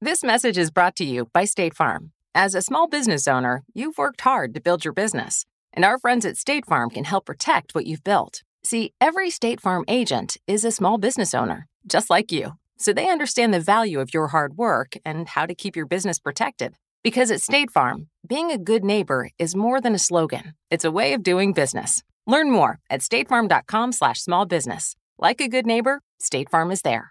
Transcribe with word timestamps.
This 0.00 0.22
message 0.22 0.56
is 0.56 0.70
brought 0.70 0.94
to 0.96 1.04
you 1.04 1.28
by 1.32 1.44
State 1.44 1.74
Farm. 1.74 2.12
As 2.32 2.54
a 2.54 2.62
small 2.62 2.86
business 2.86 3.26
owner, 3.26 3.64
you've 3.74 3.98
worked 3.98 4.20
hard 4.20 4.54
to 4.54 4.60
build 4.60 4.84
your 4.84 4.94
business, 4.94 5.44
and 5.72 5.84
our 5.84 5.98
friends 5.98 6.24
at 6.24 6.36
State 6.36 6.66
Farm 6.66 6.88
can 6.88 7.02
help 7.02 7.26
protect 7.26 7.74
what 7.74 7.84
you've 7.84 8.04
built. 8.04 8.44
See, 8.62 8.92
every 9.00 9.28
State 9.28 9.60
Farm 9.60 9.84
agent 9.88 10.36
is 10.46 10.64
a 10.64 10.70
small 10.70 10.98
business 10.98 11.34
owner, 11.34 11.66
just 11.84 12.10
like 12.10 12.30
you, 12.30 12.52
so 12.76 12.92
they 12.92 13.08
understand 13.08 13.52
the 13.52 13.58
value 13.58 13.98
of 13.98 14.14
your 14.14 14.28
hard 14.28 14.56
work 14.56 14.94
and 15.04 15.30
how 15.30 15.46
to 15.46 15.54
keep 15.54 15.74
your 15.74 15.86
business 15.86 16.20
protected. 16.20 16.74
Because 17.02 17.32
at 17.32 17.42
State 17.42 17.72
Farm, 17.72 18.06
being 18.24 18.52
a 18.52 18.58
good 18.58 18.84
neighbor 18.84 19.30
is 19.36 19.56
more 19.56 19.80
than 19.80 19.96
a 19.96 19.98
slogan, 19.98 20.54
it's 20.70 20.84
a 20.84 20.92
way 20.92 21.12
of 21.12 21.24
doing 21.24 21.52
business. 21.52 22.04
Learn 22.24 22.52
more 22.52 22.78
at 22.88 23.00
statefarm.com 23.00 23.90
slash 23.90 24.20
small 24.20 24.46
business. 24.46 24.94
Like 25.18 25.40
a 25.40 25.48
good 25.48 25.66
neighbor, 25.66 26.02
State 26.20 26.50
Farm 26.50 26.70
is 26.70 26.82
there. 26.82 27.10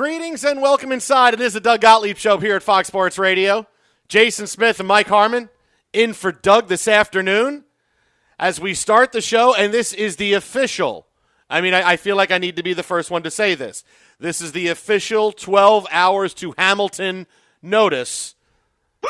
Greetings 0.00 0.46
and 0.46 0.62
welcome 0.62 0.92
inside. 0.92 1.34
It 1.34 1.42
is 1.42 1.52
the 1.52 1.60
Doug 1.60 1.82
Gottlieb 1.82 2.16
Show 2.16 2.38
here 2.38 2.56
at 2.56 2.62
Fox 2.62 2.88
Sports 2.88 3.18
Radio. 3.18 3.66
Jason 4.08 4.46
Smith 4.46 4.80
and 4.80 4.88
Mike 4.88 5.08
Harmon 5.08 5.50
in 5.92 6.14
for 6.14 6.32
Doug 6.32 6.68
this 6.68 6.88
afternoon 6.88 7.64
as 8.38 8.58
we 8.58 8.72
start 8.72 9.12
the 9.12 9.20
show, 9.20 9.54
and 9.54 9.74
this 9.74 9.92
is 9.92 10.16
the 10.16 10.32
official. 10.32 11.06
I 11.50 11.60
mean, 11.60 11.74
I, 11.74 11.90
I 11.90 11.96
feel 11.98 12.16
like 12.16 12.30
I 12.30 12.38
need 12.38 12.56
to 12.56 12.62
be 12.62 12.72
the 12.72 12.82
first 12.82 13.10
one 13.10 13.22
to 13.24 13.30
say 13.30 13.54
this. 13.54 13.84
This 14.18 14.40
is 14.40 14.52
the 14.52 14.68
official 14.68 15.32
12 15.32 15.86
hours 15.90 16.32
to 16.32 16.54
Hamilton 16.56 17.26
notice. 17.60 18.36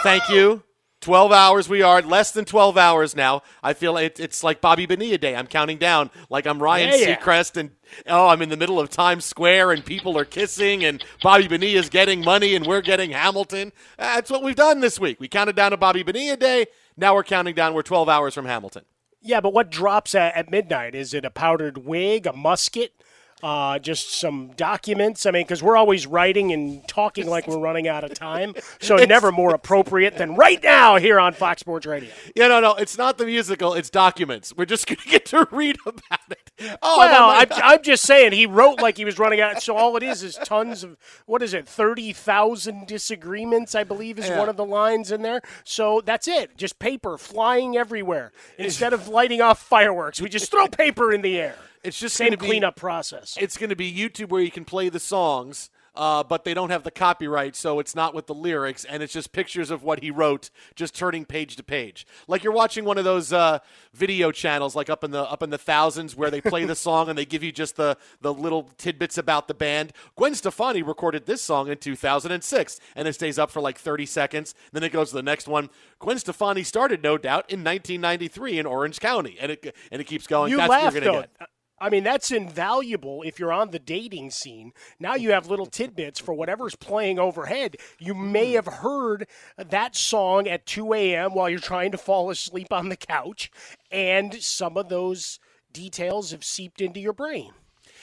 Thank 0.02 0.28
you 0.28 0.64
12 1.00 1.32
hours 1.32 1.68
we 1.68 1.80
are, 1.80 2.02
less 2.02 2.30
than 2.30 2.44
12 2.44 2.76
hours 2.76 3.16
now. 3.16 3.42
I 3.62 3.72
feel 3.72 3.96
it, 3.96 4.20
it's 4.20 4.44
like 4.44 4.60
Bobby 4.60 4.84
Bonilla 4.84 5.16
Day. 5.18 5.34
I'm 5.34 5.46
counting 5.46 5.78
down 5.78 6.10
like 6.28 6.46
I'm 6.46 6.62
Ryan 6.62 6.90
Yeah, 6.90 6.96
yeah. 6.96 7.16
Seacrest 7.16 7.56
and 7.56 7.70
oh, 8.06 8.28
I'm 8.28 8.42
in 8.42 8.50
the 8.50 8.56
middle 8.56 8.78
of 8.78 8.90
Times 8.90 9.24
Square 9.24 9.72
and 9.72 9.84
people 9.84 10.18
are 10.18 10.26
kissing 10.26 10.84
and 10.84 11.02
Bobby 11.22 11.48
Bonilla's 11.48 11.88
getting 11.88 12.22
money 12.22 12.54
and 12.54 12.66
we're 12.66 12.82
getting 12.82 13.12
Hamilton. 13.12 13.72
That's 13.98 14.30
what 14.30 14.42
we've 14.42 14.56
done 14.56 14.80
this 14.80 15.00
week. 15.00 15.18
We 15.20 15.28
counted 15.28 15.56
down 15.56 15.70
to 15.70 15.76
Bobby 15.78 16.02
Bonilla 16.02 16.36
Day. 16.36 16.66
Now 16.96 17.14
we're 17.14 17.24
counting 17.24 17.54
down. 17.54 17.72
We're 17.72 17.82
12 17.82 18.08
hours 18.08 18.34
from 18.34 18.44
Hamilton. 18.44 18.84
Yeah, 19.22 19.40
but 19.40 19.52
what 19.52 19.70
drops 19.70 20.14
at, 20.14 20.34
at 20.34 20.50
midnight? 20.50 20.94
Is 20.94 21.12
it 21.14 21.24
a 21.24 21.30
powdered 21.30 21.78
wig, 21.78 22.26
a 22.26 22.32
musket, 22.32 22.99
uh, 23.42 23.78
just 23.78 24.18
some 24.18 24.52
documents? 24.56 25.26
I 25.26 25.30
mean, 25.30 25.44
because 25.44 25.62
we're 25.62 25.76
always 25.76 26.06
writing 26.06 26.52
and 26.52 26.86
talking 26.88 27.26
like 27.26 27.46
we're 27.46 27.58
running 27.58 27.88
out 27.88 28.04
of 28.04 28.14
time, 28.14 28.54
so 28.80 28.96
never 28.96 29.32
more 29.32 29.54
appropriate 29.54 30.16
than 30.16 30.34
right 30.34 30.62
now 30.62 30.96
here 30.96 31.18
on 31.18 31.32
Fox 31.32 31.60
Sports 31.60 31.86
Radio. 31.86 32.10
Yeah, 32.34 32.48
no, 32.48 32.60
no, 32.60 32.74
it's 32.74 32.98
not 32.98 33.18
the 33.18 33.26
musical. 33.26 33.74
It's 33.74 33.90
documents. 33.90 34.54
We're 34.56 34.64
just 34.64 34.86
going 34.86 34.98
to 35.02 35.08
get 35.08 35.26
to 35.26 35.48
read 35.50 35.76
about 35.86 36.20
it. 36.30 36.49
Oh, 36.82 36.98
well, 36.98 37.30
I'm 37.30 37.46
I'm, 37.52 37.62
I'm 37.62 37.82
just 37.82 38.04
saying 38.04 38.32
he 38.32 38.46
wrote 38.46 38.80
like 38.80 38.96
he 38.96 39.04
was 39.04 39.18
running 39.18 39.40
out. 39.40 39.62
So 39.62 39.76
all 39.76 39.96
it 39.96 40.02
is 40.02 40.22
is 40.22 40.36
tons 40.44 40.84
of 40.84 40.96
what 41.26 41.42
is 41.42 41.54
it? 41.54 41.66
Thirty 41.68 42.12
thousand 42.12 42.86
disagreements, 42.86 43.74
I 43.74 43.84
believe, 43.84 44.18
is 44.18 44.28
Yeah. 44.28 44.38
one 44.38 44.48
of 44.48 44.56
the 44.56 44.64
lines 44.64 45.10
in 45.10 45.22
there. 45.22 45.40
So 45.64 46.00
that's 46.04 46.28
it. 46.28 46.56
Just 46.56 46.78
paper 46.78 47.16
flying 47.18 47.76
everywhere. 47.76 48.32
Instead 48.58 48.92
of 48.92 49.08
lighting 49.08 49.40
off 49.40 49.60
fireworks, 49.60 50.20
we 50.20 50.28
just 50.28 50.50
throw 50.50 50.66
paper 50.68 51.12
in 51.12 51.22
the 51.22 51.38
air. 51.38 51.56
It's 51.82 51.98
just 51.98 52.14
same 52.16 52.30
be- 52.30 52.36
cleanup 52.36 52.76
process. 52.76 53.38
it's 53.40 53.56
going 53.56 53.70
to 53.70 53.76
be 53.76 53.90
YouTube 53.92 54.28
where 54.28 54.42
you 54.42 54.50
can 54.50 54.66
play 54.66 54.90
the 54.90 55.00
songs, 55.00 55.70
uh, 55.94 56.22
but 56.22 56.44
they 56.44 56.54
don't 56.54 56.70
have 56.70 56.82
the 56.82 56.90
copyright, 56.90 57.56
so 57.56 57.78
it's 57.80 57.94
not 57.94 58.14
with 58.14 58.26
the 58.26 58.34
lyrics, 58.34 58.84
and 58.84 59.02
it's 59.02 59.12
just 59.12 59.32
pictures 59.32 59.70
of 59.70 59.82
what 59.82 60.02
he 60.02 60.10
wrote, 60.10 60.50
just 60.74 60.94
turning 60.94 61.24
page 61.24 61.56
to 61.56 61.62
page, 61.62 62.06
like 62.28 62.44
you're 62.44 62.52
watching 62.52 62.84
one 62.84 62.98
of 62.98 63.04
those 63.04 63.32
uh, 63.32 63.58
video 63.92 64.30
channels, 64.30 64.76
like 64.76 64.88
up 64.90 65.04
in 65.04 65.10
the 65.10 65.22
up 65.22 65.42
in 65.42 65.50
the 65.50 65.58
thousands, 65.58 66.16
where 66.16 66.30
they 66.30 66.40
play 66.40 66.64
the 66.64 66.74
song 66.74 67.08
and 67.08 67.18
they 67.18 67.24
give 67.24 67.42
you 67.42 67.52
just 67.52 67.76
the 67.76 67.96
the 68.20 68.32
little 68.32 68.70
tidbits 68.78 69.18
about 69.18 69.48
the 69.48 69.54
band. 69.54 69.92
Gwen 70.16 70.34
Stefani 70.34 70.82
recorded 70.82 71.26
this 71.26 71.42
song 71.42 71.68
in 71.68 71.78
2006, 71.78 72.80
and 72.94 73.08
it 73.08 73.12
stays 73.12 73.38
up 73.38 73.50
for 73.50 73.60
like 73.60 73.78
30 73.78 74.06
seconds. 74.06 74.54
Then 74.72 74.82
it 74.82 74.92
goes 74.92 75.10
to 75.10 75.16
the 75.16 75.22
next 75.22 75.48
one. 75.48 75.70
Gwen 75.98 76.18
Stefani 76.18 76.62
started, 76.62 77.02
no 77.02 77.18
doubt, 77.18 77.50
in 77.50 77.64
1993 77.64 78.58
in 78.58 78.66
Orange 78.66 79.00
County, 79.00 79.36
and 79.40 79.52
it 79.52 79.74
and 79.90 80.00
it 80.00 80.04
keeps 80.04 80.26
going. 80.26 80.50
you 80.50 80.56
That's 80.56 80.70
laugh 80.70 80.94
what 80.94 81.02
you're 81.02 81.12
gonna 81.12 81.28
get. 81.38 81.48
I 81.80 81.88
mean, 81.88 82.04
that's 82.04 82.30
invaluable 82.30 83.22
if 83.22 83.38
you're 83.38 83.52
on 83.52 83.70
the 83.70 83.78
dating 83.78 84.30
scene. 84.32 84.72
Now 84.98 85.14
you 85.14 85.30
have 85.30 85.46
little 85.46 85.66
tidbits 85.66 86.20
for 86.20 86.34
whatever's 86.34 86.76
playing 86.76 87.18
overhead. 87.18 87.76
You 87.98 88.14
may 88.14 88.50
hmm. 88.50 88.56
have 88.56 88.66
heard 88.66 89.26
that 89.56 89.96
song 89.96 90.46
at 90.46 90.66
2 90.66 90.92
a.m. 90.92 91.34
while 91.34 91.48
you're 91.48 91.58
trying 91.58 91.92
to 91.92 91.98
fall 91.98 92.30
asleep 92.30 92.72
on 92.72 92.90
the 92.90 92.96
couch, 92.96 93.50
and 93.90 94.34
some 94.42 94.76
of 94.76 94.88
those 94.88 95.40
details 95.72 96.32
have 96.32 96.44
seeped 96.44 96.80
into 96.80 97.00
your 97.00 97.12
brain. 97.12 97.52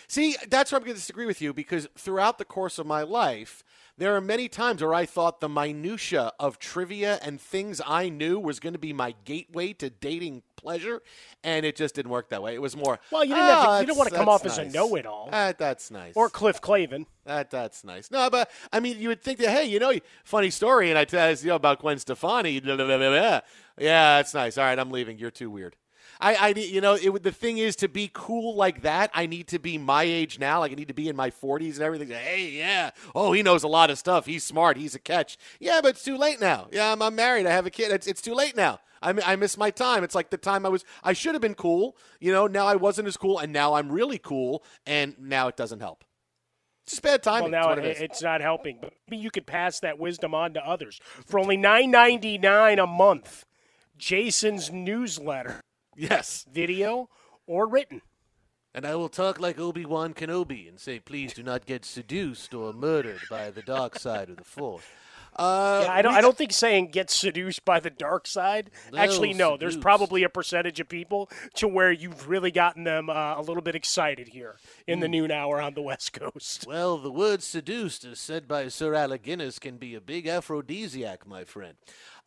See, 0.07 0.37
that's 0.49 0.71
where 0.71 0.77
I'm 0.77 0.85
going 0.85 0.95
to 0.95 1.01
disagree 1.01 1.25
with 1.25 1.41
you 1.41 1.53
because 1.53 1.87
throughout 1.97 2.37
the 2.37 2.45
course 2.45 2.79
of 2.79 2.87
my 2.87 3.03
life, 3.03 3.63
there 3.97 4.15
are 4.15 4.21
many 4.21 4.47
times 4.47 4.81
where 4.81 4.93
I 4.93 5.05
thought 5.05 5.41
the 5.41 5.49
minutia 5.49 6.31
of 6.39 6.59
trivia 6.59 7.19
and 7.21 7.41
things 7.41 7.81
I 7.85 8.07
knew 8.09 8.39
was 8.39 8.59
going 8.59 8.73
to 8.73 8.79
be 8.79 8.93
my 8.93 9.15
gateway 9.25 9.73
to 9.73 9.89
dating 9.89 10.43
pleasure, 10.57 11.01
and 11.43 11.65
it 11.65 11.75
just 11.77 11.95
didn't 11.95 12.11
work 12.11 12.29
that 12.29 12.43
way. 12.43 12.53
It 12.53 12.61
was 12.61 12.75
more. 12.75 12.99
Well, 13.11 13.23
you 13.23 13.33
didn't 13.33 13.45
have 13.47 13.63
to- 13.63 13.69
"Ah, 13.69 13.79
you 13.79 13.85
don't 13.87 13.97
wanna 13.97 14.09
come 14.09 14.25
that's 14.25 14.29
off 14.29 14.45
as 14.45 14.57
a 14.57 14.65
know-it-all." 14.65 15.29
Ah, 15.31 15.53
that's 15.57 15.89
nice. 15.89 16.13
Or 16.15 16.29
Cliff 16.29 16.59
Clavin. 16.59 17.05
That 17.25 17.49
that's 17.49 17.83
nice. 17.85 18.11
No, 18.11 18.29
but 18.29 18.51
I 18.73 18.79
mean, 18.81 18.99
you 18.99 19.07
would 19.09 19.21
think 19.23 19.39
that 19.39 19.49
hey, 19.51 19.65
you 19.65 19.79
know, 19.79 19.93
funny 20.25 20.49
story, 20.49 20.89
and 20.89 20.97
I 20.99 21.05
tell 21.05 21.31
you 21.31 21.47
know 21.47 21.55
about 21.55 21.79
Gwen 21.79 21.97
Stefani. 21.99 22.59
blah, 22.59 22.75
blah, 22.75 22.85
blah. 22.85 23.41
Yeah, 23.79 24.17
that's 24.17 24.33
nice. 24.33 24.57
All 24.57 24.65
right, 24.65 24.77
I'm 24.77 24.91
leaving. 24.91 25.17
You're 25.17 25.31
too 25.31 25.49
weird. 25.49 25.75
I, 26.19 26.35
I 26.35 26.47
you 26.49 26.81
know, 26.81 26.95
it, 26.95 27.09
would- 27.09 27.23
the 27.23 27.31
thing 27.31 27.57
is 27.57 27.75
to 27.77 27.87
be 27.87 28.09
cool 28.13 28.55
like 28.55 28.81
that. 28.83 29.11
I 29.13 29.25
need 29.25 29.47
to 29.49 29.59
be 29.59 29.77
my 29.77 30.03
age 30.03 30.39
now. 30.39 30.59
Like 30.59 30.71
I 30.71 30.75
need 30.75 30.87
to 30.87 30.93
be 30.93 31.09
in 31.09 31.15
my 31.15 31.29
40s 31.29 31.73
and 31.75 31.81
everything. 31.81 32.09
Hey, 32.09 32.49
yeah. 32.51 32.91
Oh, 33.15 33.31
he 33.33 33.43
knows 33.43 33.63
a 33.63 33.67
lot 33.67 33.89
of 33.89 33.97
stuff. 33.97 34.25
He's 34.25 34.43
smart. 34.43 34.77
He's 34.77 34.95
a 34.95 34.99
catch. 34.99 35.37
Yeah, 35.59 35.79
but 35.81 35.89
it's 35.89 36.03
too 36.03 36.17
late 36.17 36.39
now. 36.41 36.67
Yeah, 36.71 36.91
I'm, 36.91 37.01
I'm 37.01 37.15
married. 37.15 37.45
I 37.45 37.51
have 37.51 37.65
a 37.65 37.69
kid. 37.71 37.91
It's, 37.91 38.07
it's 38.07 38.21
too 38.21 38.33
late 38.33 38.55
now. 38.55 38.79
I, 39.01 39.13
I 39.25 39.35
miss 39.35 39.57
my 39.57 39.69
time. 39.69 40.03
It's 40.03 40.15
like 40.15 40.31
the 40.31 40.37
time 40.37 40.65
I 40.65 40.69
was. 40.69 40.83
I 41.03 41.13
should 41.13 41.35
have 41.35 41.41
been 41.41 41.53
cool. 41.55 41.95
You 42.19 42.31
know, 42.31 42.47
now 42.47 42.65
I 42.65 42.75
wasn't 42.75 43.07
as 43.07 43.15
cool, 43.15 43.37
and 43.37 43.53
now 43.53 43.75
I'm 43.75 43.91
really 43.91 44.17
cool, 44.17 44.63
and 44.87 45.15
now 45.19 45.47
it 45.49 45.55
doesn't 45.55 45.81
help. 45.81 46.03
It's 46.83 46.93
just 46.93 47.03
bad 47.03 47.21
timing. 47.21 47.51
Well, 47.51 47.61
now 47.65 47.71
it 47.73 47.85
is. 47.85 47.99
it's 48.01 48.23
not 48.23 48.41
helping, 48.41 48.79
but 48.81 48.93
maybe 49.07 49.21
you 49.21 49.29
could 49.29 49.45
pass 49.45 49.81
that 49.81 49.99
wisdom 49.99 50.33
on 50.33 50.53
to 50.53 50.65
others 50.67 50.99
for 51.25 51.39
only 51.39 51.57
nine 51.57 51.91
ninety 51.91 52.37
nine 52.37 52.79
a 52.79 52.87
month. 52.87 53.45
Jason's 53.97 54.71
newsletter, 54.71 55.59
Yes. 55.97 56.45
video 56.51 57.09
or 57.47 57.67
written. 57.67 58.01
And 58.73 58.85
I 58.85 58.95
will 58.95 59.09
talk 59.09 59.39
like 59.39 59.59
Obi 59.59 59.85
Wan 59.85 60.13
Kenobi 60.13 60.69
and 60.69 60.79
say, 60.79 60.99
please 60.99 61.33
do 61.33 61.41
not 61.41 61.65
get 61.65 61.83
seduced 61.83 62.53
or 62.53 62.71
murdered 62.73 63.21
by 63.29 63.49
the 63.49 63.63
dark 63.63 63.97
side 63.97 64.29
of 64.29 64.37
the 64.37 64.43
Force. 64.43 64.83
Uh, 65.35 65.81
Yeah, 65.85 65.91
I 65.91 66.01
don't. 66.01 66.13
I 66.15 66.21
don't 66.21 66.35
think 66.35 66.51
saying 66.51 66.87
"get 66.87 67.11
seduced 67.11 67.63
by 67.63 67.79
the 67.79 67.91
dark 67.91 68.25
side." 68.25 68.71
Actually, 68.95 69.33
no. 69.33 69.55
There's 69.55 69.77
probably 69.77 70.23
a 70.23 70.29
percentage 70.29 70.79
of 70.79 70.89
people 70.89 71.29
to 71.55 71.67
where 71.67 71.91
you've 71.91 72.27
really 72.27 72.49
gotten 72.49 72.85
them 72.85 73.07
uh, 73.07 73.35
a 73.37 73.41
little 73.41 73.61
bit 73.61 73.75
excited 73.75 74.29
here 74.29 74.55
in 74.87 74.97
Hmm. 74.97 75.01
the 75.01 75.07
noon 75.09 75.31
hour 75.31 75.61
on 75.61 75.75
the 75.75 75.81
West 75.83 76.13
Coast. 76.13 76.65
Well, 76.65 76.97
the 76.97 77.11
word 77.11 77.43
seduced, 77.43 78.03
as 78.03 78.19
said 78.19 78.47
by 78.47 78.67
Sir 78.69 78.95
Alec 78.95 79.21
Guinness, 79.21 79.59
can 79.59 79.77
be 79.77 79.93
a 79.93 80.01
big 80.01 80.25
aphrodisiac, 80.27 81.27
my 81.27 81.43
friend. 81.43 81.75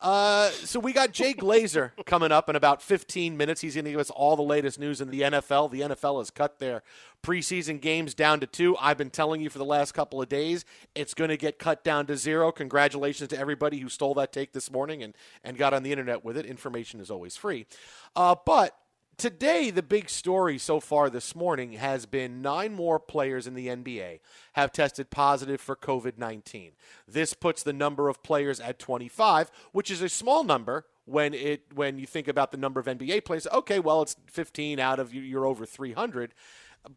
Uh, 0.01 0.49
so 0.49 0.79
we 0.79 0.93
got 0.93 1.11
Jay 1.11 1.31
Glazer 1.31 1.91
coming 2.05 2.31
up 2.31 2.49
in 2.49 2.55
about 2.55 2.81
15 2.81 3.37
minutes. 3.37 3.61
He's 3.61 3.75
going 3.75 3.85
to 3.85 3.91
give 3.91 3.99
us 3.99 4.09
all 4.09 4.35
the 4.35 4.41
latest 4.41 4.79
news 4.79 4.99
in 4.99 5.11
the 5.11 5.21
NFL. 5.21 5.69
The 5.69 5.81
NFL 5.81 6.19
has 6.19 6.31
cut 6.31 6.57
their 6.57 6.81
preseason 7.21 7.79
games 7.79 8.15
down 8.15 8.39
to 8.39 8.47
two. 8.47 8.75
I've 8.77 8.97
been 8.97 9.11
telling 9.11 9.41
you 9.41 9.49
for 9.51 9.59
the 9.59 9.65
last 9.65 9.91
couple 9.91 10.19
of 10.19 10.27
days 10.27 10.65
it's 10.95 11.13
going 11.13 11.29
to 11.29 11.37
get 11.37 11.59
cut 11.59 11.83
down 11.83 12.07
to 12.07 12.17
zero. 12.17 12.51
Congratulations 12.51 13.29
to 13.29 13.37
everybody 13.37 13.77
who 13.77 13.89
stole 13.89 14.15
that 14.15 14.33
take 14.33 14.53
this 14.53 14.71
morning 14.71 15.03
and, 15.03 15.13
and 15.43 15.55
got 15.55 15.71
on 15.71 15.83
the 15.83 15.91
internet 15.91 16.25
with 16.25 16.35
it. 16.35 16.47
Information 16.47 16.99
is 16.99 17.11
always 17.11 17.37
free. 17.37 17.67
Uh, 18.15 18.35
but 18.43 18.75
Today, 19.21 19.69
the 19.69 19.83
big 19.83 20.09
story 20.09 20.57
so 20.57 20.79
far 20.79 21.07
this 21.07 21.35
morning 21.35 21.73
has 21.73 22.07
been 22.07 22.41
nine 22.41 22.73
more 22.73 22.99
players 22.99 23.45
in 23.45 23.53
the 23.53 23.67
NBA 23.67 24.19
have 24.53 24.71
tested 24.71 25.11
positive 25.11 25.61
for 25.61 25.75
COVID 25.75 26.17
19. 26.17 26.71
This 27.07 27.35
puts 27.35 27.61
the 27.61 27.71
number 27.71 28.09
of 28.09 28.23
players 28.23 28.59
at 28.59 28.79
25, 28.79 29.51
which 29.73 29.91
is 29.91 30.01
a 30.01 30.09
small 30.09 30.43
number 30.43 30.87
when 31.05 31.35
it 31.35 31.65
when 31.71 31.99
you 31.99 32.07
think 32.07 32.27
about 32.27 32.49
the 32.49 32.57
number 32.57 32.79
of 32.79 32.87
NBA 32.87 33.23
players. 33.23 33.45
Okay, 33.53 33.79
well, 33.79 34.01
it's 34.01 34.15
15 34.25 34.79
out 34.79 34.99
of 34.99 35.13
you, 35.13 35.21
you're 35.21 35.45
over 35.45 35.67
300. 35.67 36.33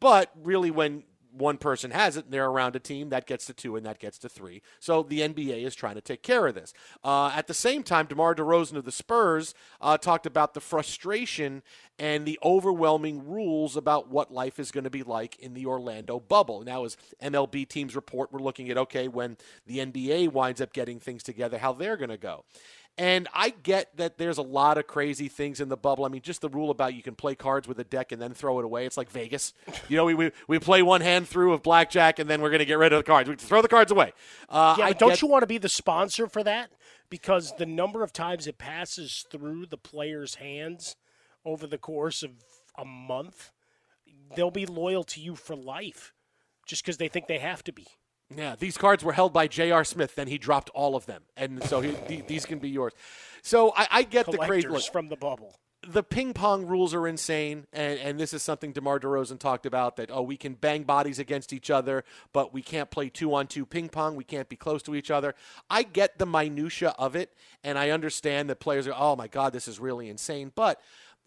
But 0.01 0.31
really, 0.43 0.71
when 0.71 1.03
one 1.37 1.59
person 1.59 1.91
has 1.91 2.17
it 2.17 2.25
and 2.25 2.33
they're 2.33 2.47
around 2.47 2.77
a 2.77 2.81
team, 2.81 3.09
that 3.11 3.27
gets 3.27 3.47
to 3.47 3.53
two 3.53 3.77
and 3.77 3.85
that 3.85 3.99
gets 3.99 4.19
to 4.19 4.29
three. 4.29 4.63
So 4.81 5.03
the 5.03 5.21
NBA 5.21 5.65
is 5.65 5.75
trying 5.75 5.97
to 5.97 6.01
take 6.01 6.23
care 6.23 6.47
of 6.47 6.55
this. 6.55 6.73
Uh, 7.03 7.33
at 7.35 7.47
the 7.47 7.55
same 7.55 7.83
time, 7.83 8.07
DeMar 8.07 8.35
DeRozan 8.35 8.77
of 8.77 8.85
the 8.85 8.93
Spurs 8.93 9.55
uh, 9.81 9.99
talked 9.99 10.27
about 10.27 10.55
the 10.55 10.61
frustration 10.61 11.63
and 11.99 12.27
the 12.27 12.39
overwhelming 12.43 13.27
rules 13.27 13.77
about 13.77 14.09
what 14.09 14.33
life 14.33 14.59
is 14.59 14.71
going 14.71 14.85
to 14.85 14.91
be 14.91 15.03
like 15.03 15.39
in 15.39 15.55
the 15.55 15.67
Orlando 15.67 16.19
bubble. 16.19 16.63
Now, 16.63 16.85
as 16.85 16.97
MLB 17.23 17.69
teams 17.69 17.95
report, 17.95 18.33
we're 18.33 18.41
looking 18.41 18.71
at 18.71 18.79
okay, 18.79 19.09
when 19.09 19.37
the 19.67 19.79
NBA 19.79 20.33
winds 20.33 20.61
up 20.61 20.73
getting 20.73 20.99
things 20.99 21.23
together, 21.23 21.59
how 21.59 21.73
they're 21.73 21.97
going 21.97 22.11
to 22.11 22.17
go. 22.17 22.45
And 22.97 23.27
I 23.35 23.51
get 23.51 23.97
that 23.97 24.19
there's 24.19 24.39
a 24.39 24.43
lot 24.43 24.79
of 24.79 24.87
crazy 24.87 25.27
things 25.27 25.61
in 25.61 25.69
the 25.69 25.77
bubble. 25.77 26.05
I 26.05 26.09
mean, 26.09 26.23
just 26.23 26.41
the 26.43 26.49
rule 26.49 26.71
about 26.71 26.95
you 26.95 27.03
can 27.03 27.17
play 27.17 27.35
cards 27.35 27.67
with 27.67 27.81
a 27.81 27.85
deck 27.85 28.13
and 28.13 28.23
then 28.23 28.35
throw 28.35 28.61
it 28.61 28.65
away. 28.65 28.87
It's 28.87 28.97
like 28.97 29.11
Vegas. 29.11 29.53
You 29.89 29.97
know, 29.97 30.05
we, 30.05 30.15
we, 30.15 30.31
we 30.49 30.59
play 30.61 30.81
one 30.83 31.01
hand 31.01 31.29
through 31.29 31.53
of 31.53 31.63
blackjack 31.63 32.19
and 32.21 32.31
then 32.31 32.41
we're 32.41 32.51
going 32.51 32.61
to 32.61 32.65
get 32.65 32.79
rid 32.79 32.93
of 32.93 32.99
the 33.01 33.03
cards. 33.03 33.29
We 33.29 33.35
throw 33.37 33.61
the 33.63 33.69
cards 33.69 33.91
away. 33.93 34.13
Uh, 34.49 34.77
yeah, 34.79 34.89
but 34.89 34.99
don't 34.99 35.09
get- 35.11 35.23
you 35.23 35.29
want 35.29 35.43
to 35.43 35.47
be 35.49 35.59
the 35.59 35.69
sponsor 35.69 36.29
for 36.29 36.43
that? 36.45 36.71
Because 37.11 37.53
the 37.59 37.67
number 37.67 38.03
of 38.03 38.13
times 38.13 38.47
it 38.47 38.59
passes 38.59 39.27
through 39.31 39.67
the 39.67 39.77
player's 39.77 40.37
hands 40.37 40.97
over 41.45 41.67
the 41.67 41.79
course 41.79 42.23
of 42.23 42.31
a 42.79 42.85
month, 42.85 43.51
they'll 44.37 44.51
be 44.51 44.67
loyal 44.67 45.05
to 45.05 45.21
you 45.21 45.35
for 45.37 45.55
life, 45.55 46.13
just 46.67 46.83
because 46.83 46.97
they 46.97 47.09
think 47.09 47.27
they 47.27 47.39
have 47.39 47.63
to 47.65 47.73
be. 47.73 47.87
Yeah, 48.37 48.57
these 48.59 48.77
cards 48.77 49.05
were 49.05 49.13
held 49.13 49.33
by 49.33 49.47
J.R. 49.47 49.85
Smith. 49.85 50.15
Then 50.15 50.29
he 50.29 50.39
dropped 50.39 50.71
all 50.71 50.97
of 50.97 51.07
them, 51.07 51.23
and 51.37 51.63
so 51.65 51.81
he, 51.81 51.93
th- 52.09 52.27
these 52.27 52.45
can 52.47 52.59
be 52.59 52.69
yours. 52.69 52.93
So 53.43 53.73
I, 53.77 53.87
I 53.91 54.03
get 54.03 54.27
the 54.27 54.39
crazy. 54.39 54.69
Look, 54.69 54.83
from 54.93 55.09
the 55.09 55.17
bubble. 55.17 55.55
the 55.87 56.03
ping 56.03 56.33
pong 56.33 56.67
rules 56.67 56.95
are 56.95 57.07
insane, 57.07 57.67
and, 57.73 57.99
and 58.01 58.19
this 58.19 58.33
is 58.33 58.43
something 58.43 58.73
DeMar 58.73 58.99
DeRozan 59.01 59.39
talked 59.39 59.67
about 59.67 59.97
that, 59.97 60.11
oh, 60.11 60.23
we 60.23 60.37
can 60.37 60.55
bang 60.55 60.83
bodies 60.85 61.19
against 61.19 61.53
each 61.53 61.71
other, 61.71 62.05
but 62.33 62.55
we 62.55 62.63
can't 62.63 62.91
play 62.91 63.09
two 63.11 63.35
on 63.35 63.47
two 63.47 63.67
ping 63.67 63.89
pong. 63.91 64.17
We 64.17 64.25
can't 64.25 64.49
be 64.49 64.57
close 64.57 64.83
to 64.85 64.95
each 64.95 65.11
other. 65.11 65.35
I 65.69 65.83
get 65.83 66.19
the 66.19 66.27
minutia 66.27 66.95
of 66.99 67.15
it, 67.17 67.33
and 67.63 67.79
I 67.79 67.91
understand 67.91 68.49
that 68.51 68.61
players 68.61 68.87
are, 68.87 68.95
oh 68.97 69.15
my 69.15 69.29
God, 69.29 69.53
this 69.53 69.69
is 69.69 69.79
really 69.79 70.09
insane, 70.09 70.51
but 70.55 70.81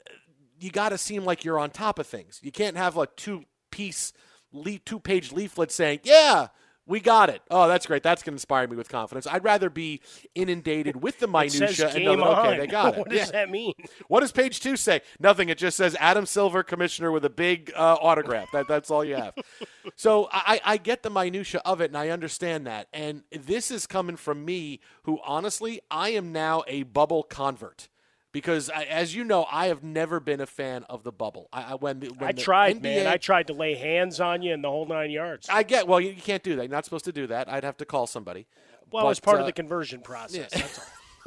uh, 0.10 0.14
you 0.60 0.72
got 0.72 0.90
to 0.90 0.98
seem 0.98 1.24
like 1.24 1.46
you're 1.46 1.60
on 1.60 1.70
top 1.70 2.00
of 2.00 2.08
things. 2.08 2.40
You 2.42 2.52
can't 2.52 2.78
have 2.78 2.98
a 2.98 3.06
two 3.06 3.44
piece, 3.70 4.12
le- 4.52 4.80
two 4.80 5.00
page 5.00 5.32
leaflet 5.32 5.72
saying, 5.72 6.00
yeah, 6.04 6.48
We 6.88 7.02
got 7.02 7.30
it. 7.30 7.42
Oh, 7.52 7.68
that's 7.68 7.86
great. 7.86 8.02
That's 8.02 8.24
going 8.24 8.32
to 8.32 8.36
inspire 8.36 8.66
me 8.68 8.78
with 8.78 8.88
confidence. 8.88 9.28
I'd 9.28 9.44
rather 9.44 9.70
be 9.70 10.00
inundated 10.36 11.02
with 11.04 11.20
the 11.20 11.28
minutia 11.28 11.90
and 11.90 12.06
know 12.06 12.16
that, 12.16 12.26
okay, 12.40 12.52
on. 12.54 12.58
they 12.60 12.68
got 12.68 12.94
it. 12.94 13.00
what 13.00 13.10
does 13.10 13.20
Yeah. 13.20 13.26
that 13.32 13.50
mean? 13.50 13.74
What 14.08 14.22
does 14.22 14.32
page 14.32 14.62
two 14.62 14.78
say? 14.78 15.02
Nothing. 15.20 15.50
It 15.50 15.58
just 15.58 15.76
says 15.76 15.98
Adam 16.00 16.26
Silver, 16.26 16.64
commissioner, 16.64 17.12
with 17.12 17.26
a 17.26 17.30
big 17.30 17.72
uh, 17.76 17.98
autograph. 18.02 18.48
That, 18.54 18.68
that's 18.70 18.90
all 18.90 19.04
you 19.04 19.16
have. 19.16 19.34
so 19.98 20.30
I, 20.32 20.62
I 20.64 20.78
get 20.78 21.04
the 21.04 21.10
minutia 21.10 21.62
of 21.66 21.82
it, 21.82 21.92
and 21.92 21.98
I 21.98 22.10
understand 22.10 22.66
that. 22.68 22.88
And 22.94 23.24
this 23.32 23.70
is 23.70 23.86
coming 23.86 24.16
from 24.16 24.46
me, 24.46 24.80
who 25.04 25.20
honestly, 25.26 25.82
I 25.92 26.10
am 26.10 26.32
now 26.32 26.64
a 26.68 26.84
bubble 26.84 27.24
convert. 27.24 27.90
Because 28.38 28.70
I, 28.70 28.84
as 28.84 29.16
you 29.16 29.24
know, 29.24 29.48
I 29.52 29.66
have 29.68 29.84
never 29.84 30.20
been 30.20 30.42
a 30.42 30.46
fan 30.46 30.84
of 30.92 31.04
the 31.04 31.12
bubble. 31.12 31.50
I, 31.52 31.72
I 31.72 31.74
when, 31.74 32.00
the, 32.02 32.10
when 32.10 32.30
I 32.30 32.32
tried, 32.34 32.78
NBA 32.78 32.84
man. 32.84 33.08
I 33.08 33.18
tried 33.18 33.48
to 33.48 33.54
lay 33.54 33.74
hands 33.74 34.20
on 34.20 34.44
you 34.44 34.54
and 34.54 34.64
the 34.64 34.70
whole 34.70 34.86
nine 34.86 35.10
yards. 35.10 35.48
I 35.50 35.64
get. 35.64 35.88
Well, 35.88 36.00
you, 36.00 36.12
you 36.12 36.22
can't 36.22 36.44
do 36.44 36.56
that. 36.56 36.62
You're 36.62 36.70
not 36.72 36.86
supposed 36.86 37.06
to 37.06 37.12
do 37.12 37.26
that. 37.28 37.52
I'd 37.52 37.64
have 37.64 37.78
to 37.78 37.86
call 37.86 38.06
somebody. 38.06 38.46
well, 38.92 39.06
But, 39.06 39.22
part 39.24 39.38
uh, 39.38 39.40
of 39.40 39.46
the 39.48 39.54
conversion 39.54 40.02
process. 40.02 40.52
That's 40.52 40.78
all. 40.78 40.86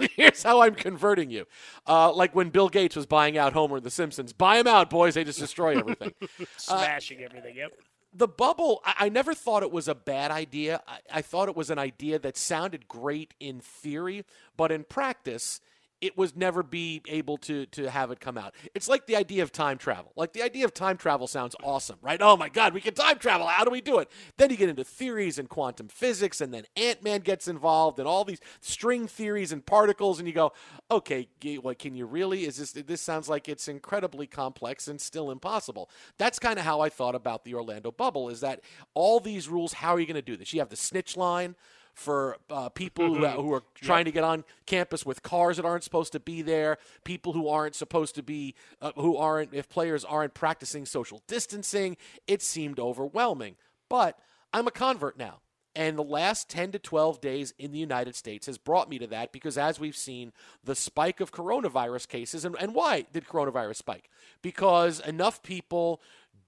Here's 0.16 0.42
how 0.44 0.62
I'm 0.62 0.76
converting 0.76 1.30
you. 1.30 1.46
Uh, 1.86 2.12
like 2.12 2.32
when 2.32 2.50
Bill 2.50 2.68
Gates 2.68 2.94
was 2.94 3.06
buying 3.06 3.36
out 3.36 3.52
Homer 3.54 3.78
in 3.78 3.82
The 3.82 3.90
Simpsons. 3.90 4.32
Buy 4.32 4.58
him 4.58 4.68
out, 4.68 4.88
boys. 4.88 5.14
They 5.14 5.24
just 5.24 5.40
destroy 5.40 5.76
everything. 5.76 6.14
Smashing 6.56 7.20
everything. 7.22 7.56
Yep. 7.56 7.72
the 8.14 8.28
bubble, 8.28 8.82
I, 8.84 8.94
I 9.00 9.08
never 9.08 9.34
thought 9.34 9.62
it 9.64 9.72
was 9.72 9.88
a 9.88 9.94
bad 9.96 10.30
idea. 10.30 10.80
I, 10.86 11.18
I 11.18 11.22
thought 11.22 11.48
it 11.48 11.56
was 11.56 11.70
an 11.70 11.78
idea 11.78 12.18
that 12.20 12.36
sounded 12.36 12.86
great 12.88 13.34
in 13.40 13.60
theory, 13.60 14.24
but 14.56 14.70
in 14.72 14.84
practice, 14.84 15.60
it 16.00 16.16
was 16.16 16.34
never 16.34 16.62
be 16.62 17.02
able 17.08 17.36
to 17.38 17.66
to 17.66 17.90
have 17.90 18.10
it 18.10 18.20
come 18.20 18.38
out. 18.38 18.54
It's 18.74 18.88
like 18.88 19.06
the 19.06 19.16
idea 19.16 19.42
of 19.42 19.52
time 19.52 19.78
travel. 19.78 20.12
Like 20.16 20.32
the 20.32 20.42
idea 20.42 20.64
of 20.64 20.72
time 20.72 20.96
travel 20.96 21.26
sounds 21.26 21.54
awesome, 21.62 21.98
right? 22.02 22.20
Oh 22.22 22.36
my 22.36 22.48
God, 22.48 22.74
we 22.74 22.80
can 22.80 22.94
time 22.94 23.18
travel. 23.18 23.46
How 23.46 23.64
do 23.64 23.70
we 23.70 23.80
do 23.80 23.98
it? 23.98 24.10
Then 24.36 24.50
you 24.50 24.56
get 24.56 24.68
into 24.68 24.84
theories 24.84 25.38
and 25.38 25.48
quantum 25.48 25.88
physics, 25.88 26.40
and 26.40 26.52
then 26.52 26.64
Ant 26.76 27.02
Man 27.02 27.20
gets 27.20 27.48
involved, 27.48 27.98
and 27.98 28.08
all 28.08 28.24
these 28.24 28.40
string 28.60 29.06
theories 29.06 29.52
and 29.52 29.64
particles, 29.64 30.18
and 30.18 30.26
you 30.26 30.34
go, 30.34 30.52
okay, 30.90 31.28
what 31.60 31.78
can 31.78 31.94
you 31.94 32.06
really? 32.06 32.44
Is 32.44 32.56
this 32.56 32.72
this 32.72 33.00
sounds 33.00 33.28
like 33.28 33.48
it's 33.48 33.68
incredibly 33.68 34.26
complex 34.26 34.88
and 34.88 35.00
still 35.00 35.30
impossible? 35.30 35.90
That's 36.18 36.38
kind 36.38 36.58
of 36.58 36.64
how 36.64 36.80
I 36.80 36.88
thought 36.88 37.14
about 37.14 37.44
the 37.44 37.54
Orlando 37.54 37.90
bubble. 37.90 38.28
Is 38.28 38.40
that 38.40 38.60
all 38.94 39.20
these 39.20 39.48
rules? 39.48 39.74
How 39.74 39.94
are 39.94 40.00
you 40.00 40.06
going 40.06 40.14
to 40.14 40.22
do 40.22 40.36
this? 40.36 40.52
You 40.52 40.60
have 40.60 40.70
the 40.70 40.76
snitch 40.76 41.16
line 41.16 41.54
for 41.94 42.36
uh, 42.48 42.68
people 42.68 43.14
who, 43.14 43.26
who 43.26 43.52
are 43.52 43.62
trying 43.74 44.04
to 44.04 44.12
get 44.12 44.24
on 44.24 44.44
campus 44.66 45.04
with 45.04 45.22
cars 45.22 45.56
that 45.56 45.64
aren't 45.64 45.84
supposed 45.84 46.12
to 46.12 46.20
be 46.20 46.42
there, 46.42 46.78
people 47.04 47.32
who 47.32 47.48
aren't 47.48 47.74
supposed 47.74 48.14
to 48.14 48.22
be, 48.22 48.54
uh, 48.80 48.92
who 48.96 49.16
aren't, 49.16 49.54
if 49.54 49.68
players 49.68 50.04
aren't 50.04 50.34
practicing 50.34 50.86
social 50.86 51.22
distancing. 51.26 51.96
It 52.26 52.42
seemed 52.42 52.78
overwhelming. 52.78 53.56
But 53.88 54.18
I'm 54.52 54.66
a 54.66 54.70
convert 54.70 55.18
now. 55.18 55.40
And 55.76 55.96
the 55.96 56.02
last 56.02 56.50
10 56.50 56.72
to 56.72 56.78
12 56.80 57.20
days 57.20 57.54
in 57.56 57.70
the 57.70 57.78
United 57.78 58.16
States 58.16 58.46
has 58.46 58.58
brought 58.58 58.90
me 58.90 58.98
to 58.98 59.06
that 59.06 59.30
because, 59.30 59.56
as 59.56 59.78
we've 59.78 59.96
seen, 59.96 60.32
the 60.64 60.74
spike 60.74 61.20
of 61.20 61.30
coronavirus 61.30 62.08
cases, 62.08 62.44
and, 62.44 62.56
and 62.58 62.74
why 62.74 63.06
did 63.12 63.26
coronavirus 63.26 63.76
spike? 63.76 64.10
Because 64.42 64.98
enough 64.98 65.44
people 65.44 66.00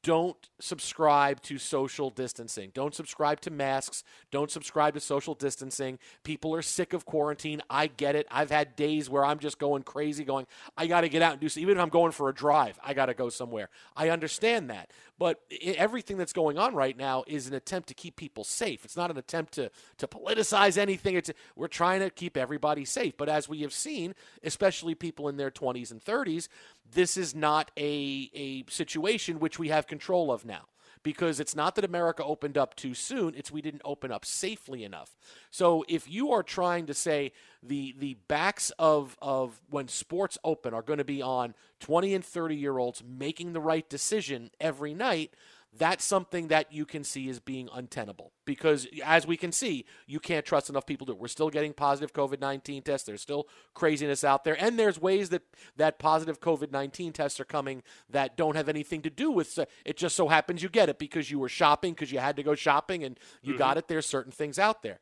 don't 0.03 0.49
subscribe 0.59 1.41
to 1.43 1.59
social 1.59 2.11
distancing. 2.11 2.73
Don't 2.75 2.95
subscribe 2.95 3.41
to 3.43 3.51
masks. 3.51 4.03
Don't 4.33 4.51
subscribe 4.51 4.95
to 4.95 5.01
social 5.01 5.35
distancing. 5.35 5.99
People 6.25 6.55
are 6.57 6.63
sick 6.63 6.93
of 6.93 7.05
quarantine. 7.05 7.63
I 7.71 7.87
get 7.87 8.17
it. 8.17 8.27
I've 8.31 8.51
had 8.51 8.75
days 8.75 9.09
where 9.09 9.25
I'm 9.25 9.39
just 9.39 9.59
going 9.61 9.85
crazy, 9.85 10.25
going, 10.25 10.47
I 10.77 10.89
got 10.89 11.03
to 11.03 11.09
get 11.09 11.23
out 11.23 11.33
and 11.33 11.41
do 11.41 11.49
something. 11.49 11.63
Even 11.63 11.77
if 11.77 11.83
I'm 11.83 11.89
going 11.89 12.11
for 12.11 12.29
a 12.29 12.35
drive, 12.35 12.81
I 12.83 12.95
got 12.95 13.07
to 13.07 13.15
go 13.15 13.29
somewhere. 13.29 13.69
I 13.97 14.09
understand 14.09 14.71
that. 14.71 14.91
But 15.19 15.41
everything 15.63 16.17
that's 16.17 16.33
going 16.33 16.59
on 16.59 16.75
right 16.75 16.97
now 16.97 17.23
is 17.29 17.47
an 17.47 17.55
attempt 17.55 17.89
to 17.89 17.95
keep 17.95 18.17
people 18.17 18.43
safe. 18.43 18.85
It's 18.85 18.97
not 18.97 19.11
an 19.11 19.19
attempt 19.19 19.53
to, 19.53 19.71
to 19.99 20.09
politicize 20.09 20.77
anything. 20.77 21.15
It's, 21.15 21.31
we're 21.55 21.69
trying 21.69 22.01
to 22.01 22.11
keep 22.11 22.37
everybody 22.37 22.85
safe. 22.85 23.17
But 23.17 23.29
as 23.29 23.49
we 23.49 23.61
have 23.61 23.73
seen, 23.73 24.17
especially 24.43 24.97
people 24.97 25.29
in 25.29 25.37
their 25.37 25.53
20s 25.53 25.93
and 25.93 26.05
30s, 26.05 26.49
this 26.91 27.17
is 27.17 27.35
not 27.35 27.71
a, 27.77 28.31
a 28.35 28.65
situation 28.71 29.41
which 29.41 29.59
we 29.59 29.69
have 29.69 29.87
control 29.87 30.31
of 30.31 30.45
now 30.45 30.67
because 31.03 31.41
it's 31.41 31.57
not 31.57 31.75
that 31.75 31.85
America 31.85 32.25
opened 32.25 32.57
up 32.57 32.75
too 32.75 32.95
soon, 32.95 33.35
it's 33.35 33.51
we 33.51 33.63
didn't 33.63 33.83
open 33.85 34.13
up 34.13 34.25
safely 34.25 34.85
enough. 34.85 35.17
So 35.51 35.85
if 35.89 36.09
you 36.09 36.33
are 36.33 36.43
trying 36.43 36.87
to 36.87 36.95
say 36.95 37.33
the 37.63 37.95
the 37.99 38.15
backs 38.29 38.71
of 38.79 39.17
of 39.21 39.61
when 39.71 39.89
sports 39.89 40.39
open 40.45 40.75
are 40.75 40.83
going 40.83 40.99
to 40.99 41.05
be 41.05 41.23
on 41.23 41.55
20 41.81 42.15
and 42.15 42.25
30 42.25 42.57
year 42.57 42.79
olds 42.79 43.03
making 43.05 43.53
the 43.53 43.61
right 43.61 43.89
decision 43.89 44.51
every 44.61 44.95
night, 44.95 45.35
that's 45.79 46.05
something 46.05 46.49
that 46.49 46.73
you 46.73 46.85
can 46.85 47.03
see 47.03 47.29
as 47.31 47.41
being 47.41 47.69
untenable 47.73 48.33
because 48.45 48.87
as 49.05 49.27
we 49.27 49.37
can 49.37 49.53
see 49.53 49.87
you 50.07 50.21
can't 50.21 50.45
trust 50.45 50.69
enough 50.69 50.85
people 50.85 51.07
to 51.07 51.15
we're 51.15 51.29
still 51.29 51.49
getting 51.49 51.73
positive 51.73 52.13
covid-19 52.13 52.85
tests. 52.85 53.07
There's 53.07 53.23
still 53.23 53.49
craziness 53.75 54.23
out 54.23 54.45
there. 54.45 54.61
And 54.63 54.79
there's 54.79 55.01
ways 55.01 55.31
that 55.31 55.43
that 55.77 55.99
positive 55.99 56.41
covid-19 56.41 57.13
tests 57.15 57.41
are 57.41 57.45
coming 57.45 57.83
that 58.11 58.37
don't 58.37 58.57
have 58.57 58.69
anything 58.69 59.03
to 59.03 59.11
do 59.11 59.31
with 59.31 59.59
it 59.85 59.97
just 59.97 60.17
so 60.17 60.29
happens 60.29 60.63
you 60.63 60.69
get 60.69 60.89
it 60.89 60.99
because 60.99 61.31
you 61.31 61.39
were 61.39 61.49
shopping 61.49 61.95
because 61.95 62.13
you 62.13 62.19
had 62.19 62.37
to 62.37 62.43
go 62.43 62.55
shopping 62.55 63.05
and 63.05 63.19
you 63.43 63.53
mm-hmm. 63.53 63.59
got 63.59 63.79
it. 63.79 63.89
There's 63.89 64.07
certain 64.07 64.33
things 64.33 64.59
out 64.59 64.83
there. 64.83 65.01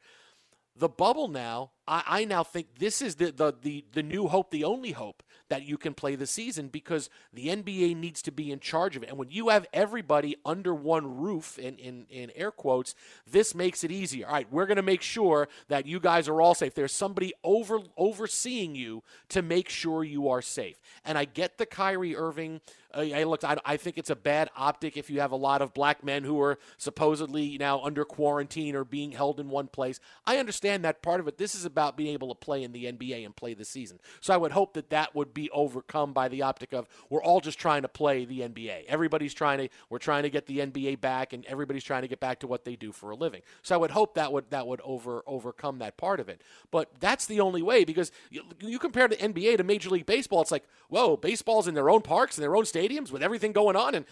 The 0.77 0.89
bubble 0.89 1.29
now, 1.29 1.73
I, 1.91 2.03
I 2.07 2.25
now 2.25 2.45
think 2.45 2.79
this 2.79 3.03
is 3.03 3.17
the, 3.17 3.33
the, 3.33 3.53
the, 3.61 3.85
the 3.93 4.03
new 4.03 4.29
hope, 4.29 4.51
the 4.51 4.65
only 4.65 4.93
hope 4.93 5.23
that 5.51 5.67
you 5.67 5.77
can 5.77 5.93
play 5.93 6.15
the 6.15 6.27
season 6.27 6.69
because 6.69 7.11
the 7.35 7.49
NBA 7.49 7.97
needs 7.97 8.23
to 8.23 8.31
be 8.31 8.53
in 8.53 8.61
charge 8.61 8.97
of 8.97 9.03
it. 9.03 9.09
And 9.09 9.19
when 9.19 9.31
you 9.31 9.49
have 9.49 9.67
everybody 9.73 10.37
under 10.47 10.73
one 10.73 11.19
roof, 11.19 11.59
in, 11.59 11.77
in, 11.77 12.07
in 12.09 12.31
air 12.37 12.53
quotes, 12.53 12.95
this 13.29 13.53
makes 13.53 13.83
it 13.83 13.91
easier. 13.91 14.27
All 14.27 14.33
right, 14.33 14.47
we're 14.51 14.67
going 14.67 14.77
to 14.77 14.83
make 14.83 15.03
sure 15.03 15.49
that 15.69 15.87
you 15.87 15.99
guys 15.99 16.29
are 16.29 16.41
all 16.41 16.55
safe. 16.55 16.75
There's 16.75 16.93
somebody 16.93 17.35
over 17.43 17.81
overseeing 17.97 18.77
you 18.77 19.03
to 19.31 19.43
make 19.43 19.69
sure 19.69 20.05
you 20.05 20.29
are 20.29 20.41
safe. 20.41 20.81
And 21.05 21.19
I 21.19 21.25
get 21.25 21.59
the 21.59 21.67
Kyrie 21.67 22.17
Irving. 22.17 22.61
Uh, 22.95 23.01
I 23.01 23.25
looked. 23.25 23.45
I, 23.45 23.57
I 23.65 23.77
think 23.77 23.99
it's 23.99 24.11
a 24.11 24.17
bad 24.17 24.51
optic 24.57 24.97
if 24.97 25.11
you 25.11 25.21
have 25.21 25.33
a 25.33 25.37
lot 25.37 25.63
of 25.63 25.75
black 25.75 26.05
men 26.05 26.25
who 26.25 26.41
are 26.41 26.59
supposedly 26.77 27.57
now 27.59 27.81
under 27.83 28.05
quarantine 28.05 28.75
or 28.75 28.85
being 28.85 29.13
held 29.13 29.39
in 29.41 29.49
one 29.49 29.69
place. 29.69 30.01
I 30.27 30.39
understand 30.39 30.85
that 30.85 31.03
part 31.03 31.21
of 31.21 31.29
it. 31.29 31.39
This 31.39 31.55
is 31.55 31.65
about 31.65 31.80
being 31.97 32.13
able 32.13 32.29
to 32.29 32.35
play 32.35 32.63
in 32.63 32.73
the 32.73 32.85
NBA 32.85 33.25
and 33.25 33.35
play 33.35 33.55
the 33.55 33.65
season. 33.65 33.99
So 34.21 34.35
I 34.35 34.37
would 34.37 34.53
hope 34.53 34.75
that 34.75 34.91
that 34.91 35.15
would 35.15 35.33
be 35.33 35.51
overcome 35.51 36.13
by 36.13 36.29
the 36.29 36.43
optic 36.43 36.73
of 36.73 36.89
we're 37.09 37.23
all 37.23 37.41
just 37.41 37.59
trying 37.59 37.83
to 37.83 37.89
play 37.89 38.25
the 38.25 38.41
NBA. 38.41 38.85
Everybody's 38.87 39.35
trying 39.35 39.59
to. 39.59 39.69
We're 39.89 39.99
trying 39.99 40.25
to 40.25 40.31
get 40.31 40.47
the 40.47 40.59
NBA 40.59 41.01
back, 41.01 41.33
and 41.33 41.45
everybody's 41.47 41.85
trying 41.85 42.03
to 42.03 42.09
get 42.09 42.21
back 42.21 42.41
to 42.41 42.47
what 42.47 42.65
they 42.65 42.77
do 42.77 42.93
for 42.93 43.11
a 43.11 43.17
living. 43.17 43.43
So 43.63 43.75
I 43.75 43.79
would 43.79 43.91
hope 43.91 44.15
that 44.15 44.33
would 44.33 44.51
that 44.51 44.67
would 44.67 44.81
over 44.83 45.23
overcome 45.27 45.79
that 45.79 45.97
part 45.97 46.21
of 46.21 46.29
it. 46.29 46.43
But 46.71 46.91
that's 47.01 47.27
the 47.27 47.41
only 47.41 47.63
way 47.63 47.85
because 47.85 48.13
you, 48.31 48.43
you 48.61 48.79
compare 48.79 49.09
the 49.09 49.17
NBA 49.17 49.57
to 49.57 49.65
Major 49.65 49.91
League 49.91 50.07
Baseball. 50.07 50.43
It's 50.43 50.51
like 50.51 50.65
whoa, 50.91 51.17
baseball's 51.17 51.69
in 51.69 51.75
their 51.75 51.89
own 51.89 52.03
parks 52.03 52.37
and 52.37 52.43
their 52.43 52.57
own 52.57 52.65
stadiums 52.65 53.11
with 53.11 53.23
everything 53.23 53.53
going 53.53 53.77
on, 53.77 53.95
and 53.95 54.05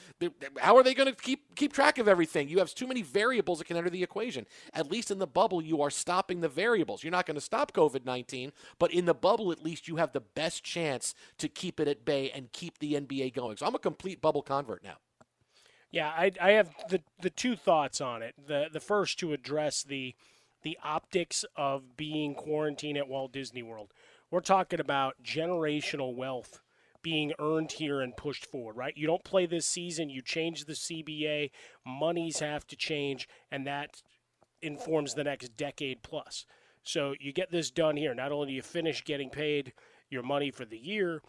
how 0.58 0.76
are 0.76 0.82
they 0.82 0.94
going 0.94 1.12
to 1.12 1.20
keep 1.20 1.54
keep 1.54 1.72
track 1.72 1.98
of 1.98 2.08
everything? 2.08 2.48
You 2.48 2.58
have 2.58 2.74
too 2.74 2.86
many 2.86 3.02
variables 3.02 3.58
that 3.58 3.66
can 3.66 3.76
enter 3.76 3.90
the 3.90 4.02
equation. 4.02 4.46
At 4.72 4.90
least 4.90 5.10
in 5.10 5.18
the 5.18 5.26
bubble, 5.26 5.60
you 5.60 5.82
are 5.82 5.90
stopping 5.90 6.40
the 6.40 6.48
variables. 6.48 7.02
You're 7.02 7.10
not 7.10 7.26
going 7.26 7.34
to 7.34 7.40
stop 7.40 7.57
COVID 7.66 8.04
nineteen, 8.04 8.52
but 8.78 8.92
in 8.92 9.04
the 9.04 9.14
bubble, 9.14 9.52
at 9.52 9.62
least 9.62 9.88
you 9.88 9.96
have 9.96 10.12
the 10.12 10.20
best 10.20 10.64
chance 10.64 11.14
to 11.38 11.48
keep 11.48 11.80
it 11.80 11.88
at 11.88 12.04
bay 12.04 12.30
and 12.30 12.52
keep 12.52 12.78
the 12.78 12.94
NBA 12.94 13.34
going. 13.34 13.56
So 13.56 13.66
I'm 13.66 13.74
a 13.74 13.80
complete 13.80 14.20
bubble 14.20 14.42
convert 14.42 14.82
now. 14.82 14.96
Yeah, 15.90 16.08
I, 16.08 16.32
I 16.40 16.50
have 16.52 16.74
the 16.90 17.00
the 17.20 17.30
two 17.30 17.56
thoughts 17.56 18.00
on 18.00 18.22
it. 18.22 18.34
The 18.46 18.66
the 18.72 18.80
first 18.80 19.18
to 19.20 19.32
address 19.32 19.82
the 19.82 20.14
the 20.62 20.78
optics 20.82 21.44
of 21.56 21.96
being 21.96 22.34
quarantined 22.34 22.98
at 22.98 23.08
Walt 23.08 23.32
Disney 23.32 23.62
World. 23.62 23.92
We're 24.30 24.40
talking 24.40 24.80
about 24.80 25.22
generational 25.22 26.14
wealth 26.14 26.60
being 27.00 27.32
earned 27.38 27.72
here 27.72 28.00
and 28.00 28.16
pushed 28.16 28.44
forward, 28.44 28.76
right? 28.76 28.96
You 28.96 29.06
don't 29.06 29.24
play 29.24 29.46
this 29.46 29.66
season, 29.66 30.10
you 30.10 30.20
change 30.20 30.64
the 30.64 30.72
CBA, 30.72 31.50
monies 31.86 32.40
have 32.40 32.66
to 32.66 32.76
change, 32.76 33.28
and 33.50 33.66
that 33.66 34.02
informs 34.60 35.14
the 35.14 35.24
next 35.24 35.56
decade 35.56 36.02
plus. 36.02 36.44
So 36.82 37.14
you 37.20 37.32
get 37.32 37.50
this 37.50 37.70
done 37.70 37.96
here. 37.96 38.14
Not 38.14 38.32
only 38.32 38.48
do 38.48 38.52
you 38.52 38.62
finish 38.62 39.04
getting 39.04 39.30
paid 39.30 39.72
your 40.10 40.22
money 40.22 40.50
for 40.50 40.64
the 40.64 40.78
year, 40.78 41.22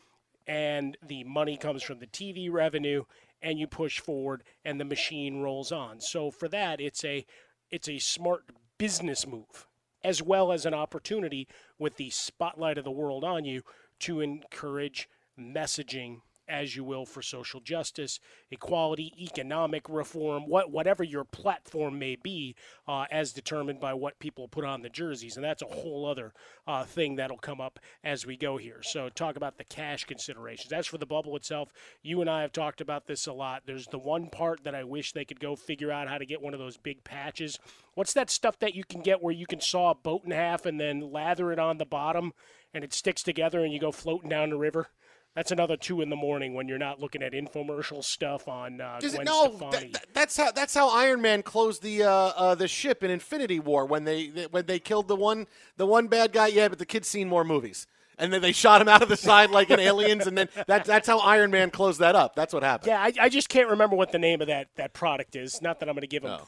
and 0.48 0.98
the 1.06 1.24
money 1.26 1.58
comes 1.58 1.84
from 1.84 2.00
the 2.00 2.08
TV 2.08 2.52
revenue, 2.52 3.04
and 3.42 3.60
you 3.60 3.68
push 3.68 4.00
forward, 4.00 4.44
and 4.66 4.80
the 4.80 4.86
machine 4.86 5.42
rolls 5.42 5.72
on. 5.72 6.00
So 6.02 6.32
for 6.32 6.48
that, 6.50 6.82
it's 6.82 7.04
a 7.04 7.26
it's 7.70 7.90
a 7.90 8.00
smart 8.00 8.46
business 8.78 9.28
move 9.28 9.68
as 10.04 10.22
well 10.22 10.52
as 10.52 10.66
an 10.66 10.74
opportunity 10.74 11.48
with 11.78 11.98
the 11.98 12.10
spotlight 12.10 12.78
of 12.78 12.84
the 12.84 12.92
world 12.92 13.24
on 13.24 13.46
you 13.46 13.62
to 14.00 14.22
encourage 14.22 15.10
messaging 15.38 16.22
as 16.50 16.76
you 16.76 16.84
will, 16.84 17.06
for 17.06 17.22
social 17.22 17.60
justice, 17.60 18.20
equality, 18.52 19.14
economic 19.20 19.88
reform, 19.88 20.44
what 20.48 20.72
whatever 20.72 21.04
your 21.04 21.24
platform 21.24 22.00
may 22.00 22.16
be, 22.16 22.56
uh, 22.88 23.06
as 23.12 23.32
determined 23.32 23.80
by 23.80 23.94
what 23.94 24.20
people 24.20 24.48
put 24.48 24.66
on 24.66 24.82
the 24.82 24.90
jerseys, 24.90 25.36
and 25.36 25.44
that's 25.44 25.62
a 25.62 25.66
whole 25.66 26.06
other 26.06 26.34
uh, 26.68 26.84
thing 26.84 27.16
that'll 27.16 27.38
come 27.38 27.62
up 27.62 27.80
as 28.04 28.26
we 28.26 28.36
go 28.36 28.58
here. 28.58 28.82
So 28.82 29.10
talk 29.10 29.36
about 29.36 29.58
the 29.58 29.64
cash 29.64 30.06
considerations. 30.06 30.74
As 30.74 30.88
for 30.88 30.98
the 30.98 31.06
bubble 31.06 31.36
itself, 31.36 31.72
you 32.02 32.22
and 32.22 32.30
I 32.30 32.42
have 32.42 32.52
talked 32.52 32.82
about 32.82 33.06
this 33.06 33.28
a 33.28 33.34
lot. 33.34 33.64
There's 33.66 33.88
the 33.88 34.00
one 34.00 34.30
part 34.30 34.64
that 34.64 34.76
I 34.76 34.84
wish 34.84 35.14
they 35.14 35.26
could 35.26 35.40
go 35.40 35.56
figure 35.56 35.92
out 35.92 36.10
how 36.10 36.18
to 36.18 36.26
get 36.26 36.42
one 36.42 36.54
of 36.54 36.60
those 36.60 36.78
big 36.78 37.04
patches. 37.04 37.60
What's 37.94 38.14
that 38.14 38.30
stuff 38.30 38.58
that 38.60 38.76
you 38.76 38.84
can 38.84 39.02
get 39.02 39.22
where 39.22 39.34
you 39.34 39.46
can 39.46 39.62
saw 39.62 39.92
a 39.92 39.96
boat 39.96 40.24
in 40.26 40.32
half 40.32 40.66
and 40.66 40.80
then 40.80 41.12
lather 41.12 41.52
it 41.52 41.60
on 41.60 41.78
the 41.78 41.86
bottom 41.86 42.34
and 42.74 42.84
it 42.84 42.94
sticks 42.94 43.24
together 43.24 43.64
and 43.64 43.74
you 43.74 43.80
go 43.80 43.92
floating 43.92 44.30
down 44.30 44.50
the 44.50 44.58
river? 44.58 44.90
That's 45.36 45.52
another 45.52 45.78
two 45.78 46.02
in 46.02 46.10
the 46.10 46.16
morning 46.16 46.54
when 46.54 46.68
you're 46.68 46.78
not 46.80 47.00
looking 47.00 47.22
at 47.22 47.32
infomercial 47.34 48.04
stuff 48.04 48.48
on 48.48 48.82
uh, 48.82 48.98
Does 49.00 49.14
Gwen 49.14 49.22
it, 49.22 49.30
no, 49.30 49.52
Stefani. 49.56 49.92
that- 49.92 50.08
that's 50.14 50.36
how 50.36 50.52
that's 50.52 50.74
how 50.74 50.90
Iron 50.90 51.22
Man 51.22 51.44
closed 51.44 51.82
the 51.82 52.04
uh, 52.04 52.10
uh, 52.12 52.56
the 52.56 52.68
ship 52.68 53.04
in 53.04 53.12
Infinity 53.12 53.60
War 53.60 53.86
when 53.86 54.04
they 54.04 54.28
when 54.52 54.66
they 54.66 54.80
killed 54.80 55.08
the 55.08 55.16
one 55.16 55.48
the 55.78 55.86
one 55.86 56.08
bad 56.08 56.34
guy. 56.34 56.48
Yeah, 56.48 56.68
but 56.68 56.80
the 56.80 56.86
kid's 56.86 57.08
seen 57.08 57.30
more 57.30 57.44
movies, 57.46 57.88
and 58.18 58.34
then 58.34 58.42
they 58.42 58.52
shot 58.52 58.82
him 58.82 58.90
out 58.90 59.02
of 59.02 59.08
the 59.08 59.16
side 59.16 59.50
like 59.52 59.70
in 59.70 59.80
Aliens, 59.80 60.28
and 60.28 60.38
then 60.38 60.50
that 60.68 60.84
that's 60.86 61.08
how 61.08 61.20
Iron 61.20 61.52
Man 61.52 61.70
closed 61.70 62.00
that 62.00 62.16
up. 62.16 62.36
That's 62.36 62.54
what 62.54 62.64
happened. 62.64 62.88
yeah, 62.90 63.00
I, 63.02 63.14
I 63.22 63.30
just 63.30 63.48
can't 63.50 63.70
remember 63.70 63.96
what 63.96 64.12
the 64.12 64.20
name 64.20 64.42
of 64.42 64.48
that, 64.48 64.68
that 64.76 64.94
product 64.94 65.36
is. 65.36 65.62
Not 65.62 65.80
that 65.80 65.88
I'm 65.88 65.96
going 65.96 66.02
to 66.02 66.08
give 66.08 66.24
them. 66.24 66.42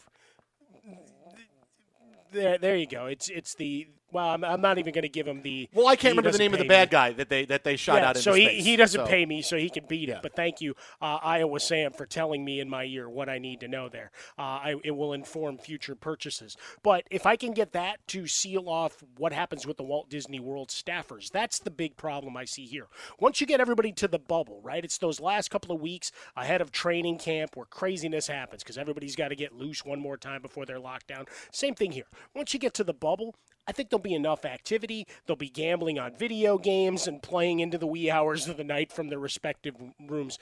There, 2.34 2.58
there 2.58 2.76
you 2.76 2.88
go. 2.88 3.06
It's 3.06 3.30
it's 3.30 3.56
the 3.56 3.88
well. 4.12 4.30
I'm, 4.30 4.44
I'm 4.44 4.62
not 4.62 4.78
even 4.78 4.94
going 4.94 5.04
to 5.04 5.10
give 5.10 5.28
him 5.28 5.42
the. 5.42 5.70
Well, 5.74 5.88
I 5.88 5.96
can't 5.96 6.12
remember 6.16 6.32
the 6.32 6.38
name 6.38 6.54
of 6.54 6.60
the 6.60 6.68
bad 6.68 6.90
me. 6.90 6.92
guy 6.92 7.14
that 7.14 7.30
they 7.30 7.46
that 7.46 7.64
they 7.64 7.76
shot 7.76 8.02
yeah, 8.02 8.10
out 8.10 8.18
so 8.18 8.34
he, 8.34 8.46
space. 8.46 8.66
he 8.66 8.76
doesn't 8.76 9.06
So- 9.06 9.08
pay 9.08 9.26
me, 9.26 9.42
so 9.42 9.58
he 9.58 9.70
can 9.70 9.86
beat 9.88 10.10
it. 10.10 10.20
But 10.22 10.36
thank 10.36 10.62
you, 10.62 10.76
uh, 11.02 11.20
Iowa 11.22 11.60
Sam, 11.60 11.92
for 11.94 12.06
telling 12.06 12.44
me 12.46 12.60
in 12.60 12.70
my 12.70 12.84
ear 12.86 13.10
what 13.10 13.30
I 13.30 13.38
need 13.38 13.60
to 13.62 13.68
know 13.68 13.90
there. 13.90 14.12
Uh, 14.38 14.42
I, 14.42 14.76
it 14.84 14.92
will 14.92 15.14
inform 15.14 15.58
future 15.58 15.96
purchases. 15.96 16.56
But 16.84 17.06
if 17.12 17.26
I 17.26 17.36
can 17.36 17.54
get 17.54 17.72
that 17.74 18.06
to 18.08 18.28
seal 18.28 18.68
off 18.70 19.04
what 19.18 19.34
happens 19.34 19.66
with 19.66 19.78
the 19.78 19.84
Walt 19.84 20.10
Disney 20.10 20.40
World 20.40 20.70
staffers, 20.70 21.30
that's 21.32 21.60
the 21.60 21.72
big 21.72 21.98
problem 21.98 22.36
I 22.38 22.46
see 22.46 22.66
here. 22.66 22.88
Once 23.20 23.42
you 23.42 23.48
get 23.48 23.60
everybody 23.60 23.92
to 23.94 24.08
the 24.08 24.20
bubble, 24.20 24.62
right? 24.64 24.84
It's 24.84 24.98
those 24.98 25.20
last 25.20 25.50
couple 25.50 25.74
of 25.74 25.82
weeks 25.82 26.12
ahead 26.36 26.62
of 26.62 26.72
training 26.72 27.18
camp 27.20 27.56
where 27.56 27.66
craziness 27.66 28.28
happens 28.28 28.64
because 28.64 28.78
everybody's 28.78 29.16
got 29.16 29.30
to 29.30 29.36
get 29.36 29.54
loose 29.54 29.86
one 29.86 30.00
more 30.00 30.18
time 30.18 30.42
before 30.42 30.66
their 30.66 30.80
lockdown. 30.80 31.28
Same 31.52 31.76
thing 31.76 31.92
here. 31.92 32.06
Once 32.36 32.54
you 32.54 32.60
get 32.60 32.74
to 32.76 32.84
the 32.84 32.94
bubble, 32.94 33.36
I 33.68 33.72
think 33.72 33.90
there'll 33.90 34.02
be 34.02 34.14
enough 34.14 34.44
activity. 34.44 35.06
They'll 35.26 35.36
be 35.36 35.50
gambling 35.50 36.00
on 36.00 36.16
video 36.16 36.58
games 36.58 37.08
and 37.08 37.22
playing 37.22 37.60
into 37.60 37.78
the 37.78 37.88
wee 37.88 38.10
hours 38.10 38.48
of 38.48 38.58
the 38.58 38.64
night 38.64 38.92
from 38.92 39.10
their 39.10 39.20
respective 39.20 39.76
rooms. 40.08 40.40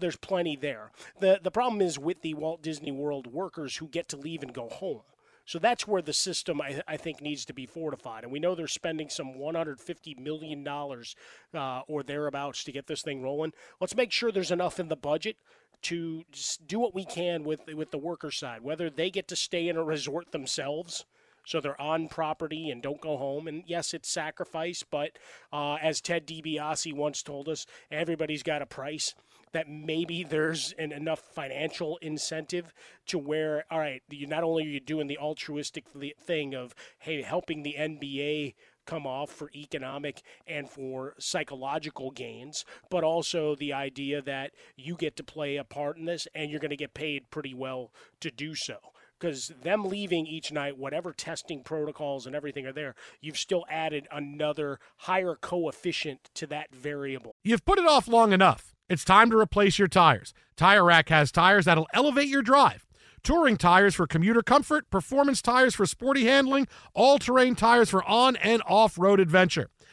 There's 0.00 0.16
plenty 0.16 0.56
there. 0.56 0.90
The 1.20 1.40
the 1.42 1.50
problem 1.50 1.80
is 1.80 1.98
with 1.98 2.22
the 2.22 2.34
Walt 2.34 2.62
Disney 2.62 2.92
World 2.92 3.28
workers 3.28 3.76
who 3.76 3.88
get 3.88 4.08
to 4.08 4.16
leave 4.16 4.42
and 4.42 4.52
go 4.52 4.68
home. 4.68 5.02
So 5.46 5.60
that's 5.60 5.86
where 5.86 6.02
the 6.02 6.12
system, 6.12 6.60
I, 6.60 6.82
I 6.88 6.96
think, 6.96 7.22
needs 7.22 7.44
to 7.44 7.54
be 7.54 7.66
fortified. 7.66 8.24
And 8.24 8.32
we 8.32 8.40
know 8.40 8.56
they're 8.56 8.66
spending 8.66 9.08
some 9.08 9.34
$150 9.34 10.18
million 10.18 10.66
uh, 10.66 11.80
or 11.86 12.02
thereabouts 12.02 12.64
to 12.64 12.72
get 12.72 12.88
this 12.88 13.02
thing 13.02 13.22
rolling. 13.22 13.52
Let's 13.80 13.94
make 13.94 14.10
sure 14.10 14.32
there's 14.32 14.50
enough 14.50 14.80
in 14.80 14.88
the 14.88 14.96
budget 14.96 15.36
to 15.82 16.24
do 16.66 16.80
what 16.80 16.96
we 16.96 17.04
can 17.04 17.44
with, 17.44 17.60
with 17.72 17.92
the 17.92 17.98
worker 17.98 18.32
side, 18.32 18.62
whether 18.62 18.90
they 18.90 19.08
get 19.08 19.28
to 19.28 19.36
stay 19.36 19.68
in 19.68 19.76
a 19.76 19.84
resort 19.84 20.32
themselves. 20.32 21.04
So 21.46 21.60
they're 21.60 21.80
on 21.80 22.08
property 22.08 22.70
and 22.70 22.82
don't 22.82 23.00
go 23.00 23.16
home. 23.16 23.46
And 23.46 23.62
yes, 23.66 23.94
it's 23.94 24.10
sacrifice, 24.10 24.84
but 24.88 25.12
uh, 25.52 25.76
as 25.76 26.00
Ted 26.00 26.26
DiBiase 26.26 26.92
once 26.92 27.22
told 27.22 27.48
us, 27.48 27.66
everybody's 27.90 28.42
got 28.42 28.62
a 28.62 28.66
price 28.66 29.14
that 29.52 29.70
maybe 29.70 30.24
there's 30.24 30.74
an 30.76 30.92
enough 30.92 31.20
financial 31.20 31.98
incentive 32.02 32.74
to 33.06 33.16
where 33.18 33.64
all 33.70 33.78
right 33.78 34.02
you 34.10 34.26
not 34.26 34.42
only 34.42 34.64
are 34.64 34.68
you 34.68 34.80
doing 34.80 35.06
the 35.06 35.16
altruistic 35.16 35.84
thing 36.20 36.54
of 36.54 36.74
hey 36.98 37.22
helping 37.22 37.62
the 37.62 37.76
NBA 37.78 38.54
come 38.84 39.06
off 39.06 39.30
for 39.30 39.50
economic 39.54 40.20
and 40.46 40.68
for 40.68 41.14
psychological 41.18 42.10
gains 42.10 42.64
but 42.90 43.02
also 43.02 43.54
the 43.54 43.72
idea 43.72 44.20
that 44.20 44.50
you 44.76 44.94
get 44.96 45.16
to 45.16 45.24
play 45.24 45.56
a 45.56 45.64
part 45.64 45.96
in 45.96 46.04
this 46.04 46.28
and 46.34 46.50
you're 46.50 46.60
going 46.60 46.70
to 46.70 46.76
get 46.76 46.92
paid 46.92 47.30
pretty 47.30 47.54
well 47.54 47.92
to 48.20 48.30
do 48.30 48.54
so 48.54 48.76
because 49.18 49.52
them 49.62 49.84
leaving 49.84 50.26
each 50.26 50.52
night, 50.52 50.76
whatever 50.78 51.12
testing 51.12 51.62
protocols 51.62 52.26
and 52.26 52.34
everything 52.34 52.66
are 52.66 52.72
there, 52.72 52.94
you've 53.20 53.38
still 53.38 53.64
added 53.70 54.06
another 54.10 54.78
higher 54.98 55.36
coefficient 55.40 56.30
to 56.34 56.46
that 56.46 56.74
variable. 56.74 57.34
You've 57.44 57.64
put 57.64 57.78
it 57.78 57.86
off 57.86 58.08
long 58.08 58.32
enough. 58.32 58.74
It's 58.88 59.04
time 59.04 59.30
to 59.30 59.38
replace 59.38 59.78
your 59.78 59.88
tires. 59.88 60.32
Tire 60.56 60.84
Rack 60.84 61.08
has 61.08 61.32
tires 61.32 61.64
that'll 61.64 61.88
elevate 61.92 62.28
your 62.28 62.42
drive. 62.42 62.86
Touring 63.24 63.56
tires 63.56 63.96
for 63.96 64.06
commuter 64.06 64.42
comfort, 64.42 64.88
performance 64.88 65.42
tires 65.42 65.74
for 65.74 65.84
sporty 65.84 66.26
handling, 66.26 66.68
all 66.94 67.18
terrain 67.18 67.56
tires 67.56 67.90
for 67.90 68.04
on 68.04 68.36
and 68.36 68.62
off 68.68 68.96
road 68.96 69.18
adventure. 69.18 69.68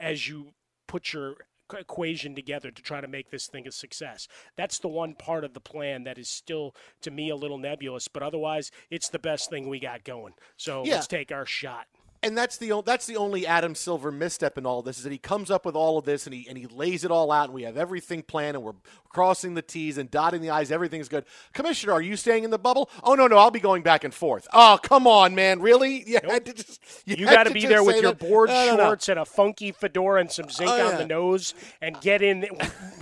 As 0.00 0.28
you 0.28 0.52
put 0.88 1.12
your 1.12 1.34
equation 1.78 2.34
together 2.34 2.72
to 2.72 2.82
try 2.82 3.00
to 3.00 3.06
make 3.06 3.30
this 3.30 3.46
thing 3.46 3.68
a 3.68 3.70
success. 3.70 4.26
That's 4.56 4.80
the 4.80 4.88
one 4.88 5.14
part 5.14 5.44
of 5.44 5.54
the 5.54 5.60
plan 5.60 6.02
that 6.02 6.18
is 6.18 6.28
still 6.28 6.74
to 7.02 7.12
me 7.12 7.30
a 7.30 7.36
little 7.36 7.58
nebulous, 7.58 8.08
but 8.08 8.24
otherwise 8.24 8.72
it's 8.90 9.08
the 9.08 9.20
best 9.20 9.50
thing 9.50 9.68
we 9.68 9.78
got 9.78 10.02
going. 10.02 10.32
So 10.56 10.84
Yeah. 10.84 10.94
let's 10.96 11.06
take 11.06 11.30
our 11.30 11.46
shot. 11.46 11.86
and 12.24 12.36
that's 12.36 12.56
the 12.58 12.82
that's 12.84 13.06
the 13.06 13.16
only 13.16 13.46
Adam 13.46 13.74
Silver 13.76 14.10
misstep 14.10 14.58
in 14.58 14.66
all 14.66 14.82
this 14.82 14.98
is 14.98 15.04
that 15.04 15.12
he 15.12 15.16
comes 15.18 15.48
up 15.50 15.64
with 15.64 15.74
all 15.76 15.96
of 15.96 16.04
this 16.04 16.26
and 16.26 16.34
he 16.34 16.46
and 16.48 16.58
he 16.58 16.66
lays 16.66 17.04
it 17.04 17.10
all 17.12 17.30
out 17.30 17.44
and 17.44 17.54
we 17.54 17.62
have 17.62 17.76
everything 17.78 18.22
planned 18.22 18.56
and 18.56 18.64
we're 18.64 18.74
crossing 19.10 19.52
the 19.54 19.60
T's 19.62 19.98
and 19.98 20.10
dotting 20.10 20.40
the 20.40 20.48
I's. 20.50 20.72
Everything's 20.72 21.08
good. 21.08 21.26
Commissioner, 21.52 21.92
are 21.92 22.00
you 22.00 22.16
staying 22.16 22.44
in 22.44 22.50
the 22.50 22.58
bubble? 22.58 22.88
Oh 23.04 23.14
no, 23.14 23.26
no, 23.26 23.36
I'll 23.36 23.50
be 23.50 23.60
going 23.60 23.82
back 23.82 24.04
and 24.04 24.14
forth. 24.14 24.48
Oh 24.54 24.78
come 24.82 25.06
on, 25.06 25.34
man, 25.34 25.60
really? 25.60 26.04
You 26.10 26.18
had 26.24 26.46
to 26.46 26.52
just 26.54 26.80
you, 27.04 27.16
You 27.16 27.26
got 27.26 27.44
to 27.44 27.50
be 27.50 27.66
there 27.66 27.84
with 27.84 28.00
your 28.00 28.14
board 28.14 28.48
No, 28.48 28.66
no, 28.70 28.76
no. 28.76 28.84
shorts 28.84 29.08
and 29.08 29.18
a 29.20 29.24
funky 29.24 29.72
fedora 29.72 30.20
and 30.20 30.30
some 30.30 30.48
zinc 30.48 30.70
Oh, 30.70 30.88
on 30.92 30.96
the 30.96 31.06
nose 31.06 31.54
and 31.82 32.00
get 32.00 32.22
in 32.22 32.46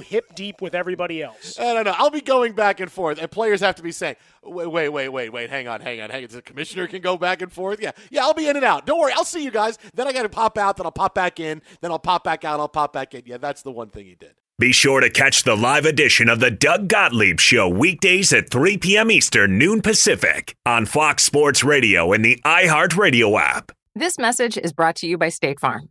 hip 0.05 0.35
deep 0.35 0.61
with 0.61 0.75
everybody 0.75 1.23
else. 1.23 1.59
No, 1.59 1.75
no, 1.75 1.83
no. 1.83 1.95
I'll 1.97 2.11
be 2.11 2.21
going 2.21 2.53
back 2.55 2.81
and 2.81 2.91
forth, 2.91 3.19
and 3.21 3.31
players 3.31 3.61
have 3.61 3.75
to 3.77 3.83
be 3.83 3.93
saying, 3.93 4.17
"Wait, 4.43 4.67
wait, 4.67 4.89
wait, 4.89 5.09
wait, 5.09 5.29
wait. 5.31 5.51
Hang 5.51 5.69
on, 5.69 5.81
hang 5.81 6.01
on, 6.01 6.11
hang 6.11 6.25
on." 6.25 6.31
The 6.31 6.43
commissioner 6.43 6.87
can 6.87 7.03
go 7.03 7.17
back 7.17 7.43
and 7.43 7.53
forth. 7.53 7.81
Yeah, 7.81 7.93
yeah. 8.11 8.23
I'll 8.25 8.35
be 8.35 8.49
in 8.49 8.57
and 8.57 8.65
out. 8.65 8.87
Don't 8.87 8.99
worry. 8.99 9.13
I'll 9.15 9.25
see 9.25 9.45
you 9.45 9.51
guys. 9.51 9.79
Then 9.95 10.07
I 10.09 10.13
got 10.13 10.23
to 10.23 10.29
pop 10.29 10.57
out. 10.59 10.77
Then 10.77 10.87
I'll 10.87 10.93
pop 10.93 11.15
back 11.15 11.39
in. 11.41 11.61
Then 11.81 11.91
I'll 11.91 11.99
pop 11.99 12.25
back 12.25 12.45
out. 12.45 12.61
I'll 12.61 12.69
pop 12.69 12.93
back 12.93 13.15
in. 13.15 13.23
Yeah, 13.27 13.37
that's 13.39 13.63
the 13.63 13.73
one 13.73 13.89
thing 13.91 14.07
he 14.07 14.15
did. 14.15 14.35
Be 14.61 14.73
sure 14.73 15.01
to 15.01 15.09
catch 15.09 15.45
the 15.45 15.57
live 15.57 15.85
edition 15.85 16.29
of 16.29 16.41
the 16.41 16.51
Doug 16.51 16.89
Gottlieb 16.89 17.39
Show 17.39 17.69
weekdays 17.69 18.33
at 18.33 18.51
3 18.51 18.77
p.m. 18.79 19.09
Eastern, 19.09 19.57
noon 19.57 19.81
Pacific 19.81 20.57
on 20.67 20.85
Fox 20.85 21.23
Sports 21.23 21.63
Radio 21.63 22.13
and 22.13 22.25
the 22.25 22.41
iHeartRadio 22.45 23.41
app. 23.41 23.71
This 23.95 24.19
message 24.19 24.59
is 24.59 24.73
brought 24.73 24.97
to 24.97 25.07
you 25.07 25.17
by 25.17 25.29
State 25.29 25.61
Farm. 25.61 25.91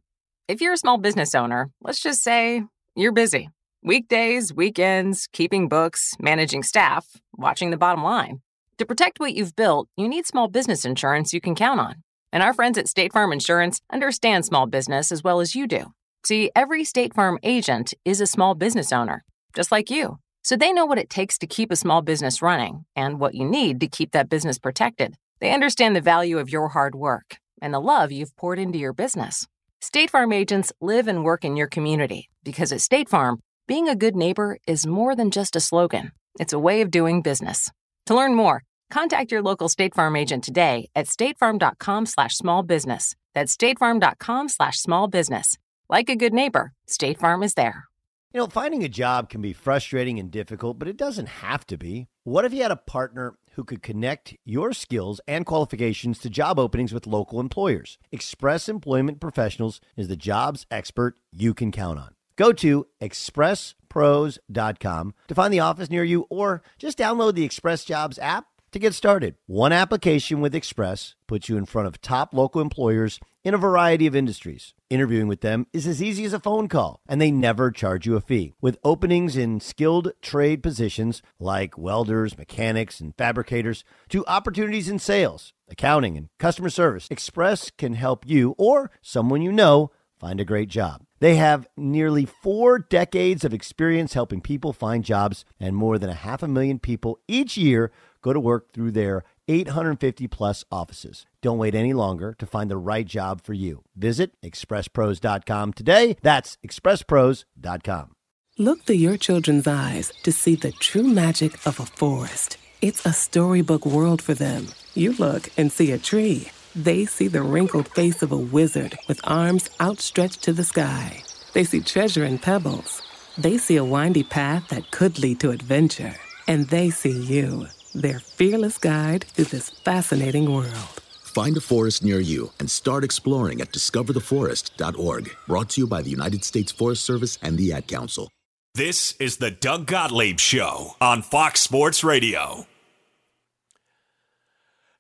If 0.49 0.59
you're 0.59 0.73
a 0.73 0.77
small 0.77 0.97
business 0.97 1.33
owner, 1.33 1.69
let's 1.79 2.01
just 2.01 2.21
say 2.21 2.61
you're 2.93 3.13
busy. 3.13 3.47
Weekdays, 3.83 4.53
weekends, 4.53 5.29
keeping 5.31 5.69
books, 5.69 6.15
managing 6.19 6.63
staff, 6.63 7.05
watching 7.37 7.69
the 7.69 7.77
bottom 7.77 8.03
line. 8.03 8.41
To 8.79 8.85
protect 8.85 9.21
what 9.21 9.33
you've 9.33 9.55
built, 9.55 9.87
you 9.95 10.09
need 10.09 10.25
small 10.25 10.49
business 10.49 10.83
insurance 10.83 11.31
you 11.31 11.39
can 11.39 11.55
count 11.55 11.79
on. 11.79 12.03
And 12.33 12.43
our 12.43 12.53
friends 12.53 12.77
at 12.77 12.89
State 12.89 13.13
Farm 13.13 13.31
Insurance 13.31 13.79
understand 13.93 14.43
small 14.43 14.65
business 14.65 15.09
as 15.09 15.23
well 15.23 15.39
as 15.39 15.55
you 15.55 15.67
do. 15.67 15.93
See, 16.27 16.51
every 16.57 16.83
State 16.83 17.13
Farm 17.13 17.39
agent 17.41 17.93
is 18.03 18.19
a 18.19 18.27
small 18.27 18.53
business 18.53 18.91
owner, 18.91 19.23
just 19.55 19.71
like 19.71 19.89
you. 19.89 20.19
So 20.43 20.57
they 20.57 20.73
know 20.73 20.85
what 20.85 20.97
it 20.97 21.09
takes 21.09 21.37
to 21.37 21.47
keep 21.47 21.71
a 21.71 21.77
small 21.77 22.01
business 22.01 22.41
running 22.41 22.83
and 22.97 23.17
what 23.17 23.33
you 23.33 23.45
need 23.45 23.79
to 23.79 23.87
keep 23.87 24.11
that 24.11 24.27
business 24.27 24.59
protected. 24.59 25.15
They 25.39 25.53
understand 25.53 25.95
the 25.95 26.01
value 26.01 26.37
of 26.37 26.49
your 26.49 26.67
hard 26.67 26.95
work 26.95 27.37
and 27.61 27.73
the 27.73 27.79
love 27.79 28.11
you've 28.11 28.35
poured 28.35 28.59
into 28.59 28.77
your 28.77 28.91
business. 28.91 29.47
State 29.79 30.09
Farm 30.09 30.33
agents 30.33 30.73
live 30.81 31.07
and 31.07 31.23
work 31.23 31.45
in 31.45 31.55
your 31.55 31.67
community 31.67 32.27
because 32.43 32.73
at 32.73 32.81
State 32.81 33.07
Farm, 33.07 33.39
being 33.65 33.87
a 33.87 33.95
good 33.95 34.17
neighbor 34.17 34.57
is 34.67 34.85
more 34.85 35.15
than 35.15 35.31
just 35.31 35.55
a 35.55 35.61
slogan, 35.61 36.11
it's 36.37 36.51
a 36.51 36.59
way 36.59 36.81
of 36.81 36.91
doing 36.91 37.21
business. 37.21 37.71
To 38.07 38.15
learn 38.15 38.35
more, 38.35 38.63
contact 38.91 39.31
your 39.31 39.41
local 39.41 39.69
State 39.69 39.95
Farm 39.95 40.17
agent 40.17 40.43
today 40.43 40.89
at 40.93 41.05
statefarm.com 41.05 42.05
slash 42.05 42.35
small. 42.35 42.63
That's 42.63 43.55
statefarm.com 43.55 44.49
slash 44.49 44.77
small 44.77 45.07
business. 45.07 45.57
Like 45.89 46.09
a 46.09 46.17
good 46.17 46.33
neighbor, 46.33 46.73
State 46.85 47.17
Farm 47.17 47.43
is 47.43 47.53
there. 47.53 47.85
You 48.33 48.41
know, 48.41 48.47
finding 48.47 48.83
a 48.83 48.89
job 48.89 49.29
can 49.29 49.41
be 49.41 49.53
frustrating 49.53 50.19
and 50.19 50.29
difficult, 50.29 50.77
but 50.77 50.89
it 50.89 50.97
doesn't 50.97 51.29
have 51.29 51.65
to 51.67 51.77
be. 51.77 52.09
What 52.25 52.43
if 52.43 52.53
you 52.53 52.61
had 52.61 52.71
a 52.71 52.75
partner 52.75 53.37
who 53.53 53.63
could 53.63 53.81
connect 53.81 54.35
your 54.43 54.73
skills 54.73 55.21
and 55.29 55.45
qualifications 55.45 56.19
to 56.19 56.29
job 56.29 56.59
openings 56.59 56.91
with 56.91 57.07
local 57.07 57.39
employers? 57.39 57.97
Express 58.11 58.67
Employment 58.67 59.21
Professionals 59.21 59.79
is 59.95 60.09
the 60.09 60.17
jobs 60.17 60.65
expert 60.69 61.15
you 61.31 61.53
can 61.53 61.71
count 61.71 61.99
on. 61.99 62.15
Go 62.35 62.51
to 62.51 62.87
expresspros.com 62.99 65.13
to 65.29 65.35
find 65.35 65.53
the 65.53 65.61
office 65.61 65.89
near 65.89 66.03
you 66.03 66.25
or 66.29 66.63
just 66.77 66.97
download 66.97 67.35
the 67.35 67.45
Express 67.45 67.85
Jobs 67.85 68.19
app 68.19 68.47
to 68.73 68.79
get 68.79 68.93
started. 68.93 69.35
One 69.45 69.71
application 69.71 70.41
with 70.41 70.53
Express 70.53 71.15
puts 71.27 71.47
you 71.47 71.55
in 71.55 71.65
front 71.65 71.87
of 71.87 72.01
top 72.01 72.33
local 72.33 72.59
employers 72.59 73.21
in 73.47 73.53
a 73.53 73.57
variety 73.57 74.05
of 74.05 74.13
industries. 74.13 74.73
Interviewing 74.89 75.25
with 75.25 75.39
them 75.39 75.67
is 75.71 75.87
as 75.87 76.03
easy 76.03 76.25
as 76.25 76.33
a 76.33 76.39
phone 76.39 76.67
call, 76.67 76.99
and 77.07 77.21
they 77.21 77.31
never 77.31 77.71
charge 77.71 78.05
you 78.05 78.17
a 78.17 78.19
fee. 78.19 78.53
With 78.59 78.77
openings 78.83 79.37
in 79.37 79.61
skilled 79.61 80.11
trade 80.21 80.61
positions 80.61 81.21
like 81.39 81.77
welders, 81.77 82.37
mechanics, 82.37 82.99
and 82.99 83.15
fabricators, 83.15 83.85
to 84.09 84.25
opportunities 84.27 84.89
in 84.89 84.99
sales, 84.99 85.53
accounting, 85.69 86.17
and 86.17 86.27
customer 86.37 86.69
service, 86.69 87.07
Express 87.09 87.71
can 87.71 87.93
help 87.93 88.27
you 88.27 88.53
or 88.57 88.91
someone 89.01 89.41
you 89.41 89.53
know 89.53 89.91
find 90.19 90.41
a 90.41 90.45
great 90.45 90.67
job. 90.67 91.05
They 91.21 91.35
have 91.35 91.69
nearly 91.77 92.25
four 92.25 92.79
decades 92.79 93.45
of 93.45 93.53
experience 93.53 94.13
helping 94.13 94.41
people 94.41 94.73
find 94.73 95.05
jobs, 95.05 95.45
and 95.57 95.73
more 95.73 95.97
than 95.97 96.09
a 96.09 96.15
half 96.15 96.43
a 96.43 96.49
million 96.49 96.79
people 96.79 97.21
each 97.29 97.55
year 97.55 97.93
go 98.21 98.33
to 98.33 98.41
work 98.41 98.73
through 98.73 98.91
their 98.91 99.23
850 99.47 100.27
plus 100.27 100.63
offices. 100.71 101.25
Don't 101.41 101.57
wait 101.57 101.75
any 101.75 101.93
longer 101.93 102.33
to 102.39 102.45
find 102.45 102.69
the 102.69 102.77
right 102.77 103.05
job 103.05 103.41
for 103.41 103.53
you. 103.53 103.83
Visit 103.95 104.31
expresspros.com 104.41 105.73
today. 105.73 106.17
That's 106.21 106.57
expresspros.com. 106.65 108.11
Look 108.59 108.83
through 108.83 108.95
your 108.95 109.17
children's 109.17 109.67
eyes 109.67 110.11
to 110.23 110.31
see 110.31 110.55
the 110.55 110.71
true 110.71 111.03
magic 111.03 111.53
of 111.67 111.79
a 111.79 111.85
forest. 111.85 112.57
It's 112.81 113.05
a 113.05 113.13
storybook 113.13 113.85
world 113.85 114.21
for 114.21 114.33
them. 114.33 114.67
You 114.95 115.13
look 115.13 115.49
and 115.57 115.71
see 115.71 115.91
a 115.91 115.99
tree. 115.99 116.49
They 116.75 117.05
see 117.05 117.27
the 117.27 117.43
wrinkled 117.43 117.87
face 117.87 118.23
of 118.23 118.31
a 118.31 118.37
wizard 118.37 118.97
with 119.07 119.21
arms 119.23 119.69
outstretched 119.79 120.43
to 120.43 120.53
the 120.53 120.63
sky. 120.63 121.23
They 121.53 121.63
see 121.63 121.81
treasure 121.81 122.25
in 122.25 122.39
pebbles. 122.39 123.01
They 123.37 123.57
see 123.57 123.77
a 123.77 123.85
windy 123.85 124.23
path 124.23 124.69
that 124.69 124.89
could 124.89 125.19
lead 125.19 125.39
to 125.41 125.51
adventure. 125.51 126.15
And 126.47 126.67
they 126.69 126.89
see 126.89 127.17
you, 127.17 127.67
their 128.01 128.19
fearless 128.19 128.77
guide 128.77 129.25
through 129.25 129.45
this 129.45 129.69
fascinating 129.69 130.51
world. 130.51 131.01
Find 131.23 131.55
a 131.55 131.61
forest 131.61 132.03
near 132.03 132.19
you 132.19 132.51
and 132.59 132.69
start 132.69 133.03
exploring 133.03 133.61
at 133.61 133.71
discovertheforest.org. 133.71 135.35
Brought 135.47 135.69
to 135.71 135.81
you 135.81 135.87
by 135.87 136.01
the 136.01 136.09
United 136.09 136.43
States 136.43 136.71
Forest 136.71 137.03
Service 137.03 137.37
and 137.41 137.57
the 137.57 137.73
Ad 137.73 137.87
Council. 137.87 138.29
This 138.73 139.13
is 139.17 139.37
the 139.37 139.51
Doug 139.51 139.87
Gottlieb 139.87 140.39
Show 140.39 140.95
on 141.01 141.21
Fox 141.21 141.61
Sports 141.61 142.03
Radio. 142.03 142.67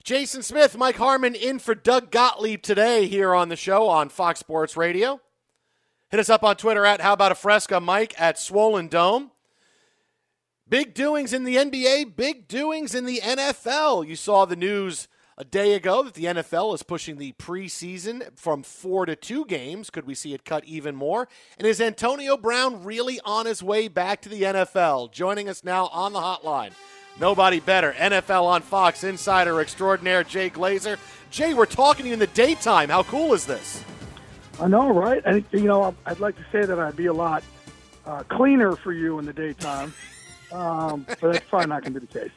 Jason 0.03 0.41
Smith, 0.41 0.77
Mike 0.77 0.95
Harmon 0.95 1.35
in 1.35 1.59
for 1.59 1.75
Doug 1.75 2.11
Gottlieb 2.11 2.61
today 2.61 3.07
here 3.07 3.35
on 3.35 3.49
the 3.49 3.55
show 3.55 3.87
on 3.87 4.09
Fox 4.09 4.39
Sports 4.39 4.77
Radio. 4.77 5.19
Hit 6.09 6.19
us 6.19 6.29
up 6.29 6.43
on 6.43 6.55
Twitter 6.55 6.85
at 6.85 7.01
How 7.01 7.13
About 7.13 7.33
a 7.33 7.35
Fresca, 7.35 7.79
Mike 7.81 8.13
at 8.17 8.39
Swollen 8.39 8.87
Dome. 8.87 9.31
Big 10.69 10.93
doings 10.93 11.31
in 11.31 11.45
the 11.45 11.55
NBA, 11.55 12.15
big 12.17 12.47
doings 12.49 12.93
in 12.93 13.05
the 13.05 13.21
NFL. 13.23 14.05
You 14.05 14.17
saw 14.17 14.43
the 14.43 14.57
news 14.57 15.07
a 15.37 15.45
day 15.45 15.75
ago 15.75 16.03
that 16.03 16.13
the 16.13 16.25
NFL 16.25 16.75
is 16.75 16.83
pushing 16.83 17.17
the 17.17 17.31
preseason 17.33 18.37
from 18.37 18.63
four 18.63 19.05
to 19.05 19.15
two 19.15 19.45
games. 19.45 19.89
Could 19.89 20.05
we 20.05 20.13
see 20.13 20.33
it 20.33 20.43
cut 20.43 20.65
even 20.65 20.93
more? 20.93 21.29
And 21.57 21.65
is 21.65 21.79
Antonio 21.79 22.35
Brown 22.35 22.83
really 22.83 23.19
on 23.23 23.45
his 23.45 23.63
way 23.63 23.87
back 23.87 24.21
to 24.23 24.29
the 24.29 24.41
NFL? 24.41 25.13
Joining 25.13 25.47
us 25.47 25.63
now 25.63 25.87
on 25.87 26.11
the 26.11 26.19
hotline. 26.19 26.71
Nobody 27.17 27.61
better. 27.61 27.93
NFL 27.93 28.43
on 28.43 28.61
Fox 28.61 29.05
insider 29.05 29.61
extraordinaire 29.61 30.25
Jay 30.25 30.49
Glazer. 30.49 30.97
Jay, 31.31 31.53
we're 31.53 31.65
talking 31.65 32.03
to 32.03 32.07
you 32.07 32.13
in 32.13 32.19
the 32.19 32.27
daytime. 32.27 32.89
How 32.89 33.03
cool 33.03 33.33
is 33.33 33.45
this? 33.45 33.83
I 34.59 34.67
know, 34.67 34.89
right? 34.89 35.21
And 35.25 35.45
you 35.53 35.61
know, 35.61 35.95
I'd 36.05 36.19
like 36.19 36.35
to 36.35 36.45
say 36.51 36.65
that 36.65 36.77
I'd 36.77 36.97
be 36.97 37.05
a 37.05 37.13
lot 37.13 37.41
uh, 38.05 38.23
cleaner 38.23 38.75
for 38.75 38.91
you 38.91 39.17
in 39.19 39.25
the 39.25 39.33
daytime, 39.33 39.93
um, 40.51 41.05
but 41.07 41.33
that's 41.33 41.45
probably 41.49 41.67
not 41.67 41.83
going 41.83 41.93
to 41.93 41.99
be 41.99 42.05
the 42.05 42.19
case. 42.19 42.31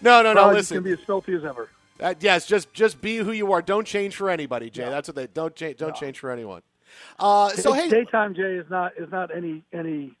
No, 0.00 0.22
no, 0.22 0.32
no. 0.32 0.34
Probably 0.34 0.60
just 0.60 0.70
Listen, 0.70 0.82
going 0.82 0.92
to 0.92 0.96
be 0.96 1.02
as 1.02 1.06
filthy 1.06 1.34
as 1.34 1.44
ever. 1.44 1.68
Uh, 2.00 2.14
yes, 2.20 2.46
just 2.46 2.72
just 2.72 3.00
be 3.00 3.18
who 3.18 3.32
you 3.32 3.52
are. 3.52 3.62
Don't 3.62 3.86
change 3.86 4.16
for 4.16 4.28
anybody, 4.28 4.70
Jay. 4.70 4.88
That's 4.88 5.08
what 5.08 5.14
they 5.14 5.26
don't 5.28 5.54
change. 5.54 5.78
Don't 5.78 5.94
change 5.94 6.18
for 6.18 6.30
anyone. 6.30 6.62
Uh, 7.18 7.50
so 7.50 7.72
hey, 7.72 7.88
daytime 7.88 8.34
Jay 8.34 8.56
is 8.56 8.68
not 8.68 8.92
is 8.98 9.10
not 9.12 9.34
any 9.34 9.62
any 9.72 10.12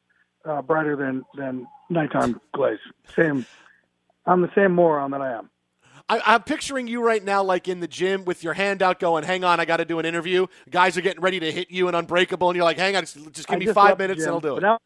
uh, 0.44 0.62
brighter 0.62 0.96
than 0.96 1.24
than 1.34 1.66
nighttime 1.90 2.40
Glaze. 2.52 2.78
Same. 3.16 3.44
I'm 4.26 4.40
the 4.40 4.50
same 4.54 4.72
moron 4.72 5.10
that 5.10 5.20
I 5.20 5.32
am. 5.32 5.50
I, 6.08 6.20
I'm 6.24 6.42
picturing 6.42 6.86
you 6.86 7.02
right 7.02 7.22
now, 7.22 7.42
like 7.42 7.66
in 7.66 7.80
the 7.80 7.88
gym 7.88 8.24
with 8.24 8.44
your 8.44 8.54
hand 8.54 8.82
out, 8.82 9.00
going, 9.00 9.24
"Hang 9.24 9.42
on, 9.42 9.58
I 9.58 9.64
got 9.64 9.78
to 9.78 9.84
do 9.84 9.98
an 9.98 10.06
interview." 10.06 10.46
Guys 10.70 10.96
are 10.96 11.00
getting 11.00 11.22
ready 11.22 11.40
to 11.40 11.50
hit 11.50 11.70
you 11.70 11.88
and 11.88 11.96
Unbreakable, 11.96 12.48
and 12.50 12.56
you're 12.56 12.64
like, 12.64 12.78
"Hang 12.78 12.94
on, 12.94 13.02
just, 13.02 13.16
just 13.32 13.48
give 13.48 13.56
I 13.56 13.58
me 13.58 13.64
just 13.64 13.74
five 13.74 13.98
minutes, 13.98 14.22
and 14.22 14.30
I'll 14.32 14.40
do 14.40 14.56
it." 14.56 14.60
Now 14.60 14.78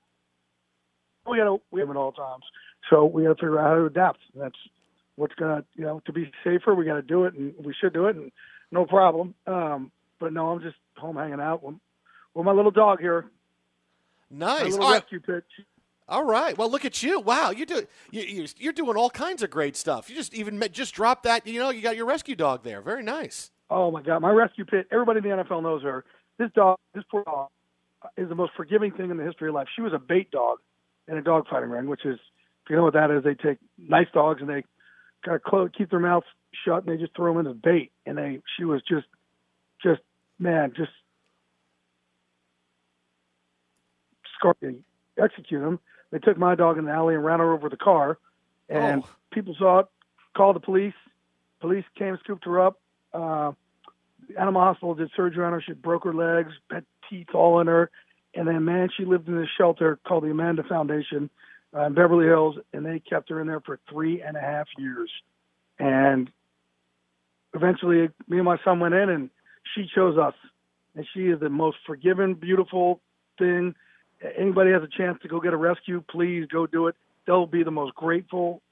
we 1.30 1.38
got 1.38 1.44
to 1.44 1.60
we 1.70 1.80
have 1.80 1.90
it 1.90 1.96
all 1.96 2.12
times, 2.12 2.44
so 2.90 3.04
we 3.04 3.22
got 3.22 3.30
to 3.30 3.34
figure 3.34 3.58
out 3.58 3.68
how 3.68 3.74
to 3.76 3.84
adapt. 3.86 4.18
That's 4.34 4.56
what's 5.16 5.34
gonna 5.34 5.64
you 5.74 5.84
know 5.84 6.00
to 6.06 6.12
be 6.12 6.30
safer. 6.44 6.74
We 6.74 6.84
got 6.84 6.94
to 6.94 7.02
do 7.02 7.24
it, 7.24 7.34
and 7.34 7.54
we 7.64 7.74
should 7.78 7.92
do 7.92 8.06
it, 8.06 8.16
and 8.16 8.32
no 8.70 8.86
problem. 8.86 9.34
Um, 9.46 9.90
but 10.20 10.32
no, 10.32 10.50
I'm 10.50 10.60
just 10.60 10.76
home 10.96 11.16
hanging 11.16 11.40
out 11.40 11.62
with, 11.62 11.76
with 12.34 12.44
my 12.44 12.52
little 12.52 12.70
dog 12.70 13.00
here. 13.00 13.26
My 14.30 14.38
Nice. 14.38 14.74
All 14.74 14.80
right. 14.80 14.92
rescue 14.94 15.20
pit. 15.20 15.44
All 16.08 16.24
right. 16.24 16.56
Well, 16.56 16.70
look 16.70 16.84
at 16.84 17.02
you. 17.02 17.20
Wow, 17.20 17.50
you 17.50 17.66
do 17.66 17.86
you, 18.10 18.22
you, 18.22 18.46
you're 18.56 18.72
doing 18.72 18.96
all 18.96 19.10
kinds 19.10 19.42
of 19.42 19.50
great 19.50 19.76
stuff. 19.76 20.08
You 20.08 20.16
just 20.16 20.34
even 20.34 20.62
just 20.72 20.94
dropped 20.94 21.24
that. 21.24 21.46
You 21.46 21.60
know, 21.60 21.70
you 21.70 21.82
got 21.82 21.96
your 21.96 22.06
rescue 22.06 22.34
dog 22.34 22.64
there. 22.64 22.80
Very 22.80 23.02
nice. 23.02 23.50
Oh 23.70 23.90
my 23.90 24.02
God, 24.02 24.20
my 24.20 24.30
rescue 24.30 24.64
pit. 24.64 24.86
Everybody 24.90 25.18
in 25.18 25.24
the 25.24 25.44
NFL 25.44 25.62
knows 25.62 25.82
her. 25.82 26.04
This 26.38 26.50
dog, 26.54 26.78
this 26.94 27.04
poor 27.10 27.24
dog, 27.24 27.48
is 28.16 28.28
the 28.28 28.34
most 28.34 28.52
forgiving 28.56 28.92
thing 28.92 29.10
in 29.10 29.16
the 29.18 29.24
history 29.24 29.48
of 29.48 29.54
life. 29.54 29.68
She 29.74 29.82
was 29.82 29.92
a 29.92 29.98
bait 29.98 30.30
dog 30.30 30.58
in 31.08 31.16
a 31.16 31.22
dog 31.22 31.48
fighting 31.48 31.70
ring, 31.70 31.88
which 31.88 32.04
is, 32.04 32.18
if 32.64 32.70
you 32.70 32.76
know 32.76 32.84
what 32.84 32.94
that 32.94 33.10
is, 33.10 33.24
they 33.24 33.34
take 33.34 33.58
nice 33.78 34.08
dogs 34.12 34.40
and 34.40 34.48
they 34.48 34.62
kind 35.24 35.34
of 35.34 35.42
close, 35.42 35.70
keep 35.76 35.90
their 35.90 36.00
mouths 36.00 36.26
shut 36.64 36.84
and 36.84 36.92
they 36.92 37.00
just 37.00 37.16
throw 37.16 37.32
them 37.32 37.46
in 37.46 37.52
as 37.52 37.58
bait. 37.58 37.90
And 38.06 38.18
they, 38.18 38.40
she 38.56 38.64
was 38.64 38.82
just, 38.88 39.06
just 39.82 40.00
man, 40.38 40.72
just 40.76 40.90
scar 44.38 44.54
execute 45.20 45.60
them. 45.60 45.80
They 46.10 46.18
took 46.18 46.38
my 46.38 46.54
dog 46.54 46.78
in 46.78 46.84
the 46.84 46.92
alley 46.92 47.14
and 47.14 47.24
ran 47.24 47.40
her 47.40 47.52
over 47.52 47.64
with 47.64 47.72
the 47.72 47.76
car, 47.76 48.18
and 48.68 49.02
people 49.30 49.54
saw 49.58 49.80
it, 49.80 49.86
called 50.36 50.56
the 50.56 50.60
police. 50.60 50.94
Police 51.60 51.84
came, 51.98 52.16
scooped 52.22 52.44
her 52.44 52.60
up. 52.60 52.80
Uh, 53.12 53.52
the 54.28 54.40
animal 54.40 54.62
hospital 54.62 54.94
did 54.94 55.10
surgery 55.16 55.44
on 55.44 55.52
her. 55.52 55.60
She 55.60 55.72
broke 55.72 56.04
her 56.04 56.14
legs, 56.14 56.52
had 56.70 56.84
teeth 57.10 57.28
all 57.34 57.60
in 57.60 57.66
her, 57.66 57.90
and 58.38 58.46
then 58.46 58.64
man, 58.64 58.88
she 58.96 59.05
lived 59.05 59.27
in 59.27 59.37
this 59.37 59.48
shelter 59.59 59.98
called 60.07 60.22
the 60.22 60.31
Amanda 60.31 60.62
Foundation 60.62 61.29
uh, 61.77 61.87
in 61.87 61.94
Beverly 61.94 62.27
Hills, 62.27 62.55
and 62.72 62.87
they 62.87 63.01
kept 63.01 63.31
her 63.31 63.40
in 63.40 63.48
there 63.48 63.61
for 63.61 63.81
three 63.90 64.22
and 64.22 64.37
a 64.37 64.40
half 64.40 64.68
years. 64.79 65.11
And 65.81 66.31
eventually, 67.53 68.09
me 68.29 68.37
and 68.37 68.44
my 68.44 68.57
son 68.64 68.79
went 68.79 68.94
in, 68.94 69.09
and 69.09 69.31
she 69.74 69.87
chose 69.92 70.16
us. 70.16 70.35
And 70.94 71.05
she 71.12 71.22
is 71.22 71.40
the 71.40 71.48
most 71.48 71.79
forgiving, 71.85 72.35
beautiful 72.35 73.01
thing. 73.40 73.74
Anybody 74.38 74.70
has 74.70 74.85
a 74.85 74.96
chance 74.96 75.18
to 75.22 75.29
go 75.29 75.40
get 75.40 75.53
a 75.53 75.57
rescue, 75.57 76.01
please 76.09 76.46
go 76.46 76.64
do 76.68 76.87
it. 76.87 76.94
They'll 77.27 77.46
be 77.46 77.64
the 77.64 77.72
most 77.72 77.96
grateful, 77.96 78.62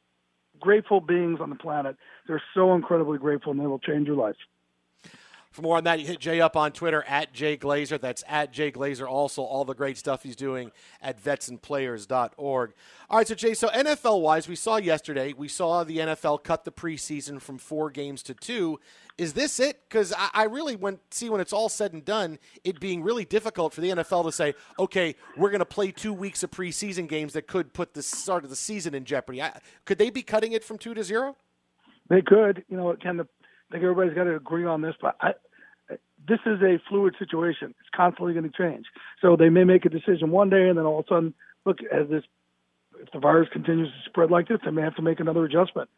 grateful 0.61 1.01
beings 1.01 1.41
on 1.41 1.51
the 1.51 1.57
planet. 1.57 1.97
They're 2.29 2.43
so 2.55 2.77
incredibly 2.77 3.19
grateful, 3.19 3.51
and 3.51 3.61
they 3.61 3.67
will 3.67 3.81
change 3.81 4.07
your 4.07 4.17
life. 4.17 4.37
For 5.57 5.63
more 5.63 5.79
on 5.79 5.85
that, 5.85 6.01
you 6.01 6.07
hit 6.07 6.21
Jay 6.21 6.39
up 6.39 6.55
on 6.55 6.71
Twitter 6.73 7.03
at 7.09 7.33
Jay 7.33 7.57
Glazer. 7.57 7.99
That's 7.99 8.23
at 8.29 8.53
Jay 8.53 8.71
Glazer. 8.71 9.09
Also, 9.09 9.41
all 9.41 9.65
the 9.65 9.73
great 9.73 9.97
stuff 9.97 10.23
he's 10.23 10.37
doing 10.37 10.71
at 11.01 11.19
vetsandplayers.org. 11.19 12.75
All 13.09 13.17
right, 13.17 13.27
so 13.27 13.35
Jay, 13.35 13.55
so 13.55 13.69
NFL 13.69 14.21
wise, 14.21 14.49
we 14.49 14.55
saw 14.55 14.77
yesterday, 14.77 15.33
we 15.33 15.49
saw 15.49 15.83
the 15.83 15.97
NFL 15.97 16.45
cut 16.45 16.67
the 16.67 16.73
preseason 16.73 17.41
from 17.41 17.57
four 17.57 17.91
games 17.91 18.23
to 18.25 18.35
two. 18.35 18.79
Is 19.17 19.33
this 19.33 19.59
it? 19.59 19.81
Because 19.89 20.13
I, 20.13 20.29
I 20.35 20.43
really 20.45 20.77
want 20.77 21.01
see 21.11 21.31
when 21.31 21.41
it's 21.41 21.55
all 21.55 21.71
said 21.71 21.95
and 21.95 22.05
done, 22.05 22.39
it 22.63 22.79
being 22.79 23.03
really 23.03 23.25
difficult 23.25 23.73
for 23.73 23.81
the 23.81 23.89
NFL 23.89 24.27
to 24.27 24.33
say, 24.33 24.53
okay, 24.79 25.17
we're 25.39 25.49
going 25.49 25.61
to 25.61 25.65
play 25.65 25.91
two 25.91 26.13
weeks 26.13 26.43
of 26.43 26.51
preseason 26.51 27.09
games 27.09 27.33
that 27.33 27.47
could 27.47 27.73
put 27.73 27.95
the 27.95 28.03
start 28.03 28.45
of 28.45 28.51
the 28.51 28.57
season 28.57 28.95
in 28.95 29.07
jeopardy. 29.07 29.41
I, 29.41 29.59
could 29.87 29.97
they 29.97 30.11
be 30.11 30.23
cutting 30.23 30.53
it 30.53 30.63
from 30.63 30.77
two 30.77 30.93
to 30.93 31.03
zero? 31.03 31.35
They 32.11 32.21
could, 32.21 32.63
you 32.69 32.77
know, 32.77 32.93
the, 32.93 33.09
I 33.09 33.73
think 33.73 33.83
everybody's 33.83 34.13
got 34.13 34.25
to 34.25 34.37
agree 34.37 34.67
on 34.67 34.83
this, 34.83 34.95
but 35.01 35.17
I, 35.23 35.33
this 36.27 36.41
is 36.47 36.61
a 36.63 36.81
fluid 36.89 37.15
situation. 37.19 37.75
It's 37.81 37.89
constantly 37.95 38.35
going 38.35 38.51
to 38.51 38.57
change. 38.57 38.87
So 39.21 39.37
they 39.37 39.49
may 39.49 39.65
make 39.65 39.85
a 39.85 39.89
decision 39.89 40.31
one 40.31 40.51
day, 40.51 40.69
and 40.69 40.79
then 40.79 40.85
all 40.85 41.01
of 41.01 41.07
a 41.07 41.09
sudden, 41.09 41.35
look, 41.65 41.79
as 41.93 42.09
this, 42.09 42.25
if 43.01 43.11
the 43.13 43.19
virus 43.19 43.49
continues 43.53 43.89
to 43.89 44.11
spread 44.11 44.31
like 44.31 44.49
this, 44.49 44.59
they 44.65 44.71
may 44.71 44.83
have 44.83 44.97
to 44.97 45.03
make 45.03 45.21
another 45.21 45.45
adjustment. 45.45 45.89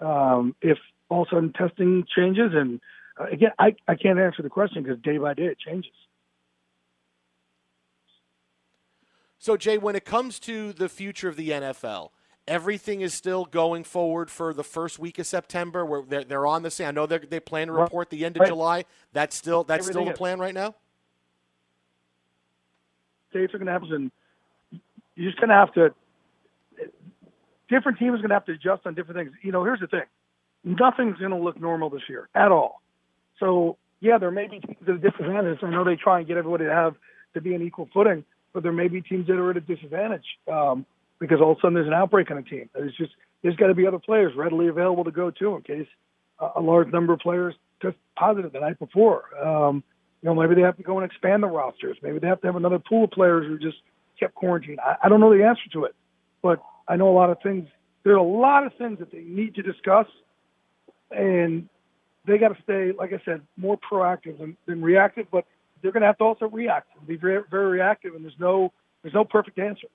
Um, 0.00 0.54
if 0.62 0.78
all 1.08 1.22
of 1.22 1.28
a 1.28 1.36
sudden 1.36 1.52
testing 1.52 2.04
changes, 2.14 2.52
and 2.54 2.80
uh, 3.20 3.26
again, 3.30 3.50
I, 3.58 3.74
I 3.86 3.94
can't 3.94 4.18
answer 4.18 4.42
the 4.42 4.50
question 4.50 4.82
because 4.82 5.00
day 5.02 5.18
by 5.18 5.34
day 5.34 5.44
it 5.44 5.58
changes. 5.58 5.92
So, 9.38 9.58
Jay, 9.58 9.76
when 9.76 9.94
it 9.94 10.06
comes 10.06 10.40
to 10.40 10.72
the 10.72 10.88
future 10.88 11.28
of 11.28 11.36
the 11.36 11.50
NFL, 11.50 12.10
everything 12.46 13.00
is 13.00 13.14
still 13.14 13.44
going 13.44 13.84
forward 13.84 14.30
for 14.30 14.52
the 14.52 14.64
first 14.64 14.98
week 14.98 15.18
of 15.18 15.26
September. 15.26 15.84
Where 15.84 16.02
they're, 16.02 16.24
they're 16.24 16.46
on 16.46 16.62
the 16.62 16.70
same. 16.70 16.88
I 16.88 16.90
know 16.90 17.06
they 17.06 17.18
they 17.18 17.40
plan 17.40 17.68
to 17.68 17.72
report 17.72 18.10
the 18.10 18.24
end 18.24 18.36
of 18.36 18.40
Right. 18.40 18.48
July. 18.48 18.84
That's 19.12 19.36
still 19.36 19.64
that's 19.64 19.86
still 19.86 20.04
the 20.04 20.12
plan 20.12 20.38
right 20.38 20.54
now. 20.54 20.74
Dates 23.32 23.52
are 23.52 23.58
going 23.58 23.66
to 23.66 23.72
happen, 23.72 23.92
and 23.92 24.10
you're 25.16 25.30
just 25.30 25.40
going 25.40 25.48
to 25.50 25.56
have 25.56 25.72
to. 25.74 25.94
Different 27.68 27.98
teams 27.98 28.14
are 28.14 28.18
going 28.18 28.28
to 28.28 28.34
have 28.34 28.44
to 28.46 28.52
adjust 28.52 28.86
on 28.86 28.94
different 28.94 29.18
things. 29.18 29.32
You 29.42 29.50
know, 29.50 29.64
here's 29.64 29.80
the 29.80 29.86
thing: 29.88 30.04
nothing's 30.62 31.18
going 31.18 31.32
to 31.32 31.36
look 31.36 31.60
normal 31.60 31.90
this 31.90 32.02
year 32.08 32.28
at 32.34 32.52
all. 32.52 32.80
So 33.40 33.76
yeah, 34.00 34.18
there 34.18 34.30
may 34.30 34.46
be 34.46 34.60
teams 34.60 34.76
at 34.82 34.94
a 34.94 34.98
disadvantage. 34.98 35.58
I 35.62 35.70
know 35.70 35.82
they 35.82 35.96
try 35.96 36.18
and 36.18 36.28
get 36.28 36.36
everybody 36.36 36.64
to 36.64 36.70
have 36.72 36.94
to 37.34 37.40
be 37.40 37.54
on 37.54 37.62
equal 37.62 37.88
footing, 37.92 38.24
but 38.52 38.62
there 38.62 38.72
may 38.72 38.86
be 38.86 39.00
teams 39.00 39.26
that 39.26 39.34
are 39.34 39.50
at 39.50 39.56
a 39.56 39.60
disadvantage 39.60 40.24
um, 40.52 40.86
because 41.24 41.40
all 41.40 41.52
of 41.52 41.58
a 41.58 41.60
sudden 41.60 41.74
there's 41.74 41.86
an 41.86 41.94
outbreak 41.94 42.30
on 42.30 42.38
a 42.38 42.42
team. 42.42 42.68
There's 42.74 42.94
just 42.96 43.12
there's 43.42 43.56
got 43.56 43.68
to 43.68 43.74
be 43.74 43.86
other 43.86 43.98
players 43.98 44.32
readily 44.36 44.68
available 44.68 45.04
to 45.04 45.10
go 45.10 45.30
to 45.30 45.56
in 45.56 45.62
case 45.62 45.86
a, 46.40 46.48
a 46.56 46.60
large 46.60 46.92
number 46.92 47.12
of 47.12 47.20
players 47.20 47.54
test 47.82 47.96
positive 48.16 48.52
the 48.52 48.60
night 48.60 48.78
before. 48.78 49.24
Um, 49.44 49.82
you 50.22 50.28
know, 50.28 50.34
maybe 50.34 50.54
they 50.54 50.62
have 50.62 50.76
to 50.78 50.82
go 50.82 50.98
and 50.98 51.10
expand 51.10 51.42
the 51.42 51.48
rosters. 51.48 51.98
Maybe 52.02 52.18
they 52.18 52.26
have 52.26 52.40
to 52.40 52.46
have 52.46 52.56
another 52.56 52.78
pool 52.78 53.04
of 53.04 53.10
players 53.10 53.46
who 53.46 53.58
just 53.58 53.76
kept 54.18 54.34
quarantined. 54.34 54.80
I, 54.80 54.96
I 55.04 55.08
don't 55.08 55.20
know 55.20 55.36
the 55.36 55.44
answer 55.44 55.68
to 55.74 55.84
it, 55.84 55.94
but 56.42 56.62
I 56.88 56.96
know 56.96 57.08
a 57.08 57.16
lot 57.16 57.30
of 57.30 57.38
things. 57.42 57.68
There 58.04 58.14
are 58.14 58.16
a 58.16 58.22
lot 58.22 58.66
of 58.66 58.72
things 58.76 58.98
that 58.98 59.10
they 59.12 59.20
need 59.20 59.54
to 59.56 59.62
discuss, 59.62 60.06
and 61.10 61.68
they 62.26 62.38
got 62.38 62.48
to 62.48 62.62
stay, 62.62 62.92
like 62.96 63.12
I 63.12 63.20
said, 63.24 63.42
more 63.56 63.78
proactive 63.78 64.38
than, 64.38 64.56
than 64.66 64.82
reactive. 64.82 65.26
But 65.30 65.44
they're 65.82 65.92
going 65.92 66.02
to 66.02 66.06
have 66.06 66.18
to 66.18 66.24
also 66.24 66.46
react 66.48 66.88
and 66.96 67.06
be 67.06 67.16
very, 67.16 67.42
very 67.50 67.66
reactive. 67.66 68.14
And 68.14 68.24
there's 68.24 68.38
no 68.38 68.72
there's 69.02 69.14
no 69.14 69.24
perfect 69.24 69.58
answer. 69.58 69.88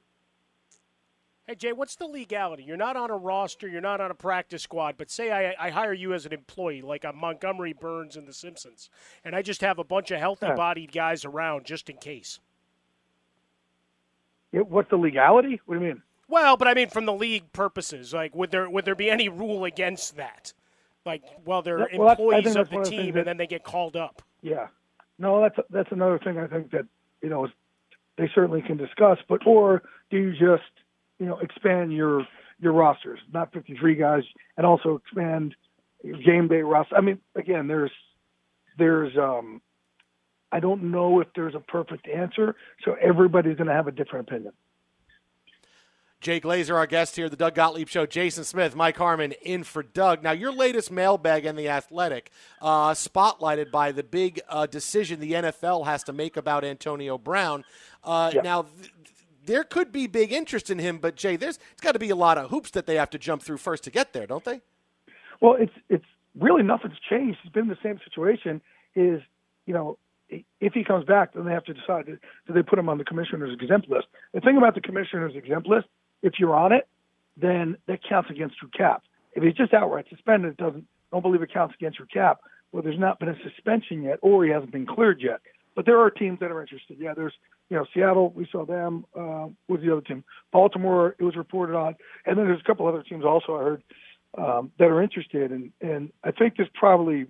Hey 1.49 1.55
Jay, 1.55 1.73
what's 1.73 1.95
the 1.95 2.05
legality? 2.05 2.61
You're 2.61 2.77
not 2.77 2.95
on 2.95 3.09
a 3.09 3.17
roster, 3.17 3.67
you're 3.67 3.81
not 3.81 3.99
on 3.99 4.11
a 4.11 4.13
practice 4.13 4.61
squad, 4.61 4.97
but 4.99 5.09
say 5.09 5.31
I, 5.31 5.55
I 5.59 5.71
hire 5.71 5.93
you 5.93 6.13
as 6.13 6.27
an 6.27 6.31
employee, 6.31 6.83
like 6.83 7.03
a 7.03 7.11
Montgomery 7.11 7.73
Burns 7.73 8.15
in 8.15 8.25
The 8.25 8.33
Simpsons, 8.33 8.91
and 9.25 9.35
I 9.35 9.41
just 9.41 9.61
have 9.61 9.79
a 9.79 9.83
bunch 9.83 10.11
of 10.11 10.19
healthy-bodied 10.19 10.91
guys 10.91 11.25
around 11.25 11.65
just 11.65 11.89
in 11.89 11.97
case. 11.97 12.39
Yeah, 14.51 14.59
what's 14.59 14.91
the 14.91 14.97
legality? 14.97 15.59
What 15.65 15.79
do 15.79 15.81
you 15.81 15.87
mean? 15.87 16.03
Well, 16.27 16.55
but 16.55 16.67
I 16.67 16.75
mean 16.75 16.89
from 16.89 17.07
the 17.07 17.13
league 17.13 17.51
purposes, 17.51 18.13
like 18.13 18.35
would 18.35 18.51
there 18.51 18.69
would 18.69 18.85
there 18.85 18.93
be 18.93 19.09
any 19.09 19.27
rule 19.27 19.65
against 19.65 20.17
that? 20.17 20.53
Like, 21.03 21.23
well, 21.45 21.63
they're 21.63 21.79
That- 21.79 21.97
well, 21.97 22.11
employees 22.11 22.55
of 22.55 22.69
the 22.69 22.83
team, 22.83 23.05
things 23.05 23.15
and 23.15 23.25
then 23.25 23.37
they 23.37 23.47
get 23.47 23.63
called 23.63 23.95
up. 23.95 24.21
Yeah, 24.43 24.67
no, 25.17 25.41
that's 25.41 25.57
that's 25.71 25.91
another 25.91 26.19
thing 26.19 26.37
I 26.37 26.45
think 26.45 26.69
that 26.73 26.85
you 27.23 27.29
know 27.29 27.47
they 28.19 28.29
certainly 28.35 28.61
can 28.61 28.77
discuss. 28.77 29.17
But 29.27 29.47
or 29.47 29.81
do 30.11 30.17
you 30.17 30.33
just 30.33 30.69
you 31.19 31.25
know 31.25 31.37
expand 31.39 31.93
your 31.93 32.25
your 32.59 32.73
rosters, 32.73 33.19
not 33.33 33.53
53 33.53 33.95
guys, 33.95 34.23
and 34.57 34.65
also 34.65 34.95
expand 34.95 35.55
your 36.03 36.17
game 36.17 36.47
day 36.47 36.61
roster? 36.61 36.95
I 36.95 37.01
mean, 37.01 37.19
again, 37.35 37.67
there's 37.67 37.91
there's 38.77 39.15
um, 39.17 39.61
I 40.51 40.59
don't 40.59 40.91
know 40.91 41.19
if 41.19 41.27
there's 41.35 41.55
a 41.55 41.59
perfect 41.59 42.07
answer, 42.07 42.55
so 42.83 42.95
everybody's 43.01 43.57
going 43.57 43.67
to 43.67 43.73
have 43.73 43.87
a 43.87 43.91
different 43.91 44.27
opinion. 44.29 44.53
Jay 46.21 46.41
Glazer, 46.41 46.75
our 46.75 46.85
guest 46.85 47.15
here, 47.15 47.29
the 47.29 47.37
Doug 47.37 47.55
Gottlieb 47.55 47.87
Show. 47.87 48.05
Jason 48.05 48.43
Smith, 48.43 48.75
Mike 48.75 48.97
Harmon, 48.97 49.31
in 49.41 49.63
for 49.63 49.81
Doug. 49.83 50.21
Now, 50.21 50.31
your 50.31 50.51
latest 50.51 50.91
mailbag 50.91 51.45
in 51.45 51.55
the 51.55 51.69
Athletic, 51.69 52.29
uh, 52.61 52.91
spotlighted 52.91 53.71
by 53.71 53.93
the 53.93 54.03
big 54.03 54.41
uh, 54.49 54.65
decision 54.65 55.21
the 55.21 55.31
NFL 55.31 55.85
has 55.85 56.03
to 56.03 56.13
make 56.13 56.35
about 56.35 56.65
Antonio 56.65 57.17
Brown. 57.17 57.63
Uh, 58.03 58.31
Yeah. 58.35 58.41
Now, 58.41 58.63
th- 58.63 58.91
there 59.49 59.63
could 59.63 59.91
be 59.91 60.05
big 60.05 60.31
interest 60.31 60.69
in 60.69 60.77
him, 60.77 60.99
but 60.99 61.15
Jay, 61.15 61.35
there's 61.35 61.57
it's 61.71 61.81
got 61.81 61.93
to 61.93 61.99
be 61.99 62.11
a 62.11 62.15
lot 62.15 62.37
of 62.37 62.51
hoops 62.51 62.69
that 62.71 62.85
they 62.85 62.95
have 62.95 63.09
to 63.09 63.17
jump 63.17 63.41
through 63.41 63.57
first 63.57 63.83
to 63.83 63.89
get 63.89 64.13
there, 64.13 64.27
don't 64.27 64.45
they? 64.45 64.61
Well, 65.41 65.55
it's 65.59 65.73
it's 65.89 66.05
really 66.39 66.61
nothing's 66.61 66.99
changed. 67.09 67.39
He's 67.41 67.51
been 67.51 67.63
in 67.63 67.69
the 67.69 67.77
same 67.81 67.99
situation. 68.03 68.61
Is 68.95 69.21
you 69.65 69.73
know 69.73 69.97
if 70.29 70.73
he 70.73 70.83
comes 70.83 71.05
back, 71.05 71.33
then 71.33 71.45
they 71.45 71.51
have 71.51 71.63
to 71.65 71.73
decide 71.73 72.05
do 72.05 72.17
they 72.53 72.61
put 72.61 72.77
him 72.77 72.89
on 72.89 72.99
the 72.99 73.03
commissioner's 73.03 73.51
exempt 73.59 73.89
list. 73.89 74.05
The 74.33 74.41
thing 74.41 74.55
about 74.55 74.75
the 74.75 74.81
commissioner's 74.81 75.35
exempt 75.35 75.67
list, 75.67 75.87
if 76.21 76.33
you're 76.37 76.55
on 76.55 76.71
it, 76.71 76.87
then 77.35 77.75
that 77.87 78.01
counts 78.07 78.29
against 78.29 78.57
your 78.61 78.69
cap. 78.69 79.01
If 79.33 79.43
he's 79.43 79.55
just 79.55 79.73
outright 79.73 80.05
suspended, 80.09 80.51
it 80.51 80.57
doesn't 80.57 80.85
don't 81.11 81.23
believe 81.23 81.41
it 81.41 81.51
counts 81.51 81.73
against 81.73 81.97
your 81.97 82.07
cap. 82.07 82.41
Well, 82.71 82.83
there's 82.83 82.99
not 82.99 83.19
been 83.19 83.29
a 83.29 83.35
suspension 83.43 84.03
yet, 84.03 84.19
or 84.21 84.45
he 84.45 84.51
hasn't 84.51 84.71
been 84.71 84.85
cleared 84.85 85.21
yet. 85.21 85.39
But 85.75 85.85
there 85.85 85.99
are 85.99 86.09
teams 86.09 86.39
that 86.39 86.51
are 86.51 86.61
interested. 86.61 86.97
Yeah, 86.99 87.13
there's 87.15 87.33
you 87.69 87.77
know 87.77 87.85
Seattle. 87.93 88.31
We 88.35 88.47
saw 88.51 88.65
them. 88.65 89.05
Uh, 89.15 89.47
was 89.67 89.81
the 89.81 89.91
other 89.91 90.01
team? 90.01 90.23
Baltimore. 90.51 91.15
It 91.19 91.23
was 91.23 91.35
reported 91.35 91.75
on, 91.75 91.95
and 92.25 92.37
then 92.37 92.45
there's 92.45 92.61
a 92.61 92.63
couple 92.63 92.87
other 92.87 93.03
teams 93.03 93.23
also 93.23 93.55
I 93.55 93.63
heard 93.63 93.83
um, 94.37 94.71
that 94.79 94.85
are 94.85 95.01
interested. 95.01 95.51
And 95.51 95.71
and 95.81 96.11
I 96.23 96.31
think 96.31 96.55
there's 96.57 96.69
probably 96.73 97.27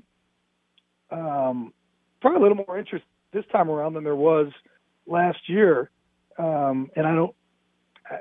um, 1.12 1.74
probably 2.22 2.40
a 2.40 2.42
little 2.42 2.64
more 2.66 2.78
interest 2.78 3.06
this 3.34 3.46
time 3.52 3.70
around 3.70 3.94
than 3.94 4.04
there 4.04 4.16
was 4.16 4.52
last 5.06 5.48
year. 5.48 5.90
Um, 6.38 6.90
and 6.96 7.06
I 7.06 7.14
don't. 7.16 7.36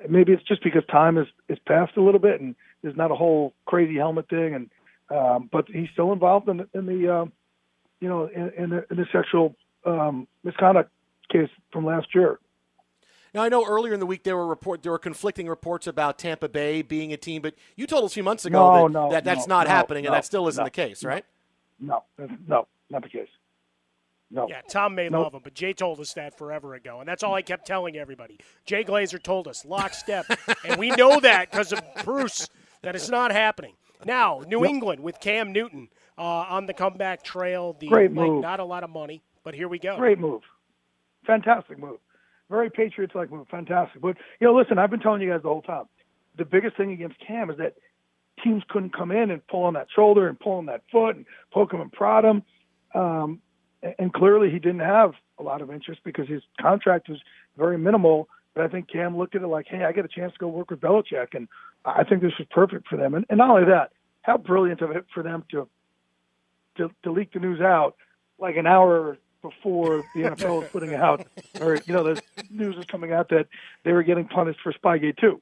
Maybe 0.09 0.33
it's 0.33 0.43
just 0.43 0.63
because 0.63 0.83
time 0.91 1.17
has 1.17 1.27
is 1.49 1.59
passed 1.67 1.97
a 1.97 2.03
little 2.03 2.21
bit, 2.21 2.41
and 2.41 2.55
there's 2.83 2.97
not 2.97 3.11
a 3.11 3.15
whole 3.15 3.55
crazy 3.65 3.97
helmet 3.97 4.29
thing. 4.29 4.55
And 4.55 4.71
um, 5.11 5.49
but 5.51 5.67
he's 5.69 5.89
still 5.93 6.13
involved 6.13 6.49
in 6.49 6.59
the, 6.59 6.69
in 6.75 6.87
the 6.87 7.15
um, 7.15 7.33
you 8.01 8.09
know 8.09 8.27
in, 8.27 8.53
in, 8.57 8.71
the, 8.71 8.85
in 8.91 8.97
the 8.97 9.07
sexual 9.13 9.55
um, 9.89 10.29
misconduct 10.45 10.91
case 11.31 11.49
from 11.73 11.85
last 11.85 12.15
year. 12.15 12.39
Now 13.35 13.43
I 13.43 13.49
know 13.49 13.65
earlier 13.67 13.93
in 13.93 14.01
the 14.01 14.07
week 14.07 14.25
there 14.25 14.37
were 14.37 14.47
report 14.47 14.83
there 14.83 14.93
were 14.93 14.99
conflicting 14.99 15.49
reports 15.49 15.87
about 15.87 16.19
Tampa 16.19 16.49
Bay 16.49 16.83
being 16.83 17.13
a 17.13 17.17
team, 17.17 17.43
but 17.43 17.55
you 17.77 17.87
told 17.87 18.05
us 18.05 18.13
a 18.13 18.15
few 18.15 18.23
months 18.23 18.45
ago 18.47 18.59
no, 18.59 18.83
that, 18.87 18.93
no, 18.93 19.11
that 19.11 19.25
that's 19.25 19.47
no, 19.47 19.57
not 19.57 19.67
no, 19.67 19.73
happening, 19.75 20.07
and 20.07 20.15
that 20.15 20.25
still 20.25 20.49
isn't 20.49 20.61
no, 20.61 20.65
the 20.67 20.71
case, 20.71 21.05
right? 21.05 21.25
No, 21.79 22.05
no, 22.47 22.67
not 22.91 23.03
the 23.03 23.09
case. 23.09 23.29
No. 24.31 24.47
Yeah, 24.49 24.61
Tom 24.69 24.95
may 24.95 25.09
Nope. 25.09 25.25
love 25.25 25.35
him, 25.35 25.41
but 25.43 25.55
Jay 25.55 25.73
told 25.73 26.01
us 26.01 26.13
that 26.15 26.37
forever 26.37 26.75
ago, 26.75 27.01
and 27.01 27.09
that's 27.09 27.23
all 27.23 27.35
I 27.35 27.41
kept 27.41 27.67
telling 27.67 27.97
everybody. 27.97 28.39
Jay 28.67 28.85
Glazer 28.85 29.23
told 29.23 29.49
us 29.49 29.65
lockstep, 29.65 30.27
and 30.65 30.79
we 30.79 30.91
know 30.91 31.19
that 31.21 31.51
because 31.51 31.73
of 31.73 31.81
Bruce 32.05 32.47
that 32.83 32.95
it's 32.95 33.09
not 33.09 33.33
happening. 33.33 33.75
Now, 34.05 34.43
New 34.47 34.63
Yep. 34.63 34.71
England 34.71 35.01
with 35.01 35.19
Cam 35.21 35.53
Newton 35.53 35.89
uh, 36.19 36.23
on 36.23 36.67
the 36.67 36.75
comeback 36.75 37.23
trail. 37.23 37.75
The 37.79 37.89
Great 37.89 38.13
like, 38.13 38.29
move. 38.29 38.43
not 38.43 38.61
a 38.61 38.65
lot 38.65 38.85
of 38.85 38.91
money, 38.91 39.23
but 39.45 39.55
here 39.55 39.69
we 39.69 39.79
go. 39.79 39.97
Great 39.97 40.19
move. 40.19 40.43
Fantastic 41.27 41.79
move. 41.79 41.99
Very 42.51 42.71
Patriots 42.71 43.15
like 43.15 43.31
move. 43.31 43.47
Fantastic. 43.49 44.01
But, 44.01 44.17
you 44.41 44.47
know, 44.47 44.55
listen, 44.55 44.79
I've 44.79 44.91
been 44.91 45.01
telling 45.01 45.21
you 45.21 45.31
guys 45.31 45.43
the 45.43 45.49
whole 45.49 45.63
time. 45.63 45.85
The 46.37 46.45
biggest 46.45 46.77
thing 46.77 46.93
against 46.93 47.17
Cam 47.27 47.51
is 47.51 47.59
that 47.59 47.75
teams 48.43 48.63
couldn't 48.69 48.97
come 48.97 49.11
in 49.11 49.31
and 49.31 49.47
pull 49.49 49.65
on 49.65 49.75
that 49.75 49.89
shoulder 49.95 50.29
and 50.29 50.39
pull 50.39 50.55
on 50.55 50.67
that 50.67 50.83
foot 50.91 51.17
and 51.17 51.27
poke 51.53 51.73
him 51.73 51.81
and 51.81 51.93
prod 51.93 52.25
him. 52.25 52.43
Um, 52.95 53.41
and 53.99 54.13
clearly 54.13 54.51
he 54.51 54.59
didn't 54.59 54.81
have 54.81 55.13
a 55.39 55.43
lot 55.43 55.61
of 55.61 55.71
interest 55.71 56.01
because 56.05 56.29
his 56.29 56.43
contract 56.61 57.09
was 57.09 57.19
very 57.57 57.79
minimal. 57.79 58.29
But 58.55 58.65
I 58.65 58.69
think 58.69 58.91
Cam 58.91 59.17
looked 59.17 59.35
at 59.35 59.43
it 59.43 59.47
like, 59.47 59.67
hey, 59.69 59.85
I 59.85 59.93
get 59.93 60.05
a 60.05 60.09
chance 60.09 60.33
to 60.33 60.39
go 60.39 60.49
work 60.49 60.71
with 60.71 60.81
Belichick. 60.81 61.35
And 61.35 61.49
I 61.85 62.05
think 62.05 62.23
this 62.23 62.33
was 62.39 62.49
perfect 62.51 62.89
for 62.89 62.97
them. 62.97 63.15
And, 63.15 63.25
and 63.29 63.39
not 63.39 63.51
only 63.51 63.65
that, 63.67 63.91
how 64.23 64.37
brilliant 64.37 64.81
of 64.81 64.91
it 64.93 65.05
for 65.13 65.23
them 65.23 65.45
to, 65.51 65.69
to, 66.79 66.91
to 67.03 67.13
leak 67.13 67.33
the 67.33 67.41
news 67.41 67.61
out 67.61 67.97
like 68.39 68.57
an 68.57 68.67
hour 68.67 69.19
before 69.43 70.05
the 70.15 70.23
NFL 70.23 70.61
was 70.61 70.69
putting 70.71 70.95
out, 70.95 71.27
or 71.61 71.77
you 71.87 71.95
know, 71.95 72.03
the 72.03 72.23
news 72.51 72.77
was 72.77 72.87
coming 72.87 73.13
out 73.13 73.29
that 73.31 73.47
they 73.85 73.93
were 73.93 74.03
getting 74.03 74.27
punished 74.27 74.61
for 74.63 74.73
Spygate 74.73 75.19
too. 75.19 75.41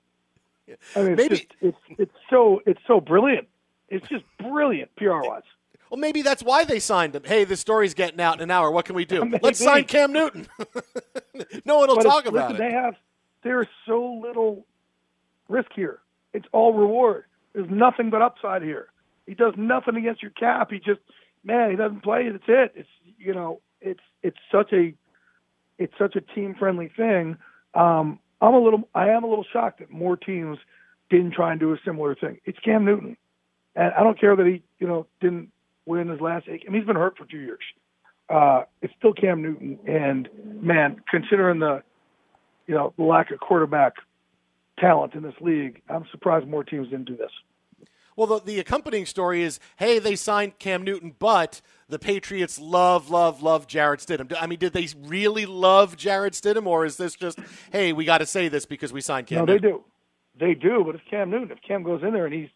I 0.95 1.03
mean, 1.03 1.13
it's 1.13 1.17
Maybe- 1.17 1.37
just, 1.37 1.47
it's 1.61 1.79
it's 1.99 2.15
so 2.31 2.61
it's 2.67 2.81
so 2.87 3.01
brilliant. 3.01 3.49
It's 3.89 4.07
just 4.09 4.25
brilliant 4.39 4.95
PR 4.97 5.21
wise. 5.23 5.43
Well, 5.91 6.01
maybe 6.01 6.23
that's 6.23 6.43
why 6.43 6.65
they 6.65 6.81
signed 6.81 7.15
him. 7.15 7.23
Hey, 7.25 7.45
the 7.45 7.57
story's 7.57 7.95
getting 7.95 8.21
out 8.21 8.35
in 8.35 8.43
an 8.43 8.51
hour. 8.51 8.71
What 8.73 8.87
can 8.87 8.97
we 8.97 9.05
do? 9.05 9.25
Maybe. 9.25 9.39
Let's 9.41 9.61
sign 9.61 9.85
Cam 9.85 10.13
Newton. 10.13 10.49
no 11.65 11.79
one 11.79 11.89
will 11.89 11.97
talk 11.99 12.27
about 12.27 12.51
listen, 12.51 12.67
it. 12.67 12.69
They 12.69 12.75
have 12.75 12.97
there's 13.45 13.69
so 13.87 14.21
little 14.21 14.67
risk 15.49 15.71
here. 15.75 16.01
It's 16.33 16.47
all 16.51 16.73
reward. 16.75 17.25
There's 17.53 17.71
nothing 17.71 18.11
but 18.11 18.21
upside 18.21 18.63
here. 18.63 18.89
He 19.27 19.35
does 19.35 19.55
nothing 19.57 19.95
against 19.97 20.23
your 20.23 20.33
cap. 20.33 20.71
He 20.73 20.79
just 20.79 21.01
man, 21.45 21.71
he 21.71 21.77
doesn't 21.77 22.03
play. 22.03 22.29
That's 22.29 22.45
it. 22.49 22.73
It's 22.75 22.89
you 23.19 23.33
know, 23.33 23.61
it's 23.87 24.01
it's 24.23 24.39
such 24.51 24.73
a 24.73 24.95
it's 25.79 25.93
such 25.99 26.17
a 26.17 26.21
team 26.21 26.55
friendly 26.59 26.91
thing. 26.97 27.37
Um, 27.75 28.19
I'm 28.41 28.55
a 28.55 28.61
little 28.61 28.89
I 28.95 29.09
am 29.09 29.25
a 29.25 29.27
little 29.27 29.45
shocked 29.53 29.81
that 29.81 29.91
more 29.91 30.17
teams 30.17 30.59
didn't 31.11 31.33
try 31.33 31.53
and 31.53 31.61
do 31.61 31.73
a 31.73 31.77
similar 31.85 32.15
thing. 32.15 32.41
It's 32.45 32.59
Cam 32.59 32.85
Newton, 32.85 33.17
and 33.75 33.93
I 33.95 34.03
don't 34.03 34.19
care 34.19 34.37
that 34.37 34.47
he 34.47 34.63
you 34.79 34.87
know 34.87 35.07
didn't 35.21 35.51
win 35.87 36.09
his 36.09 36.21
last. 36.21 36.47
I 36.49 36.53
mean, 36.53 36.81
he's 36.81 36.87
been 36.87 36.97
hurt 36.97 37.17
for 37.17 37.25
two 37.25 37.39
years. 37.39 37.61
Uh, 38.29 38.63
it's 38.83 38.93
still 38.99 39.13
Cam 39.13 39.43
Newton, 39.43 39.79
and 39.87 40.29
man, 40.61 40.97
considering 41.09 41.61
the 41.61 41.83
you 42.67 42.75
know 42.75 42.93
lack 42.99 43.31
of 43.31 43.41
quarterback 43.41 43.95
talent 44.79 45.15
in 45.15 45.23
this 45.23 45.35
league, 45.41 45.81
I'm 45.89 46.05
surprised 46.11 46.47
more 46.47 46.65
teams 46.65 46.89
didn't 46.89 47.07
do 47.07 47.17
this. 47.17 47.31
Well, 48.17 48.27
the, 48.27 48.41
the 48.41 48.59
accompanying 48.59 49.07
story 49.07 49.43
is, 49.43 49.61
hey, 49.77 49.99
they 49.99 50.17
signed 50.17 50.59
Cam 50.59 50.83
Newton, 50.83 51.15
but 51.19 51.61
the 51.89 51.99
Patriots 51.99 52.59
love, 52.59 53.11
love, 53.11 53.43
love 53.43 53.67
Jarrett 53.67 54.01
Stidham. 54.01 54.35
I 54.41 54.47
mean, 54.47 54.59
did 54.59 54.73
they 54.73 54.89
really 55.05 55.45
love 55.45 55.97
Jarrett 55.97 56.33
Stidham, 56.33 56.67
or 56.67 56.87
is 56.87 56.97
this 56.97 57.15
just, 57.15 57.39
hey, 57.73 57.93
we 57.93 58.07
got 58.07 58.19
to 58.19 58.27
say 58.27 58.49
this 58.49 58.65
because 58.65 58.93
we 58.93 59.03
signed 59.03 59.27
Cam 59.27 59.45
Newton. 59.45 59.71
no, 59.71 59.79
they 60.39 60.49
do, 60.49 60.55
they 60.55 60.55
do. 60.55 60.83
But 60.85 60.95
it's 60.97 61.05
Cam 61.11 61.31
Newton. 61.31 61.51
If 61.51 61.59
Cam 61.67 61.83
goes 61.83 62.03
in 62.03 62.13
there 62.13 62.27
and 62.27 62.35
he's 62.35 62.49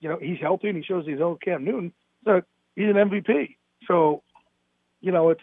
you 0.00 0.08
know 0.08 0.18
he's 0.20 0.38
healthy 0.40 0.68
and 0.68 0.76
he 0.76 0.84
shows 0.84 1.06
his 1.06 1.20
own 1.20 1.38
Cam 1.44 1.64
Newton, 1.64 1.92
so 2.24 2.42
he's 2.76 2.86
an 2.86 2.94
MVP. 2.94 3.56
So 3.86 4.22
you 5.00 5.12
know 5.12 5.30
it's 5.30 5.40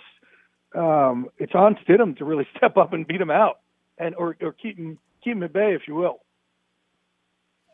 um, 0.75 1.27
it's 1.37 1.53
on 1.53 1.77
Stidham 1.85 2.17
to 2.17 2.25
really 2.25 2.47
step 2.57 2.77
up 2.77 2.93
and 2.93 3.05
beat 3.05 3.21
him 3.21 3.31
out, 3.31 3.59
and 3.97 4.15
or 4.15 4.35
or 4.41 4.53
keep 4.53 4.77
him 4.77 4.97
keep 5.23 5.33
him 5.33 5.43
at 5.43 5.53
bay, 5.53 5.73
if 5.75 5.87
you 5.87 5.95
will. 5.95 6.19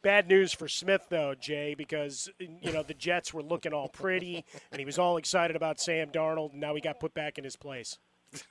Bad 0.04 0.28
news 0.28 0.52
for 0.52 0.68
Smith, 0.68 1.06
though, 1.10 1.36
Jay, 1.36 1.76
because 1.76 2.30
you 2.40 2.72
know 2.72 2.82
the 2.82 2.94
Jets 2.94 3.34
were 3.34 3.44
looking 3.44 3.72
all 3.72 3.88
pretty, 3.88 4.44
and 4.72 4.80
he 4.80 4.86
was 4.86 4.98
all 4.98 5.18
excited 5.18 5.56
about 5.56 5.80
Sam 5.80 6.10
Darnold, 6.10 6.52
and 6.54 6.62
now 6.62 6.74
he 6.74 6.82
got 6.82 7.00
put 7.00 7.14
back 7.14 7.38
in 7.38 7.44
his 7.44 7.56
place. 7.56 8.00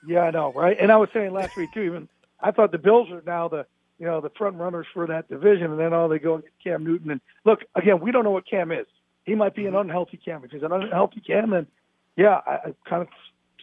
Yeah, 0.07 0.21
I 0.21 0.31
know, 0.31 0.53
right? 0.53 0.77
And 0.79 0.91
I 0.91 0.97
was 0.97 1.09
saying 1.13 1.33
last 1.33 1.57
week 1.57 1.73
too. 1.73 1.81
Even 1.81 2.09
I 2.39 2.51
thought 2.51 2.71
the 2.71 2.77
Bills 2.77 3.09
are 3.11 3.21
now 3.25 3.49
the 3.49 3.65
you 3.99 4.05
know 4.05 4.21
the 4.21 4.29
front 4.37 4.55
runners 4.55 4.87
for 4.93 5.05
that 5.07 5.27
division, 5.27 5.71
and 5.71 5.79
then 5.79 5.93
all 5.93 6.07
they 6.07 6.19
go 6.19 6.35
and 6.35 6.43
get 6.43 6.53
Cam 6.63 6.85
Newton. 6.85 7.11
And 7.11 7.21
look, 7.43 7.59
again, 7.75 7.99
we 7.99 8.11
don't 8.11 8.23
know 8.23 8.31
what 8.31 8.47
Cam 8.49 8.71
is. 8.71 8.87
He 9.25 9.35
might 9.35 9.53
be 9.53 9.65
an 9.65 9.75
unhealthy 9.75 10.17
Cam. 10.23 10.43
If 10.45 10.51
he's 10.51 10.63
an 10.63 10.71
unhealthy 10.71 11.19
Cam, 11.19 11.49
then 11.49 11.67
yeah, 12.15 12.39
I, 12.47 12.51
I 12.51 12.73
kind 12.87 13.01
of 13.01 13.09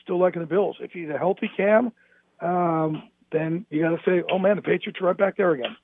still 0.02 0.18
liking 0.18 0.40
the 0.40 0.46
Bills. 0.46 0.76
If 0.80 0.92
he's 0.92 1.08
a 1.08 1.18
healthy 1.18 1.50
Cam, 1.56 1.92
um, 2.40 3.08
then 3.32 3.66
you 3.70 3.82
got 3.82 3.90
to 3.90 4.02
say, 4.04 4.22
oh 4.30 4.38
man, 4.38 4.56
the 4.56 4.62
Patriots 4.62 5.00
are 5.00 5.06
right 5.06 5.16
back 5.16 5.36
there 5.36 5.52
again. 5.52 5.76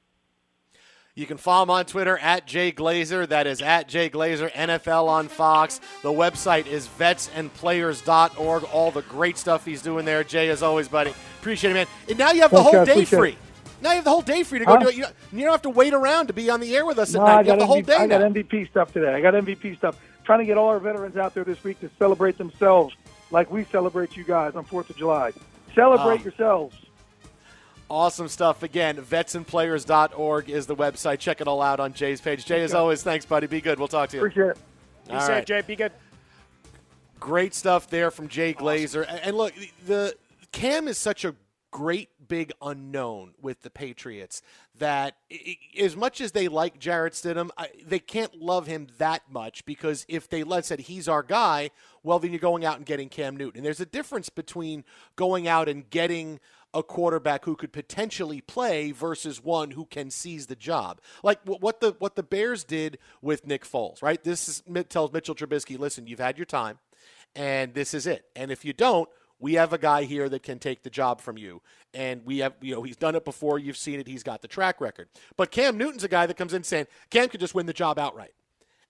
You 1.16 1.26
can 1.26 1.36
follow 1.36 1.62
him 1.62 1.70
on 1.70 1.84
Twitter 1.84 2.18
at 2.18 2.44
Jay 2.44 2.72
Glazer. 2.72 3.28
That 3.28 3.46
is 3.46 3.62
at 3.62 3.86
Jay 3.86 4.10
Glazer, 4.10 4.50
NFL 4.50 5.06
on 5.06 5.28
Fox. 5.28 5.80
The 6.02 6.10
website 6.10 6.66
is 6.66 6.88
vetsandplayers.org. 6.88 8.64
All 8.64 8.90
the 8.90 9.02
great 9.02 9.38
stuff 9.38 9.64
he's 9.64 9.80
doing 9.80 10.04
there. 10.04 10.24
Jay, 10.24 10.48
as 10.48 10.60
always, 10.60 10.88
buddy. 10.88 11.14
Appreciate 11.38 11.70
it, 11.70 11.74
man. 11.74 11.86
And 12.08 12.18
now 12.18 12.32
you 12.32 12.40
have 12.42 12.50
the 12.50 12.56
Thanks, 12.56 12.72
whole 12.76 12.84
guys. 12.84 12.96
day 12.96 13.04
free. 13.04 13.30
it. 13.30 13.36
Now 13.80 13.90
you 13.90 13.96
have 13.96 14.04
the 14.04 14.10
whole 14.10 14.22
day 14.22 14.42
free 14.42 14.58
to 14.58 14.64
go 14.64 14.72
Huh? 14.72 14.78
do 14.80 14.88
it. 14.88 14.96
You 14.96 15.02
don't, 15.04 15.14
you 15.32 15.40
don't 15.44 15.52
have 15.52 15.62
to 15.62 15.70
wait 15.70 15.94
around 15.94 16.26
to 16.28 16.32
be 16.32 16.50
on 16.50 16.58
the 16.58 16.74
air 16.74 16.84
with 16.84 16.98
us 16.98 17.14
at 17.14 17.18
No, 17.20 17.26
night. 17.26 17.30
I 17.30 17.32
You 17.32 17.36
have 17.36 17.46
got, 17.46 17.58
the 17.60 17.66
whole 17.66 17.76
MVP, 17.82 17.86
day 17.86 17.94
I 17.96 18.06
got 18.08 18.20
now. 18.20 18.28
MVP 18.28 18.70
stuff 18.70 18.92
today. 18.92 19.14
I 19.14 19.20
got 19.20 19.34
MVP 19.34 19.76
stuff. 19.76 19.96
Trying 20.24 20.40
to 20.40 20.46
get 20.46 20.58
all 20.58 20.68
our 20.68 20.80
veterans 20.80 21.16
out 21.16 21.32
there 21.34 21.44
this 21.44 21.62
week 21.62 21.78
to 21.80 21.90
celebrate 21.96 22.38
themselves 22.38 22.96
like 23.30 23.52
we 23.52 23.64
celebrate 23.66 24.16
you 24.16 24.24
guys 24.24 24.56
on 24.56 24.64
Fourth 24.64 24.90
of 24.90 24.96
July. 24.96 25.32
Celebrate 25.76 26.22
Oh. 26.22 26.24
yourselves. 26.24 26.76
Awesome 27.90 28.28
stuff. 28.28 28.62
Again, 28.62 28.96
vetsandplayers.org 28.96 30.48
is 30.50 30.66
the 30.66 30.74
website. 30.76 31.18
Check 31.18 31.40
it 31.40 31.46
all 31.46 31.60
out 31.62 31.80
on 31.80 31.92
Jay's 31.92 32.20
page. 32.20 32.44
Jay, 32.46 32.62
as 32.62 32.74
always, 32.74 33.02
thanks, 33.02 33.26
buddy. 33.26 33.46
Be 33.46 33.60
good. 33.60 33.78
We'll 33.78 33.88
talk 33.88 34.08
to 34.10 34.16
you. 34.16 34.22
Appreciate 34.22 34.50
it. 34.50 34.58
Be 35.08 35.14
All 35.14 35.20
safe, 35.20 35.28
right. 35.30 35.46
Jay. 35.46 35.60
Be 35.60 35.76
good. 35.76 35.92
Great 37.20 37.54
stuff 37.54 37.88
there 37.90 38.10
from 38.10 38.28
Jay 38.28 38.54
Glazer. 38.54 39.06
And- 39.08 39.20
And 39.20 39.36
look, 39.36 39.52
the 39.86 40.16
Cam 40.52 40.88
is 40.88 40.98
such 40.98 41.24
a 41.24 41.34
great 41.70 42.08
big 42.26 42.52
unknown 42.62 43.34
with 43.42 43.60
the 43.62 43.70
Patriots 43.70 44.40
that 44.78 45.16
i- 45.30 45.56
i- 45.76 45.80
as 45.82 45.94
much 45.94 46.20
as 46.22 46.32
they 46.32 46.48
like 46.48 46.78
Jarrett 46.78 47.12
Stidham, 47.12 47.50
I, 47.58 47.68
they 47.84 47.98
can't 47.98 48.34
love 48.40 48.66
him 48.66 48.86
that 48.98 49.22
much 49.30 49.64
because 49.66 50.06
if 50.08 50.28
they 50.28 50.42
let 50.42 50.64
said 50.64 50.80
he's 50.80 51.06
our 51.08 51.22
guy, 51.22 51.70
well 52.02 52.18
then 52.18 52.30
you're 52.30 52.38
going 52.40 52.64
out 52.64 52.76
and 52.78 52.86
getting 52.86 53.08
Cam 53.10 53.36
Newton. 53.36 53.58
And 53.58 53.66
there's 53.66 53.80
a 53.80 53.86
difference 53.86 54.30
between 54.30 54.84
going 55.16 55.46
out 55.46 55.68
and 55.68 55.88
getting 55.90 56.40
a 56.74 56.82
quarterback 56.82 57.44
who 57.44 57.56
could 57.56 57.72
potentially 57.72 58.40
play 58.40 58.90
versus 58.90 59.42
one 59.42 59.70
who 59.70 59.86
can 59.86 60.10
seize 60.10 60.48
the 60.48 60.56
job. 60.56 61.00
Like 61.22 61.40
what 61.46 61.80
the 61.80 61.94
what 61.98 62.16
the 62.16 62.22
Bears 62.22 62.64
did 62.64 62.98
with 63.22 63.46
Nick 63.46 63.64
Foles, 63.64 64.02
right? 64.02 64.22
This 64.22 64.48
is, 64.48 64.62
tells 64.88 65.12
Mitchell 65.12 65.34
Trubisky, 65.34 65.78
listen, 65.78 66.06
you've 66.06 66.18
had 66.18 66.36
your 66.36 66.46
time 66.46 66.78
and 67.36 67.74
this 67.74 67.94
is 67.94 68.06
it. 68.06 68.26
And 68.36 68.50
if 68.50 68.64
you 68.64 68.72
don't, 68.72 69.08
we 69.38 69.54
have 69.54 69.72
a 69.72 69.78
guy 69.78 70.04
here 70.04 70.28
that 70.28 70.42
can 70.42 70.58
take 70.58 70.82
the 70.82 70.90
job 70.90 71.20
from 71.20 71.36
you. 71.36 71.60
And 71.92 72.24
we 72.24 72.38
have, 72.38 72.54
you 72.60 72.74
know, 72.74 72.82
he's 72.82 72.96
done 72.96 73.14
it 73.14 73.24
before. 73.24 73.58
You've 73.58 73.76
seen 73.76 74.00
it. 74.00 74.06
He's 74.06 74.22
got 74.22 74.42
the 74.42 74.48
track 74.48 74.80
record. 74.80 75.08
But 75.36 75.50
Cam 75.50 75.76
Newton's 75.76 76.04
a 76.04 76.08
guy 76.08 76.26
that 76.26 76.36
comes 76.36 76.54
in 76.54 76.64
saying 76.64 76.86
Cam 77.10 77.28
could 77.28 77.40
just 77.40 77.54
win 77.54 77.66
the 77.66 77.72
job 77.72 77.98
outright. 77.98 78.32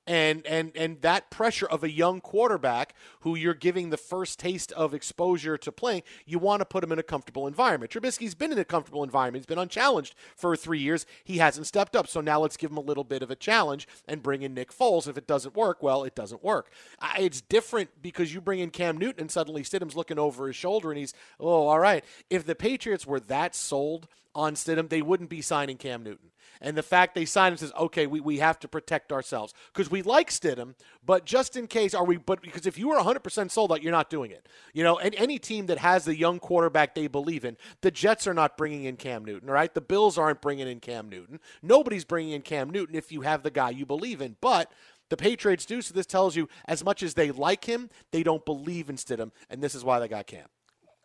And 0.06 0.46
and 0.46 0.72
and 0.76 1.00
that 1.00 1.30
pressure 1.30 1.66
of 1.66 1.82
a 1.82 1.90
young 1.90 2.20
quarterback 2.20 2.94
who 3.20 3.34
you're 3.36 3.54
giving 3.54 3.88
the 3.88 3.96
first 3.96 4.38
taste 4.38 4.70
of 4.72 4.92
exposure 4.92 5.56
to 5.56 5.72
playing, 5.72 6.02
you 6.26 6.38
want 6.38 6.60
to 6.60 6.66
put 6.66 6.84
him 6.84 6.92
in 6.92 6.98
a 6.98 7.02
comfortable 7.02 7.46
environment. 7.46 7.90
Trubisky's 7.90 8.34
been 8.34 8.52
in 8.52 8.59
a 8.59 8.66
comfortable 8.66 9.02
environment. 9.02 9.42
He's 9.42 9.46
been 9.46 9.59
unchallenged 9.59 10.14
for 10.36 10.55
three 10.57 10.80
years. 10.80 11.07
He 11.24 11.38
hasn't 11.38 11.66
stepped 11.66 11.96
up. 11.96 12.07
So 12.07 12.20
now 12.20 12.38
let's 12.40 12.59
give 12.59 12.70
him 12.70 12.76
a 12.76 12.82
little 12.82 13.05
bit 13.05 13.22
of 13.22 13.30
a 13.30 13.36
challenge 13.36 13.88
and 14.07 14.22
bring 14.22 14.42
in 14.42 14.52
Nick 14.52 14.72
Foles. 14.72 15.09
If 15.09 15.16
it 15.16 15.26
doesn't 15.26 15.57
work, 15.57 15.82
well, 15.82 16.05
it 16.05 16.14
doesn't 16.14 16.44
work. 16.44 16.70
It's 17.18 17.40
different 17.40 18.02
because 18.02 18.34
you 18.34 18.42
bring 18.42 18.61
in 18.61 18.70
Cam 18.70 18.98
Newton 18.98 19.22
and 19.22 19.30
suddenly 19.30 19.62
Stidham's 19.62 19.96
looking 19.96 20.18
over 20.18 20.46
his 20.48 20.57
shoulder 20.57 20.90
and 20.90 20.98
he's, 20.98 21.14
oh, 21.40 21.68
all 21.68 21.78
right. 21.78 22.05
If 22.28 22.44
the 22.44 22.55
Patriots 22.55 23.07
were 23.07 23.20
that 23.20 23.55
sold 23.55 24.07
on 24.34 24.55
Stidham, 24.55 24.90
they 24.90 25.00
wouldn't 25.00 25.30
be 25.30 25.40
signing 25.40 25.78
Cam 25.78 26.02
Newton. 26.02 26.30
And 26.64 26.78
the 26.78 26.82
fact 26.82 27.14
they 27.14 27.26
signed 27.26 27.52
him 27.52 27.58
says, 27.58 27.72
okay, 27.78 28.06
we, 28.06 28.20
we 28.20 28.38
have 28.38 28.58
to 28.60 28.68
protect 28.68 29.12
ourselves 29.12 29.52
because 29.70 29.90
we 29.90 30.00
like 30.00 30.30
Stidham, 30.30 30.74
but 31.04 31.26
just 31.26 31.58
in 31.58 31.66
case, 31.66 31.92
are 31.92 32.06
we? 32.06 32.16
But 32.16 32.40
because 32.40 32.64
if 32.66 32.78
you 32.78 32.88
were 32.88 32.96
100% 32.96 33.50
sold 33.50 33.70
out, 33.70 33.82
you're 33.82 33.92
not 33.92 34.08
doing 34.08 34.30
it. 34.30 34.48
You 34.72 34.82
know, 34.82 34.98
and 34.98 35.14
any 35.16 35.38
team 35.38 35.66
that 35.66 35.76
has 35.76 36.06
the 36.06 36.16
young 36.16 36.38
quarterback 36.38 36.94
they 36.94 37.06
believe 37.06 37.44
in, 37.44 37.58
the 37.82 37.90
Jets 37.90 38.26
are 38.26 38.32
not 38.32 38.56
bringing 38.56 38.84
in 38.84 38.96
Cam 38.96 39.26
Newton, 39.26 39.50
right? 39.50 39.74
The 39.74 39.82
Bills 39.82 40.16
aren't 40.16 40.40
bringing 40.40 40.66
in 40.66 40.80
Cam 40.80 41.10
Newton. 41.10 41.38
Nobody's 41.62 42.06
bringing 42.06 42.32
in 42.32 42.40
Cam 42.40 42.70
Newton 42.70 42.94
if 42.94 43.12
you 43.12 43.20
have 43.20 43.42
the 43.42 43.50
guy 43.50 43.68
you 43.68 43.84
believe 43.84 44.22
in. 44.22 44.36
But 44.40 44.72
the 45.10 45.18
Patriots 45.18 45.66
do. 45.66 45.82
So 45.82 45.92
this 45.92 46.06
tells 46.06 46.34
you, 46.34 46.48
as 46.64 46.82
much 46.82 47.02
as 47.02 47.12
they 47.12 47.30
like 47.30 47.66
him, 47.66 47.90
they 48.10 48.22
don't 48.22 48.44
believe 48.46 48.88
in 48.88 48.96
Stidham, 48.96 49.32
and 49.50 49.62
this 49.62 49.74
is 49.74 49.84
why 49.84 49.98
they 49.98 50.08
got 50.08 50.26
Cam. 50.26 50.46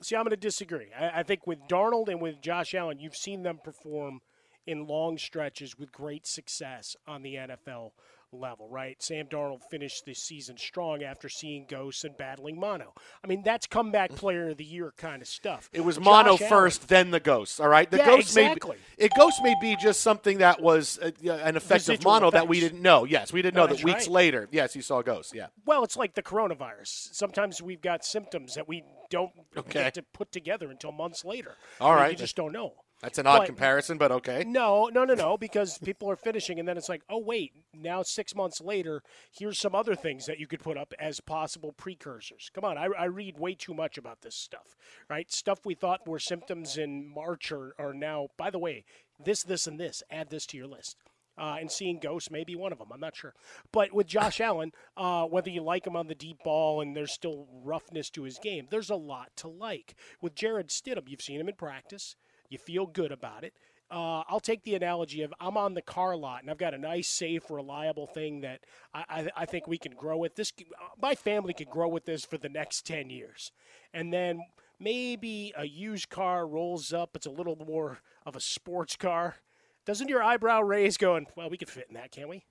See, 0.01 0.15
I'm 0.15 0.23
going 0.23 0.29
to 0.29 0.37
disagree. 0.37 0.87
I, 0.97 1.19
I 1.19 1.23
think 1.23 1.45
with 1.45 1.59
Darnold 1.67 2.07
and 2.07 2.21
with 2.21 2.41
Josh 2.41 2.73
Allen, 2.73 2.97
you've 3.01 3.17
seen 3.17 3.43
them 3.43 3.59
perform 3.61 4.21
in 4.69 4.85
long 4.87 5.17
stretches 5.17 5.77
with 5.79 5.91
great 5.91 6.27
success 6.27 6.95
on 7.07 7.23
the 7.23 7.35
NFL 7.35 7.91
level, 8.31 8.69
right? 8.69 9.01
Sam 9.01 9.25
Darnold 9.25 9.63
finished 9.71 10.05
this 10.05 10.19
season 10.21 10.55
strong 10.55 11.01
after 11.01 11.27
seeing 11.27 11.65
ghosts 11.67 12.03
and 12.03 12.15
battling 12.15 12.59
mono. 12.59 12.93
I 13.23 13.27
mean, 13.27 13.41
that's 13.43 13.65
comeback 13.65 14.11
player 14.11 14.49
of 14.49 14.57
the 14.57 14.63
year 14.63 14.93
kind 14.95 15.23
of 15.23 15.27
stuff. 15.27 15.67
It 15.73 15.81
was 15.81 15.95
Josh 15.95 16.05
mono 16.05 16.29
Allen, 16.37 16.47
first, 16.47 16.87
then 16.89 17.09
the 17.09 17.19
ghosts. 17.19 17.59
All 17.59 17.67
right, 17.67 17.89
the 17.89 17.97
yeah, 17.97 18.05
ghosts 18.05 18.37
exactly. 18.37 18.77
may 18.77 18.95
be, 18.99 19.03
it 19.05 19.11
ghost 19.17 19.39
may 19.43 19.55
be 19.59 19.75
just 19.81 20.01
something 20.01 20.37
that 20.37 20.61
was 20.61 20.99
uh, 21.01 21.09
an 21.27 21.57
effect 21.57 21.87
Residual 21.87 21.95
of 21.95 22.03
mono 22.21 22.27
effects. 22.27 22.41
that 22.43 22.47
we 22.47 22.59
didn't 22.59 22.83
know. 22.83 23.03
Yes, 23.05 23.33
we 23.33 23.41
didn't 23.41 23.55
No, 23.55 23.65
know 23.65 23.73
that 23.73 23.83
weeks 23.83 24.01
right. 24.05 24.13
later. 24.13 24.47
Yes, 24.51 24.75
you 24.75 24.83
saw 24.83 25.01
ghosts. 25.01 25.33
Yeah. 25.33 25.47
Well, 25.65 25.83
it's 25.83 25.97
like 25.97 26.13
the 26.13 26.21
coronavirus. 26.21 27.15
Sometimes 27.15 27.63
we've 27.63 27.81
got 27.81 28.05
symptoms 28.05 28.53
that 28.53 28.67
we 28.67 28.83
don't 29.09 29.31
Okay. 29.57 29.85
get 29.85 29.95
to 29.95 30.03
put 30.03 30.31
together 30.31 30.69
until 30.69 30.91
months 30.91 31.25
later. 31.25 31.55
All 31.81 31.95
right. 31.95 32.11
you 32.11 32.17
just 32.17 32.35
don't 32.35 32.51
know. 32.53 32.73
That's 33.01 33.17
an 33.17 33.27
odd 33.27 33.39
But- 33.39 33.45
comparison, 33.47 33.97
but 33.97 34.11
okay. 34.11 34.43
No, 34.45 34.89
no, 34.91 35.05
no, 35.05 35.13
no, 35.13 35.37
because 35.37 35.77
people 35.77 36.09
are 36.11 36.17
finishing, 36.17 36.59
and 36.59 36.67
then 36.67 36.77
it's 36.77 36.89
like, 36.89 37.03
oh 37.09 37.19
wait, 37.19 37.53
now 37.73 38.03
six 38.03 38.35
months 38.35 38.59
later, 38.59 39.01
here's 39.31 39.57
some 39.59 39.73
other 39.73 39.95
things 39.95 40.25
that 40.25 40.39
you 40.39 40.47
could 40.47 40.59
put 40.59 40.77
up 40.77 40.93
as 40.99 41.21
possible 41.21 41.71
precursors. 41.71 42.51
Come 42.53 42.65
on, 42.65 42.77
I, 42.77 42.87
I 42.97 43.05
read 43.05 43.39
way 43.39 43.55
too 43.55 43.73
much 43.73 43.97
about 43.97 44.21
this 44.21 44.35
stuff, 44.35 44.75
right? 45.09 45.31
Stuff 45.31 45.65
we 45.65 45.75
thought 45.75 46.07
were 46.07 46.19
symptoms 46.19 46.77
in 46.77 47.07
March 47.07 47.51
are, 47.51 47.73
are 47.79 47.93
now. 47.93 48.27
By 48.37 48.49
the 48.49 48.59
way, 48.59 48.83
this, 49.23 49.43
this, 49.43 49.65
and 49.65 49.79
this. 49.79 50.03
Add 50.11 50.29
this 50.29 50.45
to 50.47 50.57
your 50.57 50.67
list. 50.67 50.97
Uh, 51.37 51.55
and 51.57 51.71
seeing 51.71 51.99
ghosts 51.99 52.29
may 52.29 52.43
be 52.43 52.57
one 52.57 52.73
of 52.73 52.79
them. 52.79 52.89
I'm 52.93 52.99
not 52.99 53.15
sure. 53.15 53.33
But 53.71 53.93
with 53.93 54.07
Josh 54.07 54.41
Allen, 54.41 54.73
uh, 54.97 55.23
whether 55.23 55.49
you 55.49 55.61
like 55.61 55.87
him 55.87 55.95
on 55.95 56.07
the 56.07 56.15
deep 56.15 56.43
ball 56.43 56.81
and 56.81 56.97
there's 56.97 57.13
still 57.13 57.47
roughness 57.63 58.09
to 58.09 58.23
his 58.23 58.39
game, 58.39 58.67
there's 58.69 58.89
a 58.89 58.95
lot 58.95 59.29
to 59.37 59.47
like. 59.47 59.95
With 60.21 60.35
Jarrett 60.35 60.67
Stidham, 60.67 61.07
you've 61.07 61.21
seen 61.21 61.39
him 61.39 61.47
in 61.47 61.55
practice. 61.55 62.17
You 62.49 62.57
feel 62.57 62.85
good 62.85 63.11
about 63.11 63.43
it. 63.43 63.53
Uh, 63.91 64.21
I'll 64.29 64.39
take 64.39 64.63
the 64.63 64.75
analogy 64.75 65.23
of 65.23 65.33
I'm 65.39 65.57
on 65.57 65.73
the 65.73 65.81
car 65.81 66.15
lot 66.15 66.41
and 66.41 66.51
I've 66.51 66.59
got 66.59 66.75
a 66.75 66.77
nice, 66.77 67.07
safe, 67.07 67.49
reliable 67.49 68.05
thing 68.05 68.41
that 68.41 68.59
I, 68.93 69.03
I, 69.09 69.29
I 69.37 69.45
think 69.45 69.67
we 69.67 69.79
can 69.79 69.93
grow 69.93 70.17
with. 70.17 70.35
This, 70.35 70.53
my 71.01 71.15
family 71.15 71.53
could 71.53 71.71
grow 71.71 71.87
with 71.87 72.05
this 72.05 72.23
for 72.23 72.37
the 72.37 72.49
next 72.49 72.85
ten 72.85 73.09
years, 73.09 73.51
and 73.91 74.13
then 74.13 74.41
maybe 74.79 75.53
a 75.57 75.65
used 75.65 76.09
car 76.09 76.47
rolls 76.47 76.93
up. 76.93 77.15
It's 77.15 77.25
a 77.25 77.31
little 77.31 77.55
more 77.55 77.99
of 78.27 78.35
a 78.35 78.39
sports 78.39 78.95
car. 78.95 79.37
Doesn't 79.85 80.07
your 80.07 80.21
eyebrow 80.21 80.61
raise 80.61 80.97
going, 80.97 81.25
well, 81.35 81.49
we 81.49 81.57
could 81.57 81.69
fit 81.69 81.87
in 81.89 81.95
that, 81.95 82.11
can't 82.11 82.29
we? 82.29 82.43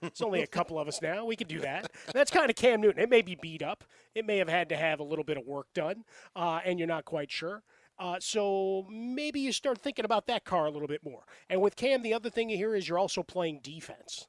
It's 0.00 0.22
only 0.22 0.40
a 0.40 0.46
couple 0.46 0.78
of 0.78 0.88
us 0.88 1.02
now. 1.02 1.26
We 1.26 1.36
could 1.36 1.48
do 1.48 1.60
that. 1.60 1.90
That's 2.14 2.30
kind 2.30 2.48
of 2.48 2.56
Cam 2.56 2.80
Newton. 2.80 3.02
It 3.02 3.10
may 3.10 3.20
be 3.20 3.34
beat 3.34 3.60
up. 3.60 3.84
It 4.14 4.24
may 4.24 4.38
have 4.38 4.48
had 4.48 4.70
to 4.70 4.76
have 4.76 4.98
a 4.98 5.04
little 5.04 5.24
bit 5.24 5.36
of 5.36 5.44
work 5.44 5.66
done, 5.74 6.04
uh, 6.34 6.60
and 6.64 6.78
you're 6.78 6.88
not 6.88 7.04
quite 7.04 7.30
sure. 7.30 7.64
Uh, 7.98 8.16
so 8.20 8.86
maybe 8.90 9.40
you 9.40 9.52
start 9.52 9.78
thinking 9.78 10.04
about 10.04 10.26
that 10.26 10.44
car 10.44 10.66
a 10.66 10.70
little 10.70 10.88
bit 10.88 11.02
more. 11.02 11.22
And 11.48 11.62
with 11.62 11.76
Cam, 11.76 12.02
the 12.02 12.14
other 12.14 12.30
thing 12.30 12.50
here 12.50 12.74
is 12.74 12.88
you're 12.88 12.98
also 12.98 13.22
playing 13.22 13.60
defense, 13.62 14.26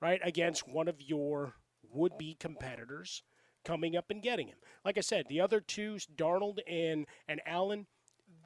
right, 0.00 0.20
against 0.24 0.66
one 0.66 0.88
of 0.88 1.00
your 1.00 1.54
would-be 1.92 2.36
competitors 2.40 3.22
coming 3.64 3.96
up 3.96 4.06
and 4.10 4.22
getting 4.22 4.48
him. 4.48 4.56
Like 4.84 4.96
I 4.96 5.02
said, 5.02 5.26
the 5.28 5.40
other 5.40 5.60
two, 5.60 5.98
Darnold 6.16 6.60
and 6.66 7.06
and 7.28 7.40
Allen, 7.46 7.86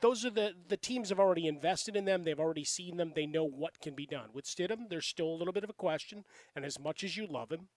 those 0.01 0.25
are 0.25 0.31
the 0.31 0.55
the 0.69 0.77
teams 0.77 1.11
have 1.11 1.21
already 1.21 1.47
invested 1.47 1.95
in 1.95 2.05
them. 2.05 2.25
They've 2.25 2.41
already 2.41 2.65
seen 2.65 2.97
them. 2.97 3.13
They 3.15 3.27
know 3.27 3.45
what 3.45 3.81
can 3.81 3.95
be 3.95 4.07
done. 4.07 4.31
With 4.33 4.45
Stidham, 4.45 4.89
there's 4.89 5.07
still 5.07 5.29
a 5.29 5.37
little 5.37 5.53
bit 5.53 5.65
of 5.65 5.71
a 5.71 5.75
question. 5.75 6.25
And 6.57 6.65
as 6.65 6.81
much 6.81 7.05
as 7.05 7.17
you 7.17 7.27
love 7.27 7.53
him, 7.53 7.69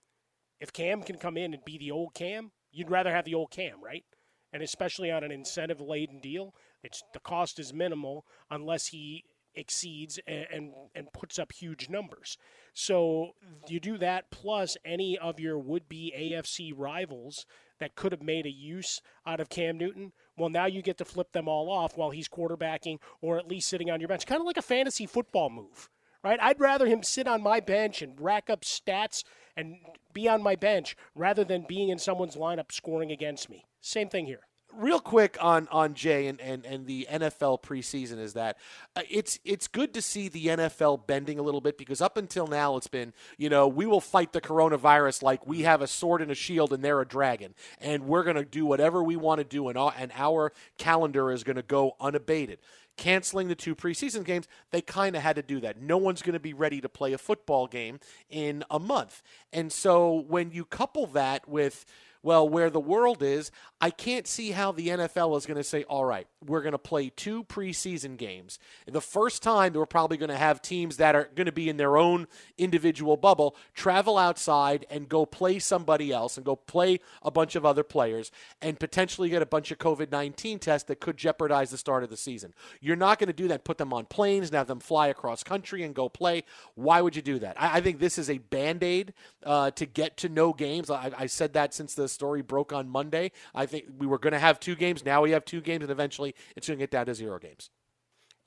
if 0.59 0.73
Cam 0.73 1.03
can 1.03 1.17
come 1.17 1.37
in 1.37 1.53
and 1.53 1.63
be 1.63 1.77
the 1.77 1.91
old 1.91 2.15
Cam, 2.15 2.51
you'd 2.71 2.89
rather 2.89 3.11
have 3.11 3.25
the 3.25 3.35
old 3.35 3.51
Cam, 3.51 3.83
right? 3.83 4.03
And 4.51 4.63
especially 4.63 5.11
on 5.11 5.23
an 5.23 5.31
incentive 5.31 5.81
laden 5.81 6.19
deal, 6.19 6.55
it's 6.83 7.03
the 7.13 7.19
cost 7.19 7.59
is 7.59 7.73
minimal 7.73 8.25
unless 8.49 8.87
he 8.87 9.23
exceeds 9.57 10.19
and, 10.27 10.45
and 10.53 10.73
and 10.95 11.13
puts 11.13 11.39
up 11.39 11.51
huge 11.51 11.89
numbers. 11.89 12.37
So 12.73 13.31
you 13.67 13.79
do 13.79 13.97
that 13.97 14.29
plus 14.31 14.77
any 14.85 15.17
of 15.17 15.39
your 15.39 15.57
would 15.57 15.89
be 15.89 16.13
AFC 16.15 16.71
rivals 16.75 17.45
that 17.79 17.95
could 17.95 18.11
have 18.11 18.23
made 18.23 18.45
a 18.45 18.51
use 18.51 19.01
out 19.25 19.39
of 19.39 19.49
Cam 19.49 19.77
Newton. 19.77 20.13
Well, 20.37 20.49
now 20.49 20.65
you 20.65 20.81
get 20.81 20.97
to 20.99 21.05
flip 21.05 21.31
them 21.31 21.47
all 21.47 21.69
off 21.69 21.97
while 21.97 22.11
he's 22.11 22.29
quarterbacking 22.29 22.99
or 23.21 23.37
at 23.37 23.47
least 23.47 23.67
sitting 23.67 23.89
on 23.89 23.99
your 23.99 24.07
bench. 24.07 24.25
Kind 24.25 24.41
of 24.41 24.47
like 24.47 24.57
a 24.57 24.61
fantasy 24.61 25.05
football 25.05 25.49
move, 25.49 25.89
right? 26.23 26.39
I'd 26.41 26.59
rather 26.59 26.85
him 26.85 27.03
sit 27.03 27.27
on 27.27 27.41
my 27.43 27.59
bench 27.59 28.01
and 28.01 28.19
rack 28.19 28.49
up 28.49 28.61
stats 28.61 29.23
and 29.55 29.77
be 30.13 30.27
on 30.27 30.41
my 30.43 30.55
bench 30.55 30.95
rather 31.15 31.43
than 31.43 31.65
being 31.67 31.89
in 31.89 31.97
someone's 31.97 32.35
lineup 32.35 32.71
scoring 32.71 33.11
against 33.11 33.49
me. 33.49 33.65
Same 33.81 34.09
thing 34.09 34.25
here. 34.25 34.46
Real 34.77 34.99
quick 34.99 35.37
on 35.41 35.67
on 35.71 35.93
Jay 35.93 36.27
and, 36.27 36.39
and, 36.39 36.65
and 36.65 36.85
the 36.85 37.07
NFL 37.11 37.61
preseason 37.61 38.19
is 38.19 38.33
that 38.33 38.57
uh, 38.95 39.01
it's 39.09 39.39
it's 39.43 39.67
good 39.67 39.93
to 39.93 40.01
see 40.01 40.29
the 40.29 40.47
NFL 40.47 41.07
bending 41.07 41.39
a 41.39 41.41
little 41.41 41.61
bit 41.61 41.77
because 41.77 42.01
up 42.01 42.17
until 42.17 42.47
now 42.47 42.77
it's 42.77 42.87
been 42.87 43.13
you 43.37 43.49
know 43.49 43.67
we 43.67 43.85
will 43.85 44.01
fight 44.01 44.33
the 44.33 44.41
coronavirus 44.41 45.23
like 45.23 45.45
we 45.45 45.61
have 45.61 45.81
a 45.81 45.87
sword 45.87 46.21
and 46.21 46.31
a 46.31 46.35
shield 46.35 46.71
and 46.71 46.83
they're 46.83 47.01
a 47.01 47.07
dragon 47.07 47.53
and 47.81 48.07
we're 48.07 48.23
going 48.23 48.35
to 48.35 48.45
do 48.45 48.65
whatever 48.65 49.03
we 49.03 49.15
want 49.15 49.39
to 49.39 49.43
do 49.43 49.67
and 49.67 49.77
our, 49.77 49.93
and 49.97 50.11
our 50.15 50.53
calendar 50.77 51.31
is 51.31 51.43
going 51.43 51.55
to 51.55 51.63
go 51.63 51.95
unabated 51.99 52.59
canceling 52.97 53.47
the 53.47 53.55
two 53.55 53.75
preseason 53.75 54.25
games, 54.25 54.47
they 54.71 54.81
kind 54.81 55.15
of 55.15 55.21
had 55.21 55.35
to 55.35 55.43
do 55.43 55.59
that. 55.61 55.79
No 55.79 55.97
one's 55.97 56.21
going 56.21 56.33
to 56.33 56.39
be 56.39 56.53
ready 56.53 56.81
to 56.81 56.89
play 56.89 57.13
a 57.13 57.17
football 57.17 57.67
game 57.67 57.99
in 58.29 58.63
a 58.69 58.79
month. 58.79 59.21
And 59.53 59.71
so 59.71 60.25
when 60.27 60.51
you 60.51 60.65
couple 60.65 61.05
that 61.07 61.47
with 61.47 61.85
well, 62.27 62.49
where 62.49 62.69
the 62.69 62.77
world 62.77 63.23
is, 63.23 63.51
I 63.79 63.89
can't 63.89 64.27
see 64.27 64.51
how 64.51 64.73
the 64.73 64.89
NFL 64.89 65.37
is 65.37 65.45
going 65.45 65.55
to 65.55 65.63
say, 65.63 65.85
all 65.85 66.03
right, 66.03 66.27
we're 66.45 66.61
going 66.61 66.73
to 66.73 66.77
play 66.77 67.09
two 67.09 67.43
preseason 67.43 68.17
games. 68.17 68.59
The 68.85 69.01
first 69.01 69.41
time, 69.41 69.73
we're 69.73 69.85
probably 69.85 70.17
going 70.17 70.29
to 70.29 70.37
have 70.37 70.61
teams 70.61 70.97
that 70.97 71.15
are 71.15 71.29
going 71.35 71.45
to 71.45 71.51
be 71.51 71.69
in 71.69 71.77
their 71.77 71.97
own 71.97 72.27
individual 72.57 73.17
bubble 73.17 73.55
travel 73.73 74.17
outside 74.17 74.85
and 74.89 75.09
go 75.09 75.25
play 75.25 75.59
somebody 75.59 76.11
else 76.11 76.37
and 76.37 76.45
go 76.45 76.55
play 76.55 76.99
a 77.21 77.31
bunch 77.31 77.55
of 77.55 77.65
other 77.65 77.83
players 77.83 78.31
and 78.61 78.79
potentially 78.79 79.29
get 79.29 79.41
a 79.41 79.45
bunch 79.45 79.71
of 79.71 79.77
COVID 79.77 80.11
19 80.11 80.59
tests 80.59 80.87
that 80.87 80.99
could 80.99 81.17
jeopardize 81.17 81.71
the 81.71 81.77
start 81.77 82.03
of 82.03 82.09
the 82.09 82.17
season. 82.17 82.53
You're 82.81 82.95
not 82.95 83.19
going 83.19 83.27
to 83.27 83.33
do 83.33 83.47
that, 83.47 83.63
put 83.63 83.77
them 83.77 83.93
on 83.93 84.05
planes 84.05 84.47
and 84.47 84.55
have 84.55 84.67
them 84.67 84.79
fly 84.79 85.07
across 85.07 85.43
country 85.43 85.83
and 85.83 85.95
go 85.95 86.09
play. 86.09 86.43
Why 86.75 87.01
would 87.01 87.15
you 87.15 87.21
do 87.21 87.39
that? 87.39 87.59
I, 87.61 87.77
I 87.77 87.81
think 87.81 87.99
this 87.99 88.17
is 88.17 88.29
a 88.29 88.37
band 88.37 88.83
aid 88.83 89.13
uh, 89.43 89.71
to 89.71 89.85
get 89.85 90.17
to 90.17 90.29
no 90.29 90.53
games. 90.53 90.89
I, 90.89 91.11
I 91.17 91.25
said 91.25 91.53
that 91.53 91.73
since 91.73 91.93
the 91.93 92.07
story 92.07 92.41
broke 92.41 92.71
on 92.73 92.89
Monday. 92.89 93.31
I 93.53 93.65
think 93.65 93.85
we 93.97 94.07
were 94.07 94.19
going 94.19 94.33
to 94.33 94.39
have 94.39 94.59
two 94.59 94.75
games. 94.75 95.03
Now 95.05 95.21
we 95.21 95.31
have 95.31 95.45
two 95.45 95.61
games, 95.61 95.83
and 95.83 95.91
eventually 95.91 96.35
it's 96.55 96.67
going 96.67 96.77
to 96.77 96.83
get 96.83 96.91
down 96.91 97.05
to 97.07 97.15
zero 97.15 97.39
games. 97.39 97.69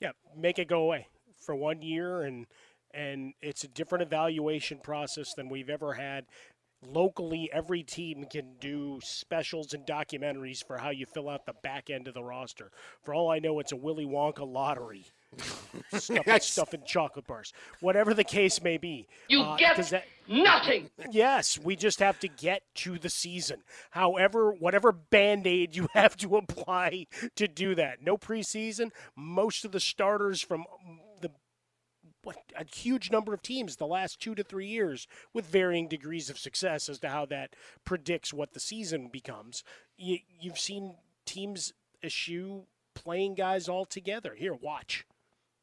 Yeah, 0.01 0.13
make 0.37 0.59
it 0.59 0.69
go 0.69 0.83
away 0.83 1.09
for 1.41 1.55
one 1.55 1.83
year, 1.83 2.23
and 2.23 2.47
and 2.93 3.35
it's 3.41 3.65
a 3.65 3.69
different 3.69 4.03
evaluation 4.03 4.79
process 4.79 5.35
than 5.35 5.49
we've 5.49 5.71
ever 5.71 5.95
had. 5.95 6.27
Locally, 6.83 7.51
every 7.53 7.83
team 7.83 8.25
can 8.25 8.55
do 8.59 8.99
specials 9.03 9.75
and 9.75 9.87
documentaries 9.87 10.67
for 10.67 10.79
how 10.79 10.91
you 10.91 11.07
fill 11.07 11.29
out 11.29 11.45
the 11.45 11.53
back 11.63 11.91
end 11.91 12.09
of 12.09 12.15
the 12.15 12.23
roster. 12.23 12.71
For 13.03 13.15
all 13.15 13.31
I 13.31 13.39
know, 13.39 13.61
it's 13.61 13.73
a 13.73 13.77
Willy 13.77 14.07
Wonka 14.07 14.51
lottery. 14.51 15.05
Stuff, 15.39 16.23
Yes. 16.27 16.47
stuff 16.47 16.75
in 16.75 16.85
chocolate 16.85 17.27
bars. 17.27 17.53
Whatever 17.81 18.15
the 18.15 18.25
case 18.25 18.63
may 18.63 18.77
be. 18.79 19.07
You 19.29 19.43
uh, 19.43 19.57
get 19.57 19.77
'cause 19.77 19.91
that- 19.91 20.07
nothing. 20.29 20.91
Yes, 21.11 21.59
we 21.59 21.77
just 21.77 21.99
have 22.01 22.19
to 22.21 22.29
get 22.29 22.63
to 22.77 22.99
the 22.99 23.09
season. 23.11 23.63
However, 23.91 24.53
whatever 24.53 24.93
band 24.93 25.47
aid 25.47 25.77
you 25.77 25.89
have 25.95 26.17
to 26.19 26.37
apply 26.37 27.07
to 27.37 27.49
do 27.49 27.75
that. 27.75 28.03
No 28.03 28.17
preseason. 28.17 28.91
Most 29.17 29.65
of 29.65 29.73
the 29.73 29.81
starters 29.81 30.41
from 30.43 30.65
the 31.21 31.31
what 32.23 32.37
a 32.55 32.65
huge 32.65 33.11
number 33.11 33.33
of 33.33 33.41
teams 33.43 33.77
the 33.77 33.87
last 33.87 34.21
two 34.21 34.35
to 34.35 34.45
three 34.45 34.67
years 34.67 35.07
with 35.33 35.47
varying 35.47 35.89
degrees 35.89 36.29
of 36.29 36.39
success 36.39 36.89
as 36.89 36.99
to 36.99 37.09
how 37.09 37.25
that 37.27 37.55
predicts 37.85 38.33
what 38.35 38.53
the 38.53 38.61
season 38.61 39.09
becomes. 39.11 39.65
You, 39.97 40.19
you've 40.39 40.59
seen 40.59 40.97
teams 41.25 41.73
eschew 42.05 42.65
playing 42.95 43.37
guys 43.37 43.69
all 43.71 43.87
together. 43.87 44.35
Here, 44.37 44.53
watch. 44.53 45.07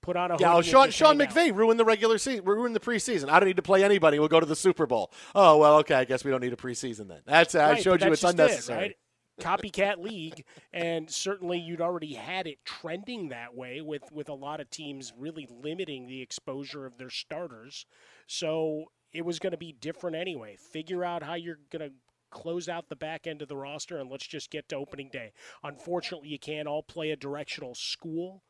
Put 0.01 0.15
on 0.15 0.31
a 0.31 0.37
Yeah, 0.39 0.55
oh, 0.55 0.61
Sean, 0.61 0.89
Sean 0.91 1.21
out. 1.21 1.29
McVay 1.29 1.53
ruined 1.55 1.79
the 1.79 1.85
regular 1.85 2.17
season, 2.17 2.45
ruined 2.45 2.75
the 2.75 2.79
preseason. 2.79 3.29
I 3.29 3.39
don't 3.39 3.47
need 3.47 3.55
to 3.57 3.61
play 3.61 3.83
anybody. 3.83 4.19
We'll 4.19 4.27
go 4.29 4.39
to 4.39 4.45
the 4.45 4.55
Super 4.55 4.85
Bowl. 4.85 5.11
Oh 5.35 5.57
well, 5.57 5.77
okay. 5.79 5.95
I 5.95 6.05
guess 6.05 6.23
we 6.23 6.31
don't 6.31 6.41
need 6.41 6.53
a 6.53 6.57
preseason 6.57 7.07
then. 7.07 7.21
That's 7.25 7.55
I 7.55 7.71
Right, 7.71 7.83
showed 7.83 8.01
you 8.01 8.11
it's 8.11 8.21
just 8.21 8.33
it, 8.35 8.39
unnecessary. 8.41 8.79
right? 8.79 8.95
Copycat 9.39 9.97
league, 9.99 10.45
and 10.73 11.11
certainly 11.11 11.59
you'd 11.59 11.81
already 11.81 12.13
had 12.15 12.47
it 12.47 12.57
trending 12.65 13.29
that 13.29 13.53
way 13.53 13.81
with 13.81 14.01
with 14.11 14.29
a 14.29 14.33
lot 14.33 14.59
of 14.59 14.69
teams 14.71 15.13
really 15.17 15.47
limiting 15.51 16.07
the 16.07 16.21
exposure 16.21 16.85
of 16.87 16.97
their 16.97 17.11
starters. 17.11 17.85
So 18.25 18.85
it 19.13 19.25
was 19.25 19.37
going 19.39 19.51
to 19.51 19.57
be 19.57 19.73
different 19.73 20.15
anyway. 20.15 20.55
Figure 20.57 21.03
out 21.03 21.21
how 21.21 21.35
you're 21.35 21.59
going 21.71 21.87
to 21.89 21.95
close 22.31 22.67
out 22.67 22.89
the 22.89 22.95
back 22.95 23.27
end 23.27 23.41
of 23.41 23.47
the 23.47 23.55
roster, 23.55 23.97
and 23.99 24.09
let's 24.09 24.25
just 24.27 24.49
get 24.49 24.67
to 24.69 24.75
opening 24.75 25.09
day. 25.11 25.31
Unfortunately, 25.63 26.29
you 26.29 26.39
can't 26.39 26.67
all 26.67 26.81
play 26.83 27.11
a 27.11 27.15
directional 27.15 27.75
school 27.75 28.41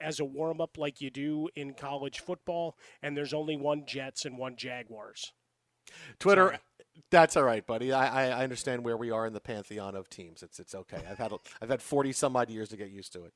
as 0.00 0.20
a 0.20 0.24
warm 0.24 0.60
up 0.60 0.78
like 0.78 1.00
you 1.00 1.10
do 1.10 1.48
in 1.54 1.74
college 1.74 2.20
football, 2.20 2.76
and 3.02 3.16
there's 3.16 3.34
only 3.34 3.56
one 3.56 3.84
Jets 3.86 4.24
and 4.24 4.38
one 4.38 4.56
Jaguars. 4.56 5.32
Twitter. 6.18 6.58
That's 7.10 7.36
all 7.36 7.42
right, 7.42 7.66
buddy. 7.66 7.92
I, 7.92 8.28
I 8.28 8.44
understand 8.44 8.84
where 8.84 8.96
we 8.96 9.10
are 9.10 9.26
in 9.26 9.32
the 9.32 9.40
pantheon 9.40 9.96
of 9.96 10.08
teams. 10.08 10.42
It's 10.42 10.60
it's 10.60 10.74
okay. 10.74 11.00
I've 11.10 11.18
had 11.18 11.32
I've 11.60 11.68
had 11.68 11.82
forty 11.82 12.12
some 12.12 12.36
odd 12.36 12.50
years 12.50 12.68
to 12.68 12.76
get 12.76 12.90
used 12.90 13.12
to 13.14 13.24
it. 13.24 13.32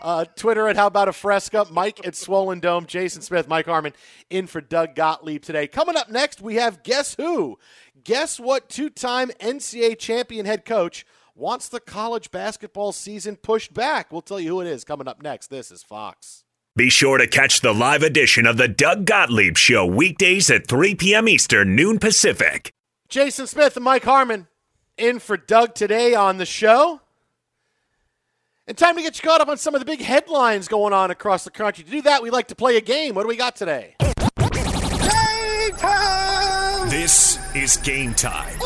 Uh, 0.00 0.24
Twitter 0.24 0.66
at 0.68 0.76
how 0.76 0.86
about 0.86 1.08
a 1.08 1.12
fresca? 1.12 1.66
Mike 1.70 2.06
at 2.06 2.14
Swollen 2.14 2.60
Dome. 2.60 2.86
Jason 2.86 3.20
Smith, 3.20 3.48
Mike 3.48 3.66
Harmon 3.66 3.92
in 4.30 4.46
for 4.46 4.60
Doug 4.62 4.94
Gottlieb 4.94 5.42
today. 5.42 5.66
Coming 5.66 5.96
up 5.96 6.10
next, 6.10 6.40
we 6.40 6.54
have 6.54 6.82
guess 6.82 7.14
who? 7.14 7.58
Guess 8.02 8.40
what? 8.40 8.68
Two-time 8.70 9.30
NCAA 9.40 9.98
champion 9.98 10.46
head 10.46 10.64
coach 10.64 11.04
wants 11.34 11.68
the 11.68 11.80
college 11.80 12.30
basketball 12.30 12.92
season 12.92 13.36
pushed 13.36 13.72
back. 13.72 14.12
We'll 14.12 14.22
tell 14.22 14.40
you 14.40 14.48
who 14.50 14.60
it 14.60 14.66
is. 14.66 14.84
Coming 14.84 15.08
up 15.08 15.22
next. 15.22 15.48
This 15.48 15.70
is 15.70 15.82
Fox. 15.82 16.44
Be 16.74 16.88
sure 16.88 17.18
to 17.18 17.26
catch 17.26 17.60
the 17.60 17.74
live 17.74 18.02
edition 18.02 18.46
of 18.46 18.56
the 18.56 18.68
Doug 18.68 19.04
Gottlieb 19.04 19.58
Show 19.58 19.84
weekdays 19.84 20.50
at 20.50 20.66
3 20.66 20.94
p.m. 20.94 21.28
Eastern, 21.28 21.76
noon 21.76 21.98
Pacific. 21.98 22.72
Jason 23.08 23.46
Smith 23.46 23.76
and 23.76 23.84
Mike 23.84 24.04
Harmon 24.04 24.48
in 24.96 25.18
for 25.18 25.36
Doug 25.36 25.74
today 25.74 26.14
on 26.14 26.38
the 26.38 26.46
show. 26.46 27.00
And 28.66 28.78
time 28.78 28.96
to 28.96 29.02
get 29.02 29.18
you 29.18 29.28
caught 29.28 29.42
up 29.42 29.48
on 29.48 29.58
some 29.58 29.74
of 29.74 29.80
the 29.80 29.84
big 29.84 30.00
headlines 30.00 30.68
going 30.68 30.94
on 30.94 31.10
across 31.10 31.44
the 31.44 31.50
country. 31.50 31.84
To 31.84 31.90
do 31.90 32.00
that, 32.02 32.22
we 32.22 32.30
like 32.30 32.48
to 32.48 32.54
play 32.54 32.76
a 32.76 32.80
game. 32.80 33.14
What 33.14 33.22
do 33.22 33.28
we 33.28 33.36
got 33.36 33.54
today? 33.54 33.96
Game 34.00 35.76
time! 35.76 36.88
This 36.88 37.38
is 37.54 37.76
game 37.78 38.14
time 38.14 38.58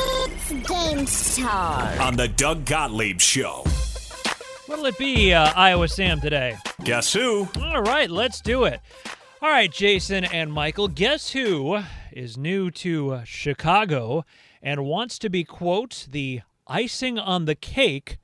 It's 0.48 0.68
game 0.68 1.44
time. 1.44 2.00
on 2.00 2.14
the 2.14 2.28
Doug 2.28 2.64
Gottlieb 2.64 3.20
Show. 3.20 3.64
What'll 4.66 4.86
it 4.86 4.96
be, 4.96 5.32
uh, 5.34 5.52
Iowa 5.56 5.88
Sam, 5.88 6.20
today? 6.20 6.56
Guess 6.84 7.12
who? 7.12 7.48
All 7.60 7.82
right, 7.82 8.08
let's 8.08 8.40
do 8.40 8.64
it. 8.64 8.80
All 9.42 9.48
right, 9.48 9.70
Jason 9.72 10.24
and 10.24 10.52
Michael, 10.52 10.86
guess 10.86 11.30
who 11.30 11.80
is 12.12 12.36
new 12.36 12.70
to 12.72 13.10
uh, 13.12 13.24
Chicago 13.24 14.24
and 14.62 14.84
wants 14.84 15.18
to 15.18 15.28
be, 15.28 15.42
quote, 15.42 16.06
the 16.10 16.42
icing 16.68 17.18
on 17.18 17.46
the 17.46 17.56
cake 17.56 18.18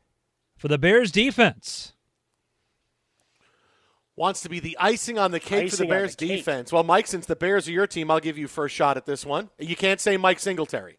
for 0.56 0.68
the 0.68 0.78
Bears 0.78 1.10
defense? 1.10 1.94
Wants 4.14 4.42
to 4.42 4.48
be 4.48 4.60
the 4.60 4.76
icing 4.78 5.18
on 5.18 5.32
the 5.32 5.40
cake 5.40 5.70
for 5.70 5.76
the 5.76 5.86
Bears 5.86 6.14
the 6.14 6.28
cake. 6.28 6.36
defense. 6.38 6.70
Well, 6.70 6.84
Mike, 6.84 7.08
since 7.08 7.26
the 7.26 7.34
Bears 7.34 7.66
are 7.66 7.72
your 7.72 7.88
team, 7.88 8.12
I'll 8.12 8.20
give 8.20 8.38
you 8.38 8.46
first 8.46 8.76
shot 8.76 8.96
at 8.96 9.06
this 9.06 9.26
one. 9.26 9.50
You 9.58 9.74
can't 9.74 10.00
say 10.00 10.16
Mike 10.16 10.38
Singletary. 10.38 10.98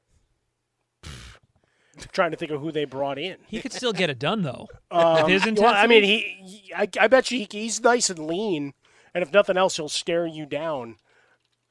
Trying 2.12 2.32
to 2.32 2.38
think 2.38 2.52
of 2.52 2.62
who 2.62 2.72
they 2.72 2.86
brought 2.86 3.18
in. 3.20 3.38
He 3.48 3.62
could 3.62 3.74
still 3.74 3.94
get 3.94 4.10
it 4.10 4.20
done, 4.20 4.42
though. 4.42 4.68
Um, 4.92 5.24
With 5.24 5.44
his 5.44 5.60
well, 5.60 5.74
I 5.74 5.88
mean, 5.88 6.04
he, 6.04 6.20
he 6.44 6.74
I, 6.76 6.88
I 7.00 7.08
bet 7.08 7.30
you 7.32 7.40
he, 7.40 7.48
he's 7.50 7.82
nice 7.82 8.10
and 8.10 8.20
lean, 8.20 8.74
and 9.14 9.22
if 9.24 9.32
nothing 9.32 9.58
else, 9.58 9.78
he'll 9.78 9.90
stare 9.90 10.26
you 10.26 10.46
down. 10.46 10.98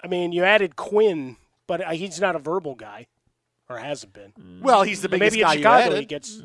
I 0.02 0.06
mean, 0.08 0.32
you 0.32 0.44
added 0.44 0.76
Quinn, 0.76 1.36
but 1.66 1.80
uh, 1.80 1.90
he's 1.90 2.20
not 2.20 2.36
a 2.36 2.40
verbal 2.40 2.74
guy, 2.74 3.06
or 3.68 3.78
hasn't 3.78 4.12
been. 4.12 4.32
Well, 4.60 4.82
he's 4.82 5.02
the 5.02 5.08
But 5.08 5.20
biggest 5.20 5.36
maybe 5.36 5.42
guy 5.42 5.52
in 5.52 5.58
you 5.58 5.62
Chicago 5.62 5.84
added. 5.84 5.98
he 6.00 6.06
gets. 6.06 6.42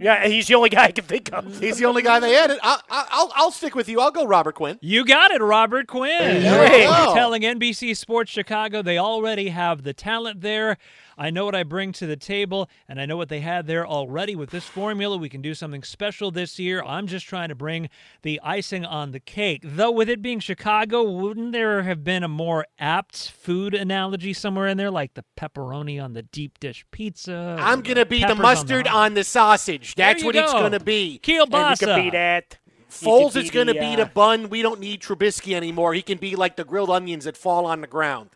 Yeah, 0.00 0.28
he's 0.28 0.46
the 0.46 0.54
only 0.54 0.68
guy 0.68 0.84
I 0.84 0.92
can 0.92 1.04
think 1.04 1.32
of. 1.32 1.58
He's 1.60 1.78
the 1.78 1.86
only 1.86 2.02
guy 2.02 2.20
they 2.20 2.36
added. 2.36 2.60
I, 2.62 2.80
I, 2.88 3.06
I'll, 3.10 3.32
I'll 3.34 3.50
stick 3.50 3.74
with 3.74 3.88
you. 3.88 3.98
I'll 4.00 4.12
go 4.12 4.24
Robert 4.28 4.54
Quinn. 4.54 4.78
You 4.80 5.04
got 5.04 5.32
it, 5.32 5.42
Robert 5.42 5.88
Quinn. 5.88 6.40
There 6.40 6.82
you 6.82 6.86
go. 6.86 7.14
Telling 7.14 7.42
NBC 7.42 7.96
Sports 7.96 8.30
Chicago 8.30 8.80
they 8.80 8.96
already 8.96 9.48
have 9.48 9.82
the 9.82 9.92
talent 9.92 10.40
there. 10.40 10.78
I 11.18 11.30
know 11.30 11.44
what 11.44 11.54
I 11.54 11.64
bring 11.64 11.92
to 11.92 12.06
the 12.06 12.16
table, 12.16 12.70
and 12.88 13.00
I 13.00 13.06
know 13.06 13.16
what 13.16 13.28
they 13.28 13.40
had 13.40 13.66
there 13.66 13.86
already. 13.86 14.36
With 14.36 14.50
this 14.50 14.66
formula, 14.66 15.16
we 15.16 15.28
can 15.28 15.42
do 15.42 15.54
something 15.54 15.82
special 15.82 16.30
this 16.30 16.58
year. 16.58 16.82
I'm 16.84 17.08
just 17.08 17.26
trying 17.26 17.48
to 17.48 17.56
bring 17.56 17.88
the 18.22 18.40
icing 18.44 18.84
on 18.84 19.10
the 19.10 19.20
cake. 19.20 19.62
Though, 19.64 19.90
with 19.90 20.08
it 20.08 20.22
being 20.22 20.38
Chicago, 20.38 21.02
wouldn't 21.02 21.50
there 21.52 21.82
have 21.82 22.04
been 22.04 22.22
a 22.22 22.28
more 22.28 22.66
apt 22.78 23.32
food 23.32 23.74
analogy 23.74 24.32
somewhere 24.32 24.68
in 24.68 24.76
there, 24.76 24.90
like 24.90 25.14
the 25.14 25.24
pepperoni 25.36 26.02
on 26.02 26.12
the 26.12 26.22
deep 26.22 26.60
dish 26.60 26.86
pizza? 26.92 27.56
I'm 27.58 27.80
going 27.80 27.96
to 27.96 28.06
be 28.06 28.24
the 28.24 28.36
mustard 28.36 28.86
on 28.86 29.08
on 29.08 29.14
the, 29.14 29.24
sausage. 29.24 29.94
That's 29.94 30.20
you 30.20 30.26
what 30.26 30.36
it's 30.36 30.52
going 30.52 30.72
to 30.72 30.80
be. 30.80 31.20
Kielbasa. 31.22 31.54
And 31.54 31.80
you 31.80 31.86
could 31.86 32.02
be 32.02 32.10
that. 32.10 32.58
Foles 32.90 33.36
is 33.36 33.50
going 33.50 33.66
to 33.66 33.74
the, 33.74 33.78
be 33.78 33.94
uh, 33.94 33.96
the 33.96 34.06
bun. 34.06 34.48
We 34.48 34.62
don't 34.62 34.80
need 34.80 35.02
Trubisky 35.02 35.54
anymore. 35.54 35.92
He 35.94 36.02
can 36.02 36.18
be 36.18 36.36
like 36.36 36.56
the 36.56 36.64
grilled 36.64 36.90
onions 36.90 37.24
that 37.24 37.36
fall 37.36 37.66
on 37.66 37.80
the 37.80 37.86
ground. 37.86 38.30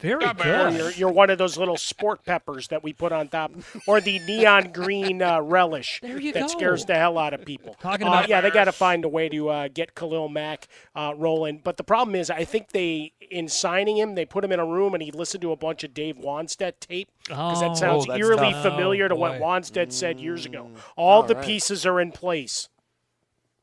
Very 0.00 0.24
Or 0.24 0.32
good. 0.34 0.74
you're, 0.76 0.90
you're 0.92 1.12
one 1.12 1.30
of 1.30 1.38
those 1.38 1.56
little 1.58 1.76
sport 1.76 2.24
peppers 2.24 2.68
that 2.68 2.82
we 2.82 2.92
put 2.92 3.12
on 3.12 3.28
top, 3.28 3.52
or 3.86 4.00
the 4.00 4.18
neon 4.20 4.72
green 4.72 5.20
uh, 5.22 5.40
relish 5.42 6.00
that 6.02 6.32
go. 6.34 6.46
scares 6.46 6.84
the 6.86 6.94
hell 6.94 7.18
out 7.18 7.34
of 7.34 7.44
people. 7.44 7.74
Talking 7.80 8.06
Uh, 8.06 8.10
about- 8.10 8.28
yeah, 8.28 8.40
they 8.40 8.50
got 8.50 8.64
to 8.64 8.72
find 8.72 9.04
a 9.04 9.08
way 9.08 9.28
to 9.28 9.48
uh, 9.50 9.68
get 9.68 9.94
Khalil 9.94 10.28
Mack 10.28 10.68
uh, 10.94 11.12
rolling. 11.16 11.60
But 11.62 11.76
the 11.76 11.84
problem 11.84 12.14
is, 12.14 12.30
I 12.30 12.44
think 12.44 12.70
they, 12.70 13.12
in 13.30 13.48
signing 13.48 13.96
him, 13.98 14.14
they 14.14 14.24
put 14.24 14.42
him 14.44 14.52
in 14.52 14.58
a 14.60 14.66
room 14.66 14.94
and 14.94 15.02
he 15.02 15.10
listened 15.10 15.42
to 15.42 15.52
a 15.52 15.56
bunch 15.56 15.84
of 15.84 15.92
Dave 15.92 16.16
Wannstedt 16.16 16.80
tape 16.80 17.08
because 17.26 17.62
Oh, 17.62 17.68
that 17.68 17.76
sounds 17.76 18.06
that's 18.06 18.18
eerily 18.18 18.52
tough. 18.52 18.62
familiar 18.62 19.08
to 19.08 19.14
Oh, 19.14 19.18
what 19.18 19.38
boy. 19.38 19.44
Wannstedt 19.44 19.92
said 19.92 20.18
years 20.18 20.46
ago. 20.46 20.70
All, 20.96 21.08
all 21.20 21.22
the 21.22 21.34
right. 21.34 21.44
pieces 21.44 21.84
are 21.84 22.00
in 22.00 22.10
place. 22.12 22.68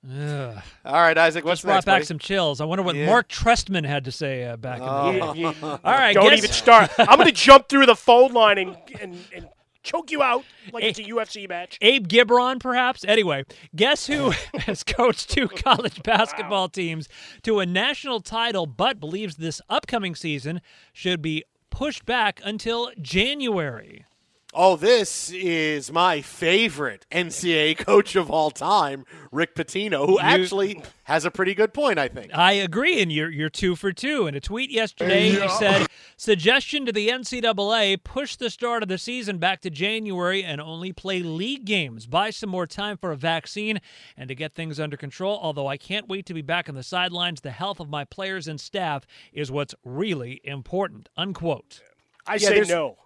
Ugh. 0.10 0.58
All 0.86 0.94
right, 0.94 1.18
Isaac, 1.18 1.44
what's 1.44 1.60
Just 1.60 1.66
brought 1.66 1.74
next, 1.76 1.86
back 1.86 1.96
buddy? 1.96 2.06
some 2.06 2.20
chills. 2.20 2.62
I 2.62 2.66
wonder 2.66 2.84
what 2.84 2.96
Yeah. 2.96 3.08
Mark 3.08 3.28
Trestman 3.30 3.86
had 3.86 4.06
to 4.06 4.12
say 4.12 4.46
uh, 4.46 4.56
back 4.58 4.80
in 4.80 4.86
the 4.86 4.92
Oh. 4.92 5.12
day. 5.12 5.18
You- 5.42 5.48
you- 5.50 5.54
All 5.64 5.80
right, 5.84 6.14
don't 6.14 6.30
guess- 6.30 6.38
even 6.40 6.52
start. 6.52 6.92
I'm 6.98 7.18
going 7.18 7.26
to 7.28 7.32
jump 7.34 7.68
through 7.68 7.86
the 7.88 7.96
phone 7.96 8.32
line 8.32 8.58
and, 8.58 8.78
and, 9.02 9.18
and 9.36 9.50
choke 9.84 10.12
you 10.12 10.22
out 10.24 10.44
like 10.74 10.84
it's 10.84 11.00
a 11.00 11.04
UFC 11.04 11.48
match. 11.48 11.78
Abe 11.82 12.08
Gibron, 12.08 12.60
perhaps. 12.60 13.04
Anyway, 13.06 13.44
guess 13.76 14.08
who 14.08 14.32
has 14.60 14.84
coached 14.84 15.30
two 15.30 15.48
college 15.48 16.04
basketball 16.04 16.70
teams 16.70 17.08
to 17.44 17.60
a 17.60 17.66
national 17.66 18.22
title, 18.22 18.66
but 18.66 19.00
believes 19.00 19.36
this 19.38 19.62
upcoming 19.70 20.14
season 20.16 20.62
should 20.94 21.22
be 21.22 21.44
pushed 21.70 22.06
back 22.06 22.40
until 22.44 22.92
January. 23.02 24.06
Oh, 24.54 24.76
this 24.78 25.30
is 25.32 25.92
my 25.92 26.22
favorite 26.22 27.06
NCAA 27.12 27.78
coach 27.78 28.16
of 28.16 28.32
all 28.32 28.50
time, 28.50 29.06
Rick 29.32 29.56
Pitino, 29.56 30.06
who 30.06 30.14
You- 30.14 30.20
actually 30.20 30.82
has 31.04 31.26
a 31.26 31.32
pretty 31.32 31.54
good 31.54 31.74
point, 31.74 32.00
I 32.00 32.08
think. 32.08 32.32
I 32.34 32.54
agree, 32.54 33.02
and 33.02 33.12
you're 33.12 33.30
you're 33.30 33.50
two 33.50 33.76
for 33.76 33.92
two. 33.92 34.26
In 34.26 34.36
a 34.36 34.40
tweet 34.40 34.72
yesterday, 34.72 35.32
he 35.32 35.50
said, 35.50 35.88
"Suggestion 36.16 36.86
to 36.86 36.94
the 36.94 37.10
NCAA: 37.10 37.98
push 37.98 38.38
the 38.38 38.50
start 38.50 38.84
of 38.84 38.90
the 38.90 38.98
season 38.98 39.38
back 39.38 39.62
to 39.62 39.70
January 39.70 40.44
and 40.44 40.62
only 40.62 40.94
play 40.94 41.20
league 41.22 41.66
games. 41.66 42.08
Buy 42.08 42.30
some 42.30 42.50
more 42.50 42.66
time 42.66 42.98
for 42.98 43.12
a 43.12 43.18
vaccine 43.18 43.80
and 44.16 44.30
to 44.30 44.34
get 44.34 44.56
things 44.56 44.80
under 44.80 44.96
control. 44.98 45.38
Although 45.42 45.68
I 45.68 45.78
can't 45.78 46.08
wait 46.08 46.26
to 46.26 46.34
be 46.34 46.42
back 46.42 46.70
on 46.70 46.76
the 46.76 46.84
sidelines, 46.84 47.42
the 47.42 47.52
health 47.52 47.82
of 47.82 47.90
my 47.90 48.06
players 48.06 48.48
and 48.48 48.60
staff 48.60 49.06
is 49.34 49.52
what's 49.52 49.76
really 49.84 50.40
important." 50.46 51.10
Unquote. 51.18 51.82
I 52.26 52.36
Yeah, 52.36 52.50
say 52.50 52.62
no. 52.62 52.98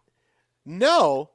No. 0.66 1.32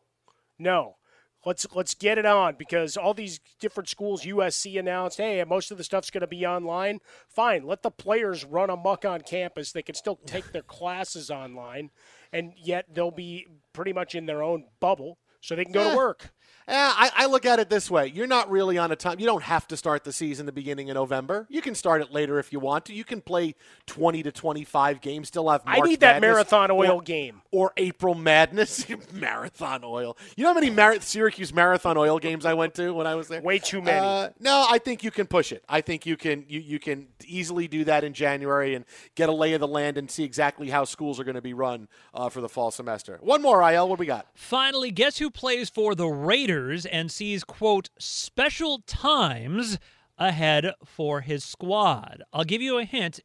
No. 0.59 0.97
Let's 1.45 1.65
let's 1.75 1.95
get 1.95 2.19
it 2.19 2.27
on 2.27 2.57
because 2.59 2.97
all 2.97 3.15
these 3.15 3.39
different 3.61 3.89
schools, 3.89 4.25
USC 4.25 4.81
announced, 4.81 5.19
hey, 5.19 5.45
most 5.45 5.71
of 5.71 5.79
the 5.79 5.85
stuff's 5.85 6.11
going 6.11 6.23
to 6.23 6.27
be 6.27 6.45
online. 6.45 6.99
Fine, 7.29 7.65
let 7.65 7.83
the 7.83 7.91
players 7.91 8.45
run 8.45 8.69
amok 8.69 9.05
on 9.05 9.21
campus. 9.21 9.71
They 9.71 9.83
can 9.83 9.95
still 9.95 10.17
take 10.27 10.51
their 10.51 10.63
classes 10.63 11.31
online, 11.31 11.91
and 12.33 12.53
yet 12.57 12.87
they'll 12.93 13.13
be 13.13 13.47
pretty 13.73 13.93
much 13.93 14.17
in 14.17 14.27
their 14.27 14.43
own 14.43 14.65
bubble. 14.81 15.19
so 15.41 15.55
they 15.55 15.63
can 15.63 15.73
go 15.73 15.83
Eh. 15.83 15.91
to 15.91 15.97
work. 15.97 16.31
Eh, 16.69 16.75
I, 16.75 17.11
I 17.15 17.27
look 17.27 17.47
at 17.47 17.61
it 17.61 17.71
this 17.71 17.89
way. 17.89 18.09
You're 18.09 18.27
not 18.27 18.51
really 18.51 18.77
on 18.77 18.91
a 18.91 18.97
time. 18.97 19.21
You 19.21 19.27
don't 19.27 19.45
have 19.45 19.69
to 19.69 19.77
start 19.77 20.03
the 20.03 20.13
season 20.13 20.47
the 20.47 20.53
beginning 20.53 20.91
of 20.91 20.97
November. 20.97 21.47
You 21.49 21.63
can 21.63 21.77
start 21.77 22.03
it 22.03 22.11
later 22.13 22.41
if 22.41 22.53
you 22.53 22.59
want 22.59 22.87
to. 22.87 22.93
You 22.93 23.05
can 23.05 23.21
play 23.21 23.55
20 23.87 24.25
to 24.25 24.33
25 24.33 25.01
games. 25.01 25.29
Still 25.29 25.49
have. 25.49 25.63
I 25.65 25.77
March 25.77 25.89
need 25.89 26.01
that 26.01 26.21
Madness 26.21 26.35
marathon 26.35 26.71
oil 26.73 26.91
or, 26.97 27.03
game. 27.03 27.41
or 27.53 27.73
April 27.77 28.17
Madness. 28.17 28.85
marathon 29.13 29.83
oil. 29.85 30.17
You 30.37 30.43
know 30.43 30.51
how 30.51 30.55
many 30.55 30.71
Mar- 30.71 31.01
Syracuse 31.01 31.55
marathon 31.55 31.97
oil 31.97 32.19
games 32.19 32.45
I 32.45 32.55
went 32.55 32.75
to 32.75 32.93
when 32.93 33.07
I 33.07 33.15
was 33.15 33.29
there? 33.29 33.43
Way 33.43 33.61
too 33.61 33.81
many. 33.81 34.05
Uh, 34.05 34.31
no, 34.41 34.67
I 34.69 34.79
think 34.79 35.05
you 35.05 35.13
can 35.13 35.29
push 35.29 35.53
it. 35.53 35.63
I 35.69 35.83
think 35.83 36.05
you 36.05 36.17
can 36.17 36.47
you, 36.49 36.59
you 36.59 36.81
can 36.81 37.07
easily 37.25 37.69
do 37.69 37.85
that 37.85 38.03
in 38.03 38.13
January 38.13 38.75
and 38.75 38.85
get 39.15 39.29
a 39.29 39.33
lay 39.33 39.53
of 39.53 39.61
the 39.61 39.69
land 39.69 39.99
and 39.99 40.11
see 40.11 40.25
exactly 40.25 40.69
how 40.69 40.83
schools 40.85 41.21
are 41.21 41.25
going 41.25 41.37
to 41.37 41.43
be 41.43 41.55
run 41.55 41.87
uh, 42.13 42.29
for 42.29 42.41
the 42.41 42.49
fall 42.49 42.73
semester. 42.73 43.19
One 43.21 43.41
more, 43.41 43.63
IL. 43.71 43.89
What 43.89 44.01
we 44.01 44.07
got? 44.07 44.27
Finally, 44.35 44.91
guess 44.91 45.19
who 45.19 45.31
plays 45.31 45.71
for 45.71 45.95
the 45.95 46.09
Raiders 46.09 46.56
and 46.87 47.11
sees, 47.11 47.45
quote, 47.45 47.91
special 47.99 48.81
times 48.87 49.79
ahead 50.19 50.73
for 50.85 51.21
his 51.21 51.45
squad? 51.45 52.23
I'll 52.33 52.45
give 52.45 52.63
you 52.63 52.79
a 52.79 52.85
hint. 52.85 53.21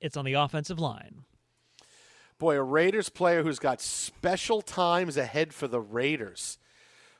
It's 0.00 0.16
on 0.16 0.24
the 0.24 0.34
offensive 0.34 0.78
line. 0.78 1.24
Boy, 2.38 2.56
a 2.56 2.62
Raiders 2.62 3.08
player 3.08 3.42
who's 3.44 3.60
got 3.60 3.80
special 3.80 4.62
times 4.62 5.16
ahead 5.16 5.54
for 5.54 5.68
the 5.68 5.80
Raiders. 5.80 6.58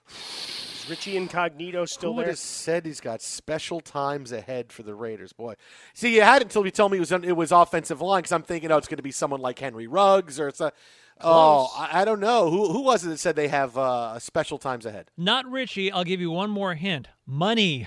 Is 0.08 0.86
Richie 0.90 1.16
Incognito 1.16 1.84
still 1.84 2.10
Who 2.10 2.16
would 2.16 2.22
there? 2.24 2.32
have 2.32 2.38
said 2.38 2.84
he's 2.84 3.00
got 3.00 3.22
special 3.22 3.80
times 3.80 4.32
ahead 4.32 4.72
for 4.72 4.82
the 4.82 4.94
Raiders? 4.96 5.32
Boy, 5.32 5.54
see, 5.94 6.16
you 6.16 6.22
had 6.22 6.42
it 6.42 6.46
until 6.46 6.64
you 6.64 6.72
told 6.72 6.90
me 6.90 6.98
it 6.98 7.00
was 7.00 7.12
it 7.12 7.36
was 7.36 7.52
offensive 7.52 8.00
line 8.00 8.22
because 8.22 8.32
I'm 8.32 8.42
thinking, 8.42 8.72
oh, 8.72 8.78
it's 8.78 8.88
going 8.88 8.96
to 8.96 9.02
be 9.02 9.12
someone 9.12 9.40
like 9.40 9.60
Henry 9.60 9.86
Ruggs 9.86 10.40
or 10.40 10.48
it's 10.48 10.60
a. 10.60 10.72
Oh, 11.20 11.70
I, 11.76 12.02
I 12.02 12.04
don't 12.04 12.20
know 12.20 12.50
who 12.50 12.72
who 12.72 12.80
was 12.82 13.04
it 13.04 13.08
that 13.10 13.18
said 13.18 13.36
they 13.36 13.48
have 13.48 13.76
uh, 13.78 14.18
special 14.18 14.58
times 14.58 14.86
ahead? 14.86 15.10
Not 15.16 15.48
Richie. 15.50 15.92
I'll 15.92 16.04
give 16.04 16.20
you 16.20 16.30
one 16.30 16.50
more 16.50 16.74
hint. 16.74 17.08
Money. 17.26 17.86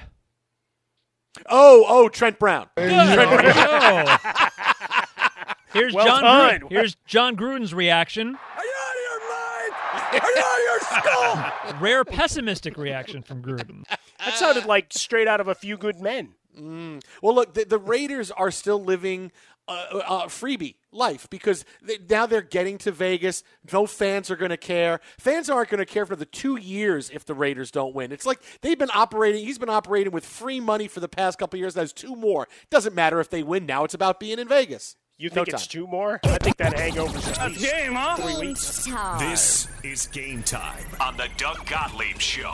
Oh, 1.50 1.84
oh, 1.88 2.08
Trent 2.10 2.40
Brown. 2.40 2.68
Good. 2.78 2.90
There 2.90 3.30
we 3.30 3.54
go. 3.54 4.16
Here's 5.74 5.94
Well 5.94 6.06
John. 6.06 6.24
done. 6.24 6.60
Gruden. 6.62 6.72
Here's 6.72 6.96
Jon 7.06 7.36
Gruden's 7.36 7.74
reaction. 7.74 8.38
Are 8.56 8.64
you 8.66 10.20
out 10.22 10.58
of 10.58 10.64
your 10.64 10.80
skull? 10.80 11.52
Rare 11.82 12.06
pessimistic 12.06 12.78
reaction 12.78 13.22
from 13.22 13.42
Gruden. 13.42 13.84
That 14.24 14.36
sounded 14.36 14.66
like 14.66 14.94
straight 14.94 15.28
out 15.28 15.42
of 15.42 15.48
a 15.50 15.56
few 15.56 15.78
good 15.78 16.00
men. 16.00 16.36
Mm. 16.58 17.04
Well, 17.22 17.36
look, 17.36 17.54
the, 17.54 17.66
the 17.66 17.78
Raiders 17.80 18.32
are 18.32 18.52
still 18.52 18.82
living 18.82 19.32
a 19.34 19.55
uh, 19.68 19.86
uh, 20.08 20.26
freebie 20.28 20.76
life 20.92 21.28
because 21.30 21.66
they, 21.82 21.98
now 22.10 22.26
they're 22.26 22.42
getting 22.42 22.78
to 22.80 22.92
Vegas. 22.92 23.44
No 23.74 23.86
fans 23.86 24.30
are 24.30 24.36
going 24.36 24.52
to 24.52 24.58
care. 24.58 25.00
Fans 25.20 25.50
aren't 25.50 25.70
going 25.70 25.80
to 25.80 25.86
care 25.86 26.06
for 26.06 26.16
the 26.16 26.26
two 26.26 26.56
years 26.58 27.10
if 27.10 27.26
the 27.26 27.34
Raiders 27.34 27.72
don't 27.72 27.96
win. 27.96 28.12
It's 28.12 28.26
like 28.26 28.40
they've 28.62 28.78
been 28.78 28.92
operating. 28.94 29.44
He's 29.46 29.58
been 29.58 29.70
operating 29.70 30.14
with 30.14 30.26
free 30.26 30.60
money 30.60 30.88
for 30.88 31.00
the 31.00 31.10
past 31.10 31.40
couple 31.40 31.58
of 31.58 31.62
years. 31.62 31.74
That's 31.74 31.94
two 31.94 32.16
more. 32.16 32.48
Doesn't 32.70 32.94
matter 32.96 33.20
if 33.20 33.30
they 33.30 33.44
win 33.44 33.66
now. 33.66 33.84
It's 33.84 33.94
about 33.94 34.20
being 34.20 34.40
in 34.40 34.48
Vegas. 34.48 34.96
You 35.18 35.30
No 35.30 35.36
think 35.36 35.48
it's 35.48 35.66
time. 35.66 35.72
two 35.72 35.88
more? 35.88 36.20
I 36.26 36.38
think 36.40 36.58
that 36.58 36.78
hangover's 36.78 37.26
at 37.38 37.52
least 37.52 37.62
game, 37.72 37.94
huh? 37.94 38.18
three 38.18 38.48
weeks. 38.50 38.86
This 39.18 39.68
is 39.82 40.08
game 40.08 40.44
time 40.44 40.84
on 41.00 41.16
the 41.16 41.30
Doug 41.38 41.66
Gottlieb 41.66 42.20
Show. 42.20 42.54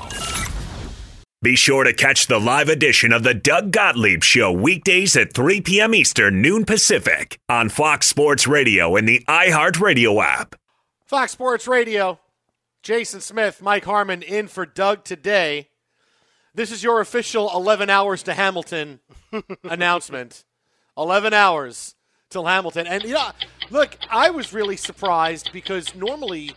Be 1.43 1.55
sure 1.55 1.83
to 1.83 1.91
catch 1.91 2.27
the 2.27 2.39
live 2.39 2.69
edition 2.69 3.11
of 3.11 3.23
the 3.23 3.33
Doug 3.33 3.71
Gottlieb 3.71 4.23
Show 4.23 4.51
weekdays 4.51 5.17
at 5.17 5.33
3 5.33 5.61
p.m. 5.61 5.95
Eastern, 5.95 6.39
noon 6.39 6.65
Pacific 6.65 7.39
on 7.49 7.67
Fox 7.67 8.05
Sports 8.05 8.45
Radio 8.45 8.95
and 8.95 9.09
the 9.09 9.25
iHeartRadio 9.27 10.23
app. 10.23 10.53
Fox 11.07 11.31
Sports 11.31 11.67
Radio. 11.67 12.19
Jason 12.83 13.21
Smith, 13.21 13.59
Mike 13.59 13.85
Harmon 13.85 14.21
in 14.21 14.47
for 14.47 14.67
Doug 14.67 15.03
today. 15.03 15.69
This 16.53 16.71
is 16.71 16.83
your 16.83 17.01
official 17.01 17.49
11 17.55 17.89
hours 17.89 18.21
to 18.21 18.35
Hamilton 18.35 18.99
announcement. 19.63 20.43
11 20.95 21.33
hours 21.33 21.95
till 22.29 22.45
Hamilton. 22.45 22.85
And, 22.85 23.01
you 23.01 23.15
know, 23.15 23.31
look, 23.71 23.97
I 24.11 24.29
was 24.29 24.53
really 24.53 24.77
surprised 24.77 25.49
because 25.51 25.95
normally 25.95 26.51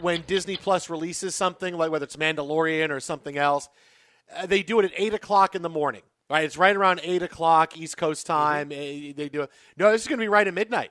when 0.00 0.24
Disney 0.26 0.56
Plus 0.56 0.90
releases 0.90 1.36
something, 1.36 1.76
like 1.76 1.92
whether 1.92 2.02
it's 2.04 2.16
Mandalorian 2.16 2.90
or 2.90 2.98
something 2.98 3.38
else, 3.38 3.68
uh, 4.34 4.46
they 4.46 4.62
do 4.62 4.80
it 4.80 4.86
at 4.86 4.92
8 4.96 5.14
o'clock 5.14 5.54
in 5.54 5.62
the 5.62 5.68
morning. 5.68 6.02
Right? 6.28 6.44
It's 6.44 6.56
right 6.58 6.74
around 6.74 7.00
8 7.04 7.22
o'clock 7.22 7.76
East 7.76 7.96
Coast 7.96 8.26
time. 8.26 8.72
Eh, 8.72 9.12
They 9.16 9.28
do 9.30 9.42
it. 9.42 9.50
No, 9.76 9.92
this 9.92 10.02
is 10.02 10.08
going 10.08 10.18
to 10.18 10.24
be 10.24 10.28
right 10.28 10.46
at 10.46 10.54
midnight. 10.54 10.90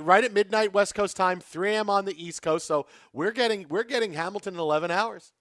Right 0.00 0.24
at 0.24 0.32
midnight 0.32 0.72
West 0.72 0.94
Coast 0.94 1.16
time, 1.16 1.40
3 1.40 1.74
a.m. 1.76 1.88
on 1.90 2.04
the 2.04 2.22
East 2.22 2.42
Coast. 2.42 2.66
So 2.66 2.86
we're 3.12 3.30
getting 3.30 3.66
we're 3.68 3.84
getting 3.84 4.14
Hamilton 4.14 4.54
in 4.54 4.60
11 4.60 4.90
hours. 4.90 5.32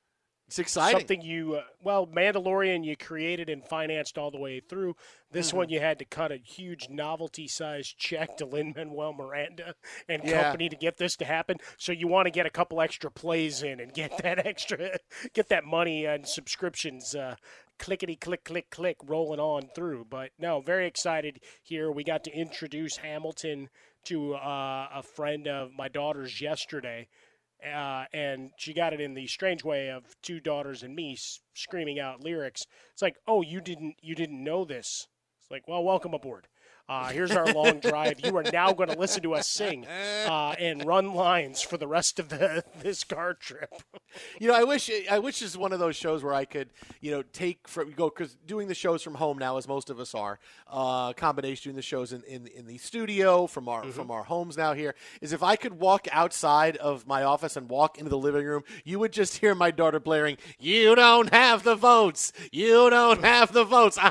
It's 0.50 0.58
exciting. 0.58 1.02
Something 1.02 1.22
you, 1.22 1.58
uh, 1.58 1.64
well, 1.84 2.08
Mandalorian 2.08 2.84
you 2.84 2.98
created 2.98 3.50
and 3.50 3.64
financed 3.64 4.18
all 4.18 4.32
the 4.32 4.40
way 4.40 4.60
through. 4.60 4.96
This 5.30 5.52
Mhm. 5.52 5.58
one 5.58 5.70
you 5.70 5.80
had 5.80 6.00
to 6.00 6.06
cut 6.06 6.32
a 6.32 6.38
huge 6.38 6.90
novelty 6.90 7.48
sized 7.48 8.00
check 8.00 8.36
to 8.38 8.48
Lin 8.48 8.74
Manuel 8.76 9.14
Miranda 9.14 9.76
and 10.08 10.24
Yeah. 10.24 10.42
company 10.42 10.68
to 10.68 10.76
get 10.76 10.98
this 10.98 11.16
to 11.18 11.26
happen. 11.26 11.58
So 11.78 11.92
you 11.92 12.08
want 12.08 12.26
to 12.26 12.32
get 12.32 12.48
a 12.48 12.50
couple 12.50 12.82
extra 12.82 13.12
plays 13.12 13.62
in 13.62 13.80
and 13.80 13.94
get 13.94 14.18
that 14.24 14.44
extra, 14.48 14.98
get 15.34 15.50
that 15.50 15.66
money 15.66 16.06
and 16.06 16.28
subscriptions. 16.28 17.14
Uh, 17.14 17.36
clickety 17.78 18.16
click 18.16 18.44
click 18.44 18.70
click 18.72 18.98
rolling 19.06 19.40
on 19.40 19.70
through 19.74 20.04
but 20.04 20.32
no 20.38 20.60
very 20.60 20.86
excited 20.86 21.40
here 21.64 21.90
we 21.90 22.04
got 22.04 22.26
to 22.26 22.32
introduce 22.34 22.98
hamilton 22.98 23.70
to 24.04 24.36
uh, 24.36 24.90
a 24.94 25.02
friend 25.02 25.48
of 25.48 25.72
my 25.72 25.88
daughter's 25.88 26.42
yesterday 26.42 27.08
uh, 27.64 28.06
and 28.14 28.52
she 28.58 28.74
got 28.74 28.94
it 28.94 29.02
in 29.02 29.14
the 29.14 29.28
strange 29.28 29.64
way 29.64 29.90
of 29.90 30.04
two 30.22 30.40
daughters 30.40 30.84
and 30.84 30.96
me 30.96 31.18
screaming 31.54 32.00
out 32.00 32.24
lyrics. 32.24 32.62
It's 32.94 33.02
like, 33.02 33.16
oh, 33.28 33.42
you 33.42 33.62
didn't, 33.62 33.96
you 34.02 34.16
didn't 34.16 34.44
know 34.44 34.66
this. 34.66 35.08
It's 35.42 35.52
like, 35.52 35.68
well, 35.68 35.84
welcome 35.84 36.14
aboard. 36.14 36.48
Uh, 36.90 37.10
here's 37.10 37.32
our 37.32 37.46
long 37.54 37.80
drive. 37.82 38.20
You 38.26 38.36
are 38.38 38.44
now 38.52 38.74
going 38.74 38.90
to 38.90 38.98
listen 38.98 39.22
to 39.22 39.36
us 39.36 39.48
sing 39.48 39.86
uh, 39.86 40.56
and 40.60 40.84
run 40.86 41.14
lines 41.14 41.62
for 41.62 41.78
the 41.78 41.88
rest 41.88 42.18
of 42.18 42.30
the 42.30 42.64
this 42.82 43.04
car 43.04 43.36
trip. 43.36 43.72
You 44.40 44.48
know, 44.48 44.56
I 44.56 44.64
wish 44.64 44.90
I 45.10 45.20
wish 45.20 45.40
this 45.40 45.52
is 45.52 45.58
one 45.58 45.72
of 45.72 45.78
those 45.78 45.96
shows 45.96 46.24
where 46.24 46.34
I 46.34 46.46
could, 46.46 46.70
you 47.00 47.12
know, 47.12 47.22
take 47.22 47.68
from 47.68 47.92
go 47.92 48.10
because 48.10 48.36
doing 48.48 48.68
the 48.68 48.74
shows 48.74 49.04
from 49.04 49.14
home 49.14 49.38
now, 49.38 49.58
as 49.58 49.68
most 49.68 49.92
of 49.92 50.00
us 50.00 50.16
are, 50.16 50.40
uh, 50.68 51.14
combination 51.14 51.70
doing 51.70 51.76
the 51.76 51.84
shows 51.84 52.12
in, 52.12 52.24
in 52.24 52.48
in 52.48 52.66
the 52.66 52.80
studio 52.80 53.46
from 53.46 53.70
our 53.70 53.84
from 53.92 54.10
our 54.10 54.24
homes 54.24 54.58
now 54.58 54.74
here 54.74 54.96
is 55.22 55.32
if 55.32 55.44
I 55.44 55.56
could 55.56 55.80
walk 55.80 56.08
outside 56.12 56.76
of 56.78 57.06
my 57.06 57.22
office 57.22 57.56
and 57.56 57.70
walk 57.70 58.00
into 58.00 58.10
the 58.10 58.18
living 58.18 58.46
room, 58.46 58.64
you 58.84 58.98
would 58.98 59.14
just 59.14 59.38
hear 59.38 59.54
my 59.54 59.70
daughter 59.70 60.00
blaring, 60.00 60.38
"You 60.58 60.96
don't 60.96 61.32
have 61.32 61.62
the 61.62 61.76
votes. 61.76 62.34
You 62.52 62.90
don't 62.90 63.24
have 63.24 63.54
the 63.54 63.64
votes." 63.64 64.00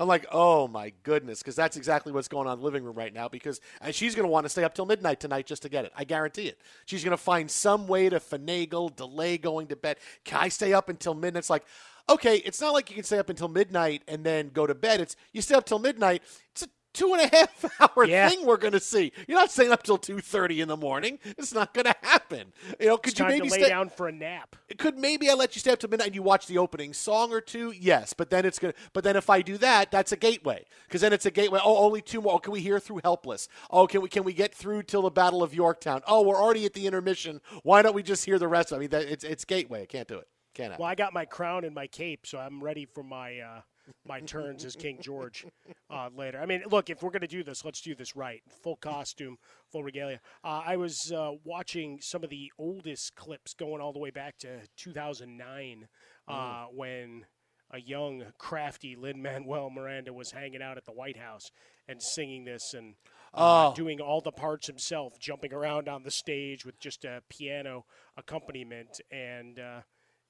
I'm 0.00 0.08
like, 0.08 0.26
oh 0.30 0.68
my 0.68 0.92
goodness, 1.02 1.39
because 1.42 1.56
that's 1.56 1.76
exactly 1.76 2.12
what's 2.12 2.28
going 2.28 2.46
on 2.46 2.54
in 2.54 2.58
the 2.58 2.64
living 2.64 2.84
room 2.84 2.96
right 2.96 3.12
now. 3.12 3.28
Because 3.28 3.60
and 3.80 3.94
she's 3.94 4.14
going 4.14 4.26
to 4.26 4.30
want 4.30 4.44
to 4.44 4.48
stay 4.50 4.64
up 4.64 4.74
till 4.74 4.86
midnight 4.86 5.20
tonight 5.20 5.46
just 5.46 5.62
to 5.62 5.68
get 5.68 5.84
it. 5.84 5.92
I 5.96 6.04
guarantee 6.04 6.46
it. 6.46 6.60
She's 6.86 7.04
going 7.04 7.16
to 7.16 7.22
find 7.22 7.50
some 7.50 7.86
way 7.86 8.08
to 8.08 8.20
finagle, 8.20 8.94
delay 8.94 9.38
going 9.38 9.66
to 9.68 9.76
bed. 9.76 9.98
Can 10.24 10.40
I 10.40 10.48
stay 10.48 10.72
up 10.72 10.88
until 10.88 11.14
midnight? 11.14 11.40
It's 11.40 11.50
like, 11.50 11.64
okay, 12.08 12.36
it's 12.38 12.60
not 12.60 12.72
like 12.72 12.90
you 12.90 12.96
can 12.96 13.04
stay 13.04 13.18
up 13.18 13.30
until 13.30 13.48
midnight 13.48 14.02
and 14.08 14.24
then 14.24 14.50
go 14.50 14.66
to 14.66 14.74
bed. 14.74 15.00
It's 15.00 15.16
you 15.32 15.42
stay 15.42 15.54
up 15.54 15.66
till 15.66 15.78
midnight. 15.78 16.22
It's 16.52 16.62
a 16.62 16.68
two 16.92 17.14
and 17.14 17.22
a 17.22 17.36
half 17.36 17.64
hour 17.96 18.04
Yeah. 18.04 18.28
thing 18.28 18.46
we're 18.46 18.56
going 18.56 18.72
to 18.72 18.80
see. 18.80 19.12
You're 19.28 19.38
not 19.38 19.50
staying 19.50 19.72
up 19.72 19.82
till 19.82 19.98
two 19.98 20.20
thirty 20.20 20.60
in 20.60 20.68
the 20.68 20.76
morning. 20.76 21.18
It's 21.24 21.52
not 21.54 21.74
going 21.74 21.86
to 21.86 21.94
happen. 22.02 22.52
You 22.78 22.88
know, 22.88 22.96
could 22.98 23.12
It's 23.12 23.20
you 23.20 23.26
maybe 23.26 23.48
to 23.48 23.52
lay 23.54 23.60
stay 23.60 23.68
down 23.68 23.88
for 23.90 24.08
a 24.08 24.12
nap. 24.12 24.56
It 24.68 24.78
could 24.78 24.98
maybe 24.98 25.30
I 25.30 25.34
let 25.34 25.54
you 25.56 25.60
stay 25.60 25.72
up 25.72 25.78
to 25.80 25.88
midnight 25.88 26.08
and 26.08 26.14
you 26.14 26.22
watch 26.22 26.46
the 26.46 26.58
opening 26.58 26.92
song 26.92 27.32
or 27.32 27.40
two? 27.40 27.72
Yes, 27.72 28.12
but 28.12 28.30
then 28.30 28.44
it's 28.44 28.58
gonna. 28.58 28.74
But 28.92 29.04
then 29.04 29.16
if 29.16 29.30
I 29.30 29.42
do 29.42 29.58
that, 29.58 29.90
that's 29.90 30.12
a 30.12 30.16
gateway 30.16 30.64
because 30.86 31.00
then 31.00 31.12
it's 31.12 31.26
a 31.26 31.30
gateway. 31.30 31.60
Oh, 31.62 31.84
only 31.84 32.02
two 32.02 32.20
more. 32.20 32.34
Oh, 32.34 32.38
can 32.38 32.52
we 32.52 32.60
hear 32.60 32.78
through 32.80 33.00
Helpless? 33.04 33.48
Oh, 33.70 33.86
can 33.86 34.00
we 34.02 34.08
can 34.08 34.24
we 34.24 34.32
get 34.32 34.54
through 34.54 34.84
till 34.84 35.02
the 35.02 35.10
Battle 35.10 35.42
of 35.42 35.54
Yorktown? 35.54 36.02
Oh, 36.06 36.22
we're 36.22 36.40
already 36.40 36.64
at 36.66 36.72
the 36.74 36.86
intermission. 36.86 37.40
Why 37.62 37.82
don't 37.82 37.94
we 37.94 38.02
just 38.02 38.24
hear 38.24 38.38
the 38.38 38.48
rest? 38.48 38.72
of 38.72 38.76
it? 38.76 38.76
I 38.76 38.80
mean, 38.80 38.90
that, 38.90 39.02
it's 39.12 39.24
it's 39.24 39.44
gateway. 39.44 39.82
I 39.82 39.86
can't 39.86 40.08
do 40.08 40.18
it. 40.18 40.28
Can't 40.54 40.72
happen. 40.72 40.82
Well, 40.82 40.90
I 40.90 40.94
got 40.96 41.12
my 41.12 41.24
crown 41.24 41.64
and 41.64 41.74
my 41.74 41.86
cape, 41.86 42.26
so 42.26 42.38
I'm 42.38 42.62
ready 42.62 42.84
for 42.84 43.02
my 43.04 43.38
uh, 43.38 43.60
my 44.06 44.20
turns 44.20 44.64
as 44.64 44.74
King 44.76 44.98
George 45.00 45.46
uh, 45.90 46.08
later. 46.14 46.38
I 46.40 46.46
mean, 46.46 46.62
look, 46.70 46.90
if 46.90 47.02
we're 47.02 47.10
going 47.10 47.20
to 47.22 47.26
do 47.26 47.42
this, 47.44 47.64
let's 47.64 47.80
do 47.80 47.94
this 47.94 48.16
right. 48.16 48.42
Full 48.62 48.76
costume, 48.76 49.36
full 49.70 49.82
regalia. 49.84 50.20
Uh, 50.44 50.62
I 50.66 50.76
was 50.76 51.12
uh, 51.14 51.32
watching 51.44 51.98
some 52.00 52.24
of 52.24 52.30
the 52.30 52.50
oldest 52.58 53.14
clips 53.14 53.54
going 53.54 53.80
all 53.80 53.92
the 53.92 53.98
way 53.98 54.10
back 54.10 54.38
to 54.38 54.60
2009 54.76 55.88
uh, 56.28 56.64
when 56.74 57.26
a 57.72 57.80
young, 57.80 58.24
crafty 58.38 58.96
Lin 58.96 59.22
Manuel 59.22 59.70
Miranda 59.70 60.12
was 60.12 60.32
hanging 60.32 60.62
out 60.62 60.76
at 60.76 60.84
the 60.84 60.92
White 60.92 61.16
House 61.16 61.50
and 61.86 62.02
singing 62.02 62.44
this 62.44 62.74
and 62.74 62.94
uh, 63.32 63.70
Oh. 63.70 63.74
doing 63.76 64.00
all 64.00 64.20
the 64.20 64.32
parts 64.32 64.66
himself, 64.66 65.12
jumping 65.20 65.52
around 65.52 65.88
on 65.88 66.02
the 66.02 66.10
stage 66.10 66.64
with 66.64 66.80
just 66.80 67.04
a 67.04 67.22
piano 67.28 67.84
accompaniment. 68.16 69.00
And, 69.12 69.58
uh, 69.60 69.80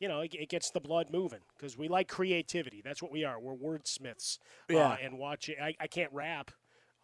you 0.01 0.09
know, 0.09 0.21
it, 0.21 0.35
it 0.35 0.49
gets 0.49 0.71
the 0.71 0.81
blood 0.81 1.09
moving 1.13 1.41
because 1.57 1.77
we 1.77 1.87
like 1.87 2.09
creativity. 2.09 2.81
That's 2.83 3.03
what 3.03 3.13
we 3.13 3.25
are. 3.25 3.39
We're 3.39 3.55
wordsmiths. 3.55 4.39
Yeah. 4.69 4.89
Uh, 4.89 4.97
and 5.03 5.19
watching, 5.19 5.57
I, 5.63 5.75
I 5.79 5.87
can't 5.87 6.13
rap. 6.13 6.51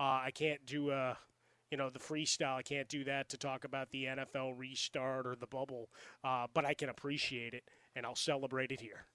Uh, 0.00 0.20
I 0.24 0.30
can't 0.34 0.64
do, 0.66 0.90
uh, 0.90 1.14
you 1.70 1.76
know, 1.76 1.90
the 1.90 1.98
freestyle. 1.98 2.56
I 2.56 2.62
can't 2.62 2.88
do 2.88 3.04
that 3.04 3.28
to 3.30 3.36
talk 3.36 3.64
about 3.64 3.90
the 3.90 4.04
NFL 4.04 4.54
restart 4.56 5.26
or 5.26 5.36
the 5.36 5.46
bubble, 5.46 5.90
uh, 6.24 6.46
but 6.54 6.64
I 6.64 6.74
can 6.74 6.88
appreciate 6.88 7.54
it 7.54 7.64
and 7.94 8.06
I'll 8.06 8.16
celebrate 8.16 8.72
it 8.72 8.80
here. 8.80 9.06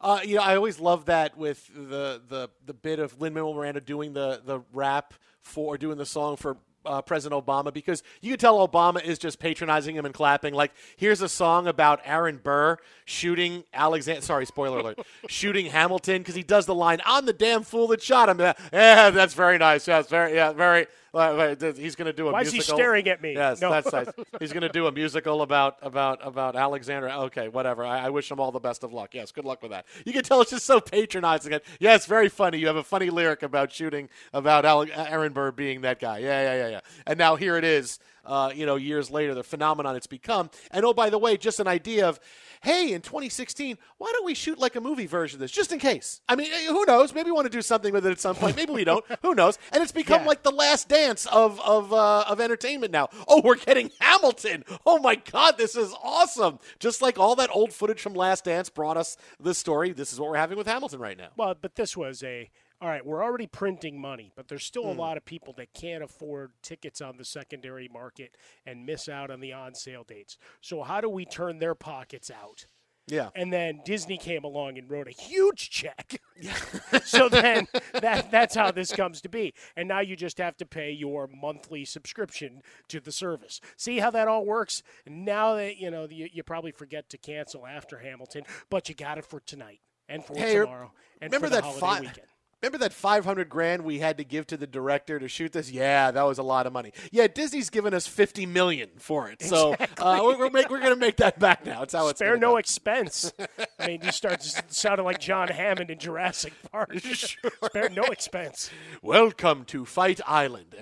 Uh, 0.00 0.20
you 0.24 0.36
know, 0.36 0.42
I 0.42 0.56
always 0.56 0.80
love 0.80 1.06
that 1.06 1.36
with 1.36 1.68
the 1.74 2.22
the 2.26 2.48
the 2.64 2.74
bit 2.74 2.98
of 2.98 3.20
Lin 3.20 3.34
Manuel 3.34 3.54
Miranda 3.54 3.80
doing 3.80 4.12
the 4.12 4.40
the 4.44 4.60
rap 4.72 5.14
for 5.42 5.76
doing 5.76 5.98
the 5.98 6.06
song 6.06 6.36
for 6.36 6.56
uh, 6.84 7.02
President 7.02 7.44
Obama 7.44 7.72
because 7.72 8.02
you 8.20 8.30
can 8.30 8.38
tell 8.38 8.66
Obama 8.66 9.02
is 9.02 9.18
just 9.18 9.38
patronizing 9.38 9.96
him 9.96 10.04
and 10.04 10.14
clapping. 10.14 10.54
Like, 10.54 10.72
here's 10.96 11.20
a 11.20 11.28
song 11.28 11.66
about 11.66 12.00
Aaron 12.04 12.40
Burr 12.42 12.76
shooting 13.04 13.64
Alexander. 13.72 14.22
Sorry, 14.22 14.46
spoiler 14.46 14.78
alert. 14.78 14.98
shooting 15.28 15.66
Hamilton 15.66 16.22
because 16.22 16.34
he 16.34 16.42
does 16.42 16.66
the 16.66 16.74
line, 16.74 17.00
"I'm 17.04 17.26
the 17.26 17.32
damn 17.32 17.62
fool 17.62 17.88
that 17.88 18.02
shot 18.02 18.28
him." 18.28 18.38
Yeah, 18.72 19.10
that's 19.10 19.34
very 19.34 19.58
nice. 19.58 19.88
Yes, 19.88 20.08
very, 20.08 20.34
yeah, 20.34 20.52
very. 20.52 20.86
He's 21.12 21.96
going 21.96 22.06
to 22.06 22.12
do 22.12 22.28
a 22.28 22.32
Why 22.32 22.40
musical. 22.42 22.60
is 22.60 22.66
he 22.66 22.72
staring 22.74 23.08
at 23.08 23.22
me? 23.22 23.32
Yes, 23.34 23.60
No. 23.60 23.70
that's 23.70 23.92
nice. 23.92 24.08
He's 24.40 24.52
going 24.52 24.62
to 24.62 24.68
do 24.68 24.86
a 24.86 24.92
musical 24.92 25.42
about 25.42 25.78
about 25.82 26.18
about 26.26 26.54
Alexander. 26.54 27.08
Okay, 27.08 27.48
whatever. 27.48 27.84
I, 27.84 28.06
I 28.06 28.10
wish 28.10 28.30
him 28.30 28.40
all 28.40 28.52
the 28.52 28.58
best 28.60 28.84
of 28.84 28.92
luck. 28.92 29.14
Yes, 29.14 29.32
good 29.32 29.44
luck 29.44 29.62
with 29.62 29.70
that. 29.70 29.86
You 30.04 30.12
can 30.12 30.22
tell 30.22 30.40
it's 30.42 30.50
just 30.50 30.66
so 30.66 30.80
patronizing. 30.80 31.58
It's 31.80 32.06
very 32.06 32.28
funny. 32.28 32.58
You 32.58 32.66
have 32.66 32.76
a 32.76 32.82
funny 32.84 33.10
lyric 33.10 33.42
about 33.42 33.72
shooting 33.72 34.08
about 34.32 34.64
Ale- 34.64 34.86
Aaron 34.94 35.32
Burr 35.32 35.50
being 35.52 35.80
that 35.82 35.98
guy. 35.98 36.18
Yeah, 36.18 36.42
yeah, 36.42 36.62
yeah, 36.64 36.68
yeah. 36.68 36.80
And 37.06 37.18
now 37.18 37.36
here 37.36 37.56
it 37.56 37.64
is. 37.64 37.98
Uh, 38.24 38.52
you 38.54 38.66
know, 38.66 38.76
years 38.76 39.10
later, 39.10 39.32
the 39.32 39.42
phenomenon 39.42 39.96
it's 39.96 40.06
become. 40.06 40.50
And 40.70 40.84
oh, 40.84 40.92
by 40.92 41.08
the 41.08 41.16
way, 41.16 41.38
just 41.38 41.60
an 41.60 41.66
idea 41.66 42.06
of, 42.06 42.20
hey, 42.62 42.92
in 42.92 43.00
2016, 43.00 43.78
why 43.98 44.10
don't 44.12 44.24
we 44.24 44.34
shoot 44.34 44.58
like 44.58 44.76
a 44.76 44.80
movie 44.80 45.06
version 45.06 45.36
of 45.36 45.40
this, 45.40 45.50
just 45.50 45.72
in 45.72 45.78
case? 45.78 46.20
I 46.28 46.36
mean, 46.36 46.50
eh, 46.52 46.66
who 46.66 46.84
knows? 46.84 47.14
Maybe 47.14 47.26
we 47.26 47.32
want 47.32 47.46
to 47.46 47.56
do 47.56 47.62
something 47.62 47.92
with 47.92 48.06
it 48.06 48.10
at 48.10 48.20
some 48.20 48.36
point. 48.36 48.56
Maybe 48.56 48.72
we 48.72 48.84
don't. 48.84 49.04
who 49.22 49.34
knows? 49.34 49.58
And 49.72 49.82
it's 49.82 49.92
become 49.92 50.24
like 50.24 50.42
the 50.42 50.50
last 50.50 50.88
dance 50.88 51.26
of 51.26 51.60
of 51.60 51.92
uh, 51.92 52.24
of 52.28 52.40
entertainment 52.40 52.92
now. 52.92 53.08
Oh, 53.26 53.40
we're 53.42 53.56
getting 53.56 53.90
Hamilton. 54.00 54.64
Oh 54.86 54.98
my 54.98 55.16
God, 55.16 55.58
this 55.58 55.76
is 55.76 55.94
awesome! 56.02 56.58
Just 56.78 57.02
like 57.02 57.18
all 57.18 57.36
that 57.36 57.50
old 57.52 57.72
footage 57.72 58.00
from 58.00 58.14
Last 58.14 58.44
Dance 58.44 58.68
brought 58.68 58.96
us 58.96 59.16
this 59.40 59.58
story. 59.58 59.92
This 59.92 60.12
is 60.12 60.20
what 60.20 60.30
we're 60.30 60.36
having 60.36 60.58
with 60.58 60.66
Hamilton 60.66 61.00
right 61.00 61.16
now. 61.16 61.28
Well, 61.36 61.54
but 61.60 61.76
this 61.76 61.96
was 61.96 62.22
a 62.22 62.50
all 62.80 62.88
right. 62.88 63.04
We're 63.04 63.22
already 63.24 63.46
printing 63.46 64.00
money, 64.00 64.32
but 64.36 64.48
there's 64.48 64.64
still 64.64 64.84
Hmm. 64.84 64.98
a 64.98 65.02
lot 65.02 65.16
of 65.16 65.24
people 65.24 65.52
that 65.54 65.72
can't 65.74 66.02
afford 66.02 66.52
tickets 66.62 67.00
on 67.00 67.16
the 67.16 67.24
secondary 67.24 67.88
market 67.88 68.36
and 68.64 68.86
miss 68.86 69.08
out 69.08 69.30
on 69.30 69.40
the 69.40 69.52
on 69.52 69.74
sale 69.74 70.04
dates. 70.04 70.36
So 70.60 70.82
how 70.82 71.00
do 71.00 71.08
we 71.08 71.24
turn 71.24 71.58
their 71.58 71.74
pockets 71.74 72.30
out? 72.30 72.66
Yeah. 73.10 73.30
And 73.34 73.50
then 73.50 73.80
Disney 73.86 74.18
came 74.18 74.44
along 74.44 74.76
and 74.76 74.90
wrote 74.90 75.08
a 75.08 75.12
huge 75.12 75.70
check. 75.70 76.20
so 77.04 77.30
then 77.30 77.66
that 77.94 78.30
that's 78.30 78.54
how 78.54 78.70
this 78.70 78.92
comes 78.92 79.22
to 79.22 79.30
be. 79.30 79.54
And 79.76 79.88
now 79.88 80.00
you 80.00 80.14
just 80.14 80.36
have 80.36 80.58
to 80.58 80.66
pay 80.66 80.90
your 80.92 81.26
monthly 81.26 81.86
subscription 81.86 82.60
to 82.88 83.00
the 83.00 83.10
service. 83.10 83.62
See 83.78 83.98
how 84.00 84.10
that 84.10 84.28
all 84.28 84.44
works? 84.44 84.82
Now 85.06 85.54
that 85.54 85.78
you 85.78 85.90
know 85.90 86.06
you, 86.10 86.28
you 86.30 86.42
probably 86.42 86.70
forget 86.70 87.08
to 87.08 87.16
cancel 87.18 87.66
after 87.66 87.98
Hamilton, 88.00 88.42
but 88.68 88.90
you 88.90 88.94
got 88.94 89.16
it 89.16 89.24
for 89.24 89.40
tonight 89.40 89.80
and 90.06 90.22
for 90.22 90.34
Hey, 90.36 90.58
tomorrow 90.58 90.92
and 91.22 91.32
remember 91.32 91.46
for 91.46 91.50
the 91.50 91.56
that 91.56 91.64
holiday 91.64 91.80
fi- 91.80 92.00
weekend. 92.00 92.28
Remember 92.60 92.78
that 92.78 92.92
500 92.92 93.48
grand 93.48 93.84
we 93.84 94.00
had 94.00 94.18
to 94.18 94.24
give 94.24 94.44
to 94.48 94.56
the 94.56 94.66
director 94.66 95.20
to 95.20 95.28
shoot 95.28 95.52
this? 95.52 95.70
Yeah, 95.70 96.10
that 96.10 96.22
was 96.22 96.38
a 96.38 96.42
lot 96.42 96.66
of 96.66 96.72
money. 96.72 96.92
Yeah, 97.12 97.28
Disney's 97.28 97.70
given 97.70 97.94
us 97.94 98.08
50 98.08 98.46
million 98.46 98.90
for 98.96 99.30
it. 99.30 99.42
So 99.42 99.76
uh, 99.98 100.20
we're, 100.24 100.36
we're, 100.36 100.50
make, 100.50 100.68
we're 100.68 100.80
going 100.80 100.92
to 100.92 100.98
make 100.98 101.18
that 101.18 101.38
back 101.38 101.64
now. 101.64 101.82
It's 101.84 101.94
how 101.94 102.08
it's 102.08 102.18
Spare 102.18 102.36
no 102.36 102.52
go. 102.52 102.56
expense. 102.56 103.32
I 103.78 103.86
mean, 103.86 104.00
you 104.02 104.10
start 104.10 104.42
sounding 104.42 105.04
like 105.04 105.20
John 105.20 105.46
Hammond 105.46 105.90
in 105.90 106.00
Jurassic 106.00 106.52
Park. 106.72 106.98
Spare 107.00 107.90
no 107.90 108.02
expense. 108.04 108.70
Welcome 109.02 109.64
to 109.66 109.84
Fight 109.84 110.20
Island. 110.26 110.74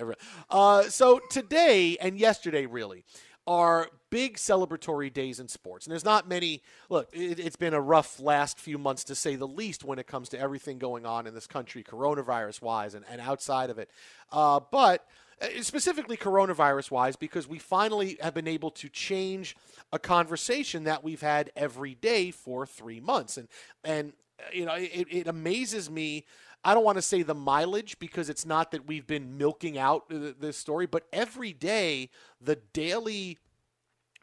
Uh, 0.49 0.81
so 0.83 1.19
today 1.29 1.95
and 2.01 2.17
yesterday, 2.17 2.65
really, 2.65 3.03
are 3.45 3.87
big 4.09 4.37
celebratory 4.37 5.11
days 5.11 5.39
in 5.39 5.47
sports. 5.47 5.85
And 5.85 5.91
there's 5.91 6.05
not 6.05 6.27
many. 6.27 6.61
Look, 6.89 7.09
it, 7.13 7.39
it's 7.39 7.55
been 7.55 7.73
a 7.73 7.81
rough 7.81 8.19
last 8.19 8.59
few 8.59 8.77
months 8.77 9.03
to 9.05 9.15
say 9.15 9.35
the 9.35 9.47
least 9.47 9.83
when 9.83 9.99
it 9.99 10.07
comes 10.07 10.29
to 10.29 10.39
everything 10.39 10.77
going 10.77 11.05
on 11.05 11.27
in 11.27 11.33
this 11.33 11.47
country, 11.47 11.83
coronavirus 11.83 12.61
wise 12.61 12.93
and, 12.93 13.05
and 13.09 13.21
outside 13.21 13.69
of 13.69 13.77
it. 13.77 13.89
Uh, 14.31 14.59
but 14.71 15.05
uh, 15.41 15.47
specifically 15.61 16.17
coronavirus 16.17 16.91
wise, 16.91 17.15
because 17.15 17.47
we 17.47 17.59
finally 17.59 18.17
have 18.21 18.33
been 18.33 18.47
able 18.47 18.71
to 18.71 18.89
change 18.89 19.55
a 19.91 19.99
conversation 19.99 20.83
that 20.85 21.03
we've 21.03 21.21
had 21.21 21.51
every 21.55 21.95
day 21.95 22.31
for 22.31 22.65
three 22.65 22.99
months. 22.99 23.37
And, 23.37 23.47
and 23.83 24.13
uh, 24.39 24.43
you 24.53 24.65
know, 24.65 24.75
it, 24.75 25.07
it 25.09 25.27
amazes 25.27 25.89
me. 25.89 26.25
I 26.63 26.73
don't 26.73 26.83
want 26.83 26.97
to 26.97 27.03
say 27.03 27.21
the 27.21 27.35
mileage 27.35 27.99
because 27.99 28.29
it's 28.29 28.45
not 28.45 28.71
that 28.71 28.87
we've 28.87 29.05
been 29.05 29.37
milking 29.37 29.77
out 29.77 30.05
this 30.09 30.57
story, 30.57 30.85
but 30.85 31.05
every 31.13 31.53
day 31.53 32.09
the 32.41 32.57
daily 32.73 33.37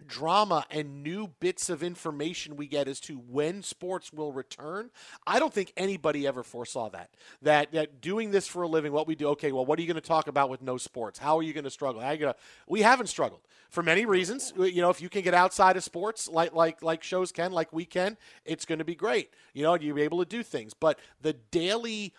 drama 0.07 0.65
and 0.71 1.03
new 1.03 1.29
bits 1.41 1.69
of 1.69 1.83
information 1.83 2.57
we 2.57 2.67
get 2.67 2.89
as 2.89 3.01
to 3.01 3.15
when 3.17 3.63
sports 3.63 4.13
will 4.13 4.33
return. 4.33 4.91
I 5.27 5.39
don't 5.39 5.53
think 5.53 5.73
anybody 5.77 6.27
ever 6.27 6.43
foresaw 6.43 6.91
that. 6.91 7.11
That 7.43 7.73
that 7.73 8.01
doing 8.01 8.31
this 8.31 8.47
for 8.47 8.63
a 8.63 8.69
living, 8.69 8.93
what 8.93 9.07
we 9.07 9.15
do, 9.15 9.29
okay, 9.29 9.53
well, 9.53 9.67
what 9.67 9.79
are 9.79 9.83
you 9.83 9.89
going 9.89 10.01
to 10.01 10.07
talk 10.07 10.29
about 10.29 10.51
with 10.51 10.63
no 10.63 10.77
sports? 10.77 11.19
How 11.19 11.39
are 11.39 11.43
you 11.43 11.53
going 11.53 11.65
to 11.65 11.71
struggle? 11.71 12.01
How 12.01 12.09
are 12.09 12.13
you 12.15 12.21
gonna, 12.21 12.37
we 12.69 12.83
haven't 12.83 13.09
struggled 13.09 13.41
for 13.71 13.83
many 13.83 14.07
reasons. 14.07 14.53
You 14.57 14.81
know, 14.81 14.91
if 14.91 15.03
you 15.03 15.09
can 15.09 15.23
get 15.23 15.35
outside 15.35 15.77
of 15.77 15.85
sports 15.85 16.29
like 16.29 16.55
like 16.55 16.83
like 16.83 17.03
shows 17.03 17.33
can, 17.33 17.53
like 17.53 17.73
we 17.73 17.85
can, 17.85 18.17
it's 18.45 18.65
going 18.65 18.79
to 18.79 18.85
be 18.85 18.95
great. 18.95 19.31
You 19.53 19.65
know, 19.65 19.75
you'll 19.75 19.97
be 19.97 20.03
able 20.03 20.21
to 20.21 20.29
do 20.29 20.43
things. 20.43 20.73
But 20.75 20.99
the 21.21 21.33
daily 21.33 22.15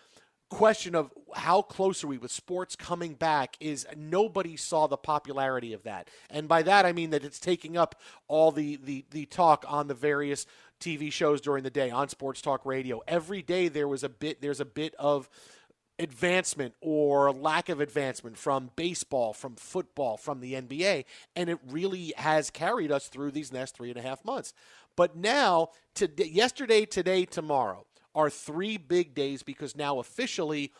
question 0.49 0.95
of 0.95 1.11
how 1.35 1.61
close 1.61 2.03
are 2.03 2.07
we 2.07 2.17
with 2.17 2.31
sports 2.31 2.75
coming 2.75 3.13
back 3.13 3.57
is 3.59 3.85
nobody 3.97 4.55
saw 4.55 4.87
the 4.87 4.97
popularity 4.97 5.73
of 5.73 5.83
that 5.83 6.07
and 6.29 6.47
by 6.47 6.61
that 6.61 6.85
i 6.85 6.93
mean 6.93 7.09
that 7.09 7.23
it's 7.23 7.39
taking 7.39 7.75
up 7.75 7.99
all 8.27 8.51
the 8.51 8.77
the, 8.83 9.03
the 9.09 9.25
talk 9.25 9.65
on 9.67 9.87
the 9.87 9.93
various 9.93 10.45
tv 10.79 11.11
shows 11.11 11.41
during 11.41 11.63
the 11.63 11.69
day 11.69 11.89
on 11.89 12.07
sports 12.07 12.41
talk 12.41 12.63
radio 12.63 13.01
every 13.07 13.41
day 13.41 13.67
there 13.67 13.87
was 13.87 14.03
a 14.03 14.09
bit 14.09 14.39
there's 14.39 14.59
a 14.59 14.65
bit 14.65 14.93
of 14.99 15.29
advancement 15.97 16.73
or 16.81 17.31
lack 17.31 17.69
of 17.69 17.79
advancement 17.79 18.37
from 18.37 18.69
baseball, 18.75 19.33
from 19.33 19.55
football, 19.55 20.17
from 20.17 20.41
the 20.41 20.53
NBA, 20.53 21.05
and 21.35 21.49
it 21.49 21.57
really 21.69 22.13
has 22.17 22.49
carried 22.49 22.91
us 22.91 23.07
through 23.07 23.31
these 23.31 23.53
next 23.53 23.75
three 23.75 23.89
and 23.89 23.97
a 23.97 24.01
half 24.01 24.23
months. 24.25 24.53
But 24.95 25.15
now, 25.15 25.69
today, 25.93 26.25
yesterday, 26.25 26.85
today, 26.85 27.25
tomorrow 27.25 27.85
are 28.15 28.29
three 28.29 28.77
big 28.77 29.13
days 29.13 29.43
because 29.43 29.75
now 29.75 29.99
officially 29.99 30.71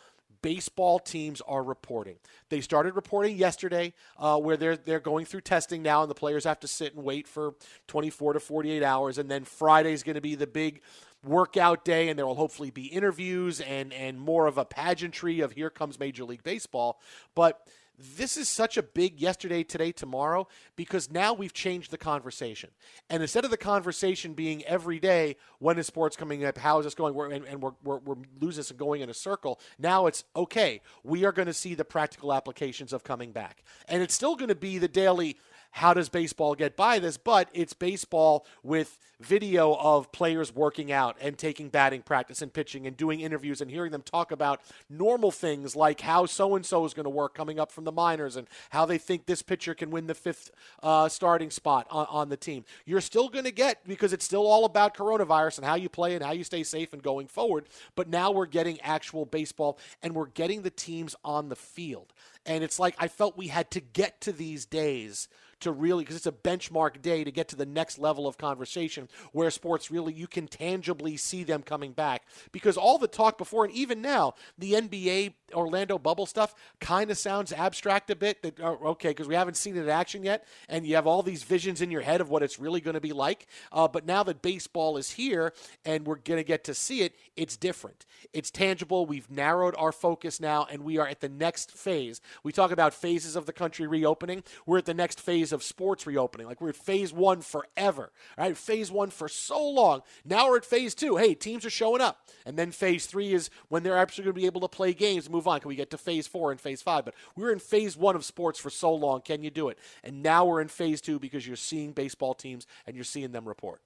baseball 0.42 0.98
teams 0.98 1.40
are 1.42 1.62
reporting. 1.62 2.16
They 2.48 2.60
started 2.60 2.94
reporting 2.94 3.36
yesterday, 3.36 3.92
uh, 4.18 4.38
where 4.38 4.56
they're 4.56 4.76
they're 4.76 5.00
going 5.00 5.26
through 5.26 5.42
testing 5.42 5.82
now, 5.82 6.02
and 6.02 6.10
the 6.10 6.14
players 6.14 6.44
have 6.44 6.60
to 6.60 6.68
sit 6.68 6.94
and 6.94 7.04
wait 7.04 7.26
for 7.26 7.54
24 7.88 8.34
to 8.34 8.40
48 8.40 8.82
hours, 8.82 9.18
and 9.18 9.30
then 9.30 9.44
Friday 9.44 9.92
is 9.92 10.02
going 10.02 10.14
to 10.14 10.20
be 10.20 10.34
the 10.34 10.46
big 10.46 10.80
workout 11.24 11.84
day, 11.84 12.08
and 12.08 12.18
there 12.18 12.26
will 12.26 12.34
hopefully 12.34 12.70
be 12.70 12.86
interviews 12.86 13.60
and 13.60 13.92
and 13.92 14.18
more 14.18 14.46
of 14.46 14.58
a 14.58 14.64
pageantry 14.64 15.40
of 15.40 15.52
here 15.52 15.70
comes 15.70 15.98
Major 15.98 16.24
League 16.24 16.42
Baseball, 16.42 17.00
but. 17.34 17.66
This 17.98 18.36
is 18.36 18.48
such 18.48 18.76
a 18.76 18.82
big 18.82 19.20
yesterday, 19.20 19.62
today, 19.62 19.90
tomorrow 19.92 20.48
because 20.76 21.10
now 21.10 21.32
we've 21.32 21.52
changed 21.52 21.90
the 21.90 21.98
conversation. 21.98 22.70
And 23.08 23.22
instead 23.22 23.44
of 23.44 23.50
the 23.50 23.56
conversation 23.56 24.34
being 24.34 24.64
every 24.64 24.98
day, 24.98 25.36
when 25.58 25.78
is 25.78 25.86
sports 25.86 26.16
coming 26.16 26.44
up? 26.44 26.58
How 26.58 26.78
is 26.78 26.84
this 26.84 26.94
going? 26.94 27.14
We're, 27.14 27.30
and 27.30 27.44
and 27.46 27.62
we're, 27.62 27.72
we're, 27.82 27.98
we're 27.98 28.16
losing 28.40 28.60
this 28.60 28.70
and 28.70 28.78
going 28.78 29.00
in 29.00 29.08
a 29.08 29.14
circle. 29.14 29.60
Now 29.78 30.06
it's 30.06 30.24
okay. 30.34 30.82
We 31.04 31.24
are 31.24 31.32
going 31.32 31.46
to 31.46 31.54
see 31.54 31.74
the 31.74 31.84
practical 31.84 32.32
applications 32.32 32.92
of 32.92 33.02
coming 33.02 33.32
back. 33.32 33.62
And 33.88 34.02
it's 34.02 34.14
still 34.14 34.36
going 34.36 34.48
to 34.48 34.54
be 34.54 34.78
the 34.78 34.88
daily 34.88 35.38
how 35.76 35.92
does 35.92 36.08
baseball 36.08 36.54
get 36.54 36.74
by 36.74 36.98
this? 36.98 37.18
But 37.18 37.50
it's 37.52 37.74
baseball 37.74 38.46
with 38.62 38.98
video 39.20 39.74
of 39.74 40.10
players 40.10 40.54
working 40.54 40.90
out 40.90 41.18
and 41.20 41.36
taking 41.36 41.68
batting 41.68 42.00
practice 42.00 42.40
and 42.40 42.50
pitching 42.50 42.86
and 42.86 42.96
doing 42.96 43.20
interviews 43.20 43.60
and 43.60 43.70
hearing 43.70 43.92
them 43.92 44.00
talk 44.00 44.32
about 44.32 44.62
normal 44.88 45.30
things 45.30 45.76
like 45.76 46.00
how 46.00 46.24
so 46.24 46.56
and 46.56 46.64
so 46.64 46.86
is 46.86 46.94
going 46.94 47.04
to 47.04 47.10
work 47.10 47.34
coming 47.34 47.60
up 47.60 47.70
from 47.70 47.84
the 47.84 47.92
minors 47.92 48.36
and 48.36 48.48
how 48.70 48.86
they 48.86 48.96
think 48.96 49.26
this 49.26 49.42
pitcher 49.42 49.74
can 49.74 49.90
win 49.90 50.06
the 50.06 50.14
fifth 50.14 50.50
uh, 50.82 51.10
starting 51.10 51.50
spot 51.50 51.86
on, 51.90 52.06
on 52.08 52.28
the 52.30 52.38
team. 52.38 52.64
You're 52.86 53.02
still 53.02 53.28
going 53.28 53.44
to 53.44 53.52
get 53.52 53.86
because 53.86 54.14
it's 54.14 54.24
still 54.24 54.46
all 54.46 54.64
about 54.64 54.96
coronavirus 54.96 55.58
and 55.58 55.66
how 55.66 55.74
you 55.74 55.90
play 55.90 56.14
and 56.14 56.24
how 56.24 56.32
you 56.32 56.44
stay 56.44 56.62
safe 56.62 56.94
and 56.94 57.02
going 57.02 57.26
forward. 57.26 57.66
But 57.94 58.08
now 58.08 58.30
we're 58.30 58.46
getting 58.46 58.80
actual 58.80 59.26
baseball 59.26 59.78
and 60.02 60.14
we're 60.14 60.28
getting 60.28 60.62
the 60.62 60.70
teams 60.70 61.14
on 61.22 61.50
the 61.50 61.56
field. 61.56 62.14
And 62.46 62.64
it's 62.64 62.78
like 62.78 62.94
I 62.98 63.08
felt 63.08 63.36
we 63.36 63.48
had 63.48 63.70
to 63.72 63.80
get 63.80 64.22
to 64.22 64.32
these 64.32 64.64
days 64.64 65.28
to 65.60 65.72
really 65.72 66.04
because 66.04 66.16
it's 66.16 66.26
a 66.26 66.32
benchmark 66.32 67.02
day 67.02 67.24
to 67.24 67.30
get 67.30 67.48
to 67.48 67.56
the 67.56 67.66
next 67.66 67.98
level 67.98 68.26
of 68.26 68.38
conversation 68.38 69.08
where 69.32 69.50
sports 69.50 69.90
really 69.90 70.12
you 70.12 70.26
can 70.26 70.46
tangibly 70.46 71.16
see 71.16 71.44
them 71.44 71.62
coming 71.62 71.92
back. 71.92 72.22
Because 72.52 72.76
all 72.76 72.98
the 72.98 73.08
talk 73.08 73.38
before 73.38 73.64
and 73.64 73.72
even 73.72 74.02
now 74.02 74.34
the 74.58 74.72
NBA 74.74 75.34
Orlando 75.54 75.98
bubble 75.98 76.26
stuff 76.26 76.54
kind 76.80 77.10
of 77.10 77.18
sounds 77.18 77.52
abstract 77.52 78.10
a 78.10 78.16
bit. 78.16 78.42
That 78.42 78.60
oh, 78.60 78.78
okay, 78.90 79.10
because 79.10 79.28
we 79.28 79.34
haven't 79.34 79.56
seen 79.56 79.76
it 79.76 79.82
in 79.82 79.88
action 79.88 80.24
yet, 80.24 80.46
and 80.68 80.86
you 80.86 80.94
have 80.96 81.06
all 81.06 81.22
these 81.22 81.42
visions 81.42 81.80
in 81.80 81.90
your 81.90 82.00
head 82.00 82.20
of 82.20 82.30
what 82.30 82.42
it's 82.42 82.58
really 82.58 82.80
going 82.80 82.94
to 82.94 83.00
be 83.00 83.12
like. 83.12 83.46
Uh, 83.72 83.88
but 83.88 84.06
now 84.06 84.22
that 84.22 84.42
baseball 84.42 84.96
is 84.96 85.12
here 85.12 85.52
and 85.84 86.06
we're 86.06 86.16
going 86.16 86.38
to 86.38 86.44
get 86.44 86.64
to 86.64 86.74
see 86.74 87.02
it, 87.02 87.14
it's 87.36 87.56
different. 87.56 88.06
It's 88.32 88.50
tangible. 88.50 89.06
We've 89.06 89.30
narrowed 89.30 89.74
our 89.78 89.92
focus 89.92 90.40
now, 90.40 90.66
and 90.70 90.82
we 90.82 90.98
are 90.98 91.06
at 91.06 91.20
the 91.20 91.28
next 91.28 91.72
phase. 91.72 92.20
We 92.42 92.52
talk 92.52 92.70
about 92.70 92.94
phases 92.94 93.36
of 93.36 93.46
the 93.46 93.52
country 93.52 93.86
reopening. 93.86 94.42
We're 94.66 94.78
at 94.78 94.86
the 94.86 94.94
next 94.94 95.20
phase 95.20 95.52
of 95.52 95.62
sports 95.62 96.06
reopening. 96.06 96.46
Like 96.46 96.60
we're 96.60 96.70
at 96.70 96.76
phase 96.76 97.12
one 97.12 97.40
forever. 97.40 98.12
Right, 98.36 98.56
phase 98.56 98.90
one 98.90 99.10
for 99.10 99.28
so 99.28 99.66
long. 99.68 100.02
Now 100.24 100.48
we're 100.48 100.58
at 100.58 100.64
phase 100.64 100.94
two. 100.94 101.16
Hey, 101.16 101.34
teams 101.34 101.64
are 101.64 101.70
showing 101.70 102.00
up, 102.00 102.28
and 102.44 102.58
then 102.58 102.72
phase 102.72 103.06
three 103.06 103.32
is 103.32 103.50
when 103.68 103.82
they're 103.82 103.96
actually 103.96 104.24
going 104.24 104.34
to 104.34 104.40
be 104.40 104.46
able 104.46 104.60
to 104.62 104.68
play 104.68 104.92
games. 104.92 105.28
Move 105.36 105.46
on. 105.46 105.60
Can 105.60 105.68
we 105.68 105.76
get 105.76 105.90
to 105.90 105.98
phase 105.98 106.26
four 106.26 106.50
and 106.50 106.58
phase 106.58 106.80
five? 106.80 107.04
But 107.04 107.14
we 107.34 107.42
were 107.42 107.52
in 107.52 107.58
phase 107.58 107.94
one 107.94 108.16
of 108.16 108.24
sports 108.24 108.58
for 108.58 108.70
so 108.70 108.94
long. 108.94 109.20
Can 109.20 109.42
you 109.42 109.50
do 109.50 109.68
it? 109.68 109.78
And 110.02 110.22
now 110.22 110.46
we're 110.46 110.62
in 110.62 110.68
phase 110.68 111.02
two 111.02 111.18
because 111.18 111.46
you're 111.46 111.56
seeing 111.56 111.92
baseball 111.92 112.32
teams 112.32 112.66
and 112.86 112.96
you're 112.96 113.04
seeing 113.04 113.32
them 113.32 113.46
report. 113.46 113.82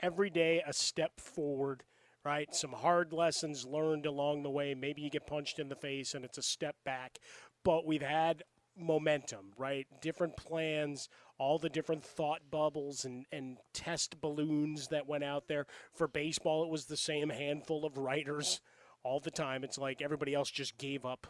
Every 0.00 0.30
day, 0.30 0.62
a 0.66 0.72
step 0.72 1.20
forward 1.20 1.84
right? 2.24 2.54
Some 2.54 2.72
hard 2.72 3.14
lessons 3.14 3.64
learned 3.64 4.04
along 4.04 4.42
the 4.42 4.50
way. 4.50 4.74
Maybe 4.74 5.00
you 5.00 5.08
get 5.08 5.26
punched 5.26 5.58
in 5.58 5.70
the 5.70 5.76
face 5.76 6.14
and 6.14 6.26
it's 6.26 6.36
a 6.36 6.42
step 6.42 6.76
back, 6.84 7.18
but 7.64 7.86
we've 7.86 8.02
had 8.02 8.42
momentum, 8.76 9.52
right? 9.56 9.86
Different 10.02 10.36
plans, 10.36 11.08
all 11.38 11.58
the 11.58 11.70
different 11.70 12.04
thought 12.04 12.40
bubbles 12.50 13.04
and, 13.04 13.24
and 13.32 13.56
test 13.72 14.20
balloons 14.20 14.88
that 14.88 15.06
went 15.06 15.24
out 15.24 15.48
there. 15.48 15.66
For 15.94 16.06
baseball, 16.06 16.64
it 16.64 16.70
was 16.70 16.84
the 16.84 16.98
same 16.98 17.30
handful 17.30 17.86
of 17.86 17.96
writers 17.96 18.60
all 19.04 19.20
the 19.20 19.30
time. 19.30 19.64
It's 19.64 19.78
like 19.78 20.02
everybody 20.02 20.34
else 20.34 20.50
just 20.50 20.78
gave 20.78 21.04
up 21.04 21.26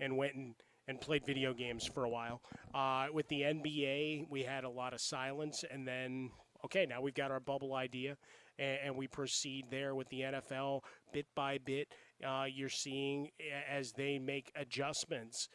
and 0.00 0.16
went 0.16 0.34
and, 0.34 0.54
and 0.88 1.00
played 1.00 1.24
video 1.24 1.52
games 1.52 1.86
for 1.86 2.04
a 2.04 2.08
while. 2.08 2.42
Uh, 2.74 3.06
with 3.12 3.28
the 3.28 3.42
NBA, 3.42 4.28
we 4.30 4.42
had 4.42 4.64
a 4.64 4.70
lot 4.70 4.92
of 4.94 5.00
silence, 5.00 5.64
and 5.70 5.86
then, 5.86 6.30
okay, 6.64 6.86
now 6.86 7.00
we've 7.00 7.14
got 7.14 7.30
our 7.30 7.40
bubble 7.40 7.74
idea 7.74 8.16
and, 8.58 8.78
and 8.84 8.96
we 8.96 9.06
proceed 9.06 9.66
there 9.70 9.94
with 9.94 10.08
the 10.08 10.20
NFL 10.20 10.80
bit 11.12 11.26
by 11.34 11.58
bit. 11.58 11.88
Uh, 12.26 12.44
you're 12.52 12.68
seeing 12.68 13.30
as 13.70 13.92
they 13.92 14.18
make 14.18 14.52
adjustments, 14.54 15.48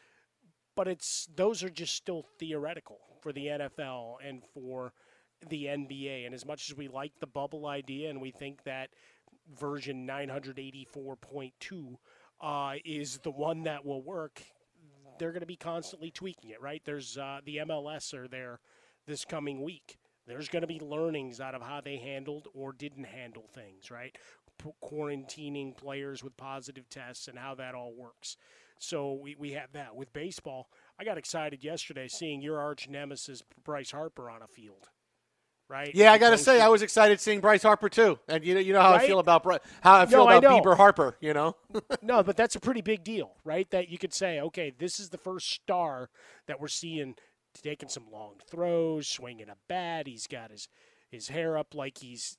but 0.76 0.88
it's 0.88 1.28
those 1.36 1.64
are 1.64 1.70
just 1.70 1.96
still 1.96 2.26
theoretical 2.40 3.00
for 3.22 3.32
the 3.32 3.48
NFL 3.48 4.16
and 4.26 4.44
for 4.54 4.94
the 5.50 5.66
NBA. 5.66 6.26
And 6.26 6.34
as 6.34 6.46
much 6.46 6.70
as 6.70 6.78
we 6.78 6.88
like 6.88 7.14
the 7.20 7.28
bubble 7.28 7.68
idea 7.68 8.10
and 8.10 8.22
we 8.22 8.32
think 8.32 8.64
that 8.64 8.90
version 9.60 10.08
984.2 10.08 11.98
uh, 12.42 12.74
is 12.86 13.20
the 13.20 13.32
one 13.32 13.64
that 13.64 13.86
will 13.86 14.02
work, 14.02 14.44
they're 15.18 15.32
going 15.32 15.42
to 15.42 15.48
be 15.48 15.56
constantly 15.56 16.12
tweaking 16.12 16.52
it, 16.52 16.62
right? 16.62 16.82
There's 16.86 17.18
uh, 17.18 17.40
the 17.46 17.58
MLS 17.58 18.14
are 18.14 18.28
there 18.28 18.60
this 19.06 19.26
coming 19.26 19.64
week. 19.64 19.98
There's 20.28 20.50
going 20.50 20.62
to 20.62 20.68
be 20.68 20.80
learnings 20.80 21.40
out 21.40 21.56
of 21.56 21.62
how 21.62 21.82
they 21.82 21.98
handled 21.98 22.48
or 22.54 22.74
didn't 22.74 23.06
handle 23.06 23.48
things, 23.54 23.90
right? 23.90 24.16
P- 24.62 24.70
quarantining 24.84 25.76
players 25.76 26.24
with 26.24 26.36
positive 26.36 26.90
tests 26.90 27.28
and 27.28 27.40
how 27.40 27.56
that 27.56 27.74
all 27.74 27.94
works. 27.98 28.36
So 28.80 29.14
we, 29.14 29.36
we 29.40 29.54
have 29.54 29.72
that. 29.72 29.96
With 29.96 30.12
baseball, 30.14 30.70
I 31.00 31.06
got 31.06 31.18
excited 31.18 31.64
yesterday 31.64 32.08
seeing 32.08 32.42
your 32.42 32.60
arch 32.60 32.88
nemesis, 32.90 33.42
Bryce 33.64 33.92
Harper, 33.92 34.30
on 34.30 34.42
a 34.42 34.48
field. 34.48 34.90
Right? 35.70 35.92
Yeah, 35.94 36.14
I 36.14 36.18
got 36.18 36.30
to 36.30 36.38
say, 36.38 36.62
I 36.62 36.70
was 36.70 36.82
excited 36.82 37.20
seeing 37.20 37.42
Bryce 37.42 37.64
Harper 37.64 37.90
too, 37.90 38.18
and 38.30 38.44
you 38.46 38.54
know, 38.54 38.60
you 38.62 38.72
know 38.72 38.82
how 38.82 38.92
right? 38.92 39.02
I 39.02 39.08
feel 39.08 39.20
about 39.20 39.46
how 39.82 39.96
I 39.96 40.06
feel 40.06 40.26
no, 40.26 40.38
about 40.38 40.46
I 40.46 40.60
Bieber 40.60 40.78
Harper. 40.78 41.18
You 41.20 41.34
know, 41.34 41.58
no, 42.02 42.24
but 42.24 42.38
that's 42.38 42.56
a 42.56 42.60
pretty 42.60 42.82
big 42.82 43.04
deal, 43.04 43.34
right? 43.44 43.70
That 43.72 43.90
you 43.90 43.98
could 43.98 44.14
say, 44.14 44.40
okay, 44.40 44.72
this 44.78 44.98
is 44.98 45.10
the 45.10 45.18
first 45.18 45.50
star 45.52 46.10
that 46.48 46.62
we're 46.62 46.70
seeing 46.70 47.16
taking 47.62 47.90
some 47.90 48.06
long 48.12 48.36
throws, 48.50 49.08
swinging 49.08 49.50
a 49.50 49.56
bat. 49.68 50.08
He's 50.08 50.28
got 50.28 50.52
his 50.52 50.70
his 51.10 51.30
hair 51.30 51.58
up 51.58 51.76
like 51.76 51.98
he's 51.98 52.38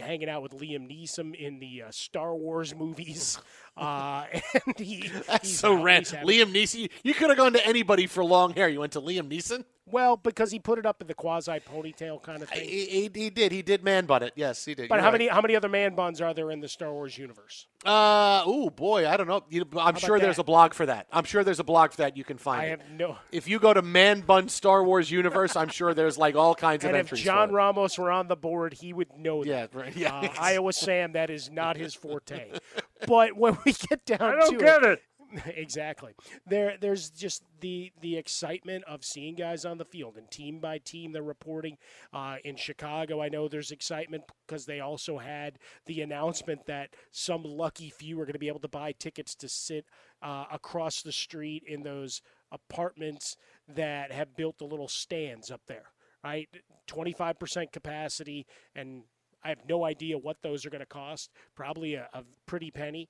hanging 0.00 0.28
out 0.28 0.42
with 0.42 0.52
Liam 0.52 0.88
Neeson 0.88 1.34
in 1.34 1.58
the 1.58 1.82
uh, 1.82 1.90
Star 1.90 2.34
Wars 2.34 2.74
movies. 2.74 3.38
Uh, 3.76 4.26
and 4.66 4.78
he, 4.78 5.08
That's 5.26 5.56
so 5.56 5.80
random. 5.82 6.26
Liam 6.26 6.52
Neeson. 6.52 6.90
You 7.02 7.14
could 7.14 7.28
have 7.30 7.38
gone 7.38 7.54
to 7.54 7.66
anybody 7.66 8.06
for 8.06 8.24
long 8.24 8.52
hair. 8.54 8.68
You 8.68 8.80
went 8.80 8.92
to 8.92 9.00
Liam 9.00 9.30
Neeson. 9.30 9.64
Well, 9.84 10.16
because 10.16 10.52
he 10.52 10.58
put 10.60 10.78
it 10.78 10.86
up 10.86 11.02
in 11.02 11.08
the 11.08 11.14
quasi 11.14 11.52
ponytail 11.58 12.22
kind 12.22 12.40
of 12.42 12.48
thing. 12.48 12.66
He, 12.66 12.86
he, 12.86 13.10
he, 13.12 13.30
did. 13.30 13.50
He 13.50 13.62
did 13.62 13.82
man 13.82 14.06
bun 14.06 14.22
it. 14.22 14.32
Yes, 14.36 14.64
he 14.64 14.74
did. 14.74 14.88
But 14.88 14.94
You're 14.94 15.02
how 15.02 15.08
right. 15.08 15.12
many 15.18 15.26
how 15.28 15.40
many 15.40 15.56
other 15.56 15.68
man 15.68 15.94
buns 15.96 16.20
are 16.20 16.32
there 16.32 16.50
in 16.52 16.60
the 16.60 16.68
Star 16.68 16.92
Wars 16.92 17.18
universe? 17.18 17.66
Uh, 17.84 18.42
oh 18.46 18.70
boy, 18.70 19.08
I 19.08 19.16
don't 19.16 19.26
know. 19.26 19.42
You, 19.50 19.66
I'm 19.76 19.96
sure 19.96 20.20
there's 20.20 20.38
a 20.38 20.44
blog 20.44 20.72
for 20.72 20.86
that. 20.86 21.08
I'm 21.12 21.24
sure 21.24 21.42
there's 21.42 21.58
a 21.58 21.64
blog 21.64 21.90
for 21.90 21.96
that 21.98 22.16
you 22.16 22.22
can 22.22 22.38
find. 22.38 22.62
I 22.62 22.64
it. 22.66 22.80
have 22.80 22.90
no. 22.92 23.18
If 23.32 23.48
you 23.48 23.58
go 23.58 23.74
to 23.74 23.82
man 23.82 24.20
bun 24.20 24.48
Star 24.48 24.84
Wars 24.84 25.10
universe, 25.10 25.56
I'm 25.56 25.68
sure 25.68 25.92
there's 25.94 26.16
like 26.16 26.36
all 26.36 26.54
kinds 26.54 26.84
and 26.84 26.94
of 26.94 27.00
if 27.00 27.06
entries. 27.06 27.22
John. 27.22 27.50
Ramos 27.52 27.98
were 27.98 28.12
on 28.12 28.28
the 28.28 28.36
board, 28.36 28.74
he 28.74 28.92
would 28.92 29.18
know 29.18 29.44
Yeah, 29.44 29.66
that. 29.66 29.74
right. 29.74 29.96
Yeah, 30.02 30.14
Uh, 30.14 30.28
Iowa 30.38 30.72
Sam, 30.72 31.12
that 31.12 31.28
is 31.28 31.50
not 31.50 31.76
his 31.76 31.92
forte. 31.94 32.52
but 33.06 33.36
when 33.36 33.58
we 33.64 33.72
get 33.72 34.04
down 34.04 34.22
I 34.22 34.34
don't 34.36 34.58
to 34.58 34.58
get 34.58 34.82
it, 34.82 35.02
exactly. 35.46 36.14
There, 36.46 36.76
there's 36.80 37.10
just 37.10 37.42
the 37.60 37.92
the 38.00 38.16
excitement 38.16 38.84
of 38.84 39.04
seeing 39.04 39.34
guys 39.34 39.64
on 39.64 39.78
the 39.78 39.84
field 39.84 40.16
and 40.16 40.30
team 40.30 40.58
by 40.58 40.78
team 40.78 41.12
they're 41.12 41.22
reporting. 41.22 41.78
Uh, 42.12 42.36
in 42.44 42.56
Chicago, 42.56 43.22
I 43.22 43.28
know 43.28 43.48
there's 43.48 43.70
excitement 43.70 44.24
because 44.46 44.66
they 44.66 44.80
also 44.80 45.18
had 45.18 45.58
the 45.86 46.02
announcement 46.02 46.66
that 46.66 46.94
some 47.10 47.42
lucky 47.44 47.90
few 47.90 48.20
are 48.20 48.24
going 48.24 48.34
to 48.34 48.38
be 48.38 48.48
able 48.48 48.60
to 48.60 48.68
buy 48.68 48.92
tickets 48.92 49.34
to 49.36 49.48
sit 49.48 49.86
uh, 50.22 50.44
across 50.50 51.02
the 51.02 51.12
street 51.12 51.62
in 51.66 51.82
those 51.82 52.20
apartments 52.50 53.36
that 53.68 54.12
have 54.12 54.36
built 54.36 54.58
the 54.58 54.64
little 54.64 54.88
stands 54.88 55.50
up 55.50 55.62
there. 55.66 55.86
Right, 56.22 56.48
25% 56.88 57.72
capacity 57.72 58.46
and. 58.74 59.02
I 59.44 59.48
have 59.48 59.68
no 59.68 59.84
idea 59.84 60.18
what 60.18 60.42
those 60.42 60.64
are 60.64 60.70
going 60.70 60.80
to 60.80 60.86
cost. 60.86 61.30
Probably 61.54 61.94
a, 61.94 62.08
a 62.12 62.22
pretty 62.46 62.70
penny 62.70 63.08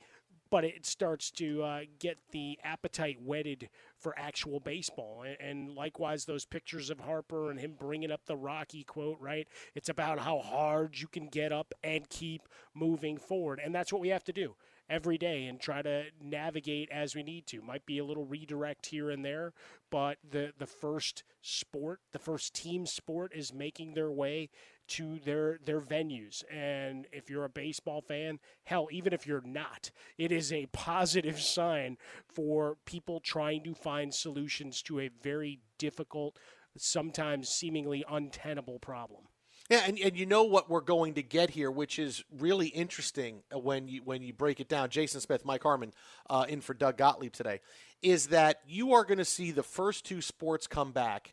but 0.53 0.65
it 0.65 0.85
starts 0.85 1.31
to 1.31 1.63
uh, 1.63 1.81
get 1.99 2.19
the 2.31 2.59
appetite 2.63 3.17
whetted 3.25 3.71
for 3.97 4.15
actual 4.19 4.61
baseball. 4.61 5.25
And, 5.27 5.37
and, 5.41 5.75
likewise, 5.75 6.27
those 6.27 6.45
pictures 6.45 6.91
of 6.91 7.01
Harper 7.01 7.51
and 7.51 7.59
him 7.59 7.75
bringing 7.81 8.13
up 8.13 8.27
the 8.27 8.37
Rocky 8.37 8.85
quote, 8.85 9.17
right? 9.19 9.49
It's 9.75 9.89
about 9.89 10.19
how 10.19 10.41
hard 10.41 11.01
you 11.01 11.09
can 11.09 11.29
get 11.29 11.53
up 11.53 11.73
and 11.83 12.07
keep 12.11 12.43
moving 12.75 13.17
forward. 13.17 13.63
And 13.65 13.75
that's 13.75 13.95
what 13.95 14.03
we 14.03 14.11
have 14.11 14.25
to 14.25 14.33
do 14.35 14.55
every 14.91 15.17
day 15.17 15.47
and 15.47 15.59
try 15.59 15.81
to 15.81 16.05
navigate 16.21 16.91
as 16.91 17.15
we 17.15 17.23
need 17.23 17.47
to. 17.47 17.63
Might 17.63 17.87
be 17.87 17.97
a 17.97 18.05
little 18.05 18.27
redirect 18.27 18.85
here 18.85 19.09
and 19.09 19.25
there, 19.25 19.55
but 19.91 20.19
the, 20.29 20.53
the 20.59 20.67
first 20.67 21.25
sport, 21.41 22.01
the 22.13 22.19
first 22.19 22.53
team 22.55 22.85
sport 22.85 23.33
is 23.35 23.55
making 23.55 23.95
their 23.95 24.11
way 24.11 24.51
to 24.93 25.19
their 25.25 25.59
their 25.65 25.81
venues. 25.81 26.45
And 26.51 27.07
if 27.13 27.31
you're 27.31 27.45
a 27.45 27.51
baseball 27.51 28.03
fan, 28.03 28.39
hell, 28.65 28.89
even 28.91 29.13
if 29.13 29.27
you're 29.27 29.43
not, 29.43 29.91
it 30.19 30.31
is 30.31 30.53
a 30.53 30.67
positive 30.67 31.41
sign 31.57 31.97
for 32.29 32.77
people 32.85 33.21
trying 33.21 33.65
to 33.65 33.75
find 33.75 34.13
solutions 34.13 34.83
to 34.83 35.01
a 35.01 35.11
very 35.23 35.61
difficult, 35.79 36.39
sometimes 36.77 37.49
seemingly 37.49 38.05
untenable 38.09 38.79
problem. 38.79 39.25
Yeah, 39.71 39.85
and, 39.87 39.99
and 39.99 40.17
you 40.17 40.27
know 40.27 40.43
what 40.43 40.69
we're 40.69 40.81
going 40.81 41.15
to 41.15 41.23
get 41.23 41.51
here, 41.51 41.71
which 41.71 41.99
is 41.99 42.23
really 42.39 42.67
interesting 42.67 43.43
when 43.53 43.89
you 43.89 44.03
when 44.05 44.23
you 44.23 44.35
break 44.35 44.61
it 44.61 44.69
down. 44.69 44.91
Jason 44.91 45.21
Smith, 45.21 45.45
Mike 45.47 45.63
Harmon, 45.63 45.95
uh, 46.29 46.45
in 46.49 46.61
for 46.61 46.75
Doug 46.75 46.99
Gottlieb 46.99 47.33
today, 47.33 47.61
is 48.03 48.27
that 48.27 48.61
you 48.67 48.93
are 48.93 49.05
going 49.05 49.19
to 49.19 49.25
see 49.25 49.53
the 49.53 49.63
first 49.63 50.05
two 50.05 50.21
sports 50.21 50.67
come 50.67 50.93
back, 50.93 51.33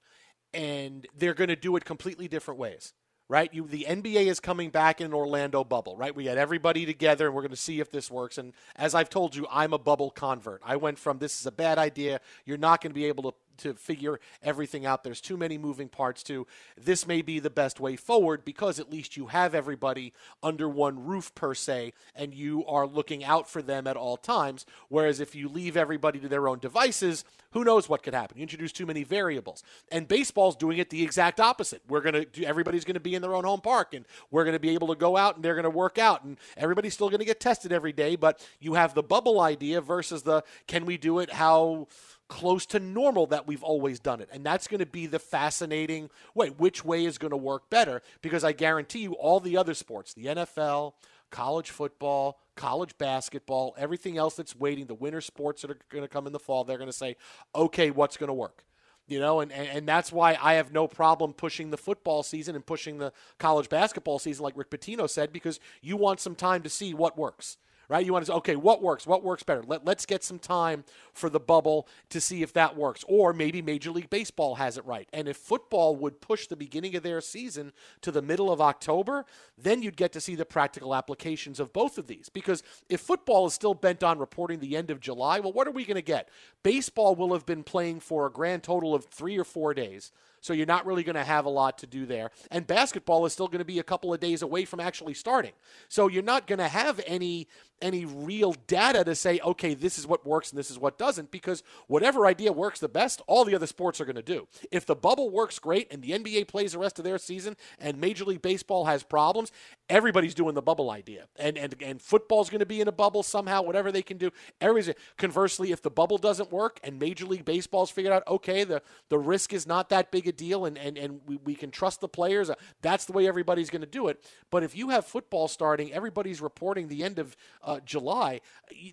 and 0.53 1.05
they're 1.17 1.33
going 1.33 1.49
to 1.49 1.57
do 1.57 1.75
it 1.75 1.83
completely 1.83 2.29
different 2.29 2.59
ways 2.59 2.93
right? 3.29 3.53
You, 3.53 3.67
the 3.67 3.85
NBA 3.87 4.25
is 4.25 4.39
coming 4.39 4.71
back 4.71 4.99
in 4.99 5.07
an 5.07 5.13
Orlando 5.13 5.63
bubble, 5.63 5.95
right? 5.95 6.13
We 6.13 6.25
had 6.25 6.39
everybody 6.39 6.85
together, 6.85 7.27
and 7.27 7.35
we're 7.35 7.43
going 7.43 7.51
to 7.51 7.57
see 7.57 7.79
if 7.79 7.91
this 7.91 8.09
works. 8.09 8.39
And 8.39 8.53
as 8.75 8.95
I've 8.95 9.09
told 9.09 9.35
you, 9.35 9.47
I'm 9.51 9.71
a 9.71 9.77
bubble 9.77 10.09
convert. 10.09 10.61
I 10.65 10.75
went 10.75 10.97
from 10.97 11.19
this 11.19 11.39
is 11.39 11.45
a 11.45 11.51
bad 11.51 11.77
idea. 11.77 12.19
You're 12.45 12.57
not 12.57 12.81
going 12.81 12.91
to 12.91 12.95
be 12.95 13.05
able 13.05 13.31
to 13.31 13.37
to 13.59 13.73
figure 13.73 14.19
everything 14.41 14.85
out. 14.85 15.03
There's 15.03 15.21
too 15.21 15.37
many 15.37 15.57
moving 15.57 15.89
parts 15.89 16.23
to 16.23 16.47
this 16.77 17.07
may 17.07 17.21
be 17.21 17.39
the 17.39 17.49
best 17.49 17.79
way 17.79 17.95
forward 17.95 18.45
because 18.45 18.79
at 18.79 18.91
least 18.91 19.17
you 19.17 19.27
have 19.27 19.53
everybody 19.55 20.13
under 20.41 20.67
one 20.67 21.05
roof 21.05 21.33
per 21.35 21.53
se 21.53 21.93
and 22.15 22.33
you 22.33 22.65
are 22.65 22.87
looking 22.87 23.23
out 23.23 23.49
for 23.49 23.61
them 23.61 23.87
at 23.87 23.97
all 23.97 24.17
times. 24.17 24.65
Whereas 24.87 25.19
if 25.19 25.35
you 25.35 25.49
leave 25.49 25.77
everybody 25.77 26.19
to 26.19 26.27
their 26.27 26.47
own 26.47 26.59
devices, 26.59 27.23
who 27.51 27.63
knows 27.63 27.89
what 27.89 28.03
could 28.03 28.13
happen? 28.13 28.37
You 28.37 28.43
introduce 28.43 28.71
too 28.71 28.85
many 28.85 29.03
variables. 29.03 29.63
And 29.91 30.07
baseball's 30.07 30.55
doing 30.55 30.77
it 30.77 30.89
the 30.89 31.03
exact 31.03 31.39
opposite. 31.39 31.81
We're 31.87 32.01
going 32.01 32.25
to 32.25 32.45
everybody's 32.45 32.85
going 32.85 32.95
to 32.95 32.99
be 32.99 33.15
in 33.15 33.21
their 33.21 33.35
own 33.35 33.43
home 33.43 33.61
park 33.61 33.93
and 33.93 34.05
we're 34.31 34.43
going 34.43 34.53
to 34.53 34.59
be 34.59 34.69
able 34.71 34.87
to 34.89 34.95
go 34.95 35.17
out 35.17 35.35
and 35.35 35.43
they're 35.43 35.55
going 35.55 35.63
to 35.63 35.69
work 35.69 35.97
out 35.97 36.23
and 36.23 36.37
everybody's 36.57 36.93
still 36.93 37.09
going 37.09 37.19
to 37.19 37.25
get 37.25 37.39
tested 37.39 37.71
every 37.71 37.93
day, 37.93 38.15
but 38.15 38.45
you 38.59 38.75
have 38.75 38.93
the 38.93 39.03
bubble 39.03 39.39
idea 39.39 39.81
versus 39.81 40.23
the 40.23 40.43
can 40.67 40.85
we 40.85 40.97
do 40.97 41.19
it 41.19 41.31
how 41.31 41.87
close 42.29 42.65
to 42.67 42.79
normal 42.79 43.25
that 43.25 43.47
we've 43.47 43.63
always 43.63 43.99
done 43.99 44.21
it. 44.21 44.29
And 44.31 44.45
that's 44.45 44.67
going 44.67 44.79
to 44.79 44.85
be 44.85 45.07
the 45.07 45.19
fascinating 45.19 46.09
way. 46.33 46.49
Which 46.49 46.85
way 46.85 47.03
is 47.03 47.17
going 47.17 47.31
to 47.31 47.37
work 47.37 47.69
better? 47.69 48.01
Because 48.21 48.43
I 48.43 48.53
guarantee 48.53 48.99
you, 48.99 49.13
all 49.13 49.39
the 49.39 49.57
other 49.57 49.73
sports, 49.73 50.13
the 50.13 50.27
NFL, 50.27 50.93
college 51.31 51.71
football, 51.71 52.39
college 52.55 52.97
basketball, 52.97 53.75
everything 53.77 54.17
else 54.17 54.35
that's 54.35 54.55
waiting, 54.55 54.85
the 54.85 54.93
winter 54.93 55.21
sports 55.21 55.63
that 55.63 55.71
are 55.71 55.77
going 55.89 56.03
to 56.03 56.07
come 56.07 56.27
in 56.27 56.33
the 56.33 56.39
fall, 56.39 56.63
they're 56.63 56.77
going 56.77 56.89
to 56.89 56.93
say, 56.93 57.17
okay, 57.53 57.91
what's 57.91 58.15
going 58.15 58.29
to 58.29 58.33
work? 58.33 58.63
You 59.07 59.19
know, 59.19 59.39
and, 59.39 59.51
and, 59.51 59.67
and 59.67 59.87
that's 59.87 60.11
why 60.11 60.37
I 60.39 60.53
have 60.53 60.71
no 60.71 60.87
problem 60.87 61.33
pushing 61.33 61.71
the 61.71 61.77
football 61.77 62.21
season 62.21 62.55
and 62.55 62.63
pushing 62.63 62.99
the 62.99 63.11
college 63.39 63.67
basketball 63.67 64.19
season, 64.19 64.43
like 64.43 64.55
Rick 64.55 64.69
Pitino 64.69 65.09
said, 65.09 65.33
because 65.33 65.59
you 65.81 65.97
want 65.97 66.19
some 66.19 66.35
time 66.35 66.61
to 66.61 66.69
see 66.69 66.93
what 66.93 67.17
works 67.17 67.57
right? 67.89 68.05
You 68.05 68.13
want 68.13 68.25
to 68.25 68.31
say, 68.31 68.35
okay, 68.37 68.55
what 68.55 68.81
works? 68.81 69.05
What 69.05 69.23
works 69.23 69.43
better? 69.43 69.63
Let, 69.63 69.83
let's 69.83 70.05
get 70.05 70.23
some 70.23 70.39
time 70.39 70.85
for 71.11 71.29
the 71.29 71.39
bubble 71.39 71.87
to 72.09 72.21
see 72.21 72.43
if 72.43 72.53
that 72.53 72.77
works. 72.77 73.03
Or 73.07 73.33
maybe 73.33 73.61
Major 73.61 73.91
League 73.91 74.11
Baseball 74.11 74.55
has 74.55 74.77
it 74.77 74.85
right. 74.85 75.09
And 75.11 75.27
if 75.27 75.37
football 75.37 75.95
would 75.95 76.21
push 76.21 76.47
the 76.47 76.55
beginning 76.55 76.95
of 76.95 77.03
their 77.03 77.19
season 77.19 77.73
to 78.01 78.11
the 78.11 78.21
middle 78.21 78.51
of 78.51 78.61
October, 78.61 79.25
then 79.57 79.81
you'd 79.81 79.97
get 79.97 80.13
to 80.13 80.21
see 80.21 80.35
the 80.35 80.45
practical 80.45 80.93
applications 80.95 81.59
of 81.59 81.73
both 81.73 81.97
of 81.97 82.07
these. 82.07 82.29
Because 82.29 82.63
if 82.87 83.01
football 83.01 83.47
is 83.47 83.53
still 83.53 83.73
bent 83.73 84.03
on 84.03 84.19
reporting 84.19 84.59
the 84.59 84.77
end 84.77 84.91
of 84.91 84.99
July, 84.99 85.39
well, 85.39 85.51
what 85.51 85.67
are 85.67 85.71
we 85.71 85.83
going 85.83 85.95
to 85.95 86.01
get? 86.01 86.29
Baseball 86.61 87.15
will 87.15 87.33
have 87.33 87.45
been 87.45 87.63
playing 87.63 87.99
for 87.99 88.27
a 88.27 88.31
grand 88.31 88.61
total 88.63 88.93
of 88.93 89.05
three 89.05 89.37
or 89.37 89.43
four 89.43 89.73
days. 89.73 90.11
So 90.41 90.53
you're 90.53 90.65
not 90.65 90.85
really 90.85 91.03
going 91.03 91.15
to 91.15 91.23
have 91.23 91.45
a 91.45 91.49
lot 91.49 91.77
to 91.79 91.87
do 91.87 92.05
there. 92.05 92.31
And 92.51 92.65
basketball 92.65 93.25
is 93.25 93.33
still 93.33 93.47
going 93.47 93.59
to 93.59 93.65
be 93.65 93.79
a 93.79 93.83
couple 93.83 94.13
of 94.13 94.19
days 94.19 94.41
away 94.41 94.65
from 94.65 94.79
actually 94.79 95.13
starting. 95.13 95.53
So 95.87 96.07
you're 96.07 96.23
not 96.23 96.47
going 96.47 96.59
to 96.59 96.67
have 96.67 96.99
any 97.05 97.47
any 97.81 98.05
real 98.05 98.53
data 98.67 99.03
to 99.03 99.15
say, 99.15 99.39
okay, 99.43 99.73
this 99.73 99.97
is 99.97 100.05
what 100.05 100.25
works 100.25 100.51
and 100.51 100.59
this 100.59 100.69
is 100.69 100.77
what 100.77 100.97
doesn't, 100.97 101.31
because 101.31 101.63
whatever 101.87 102.25
idea 102.25 102.51
works 102.51 102.79
the 102.79 102.89
best, 102.89 103.21
all 103.27 103.45
the 103.45 103.55
other 103.55 103.67
sports 103.67 104.01
are 104.01 104.05
going 104.05 104.15
to 104.15 104.21
do. 104.21 104.47
If 104.71 104.85
the 104.85 104.95
bubble 104.95 105.29
works 105.29 105.59
great 105.59 105.91
and 105.91 106.01
the 106.01 106.11
NBA 106.11 106.47
plays 106.47 106.73
the 106.73 106.79
rest 106.79 106.99
of 106.99 107.05
their 107.05 107.17
season 107.17 107.55
and 107.79 107.99
Major 107.99 108.25
League 108.25 108.41
Baseball 108.41 108.85
has 108.85 109.03
problems, 109.03 109.51
everybody's 109.89 110.35
doing 110.35 110.55
the 110.55 110.61
bubble 110.61 110.91
idea. 110.91 111.27
And 111.37 111.57
and, 111.57 111.75
and 111.81 112.01
football's 112.01 112.49
going 112.49 112.59
to 112.59 112.65
be 112.65 112.81
in 112.81 112.87
a 112.87 112.91
bubble 112.91 113.23
somehow, 113.23 113.61
whatever 113.61 113.91
they 113.91 114.01
can 114.01 114.17
do. 114.17 114.31
Everybody's 114.61 114.95
conversely, 115.17 115.71
if 115.71 115.81
the 115.81 115.89
bubble 115.89 116.17
doesn't 116.17 116.51
work 116.51 116.79
and 116.83 116.99
Major 116.99 117.25
League 117.25 117.45
Baseball's 117.45 117.91
figured 117.91 118.13
out, 118.13 118.23
okay, 118.27 118.63
the, 118.63 118.81
the 119.09 119.19
risk 119.19 119.53
is 119.53 119.67
not 119.67 119.89
that 119.89 120.11
big 120.11 120.27
a 120.29 120.31
deal 120.31 120.65
and, 120.65 120.77
and, 120.77 120.97
and 120.97 121.19
we, 121.25 121.37
we 121.37 121.55
can 121.55 121.71
trust 121.71 121.99
the 121.99 122.07
players. 122.07 122.49
Uh, 122.49 122.55
that's 122.81 123.05
the 123.05 123.11
way 123.11 123.27
everybody's 123.27 123.69
going 123.69 123.81
to 123.81 123.87
do 123.87 124.07
it. 124.07 124.23
But 124.49 124.63
if 124.63 124.75
you 124.75 124.89
have 124.89 125.05
football 125.05 125.47
starting, 125.47 125.91
everybody's 125.91 126.41
reporting 126.41 126.87
the 126.87 127.03
end 127.03 127.19
of 127.19 127.35
uh, 127.61 127.79
July, 127.81 128.41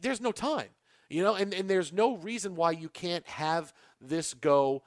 there's 0.02 0.20
no 0.20 0.32
time. 0.32 0.68
You 1.08 1.22
know, 1.22 1.34
and, 1.34 1.54
and 1.54 1.70
there's 1.70 1.92
no 1.92 2.16
reason 2.16 2.56
why 2.56 2.72
you 2.72 2.88
can't 2.88 3.26
have 3.28 3.72
this 4.00 4.34
go 4.34 4.82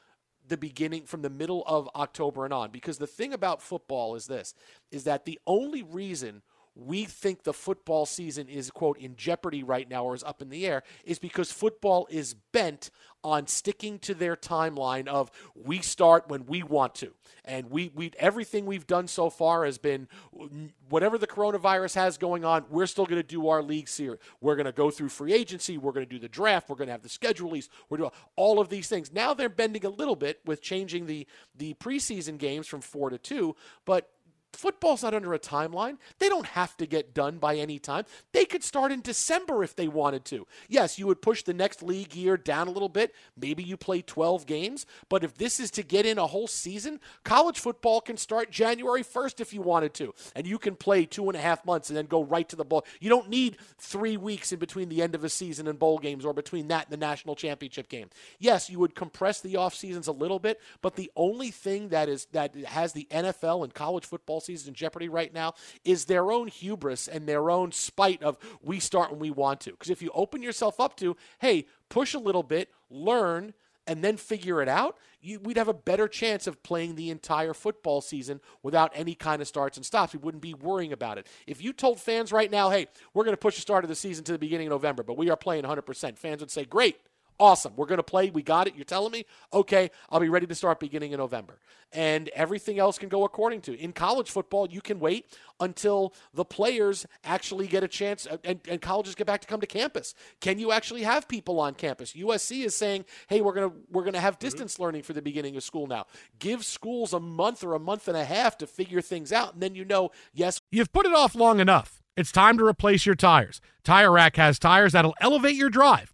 the 0.49 0.57
beginning 0.57 1.03
from 1.03 1.21
the 1.21 1.29
middle 1.29 1.63
of 1.65 1.87
October 1.95 2.43
and 2.43 2.53
on. 2.53 2.71
Because 2.71 2.97
the 2.97 3.07
thing 3.07 3.31
about 3.33 3.61
football 3.61 4.15
is 4.15 4.27
this 4.27 4.53
is 4.91 5.05
that 5.05 5.25
the 5.25 5.39
only 5.47 5.83
reason 5.83 6.41
we 6.79 7.05
think 7.05 7.43
the 7.43 7.53
football 7.53 8.05
season 8.05 8.47
is 8.47 8.71
quote 8.71 8.97
in 8.97 9.15
jeopardy 9.15 9.63
right 9.63 9.89
now 9.89 10.05
or 10.05 10.15
is 10.15 10.23
up 10.23 10.41
in 10.41 10.49
the 10.49 10.65
air 10.65 10.83
is 11.03 11.19
because 11.19 11.51
football 11.51 12.07
is 12.09 12.33
bent 12.51 12.89
on 13.23 13.47
sticking 13.47 13.99
to 13.99 14.13
their 14.13 14.35
timeline 14.35 15.07
of 15.07 15.29
we 15.53 15.79
start 15.79 16.29
when 16.29 16.45
we 16.45 16.63
want 16.63 16.95
to. 16.95 17.13
And 17.43 17.69
we 17.69 17.91
we 17.93 18.11
everything 18.17 18.65
we've 18.65 18.87
done 18.87 19.07
so 19.07 19.29
far 19.29 19.65
has 19.65 19.77
been 19.77 20.07
whatever 20.87 21.17
the 21.17 21.27
coronavirus 21.27 21.95
has 21.95 22.17
going 22.17 22.45
on 22.45 22.65
we're 22.69 22.85
still 22.85 23.05
going 23.05 23.21
to 23.21 23.27
do 23.27 23.49
our 23.49 23.61
league 23.61 23.89
series. 23.89 24.19
We're 24.39 24.55
going 24.55 24.67
to 24.67 24.71
go 24.71 24.89
through 24.89 25.09
free 25.09 25.33
agency. 25.33 25.77
We're 25.77 25.91
going 25.91 26.05
to 26.05 26.09
do 26.09 26.19
the 26.19 26.29
draft. 26.29 26.69
We're 26.69 26.77
going 26.77 26.87
to 26.87 26.93
have 26.93 27.01
the 27.01 27.09
schedule 27.09 27.49
release 27.49 27.69
we're 27.89 27.97
doing 27.97 28.11
all 28.35 28.59
of 28.59 28.69
these 28.69 28.87
things. 28.87 29.11
Now 29.11 29.33
they're 29.33 29.49
bending 29.49 29.85
a 29.85 29.89
little 29.89 30.15
bit 30.15 30.39
with 30.45 30.61
changing 30.61 31.05
the 31.05 31.27
the 31.55 31.73
preseason 31.75 32.37
games 32.37 32.67
from 32.67 32.81
4 32.81 33.09
to 33.09 33.17
2 33.17 33.55
but 33.85 34.09
Football's 34.53 35.03
not 35.03 35.13
under 35.13 35.33
a 35.33 35.39
timeline. 35.39 35.97
They 36.17 36.27
don't 36.27 36.47
have 36.47 36.75
to 36.77 36.85
get 36.85 37.13
done 37.13 37.37
by 37.37 37.55
any 37.55 37.79
time. 37.79 38.05
They 38.33 38.45
could 38.45 38.63
start 38.63 38.91
in 38.91 39.01
December 39.01 39.63
if 39.63 39.75
they 39.75 39.87
wanted 39.87 40.25
to. 40.25 40.47
Yes, 40.67 40.97
you 40.97 41.07
would 41.07 41.21
push 41.21 41.43
the 41.43 41.53
next 41.53 41.83
league 41.83 42.15
year 42.15 42.35
down 42.35 42.67
a 42.67 42.71
little 42.71 42.89
bit. 42.89 43.13
Maybe 43.39 43.63
you 43.63 43.77
play 43.77 44.01
12 44.01 44.45
games. 44.45 44.85
But 45.07 45.23
if 45.23 45.35
this 45.35 45.59
is 45.59 45.71
to 45.71 45.83
get 45.83 46.05
in 46.05 46.17
a 46.17 46.27
whole 46.27 46.47
season, 46.47 46.99
college 47.23 47.59
football 47.59 48.01
can 48.01 48.17
start 48.17 48.51
January 48.51 49.03
1st 49.03 49.39
if 49.39 49.53
you 49.53 49.61
wanted 49.61 49.93
to. 49.95 50.13
And 50.35 50.47
you 50.47 50.57
can 50.57 50.75
play 50.75 51.05
two 51.05 51.29
and 51.29 51.37
a 51.37 51.41
half 51.41 51.65
months 51.65 51.89
and 51.89 51.97
then 51.97 52.07
go 52.07 52.23
right 52.23 52.47
to 52.49 52.55
the 52.55 52.65
bowl. 52.65 52.85
You 52.99 53.09
don't 53.09 53.29
need 53.29 53.57
three 53.77 54.17
weeks 54.17 54.51
in 54.51 54.59
between 54.59 54.89
the 54.89 55.01
end 55.01 55.15
of 55.15 55.23
a 55.23 55.29
season 55.29 55.67
and 55.67 55.77
bowl 55.77 55.99
games 55.99 56.25
or 56.25 56.33
between 56.33 56.67
that 56.69 56.85
and 56.85 56.91
the 56.91 56.97
national 56.97 57.35
championship 57.35 57.87
game. 57.87 58.09
Yes, 58.39 58.69
you 58.69 58.79
would 58.79 58.95
compress 58.95 59.41
the 59.41 59.57
off 59.57 59.75
seasons 59.75 60.07
a 60.07 60.11
little 60.11 60.39
bit, 60.39 60.59
but 60.81 60.95
the 60.95 61.11
only 61.15 61.51
thing 61.51 61.89
that 61.89 62.09
is 62.09 62.25
that 62.31 62.55
has 62.65 62.93
the 62.93 63.07
NFL 63.11 63.63
and 63.63 63.73
college 63.73 64.05
football 64.05 64.38
season 64.39 64.69
in 64.69 64.73
jeopardy 64.73 65.09
right 65.09 65.33
now 65.33 65.53
is 65.83 66.05
their 66.05 66.31
own 66.31 66.47
hubris 66.47 67.07
and 67.07 67.27
their 67.27 67.49
own 67.49 67.71
spite 67.71 68.21
of 68.23 68.37
we 68.61 68.79
start 68.79 69.11
when 69.11 69.19
we 69.19 69.31
want 69.31 69.61
to. 69.61 69.71
Because 69.71 69.89
if 69.89 70.01
you 70.01 70.11
open 70.13 70.41
yourself 70.41 70.79
up 70.79 70.95
to, 70.97 71.15
hey, 71.39 71.65
push 71.89 72.13
a 72.13 72.19
little 72.19 72.43
bit, 72.43 72.69
learn, 72.89 73.53
and 73.89 74.03
then 74.03 74.17
figure 74.17 74.61
it 74.61 74.69
out, 74.69 74.97
you, 75.19 75.39
we'd 75.39 75.57
have 75.57 75.67
a 75.67 75.73
better 75.73 76.07
chance 76.07 76.45
of 76.45 76.61
playing 76.61 76.95
the 76.95 77.09
entire 77.09 77.55
football 77.55 78.01
season 78.01 78.39
without 78.61 78.91
any 78.93 79.15
kind 79.15 79.41
of 79.41 79.47
starts 79.47 79.77
and 79.77 79.85
stops. 79.85 80.13
We 80.13 80.19
wouldn't 80.19 80.43
be 80.43 80.53
worrying 80.53 80.93
about 80.93 81.17
it. 81.17 81.25
If 81.47 81.63
you 81.63 81.73
told 81.73 81.99
fans 81.99 82.31
right 82.31 82.51
now, 82.51 82.69
hey, 82.69 82.87
we're 83.13 83.23
going 83.23 83.33
to 83.33 83.37
push 83.37 83.55
the 83.55 83.61
start 83.61 83.83
of 83.83 83.89
the 83.89 83.95
season 83.95 84.23
to 84.25 84.31
the 84.31 84.37
beginning 84.37 84.67
of 84.67 84.71
November, 84.71 85.01
but 85.01 85.17
we 85.17 85.31
are 85.31 85.35
playing 85.35 85.63
100%, 85.63 86.17
fans 86.17 86.41
would 86.41 86.51
say, 86.51 86.65
great. 86.65 86.99
Awesome. 87.39 87.73
We're 87.77 87.85
going 87.85 87.97
to 87.97 88.03
play. 88.03 88.29
We 88.29 88.43
got 88.43 88.67
it. 88.67 88.75
You're 88.75 88.83
telling 88.83 89.13
me? 89.13 89.25
Okay, 89.53 89.91
I'll 90.09 90.19
be 90.19 90.27
ready 90.27 90.45
to 90.45 90.55
start 90.55 90.79
beginning 90.79 91.13
in 91.13 91.19
November. 91.19 91.57
And 91.93 92.27
everything 92.29 92.79
else 92.79 92.99
can 92.99 93.07
go 93.07 93.23
according 93.23 93.61
to. 93.61 93.79
In 93.79 93.93
college 93.93 94.29
football, 94.29 94.67
you 94.69 94.81
can 94.81 94.99
wait 94.99 95.25
until 95.59 96.13
the 96.33 96.43
players 96.43 97.05
actually 97.23 97.67
get 97.67 97.83
a 97.83 97.87
chance 97.87 98.27
uh, 98.27 98.37
and, 98.43 98.59
and 98.67 98.81
colleges 98.81 99.15
get 99.15 99.25
back 99.25 99.39
to 99.41 99.47
come 99.47 99.61
to 99.61 99.67
campus. 99.67 100.13
Can 100.41 100.59
you 100.59 100.71
actually 100.71 101.03
have 101.03 101.27
people 101.27 101.59
on 101.61 101.75
campus? 101.75 102.13
USC 102.13 102.65
is 102.65 102.75
saying, 102.75 103.05
"Hey, 103.27 103.41
we're 103.41 103.53
going 103.53 103.71
to 103.71 103.75
we're 103.89 104.03
going 104.03 104.13
to 104.13 104.19
have 104.19 104.35
mm-hmm. 104.35 104.45
distance 104.45 104.73
mm-hmm. 104.73 104.83
learning 104.83 105.03
for 105.03 105.13
the 105.13 105.21
beginning 105.21 105.55
of 105.55 105.63
school 105.63 105.87
now. 105.87 106.05
Give 106.37 106.63
schools 106.63 107.13
a 107.13 107.19
month 107.19 107.63
or 107.63 107.73
a 107.73 107.79
month 107.79 108.07
and 108.07 108.17
a 108.17 108.25
half 108.25 108.57
to 108.59 108.67
figure 108.67 109.01
things 109.01 109.31
out 109.31 109.53
and 109.53 109.63
then 109.63 109.75
you 109.75 109.85
know, 109.85 110.11
yes, 110.33 110.61
you've 110.71 110.91
put 110.91 111.05
it 111.05 111.13
off 111.13 111.35
long 111.35 111.59
enough. 111.59 112.01
It's 112.15 112.31
time 112.31 112.57
to 112.57 112.65
replace 112.65 113.05
your 113.05 113.15
tires. 113.15 113.61
Tire 113.83 114.11
Rack 114.11 114.35
has 114.35 114.59
tires 114.59 114.91
that'll 114.91 115.15
elevate 115.21 115.55
your 115.55 115.69
drive 115.69 116.13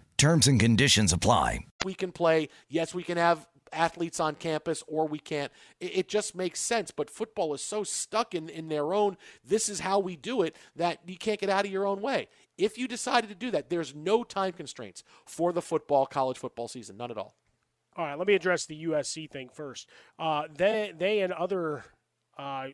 Terms 0.21 0.45
and 0.45 0.59
conditions 0.59 1.13
apply. 1.13 1.65
We 1.83 1.95
can 1.95 2.11
play. 2.11 2.49
Yes, 2.69 2.93
we 2.93 3.01
can 3.01 3.17
have 3.17 3.47
athletes 3.73 4.19
on 4.19 4.35
campus 4.35 4.83
or 4.85 5.07
we 5.07 5.17
can't. 5.17 5.51
It, 5.79 5.97
it, 5.97 6.07
just 6.07 6.35
makes 6.35 6.59
sense. 6.59 6.91
But 6.91 7.09
football 7.09 7.55
is 7.55 7.63
so 7.63 7.83
stuck 7.83 8.35
in, 8.35 8.47
in 8.47 8.69
their 8.69 8.93
own, 8.93 9.17
this 9.43 9.67
is 9.67 9.79
how 9.79 9.97
we 9.97 10.15
do 10.15 10.43
it, 10.43 10.55
that 10.75 10.99
you 11.07 11.17
can't 11.17 11.39
get 11.39 11.49
out 11.49 11.65
of 11.65 11.71
your 11.71 11.87
own 11.87 12.03
way. 12.03 12.27
If 12.55 12.77
you 12.77 12.87
decided 12.87 13.29
to 13.29 13.35
do 13.35 13.49
that, 13.49 13.71
there's 13.71 13.95
no 13.95 14.23
time 14.23 14.53
constraints 14.53 15.03
for 15.25 15.51
the 15.51 15.61
football, 15.63 16.05
college 16.05 16.37
football 16.37 16.67
season. 16.67 16.97
None 16.97 17.09
at 17.09 17.17
all. 17.17 17.33
All 17.97 18.05
right, 18.05 18.15
let 18.15 18.27
me 18.27 18.35
address 18.35 18.67
the 18.67 18.85
USC 18.85 19.27
thing 19.27 19.49
first. 19.51 19.89
Uh, 20.19 20.43
they, 20.55 20.93
they 20.95 21.21
and 21.21 21.33
other 21.33 21.83
uh, 22.37 22.67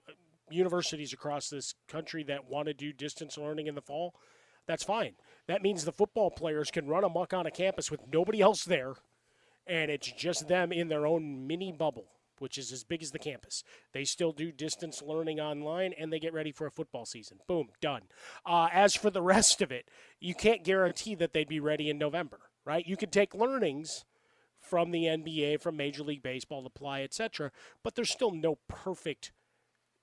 universities 0.50 1.14
across 1.14 1.50
this 1.50 1.76
country 1.88 2.24
that 2.24 2.50
want 2.50 2.68
to 2.68 2.74
do 2.74 2.92
distance 2.92 3.38
learning 3.38 3.68
in 3.68 3.76
the 3.76 3.82
fall, 3.82 4.16
that's 4.68 4.84
fine. 4.84 5.14
That 5.48 5.62
means 5.62 5.86
the 5.86 5.92
football 5.92 6.30
players 6.30 6.72
can 6.72 6.88
run 6.88 7.04
amok 7.04 7.34
on 7.34 7.46
a 7.46 7.52
campus 7.52 7.90
with 7.90 8.02
nobody 8.12 8.42
else 8.42 8.66
there, 8.66 8.96
and 9.66 9.90
it's 9.90 10.12
just 10.12 10.48
them 10.48 10.72
in 10.72 10.90
their 10.90 11.08
own 11.08 11.48
mini 11.48 11.72
bubble, 11.72 12.06
which 12.40 12.58
is 12.58 12.72
as 12.72 12.84
big 12.84 13.02
as 13.02 13.12
the 13.12 13.20
campus. 13.20 13.64
They 13.94 14.04
still 14.04 14.34
do 14.34 14.52
distance 14.52 15.02
learning 15.02 15.40
online, 15.40 15.94
and 15.98 16.12
they 16.12 16.20
get 16.20 16.34
ready 16.34 16.52
for 16.52 16.68
a 16.68 16.72
football 16.72 17.06
season. 17.06 17.40
Boom, 17.48 17.70
done. 17.82 18.04
Uh, 18.46 18.68
as 18.74 18.96
for 18.96 19.10
the 19.10 19.22
rest 19.22 19.62
of 19.62 19.72
it, 19.72 19.88
you 20.20 20.36
can't 20.36 20.66
guarantee 20.66 21.16
that 21.16 21.32
they'd 21.32 21.48
be 21.48 21.62
ready 21.62 21.90
in 21.90 21.98
November, 21.98 22.40
right? 22.66 22.86
You 22.86 22.98
can 22.98 23.10
take 23.10 23.34
learnings 23.34 24.04
from 24.60 24.92
the 24.92 25.06
NBA, 25.06 25.62
from 25.62 25.78
Major 25.78 26.04
League 26.04 26.24
Baseball, 26.24 26.66
apply, 26.66 27.04
etc., 27.04 27.52
but 27.84 27.96
there's 27.96 28.10
still 28.12 28.32
no 28.32 28.58
perfect 28.68 29.32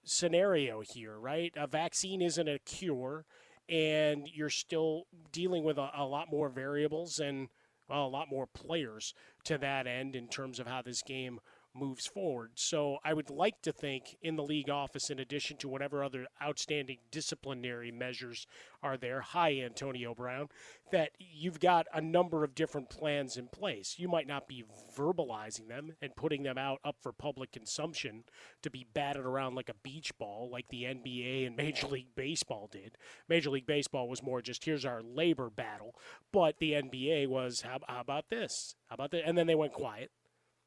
scenario 0.05 0.81
here, 0.81 1.19
right? 1.19 1.53
A 1.57 1.67
vaccine 1.67 2.23
isn't 2.23 2.49
a 2.49 2.59
cure 2.59 3.25
and 3.69 4.29
you're 4.33 4.51
still 4.51 5.05
dealing 5.33 5.65
with 5.65 5.79
a, 5.79 5.91
a 5.97 6.05
lot 6.05 6.31
more 6.31 6.49
variables 6.49 7.19
and 7.19 7.49
well, 7.89 8.07
a 8.07 8.09
lot 8.09 8.31
more 8.31 8.47
players 8.47 9.15
to 9.45 9.59
that 9.59 9.87
end 9.87 10.17
in 10.17 10.29
terms 10.29 10.59
of 10.59 10.67
how 10.67 10.83
this 10.83 11.03
game 11.03 11.39
moves 11.75 12.07
forward. 12.07 12.53
So 12.55 12.99
I 13.05 13.13
would 13.13 13.31
like 13.31 13.61
to 13.63 13.73
think 13.73 14.17
in 14.23 14.37
the 14.37 14.43
league 14.43 14.71
office, 14.71 15.11
in 15.11 15.19
addition 15.19 15.57
to 15.59 15.69
whatever 15.69 16.05
other 16.05 16.27
outstanding 16.43 16.99
disciplinary 17.11 17.91
measures 17.91 18.47
are 18.83 18.97
there, 18.97 19.21
hi, 19.21 19.61
Antonio 19.61 20.15
Brown, 20.15 20.49
that 20.93 21.11
you've 21.19 21.61
got 21.61 21.87
a 21.93 22.01
number 22.01 22.45
of 22.45 22.55
different 22.55 22.91
plans 22.91 23.37
in 23.37 23.49
place. 23.49 23.97
You 23.99 24.09
might 24.09 24.27
not 24.27 24.47
be 24.47 24.65
verbalizing 24.97 25.69
them 25.69 25.95
and 26.01 26.15
putting 26.15 26.43
them 26.43 26.59
out 26.59 26.79
up 26.85 26.97
for 27.03 27.13
public 27.13 27.53
consumption 27.53 28.25
to 28.63 28.71
be 28.71 28.87
batted 28.95 29.25
around 29.25 29.55
like 29.55 29.69
a 29.69 29.75
beach 29.83 30.17
ball, 30.19 30.49
like 30.53 30.69
the 30.69 30.85
NBA 30.85 31.47
and 31.47 31.57
Major 31.65 31.89
League 31.89 32.15
Baseball 32.15 32.69
did. 32.71 32.97
Major 33.29 33.51
League 33.51 33.67
Baseball 33.67 34.09
was 34.09 34.23
more 34.23 34.41
just 34.41 34.65
here's 34.65 34.85
our 34.85 35.03
labor 35.03 35.51
battle, 35.51 35.95
but 36.33 36.59
the 36.59 36.73
NBA 36.73 37.29
was 37.29 37.63
how, 37.63 37.81
how 37.89 38.01
about 38.01 38.29
this? 38.31 38.77
How 38.89 38.95
about 38.95 39.11
that? 39.13 39.27
And 39.27 39.37
then 39.37 39.47
they 39.47 39.55
went 39.55 39.73
quiet 39.73 40.11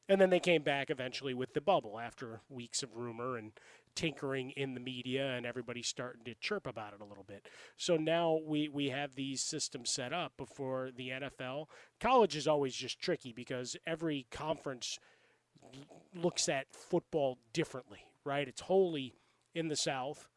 and 0.08 0.20
then 0.20 0.30
they 0.30 0.40
came 0.40 0.62
back 0.62 0.90
eventually 0.90 1.34
with 1.34 1.52
the 1.54 1.60
bubble 1.60 1.98
after 1.98 2.40
weeks 2.48 2.82
of 2.82 2.96
rumor 2.96 3.36
and 3.36 3.52
tinkering 3.94 4.50
in 4.50 4.74
the 4.74 4.80
media 4.80 5.32
and 5.32 5.44
everybody 5.44 5.82
starting 5.82 6.24
to 6.24 6.34
chirp 6.34 6.66
about 6.66 6.94
it 6.94 7.00
a 7.00 7.04
little 7.04 7.24
bit. 7.24 7.46
So 7.76 7.96
now 7.96 8.38
we, 8.46 8.68
we 8.68 8.90
have 8.90 9.14
these 9.14 9.42
systems 9.42 9.90
set 9.90 10.12
up 10.12 10.32
before 10.36 10.90
the 10.96 11.10
NFL. 11.10 11.66
College 12.00 12.36
is 12.36 12.46
always 12.46 12.74
just 12.74 13.00
tricky 13.00 13.32
because 13.32 13.76
every 13.86 14.26
conference 14.30 14.98
looks 16.14 16.48
at 16.48 16.72
football 16.72 17.38
differently, 17.52 18.04
right? 18.24 18.48
It's 18.48 18.62
wholly 18.62 19.14
in 19.54 19.68
the 19.68 19.76
South 19.76 20.28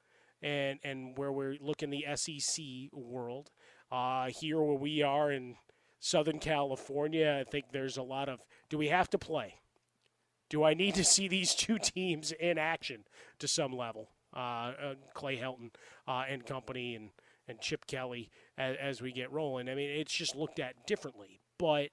and, 0.41 0.79
and 0.83 1.17
where 1.17 1.31
we 1.31 1.59
look 1.61 1.83
in 1.83 1.91
the 1.91 2.05
SEC 2.15 2.65
world. 2.91 3.51
Uh, 3.91 4.27
here 4.27 4.59
where 4.59 4.77
we 4.77 5.01
are 5.01 5.31
in 5.31 5.55
Southern 6.01 6.39
California, 6.39 7.39
I 7.39 7.49
think 7.49 7.67
there's 7.71 7.95
a 7.95 8.03
lot 8.03 8.27
of 8.27 8.41
do 8.69 8.77
we 8.77 8.89
have 8.89 9.09
to 9.11 9.17
play? 9.17 9.61
do 10.51 10.65
I 10.65 10.73
need 10.73 10.95
to 10.95 11.03
see 11.03 11.27
these 11.27 11.55
two 11.55 11.79
teams 11.79 12.31
in 12.33 12.59
action 12.59 13.05
to 13.39 13.47
some 13.47 13.71
level? 13.71 14.09
Uh, 14.35 14.39
uh, 14.39 14.93
Clay 15.13 15.37
Helton 15.37 15.71
uh, 16.07 16.23
and 16.29 16.45
company 16.45 16.95
and, 16.95 17.09
and 17.47 17.59
Chip 17.59 17.87
Kelly 17.87 18.29
as, 18.57 18.77
as, 18.79 19.01
we 19.01 19.11
get 19.11 19.31
rolling. 19.31 19.67
I 19.67 19.75
mean, 19.75 19.89
it's 19.89 20.13
just 20.13 20.35
looked 20.35 20.59
at 20.59 20.87
differently. 20.87 21.41
But 21.57 21.89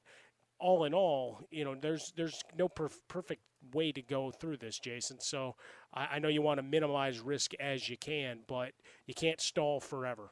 all 0.61 0.85
in 0.85 0.95
all, 0.95 1.41
you 1.51 1.65
know, 1.65 1.75
there's 1.75 2.13
there's 2.17 2.43
no 2.57 2.69
perf- 2.69 3.01
perfect 3.09 3.43
way 3.75 3.91
to 3.91 4.03
go 4.03 4.31
through 4.31 4.59
this, 4.59 4.79
Jason. 4.79 5.21
So 5.21 5.57
I, 5.93 6.07
I 6.13 6.19
know 6.21 6.29
you 6.29 6.43
want 6.43 6.59
to 6.59 6.63
minimize 6.63 7.19
risk 7.19 7.55
as 7.59 7.89
you 7.89 7.97
can, 7.97 8.41
but 8.47 8.71
you 9.07 9.15
can't 9.15 9.41
stall 9.41 9.81
forever. 9.81 10.31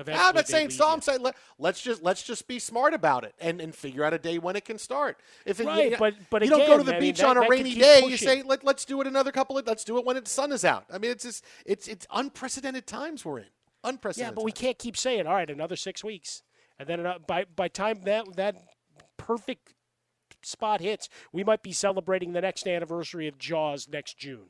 Eventually 0.00 0.28
I'm 0.28 0.34
not 0.34 0.48
saying 0.48 0.70
so. 0.70 0.88
I'm 0.88 1.00
saying 1.00 1.20
let, 1.22 1.36
us 1.62 1.80
just 1.80 2.02
let's 2.02 2.22
just 2.22 2.48
be 2.48 2.58
smart 2.58 2.94
about 2.94 3.24
it 3.24 3.34
and, 3.40 3.60
and 3.60 3.74
figure 3.74 4.04
out 4.04 4.14
a 4.14 4.18
day 4.18 4.38
when 4.38 4.56
it 4.56 4.64
can 4.64 4.78
start. 4.78 5.18
If 5.44 5.60
it, 5.60 5.66
right, 5.66 5.92
you, 5.92 5.96
but 5.98 6.14
but 6.30 6.42
you 6.42 6.48
again, 6.48 6.58
don't 6.58 6.68
go 6.68 6.78
to 6.78 6.84
the 6.84 6.96
I 6.96 7.00
beach 7.00 7.18
mean, 7.18 7.28
on 7.28 7.34
that, 7.36 7.40
a 7.40 7.44
that 7.44 7.50
rainy 7.50 7.74
day, 7.74 8.00
pushing. 8.02 8.10
you 8.10 8.16
say 8.16 8.42
let 8.42 8.64
let's 8.64 8.84
do 8.84 9.00
it 9.00 9.06
another 9.06 9.32
couple 9.32 9.58
of 9.58 9.66
let's 9.66 9.84
do 9.84 9.98
it 9.98 10.04
when 10.04 10.16
the 10.16 10.28
sun 10.28 10.52
is 10.52 10.64
out. 10.64 10.84
I 10.92 10.98
mean, 10.98 11.10
it's 11.10 11.24
just 11.24 11.44
it's 11.66 11.88
it's 11.88 12.06
unprecedented 12.12 12.86
times 12.86 13.24
we're 13.24 13.40
in. 13.40 13.46
Unprecedented. 13.84 14.32
Yeah, 14.32 14.34
but 14.34 14.44
we 14.44 14.52
can't 14.52 14.78
keep 14.78 14.96
saying 14.96 15.26
all 15.26 15.34
right, 15.34 15.50
another 15.50 15.76
six 15.76 16.02
weeks, 16.02 16.42
and 16.78 16.88
then 16.88 17.04
uh, 17.04 17.18
by 17.26 17.44
by 17.44 17.68
time 17.68 18.02
that 18.02 18.24
that 18.36 18.56
perfect 19.16 19.74
spot 20.42 20.80
hits, 20.80 21.08
we 21.32 21.44
might 21.44 21.62
be 21.62 21.72
celebrating 21.72 22.32
the 22.32 22.40
next 22.40 22.66
anniversary 22.66 23.28
of 23.28 23.38
Jaws 23.38 23.88
next 23.88 24.18
June. 24.18 24.48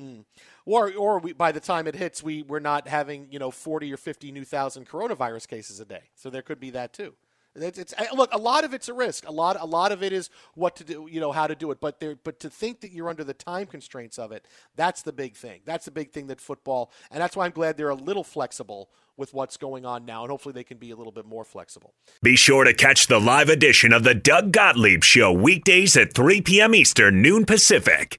Mm. 0.00 0.24
Or, 0.64 0.92
or 0.94 1.18
we, 1.18 1.32
by 1.32 1.52
the 1.52 1.60
time 1.60 1.86
it 1.86 1.94
hits, 1.94 2.22
we 2.22 2.42
we're 2.42 2.60
not 2.60 2.88
having 2.88 3.28
you 3.30 3.38
know 3.38 3.50
forty 3.50 3.92
or 3.92 3.96
fifty 3.96 4.32
new 4.32 4.44
thousand 4.44 4.88
coronavirus 4.88 5.48
cases 5.48 5.80
a 5.80 5.84
day. 5.84 6.04
So 6.14 6.30
there 6.30 6.42
could 6.42 6.60
be 6.60 6.70
that 6.70 6.92
too. 6.92 7.14
It's, 7.56 7.78
it's, 7.78 7.94
look, 8.14 8.32
a 8.32 8.38
lot 8.38 8.62
of 8.62 8.74
it's 8.74 8.88
a 8.88 8.94
risk. 8.94 9.28
A 9.28 9.32
lot, 9.32 9.56
a 9.58 9.66
lot 9.66 9.90
of 9.90 10.04
it 10.04 10.12
is 10.12 10.30
what 10.54 10.76
to 10.76 10.84
do, 10.84 11.08
you 11.10 11.18
know, 11.18 11.32
how 11.32 11.48
to 11.48 11.56
do 11.56 11.72
it. 11.72 11.80
But 11.80 11.98
there, 11.98 12.16
but 12.22 12.38
to 12.40 12.50
think 12.50 12.80
that 12.82 12.92
you're 12.92 13.08
under 13.08 13.24
the 13.24 13.34
time 13.34 13.66
constraints 13.66 14.20
of 14.20 14.30
it, 14.30 14.46
that's 14.76 15.02
the 15.02 15.12
big 15.12 15.34
thing. 15.34 15.60
That's 15.64 15.84
the 15.84 15.90
big 15.90 16.12
thing 16.12 16.28
that 16.28 16.40
football, 16.40 16.92
and 17.10 17.20
that's 17.20 17.36
why 17.36 17.46
I'm 17.46 17.50
glad 17.50 17.76
they're 17.76 17.88
a 17.88 17.94
little 17.94 18.22
flexible 18.22 18.88
with 19.16 19.34
what's 19.34 19.56
going 19.56 19.84
on 19.84 20.06
now, 20.06 20.22
and 20.22 20.30
hopefully 20.30 20.52
they 20.52 20.64
can 20.64 20.78
be 20.78 20.92
a 20.92 20.96
little 20.96 21.12
bit 21.12 21.26
more 21.26 21.44
flexible. 21.44 21.92
Be 22.22 22.36
sure 22.36 22.64
to 22.64 22.72
catch 22.72 23.08
the 23.08 23.20
live 23.20 23.48
edition 23.48 23.92
of 23.92 24.04
the 24.04 24.14
Doug 24.14 24.52
Gottlieb 24.52 25.02
Show 25.02 25.32
weekdays 25.32 25.96
at 25.96 26.14
3 26.14 26.40
p.m. 26.42 26.74
Eastern, 26.74 27.20
noon 27.20 27.44
Pacific. 27.44 28.18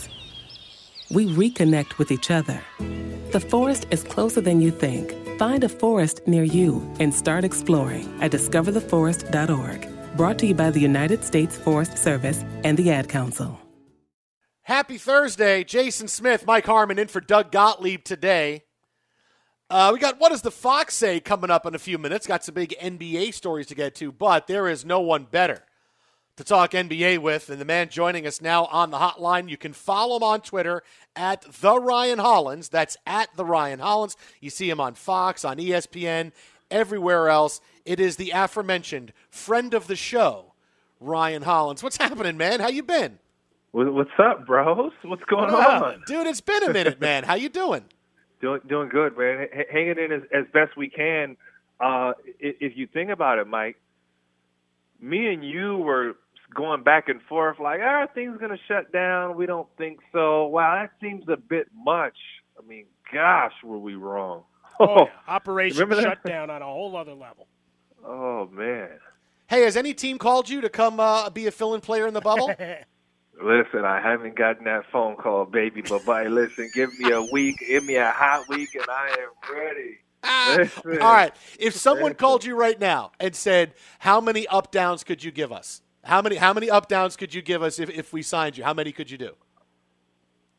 we 1.11 1.27
reconnect 1.27 1.97
with 1.97 2.11
each 2.11 2.31
other. 2.31 2.61
The 3.31 3.39
forest 3.39 3.87
is 3.91 4.03
closer 4.03 4.41
than 4.41 4.61
you 4.61 4.71
think. 4.71 5.13
Find 5.37 5.63
a 5.63 5.69
forest 5.69 6.21
near 6.27 6.43
you 6.43 6.87
and 6.99 7.13
start 7.13 7.43
exploring 7.43 8.07
at 8.21 8.31
discovertheforest.org. 8.31 10.17
Brought 10.17 10.39
to 10.39 10.47
you 10.47 10.53
by 10.53 10.69
the 10.69 10.79
United 10.79 11.23
States 11.23 11.57
Forest 11.57 11.97
Service 11.97 12.43
and 12.63 12.77
the 12.77 12.91
Ad 12.91 13.09
Council. 13.09 13.59
Happy 14.63 14.97
Thursday. 14.97 15.63
Jason 15.63 16.07
Smith, 16.07 16.45
Mike 16.45 16.65
Harmon 16.65 16.99
in 16.99 17.07
for 17.07 17.19
Doug 17.19 17.51
Gottlieb 17.51 18.03
today. 18.03 18.63
Uh, 19.69 19.89
we 19.93 19.99
got 19.99 20.19
what 20.19 20.29
does 20.29 20.41
the 20.41 20.51
Fox 20.51 20.93
say 20.93 21.19
coming 21.19 21.49
up 21.49 21.65
in 21.65 21.73
a 21.73 21.79
few 21.79 21.97
minutes. 21.97 22.27
Got 22.27 22.43
some 22.43 22.55
big 22.55 22.75
NBA 22.81 23.33
stories 23.33 23.67
to 23.67 23.75
get 23.75 23.95
to, 23.95 24.11
but 24.11 24.47
there 24.47 24.67
is 24.67 24.85
no 24.85 24.99
one 24.99 25.25
better 25.31 25.63
to 26.37 26.43
talk 26.43 26.71
NBA 26.71 27.19
with 27.19 27.49
and 27.49 27.59
the 27.59 27.65
man 27.65 27.89
joining 27.89 28.25
us 28.25 28.41
now 28.41 28.65
on 28.65 28.89
the 28.91 28.97
hotline. 28.97 29.49
You 29.49 29.57
can 29.57 29.73
follow 29.73 30.15
him 30.17 30.23
on 30.23 30.41
Twitter 30.41 30.81
at 31.15 31.41
the 31.61 31.77
Ryan 31.79 32.19
Hollins. 32.19 32.69
That's 32.69 32.97
at 33.05 33.29
the 33.35 33.45
Ryan 33.45 33.79
Hollins. 33.79 34.15
You 34.39 34.49
see 34.49 34.69
him 34.69 34.79
on 34.79 34.93
Fox, 34.95 35.43
on 35.43 35.57
ESPN, 35.57 36.31
everywhere 36.69 37.29
else. 37.29 37.61
It 37.85 37.99
is 37.99 38.15
the 38.15 38.31
aforementioned 38.31 39.11
friend 39.29 39.73
of 39.73 39.87
the 39.87 39.95
show, 39.95 40.53
Ryan 40.99 41.41
Hollins. 41.43 41.83
What's 41.83 41.97
happening, 41.97 42.37
man? 42.37 42.59
How 42.59 42.69
you 42.69 42.83
been? 42.83 43.19
What's 43.73 44.11
up, 44.17 44.45
bros? 44.45 44.91
What's 45.03 45.23
going 45.25 45.51
Wow. 45.51 45.83
on? 45.93 46.03
dude? 46.05 46.27
It's 46.27 46.41
been 46.41 46.63
a 46.63 46.73
minute, 46.73 46.99
man. 47.01 47.23
How 47.23 47.35
you 47.35 47.49
doing? 47.49 47.83
Doing 48.41 48.61
doing 48.67 48.89
good, 48.89 49.17
man. 49.17 49.47
H- 49.53 49.67
hanging 49.71 49.97
in 49.97 50.11
as, 50.11 50.21
as 50.33 50.45
best 50.53 50.75
we 50.75 50.89
can. 50.89 51.37
Uh, 51.79 52.13
if 52.39 52.75
you 52.77 52.87
think 52.87 53.09
about 53.09 53.39
it, 53.39 53.47
Mike, 53.47 53.77
me 55.01 55.33
and 55.33 55.43
you 55.43 55.77
were 55.77 56.15
going 56.53 56.83
back 56.83 57.09
and 57.09 57.21
forth 57.23 57.59
like, 57.59 57.79
"Are 57.79 58.07
things 58.13 58.37
going 58.37 58.51
to 58.51 58.63
shut 58.67 58.91
down?" 58.91 59.35
We 59.35 59.45
don't 59.45 59.67
think 59.77 59.99
so. 60.11 60.45
Wow, 60.47 60.75
that 60.81 60.91
seems 61.01 61.27
a 61.27 61.37
bit 61.37 61.67
much. 61.75 62.17
I 62.57 62.65
mean, 62.67 62.85
gosh, 63.11 63.53
were 63.63 63.79
we 63.79 63.95
wrong? 63.95 64.43
Oh, 64.79 65.05
yeah. 65.05 65.11
Operation 65.27 65.79
Remember 65.79 65.95
that? 65.95 66.19
Shutdown 66.23 66.49
on 66.49 66.61
a 66.61 66.65
whole 66.65 66.95
other 66.95 67.13
level. 67.13 67.47
Oh 68.05 68.47
man. 68.51 68.89
Hey, 69.47 69.63
has 69.63 69.75
any 69.75 69.93
team 69.93 70.17
called 70.17 70.49
you 70.49 70.61
to 70.61 70.69
come 70.69 70.99
uh, 70.99 71.29
be 71.29 71.45
a 71.47 71.51
fill-in 71.51 71.81
player 71.81 72.07
in 72.07 72.13
the 72.13 72.21
bubble? 72.21 72.47
Listen, 73.43 73.85
I 73.85 73.99
haven't 74.01 74.35
gotten 74.35 74.65
that 74.65 74.83
phone 74.91 75.15
call, 75.15 75.45
baby. 75.45 75.81
But 75.81 76.05
bye. 76.05 76.27
Listen, 76.27 76.69
give 76.73 76.97
me 76.99 77.11
a 77.11 77.21
week, 77.21 77.57
give 77.67 77.83
me 77.83 77.95
a 77.95 78.11
hot 78.11 78.47
week, 78.47 78.75
and 78.75 78.85
I 78.87 79.09
am 79.19 79.55
ready. 79.55 79.97
All 80.23 81.13
right. 81.13 81.33
If 81.59 81.75
someone 81.75 82.13
called 82.13 82.45
you 82.45 82.55
right 82.55 82.79
now 82.79 83.11
and 83.19 83.35
said, 83.35 83.73
"How 83.99 84.21
many 84.21 84.47
up 84.47 84.71
downs 84.71 85.03
could 85.03 85.23
you 85.23 85.31
give 85.31 85.51
us? 85.51 85.81
How 86.03 86.21
many 86.21 86.35
how 86.35 86.53
many 86.53 86.69
up 86.69 86.87
downs 86.87 87.15
could 87.15 87.33
you 87.33 87.41
give 87.41 87.63
us 87.63 87.79
if, 87.79 87.89
if 87.89 88.13
we 88.13 88.21
signed 88.21 88.57
you? 88.57 88.63
How 88.63 88.73
many 88.73 88.91
could 88.91 89.09
you 89.09 89.17
do?" 89.17 89.35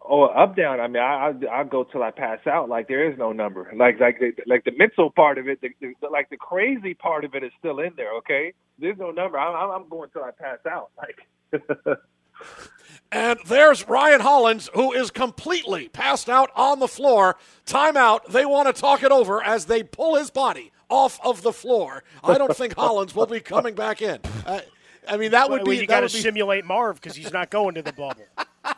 Oh, 0.05 0.25
up 0.25 0.57
down. 0.57 0.81
I 0.81 0.89
mean, 0.89 1.03
I 1.03 1.33
I 1.51 1.61
I 1.61 1.65
go 1.65 1.85
till 1.85 2.03
I 2.03 2.11
pass 2.11 2.41
out. 2.47 2.69
Like 2.69 2.89
there 2.89 3.09
is 3.11 3.17
no 3.19 3.33
number. 3.33 3.73
Like 3.77 4.01
like 4.01 4.19
the, 4.19 4.33
like 4.47 4.65
the 4.65 4.73
mental 4.77 5.11
part 5.11 5.39
of 5.39 5.49
it, 5.49 5.61
the, 5.61 5.69
the, 5.81 5.95
like 6.11 6.29
the 6.31 6.37
crazy 6.37 6.95
part 6.95 7.25
of 7.25 7.35
it 7.37 7.45
is 7.45 7.53
still 7.59 7.79
in 7.79 7.93
there. 7.97 8.13
Okay, 8.19 8.53
there's 8.79 8.99
no 8.99 9.13
number. 9.13 9.39
I'm 9.39 9.71
I'm 9.83 9.89
going 9.89 10.11
till 10.11 10.25
I 10.25 10.31
pass 10.33 10.59
out. 10.69 10.91
Like. 10.99 11.19
And 13.13 13.39
there's 13.47 13.87
Ryan 13.87 14.21
Hollins, 14.21 14.71
who 14.75 14.93
is 14.93 15.11
completely 15.11 15.89
passed 15.89 16.31
out 16.31 16.51
on 16.57 16.79
the 16.79 16.89
floor. 16.89 17.37
Timeout. 17.67 18.27
They 18.29 18.47
want 18.47 18.75
to 18.75 18.81
talk 18.81 19.03
it 19.03 19.13
over 19.13 19.43
as 19.43 19.67
they 19.67 19.83
pull 19.83 20.17
his 20.17 20.31
body 20.31 20.73
off 20.89 21.21
of 21.25 21.43
the 21.43 21.53
floor. 21.53 22.05
I 22.25 22.39
don't 22.39 22.57
think 22.57 22.75
Hollins 22.75 23.15
will 23.15 23.27
be 23.27 23.41
coming 23.41 23.75
back 23.75 24.01
in. 24.01 24.19
Uh, 24.47 24.61
I 25.07 25.19
mean, 25.19 25.33
that 25.33 25.51
would 25.51 25.63
Well, 25.63 25.73
be 25.73 25.77
you 25.79 25.87
got 25.87 26.01
to 26.01 26.07
be 26.07 26.21
simulate 26.23 26.65
Marv 26.65 27.01
because 27.01 27.15
he's 27.17 27.33
not 27.33 27.51
going 27.51 27.75
to 27.75 27.83
the 27.83 27.93
bubble. 27.93 28.25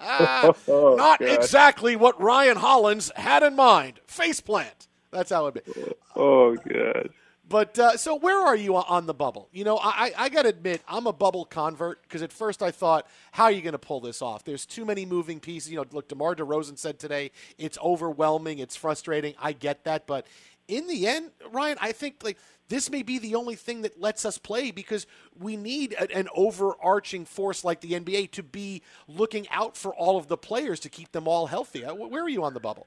Oh, 0.00 0.94
not 0.96 1.18
God. 1.20 1.28
exactly 1.28 1.96
what 1.96 2.18
Ryan 2.20 2.56
Hollins 2.56 3.10
had 3.16 3.42
in 3.42 3.56
mind. 3.56 4.00
Faceplant. 4.08 4.86
That's 5.10 5.30
how 5.30 5.48
it 5.48 5.54
would 5.54 5.64
be. 5.64 5.92
Oh 6.16 6.54
god. 6.56 7.10
But 7.48 7.78
uh, 7.78 7.96
so 7.96 8.14
where 8.14 8.38
are 8.38 8.56
you 8.56 8.76
on 8.76 9.06
the 9.06 9.14
bubble? 9.14 9.48
You 9.52 9.64
know, 9.64 9.78
I, 9.78 10.12
I 10.16 10.28
got 10.28 10.42
to 10.42 10.48
admit, 10.48 10.82
I'm 10.86 11.06
a 11.06 11.12
bubble 11.12 11.46
convert 11.46 12.02
because 12.02 12.22
at 12.22 12.32
first 12.32 12.62
I 12.62 12.70
thought, 12.70 13.06
how 13.32 13.44
are 13.44 13.52
you 13.52 13.62
going 13.62 13.72
to 13.72 13.78
pull 13.78 14.00
this 14.00 14.20
off? 14.20 14.44
There's 14.44 14.66
too 14.66 14.84
many 14.84 15.06
moving 15.06 15.40
pieces. 15.40 15.70
You 15.70 15.78
know, 15.78 15.84
look, 15.92 16.08
DeMar 16.08 16.34
DeRozan 16.34 16.76
said 16.76 16.98
today 16.98 17.30
it's 17.56 17.78
overwhelming, 17.82 18.58
it's 18.58 18.76
frustrating. 18.76 19.34
I 19.40 19.52
get 19.52 19.84
that, 19.84 20.06
but 20.06 20.26
in 20.66 20.86
the 20.86 21.06
end, 21.06 21.30
Ryan, 21.50 21.78
I 21.80 21.92
think 21.92 22.16
like 22.22 22.36
this 22.68 22.90
may 22.90 23.02
be 23.02 23.18
the 23.18 23.34
only 23.34 23.54
thing 23.54 23.80
that 23.82 23.98
lets 23.98 24.26
us 24.26 24.36
play 24.36 24.70
because 24.70 25.06
we 25.38 25.56
need 25.56 25.94
a, 25.94 26.14
an 26.14 26.28
overarching 26.34 27.24
force 27.24 27.64
like 27.64 27.80
the 27.80 27.92
NBA 27.92 28.30
to 28.32 28.42
be 28.42 28.82
looking 29.06 29.48
out 29.50 29.76
for 29.76 29.94
all 29.94 30.18
of 30.18 30.28
the 30.28 30.36
players 30.36 30.78
to 30.80 30.90
keep 30.90 31.12
them 31.12 31.26
all 31.26 31.46
healthy. 31.46 31.84
Uh, 31.84 31.94
Where 31.94 32.22
are 32.22 32.28
you 32.28 32.44
on 32.44 32.52
the 32.52 32.60
bubble? 32.60 32.86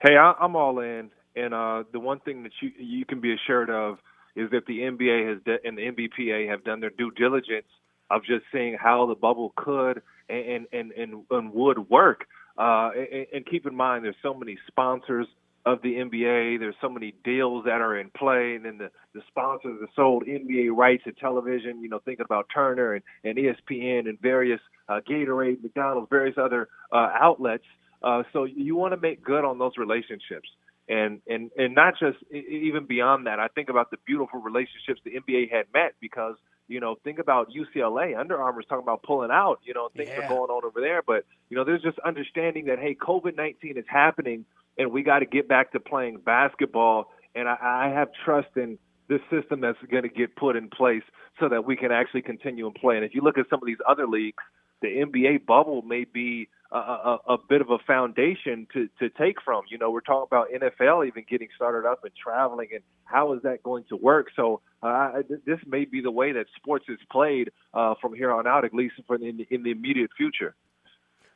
Hey, 0.00 0.16
I, 0.16 0.32
I'm 0.40 0.56
all 0.56 0.80
in, 0.80 1.10
and 1.36 1.54
uh, 1.54 1.84
the 1.92 2.00
one 2.00 2.20
thing 2.20 2.42
that 2.42 2.52
you 2.60 2.70
you 2.78 3.04
can 3.04 3.20
be 3.20 3.34
assured 3.34 3.70
of 3.70 3.98
is 4.36 4.50
that 4.50 4.66
the 4.66 4.80
NBA 4.80 5.28
has 5.28 5.42
de- 5.44 5.66
and 5.66 5.76
the 5.76 5.82
NBPA 5.82 6.48
have 6.48 6.64
done 6.64 6.80
their 6.80 6.90
due 6.90 7.10
diligence 7.10 7.66
of 8.10 8.22
just 8.24 8.44
seeing 8.52 8.76
how 8.80 9.06
the 9.06 9.14
bubble 9.14 9.52
could 9.56 10.02
and 10.28 10.66
and 10.72 10.92
and, 10.92 11.24
and 11.30 11.52
would 11.52 11.90
work. 11.90 12.26
Uh, 12.58 12.90
and, 12.94 13.26
and 13.32 13.46
keep 13.46 13.66
in 13.66 13.74
mind, 13.74 14.04
there's 14.04 14.16
so 14.22 14.34
many 14.34 14.58
sponsors 14.66 15.26
of 15.66 15.82
the 15.82 15.94
NBA. 15.94 16.58
There's 16.58 16.74
so 16.80 16.88
many 16.88 17.14
deals 17.24 17.64
that 17.64 17.80
are 17.80 17.98
in 17.98 18.10
play, 18.10 18.54
and 18.54 18.64
then 18.64 18.78
the, 18.78 18.90
the 19.14 19.20
sponsors 19.28 19.78
that 19.80 19.88
sold 19.94 20.24
NBA 20.24 20.74
rights 20.74 21.04
to 21.04 21.12
television. 21.12 21.82
You 21.82 21.88
know, 21.88 22.00
thinking 22.04 22.24
about 22.24 22.46
Turner 22.52 22.94
and, 22.94 23.04
and 23.24 23.36
ESPN 23.36 24.08
and 24.08 24.20
various 24.20 24.60
uh, 24.88 25.00
Gatorade, 25.08 25.62
McDonald's, 25.62 26.08
various 26.10 26.36
other 26.38 26.68
uh, 26.92 27.10
outlets. 27.20 27.64
Uh, 28.02 28.22
so 28.32 28.44
you 28.44 28.76
want 28.76 28.94
to 28.94 29.00
make 29.00 29.22
good 29.22 29.44
on 29.44 29.58
those 29.58 29.72
relationships, 29.76 30.48
and 30.90 31.22
and 31.32 31.50
and 31.56 31.74
not 31.74 31.94
just 32.04 32.18
even 32.32 32.84
beyond 32.86 33.26
that. 33.28 33.38
I 33.40 33.48
think 33.56 33.68
about 33.70 33.90
the 33.92 33.98
beautiful 34.06 34.40
relationships 34.40 35.00
the 35.06 35.12
NBA 35.22 35.42
had 35.50 35.66
met 35.72 35.92
because 36.00 36.36
You 36.68 36.80
know, 36.84 36.94
think 37.02 37.18
about 37.18 37.48
UCLA. 37.50 38.08
Under 38.22 38.36
Armour's 38.40 38.66
talking 38.68 38.84
about 38.88 39.02
pulling 39.02 39.32
out. 39.32 39.58
You 39.68 39.74
know, 39.74 39.88
things 39.96 40.10
Yeah. 40.10 40.22
are 40.24 40.28
going 40.36 40.50
on 40.56 40.62
over 40.64 40.80
there. 40.80 41.02
But 41.12 41.24
you 41.48 41.56
know, 41.56 41.64
there's 41.64 41.82
just 41.82 41.98
understanding 42.10 42.66
that 42.66 42.78
hey, 42.84 42.94
COVID 43.10 43.34
nineteen 43.36 43.76
is 43.82 43.88
happening, 43.88 44.44
and 44.78 44.92
we 44.92 45.02
got 45.02 45.20
to 45.24 45.26
get 45.26 45.48
back 45.48 45.72
to 45.72 45.80
playing 45.80 46.18
basketball. 46.24 46.98
And 47.34 47.48
I, 47.48 47.56
I 47.60 47.88
have 47.98 48.08
trust 48.24 48.52
in 48.56 48.78
this 49.08 49.20
system 49.34 49.60
that's 49.60 49.78
going 49.90 50.04
to 50.04 50.08
get 50.22 50.36
put 50.36 50.54
in 50.56 50.68
place 50.80 51.02
so 51.40 51.48
that 51.48 51.64
we 51.64 51.74
can 51.76 51.90
actually 52.00 52.22
continue 52.22 52.66
and 52.66 52.74
play. 52.74 52.94
And 52.96 53.04
if 53.04 53.14
you 53.16 53.22
look 53.22 53.38
at 53.38 53.46
some 53.50 53.60
of 53.62 53.66
these 53.66 53.82
other 53.92 54.06
leagues, 54.06 54.42
the 54.80 54.88
NBA 54.88 55.46
bubble 55.46 55.82
may 55.82 56.04
be 56.04 56.48
a, 56.72 56.76
a, 56.76 57.18
a 57.28 57.38
bit 57.48 57.60
of 57.60 57.70
a 57.70 57.78
foundation 57.86 58.66
to, 58.72 58.88
to 58.98 59.08
take 59.10 59.42
from. 59.42 59.64
You 59.68 59.78
know, 59.78 59.90
we're 59.90 60.00
talking 60.00 60.26
about 60.30 60.48
NFL 60.50 61.06
even 61.06 61.24
getting 61.28 61.48
started 61.56 61.86
up 61.86 62.04
and 62.04 62.12
traveling, 62.14 62.68
and 62.72 62.82
how 63.04 63.32
is 63.34 63.42
that 63.42 63.62
going 63.62 63.84
to 63.88 63.96
work? 63.96 64.28
So 64.36 64.60
uh, 64.82 65.22
this 65.46 65.58
may 65.66 65.84
be 65.84 66.00
the 66.00 66.10
way 66.10 66.32
that 66.32 66.46
sports 66.56 66.86
is 66.88 66.98
played 67.10 67.50
uh, 67.74 67.94
from 68.00 68.14
here 68.14 68.32
on 68.32 68.46
out, 68.46 68.64
at 68.64 68.72
least 68.72 68.94
for 69.06 69.16
in 69.16 69.38
the, 69.38 69.46
in 69.50 69.62
the 69.62 69.70
immediate 69.70 70.10
future. 70.16 70.54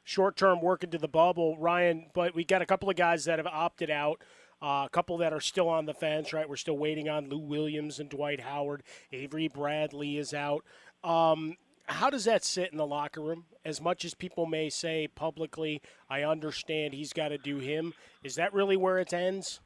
short 0.05 0.37
term 0.37 0.61
work 0.61 0.85
into 0.85 0.99
the 0.99 1.09
bubble, 1.09 1.59
Ryan. 1.59 2.07
But 2.15 2.35
we 2.35 2.45
got 2.45 2.63
a 2.63 2.67
couple 2.67 2.89
of 2.89 2.97
guys 2.97 3.25
that 3.25 3.39
have 3.39 3.49
opted 3.49 3.91
out. 3.91 4.23
Uh, 4.63 4.85
a 4.87 4.89
couple 4.91 5.19
that 5.19 5.33
are 5.33 5.41
still 5.41 5.69
on 5.69 5.85
the 5.85 5.93
fence, 5.93 6.33
right? 6.33 6.49
We're 6.49 6.57
still 6.57 6.79
waiting 6.79 7.09
on 7.09 7.29
Lou 7.29 7.39
Williams 7.39 7.99
and 7.99 8.09
Dwight 8.09 8.41
Howard. 8.41 8.83
Avery 9.13 9.49
Bradley 9.49 10.17
is 10.17 10.33
out. 10.33 10.65
Um, 11.03 11.57
how 11.87 12.11
does 12.11 12.25
that 12.25 12.45
sit 12.45 12.73
in 12.73 12.79
the 12.79 12.87
locker 12.87 13.21
room? 13.21 13.45
As 13.65 13.81
much 13.81 14.05
as 14.05 14.15
people 14.15 14.47
may 14.47 14.71
say 14.71 15.09
publicly, 15.09 15.83
I 16.09 16.23
understand 16.23 16.95
he's 16.95 17.13
got 17.13 17.29
to 17.29 17.39
do 17.39 17.59
him. 17.59 17.95
Is 18.23 18.37
that 18.37 18.55
really 18.55 18.77
where 18.77 18.99
it 18.99 19.13
ends? 19.13 19.61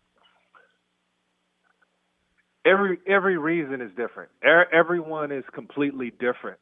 every 2.69 2.99
every 3.07 3.39
reason 3.39 3.81
is 3.81 3.91
different. 3.97 4.31
Er, 4.45 4.67
everyone 4.73 5.33
is 5.33 5.45
completely 5.55 6.11
different. 6.11 6.59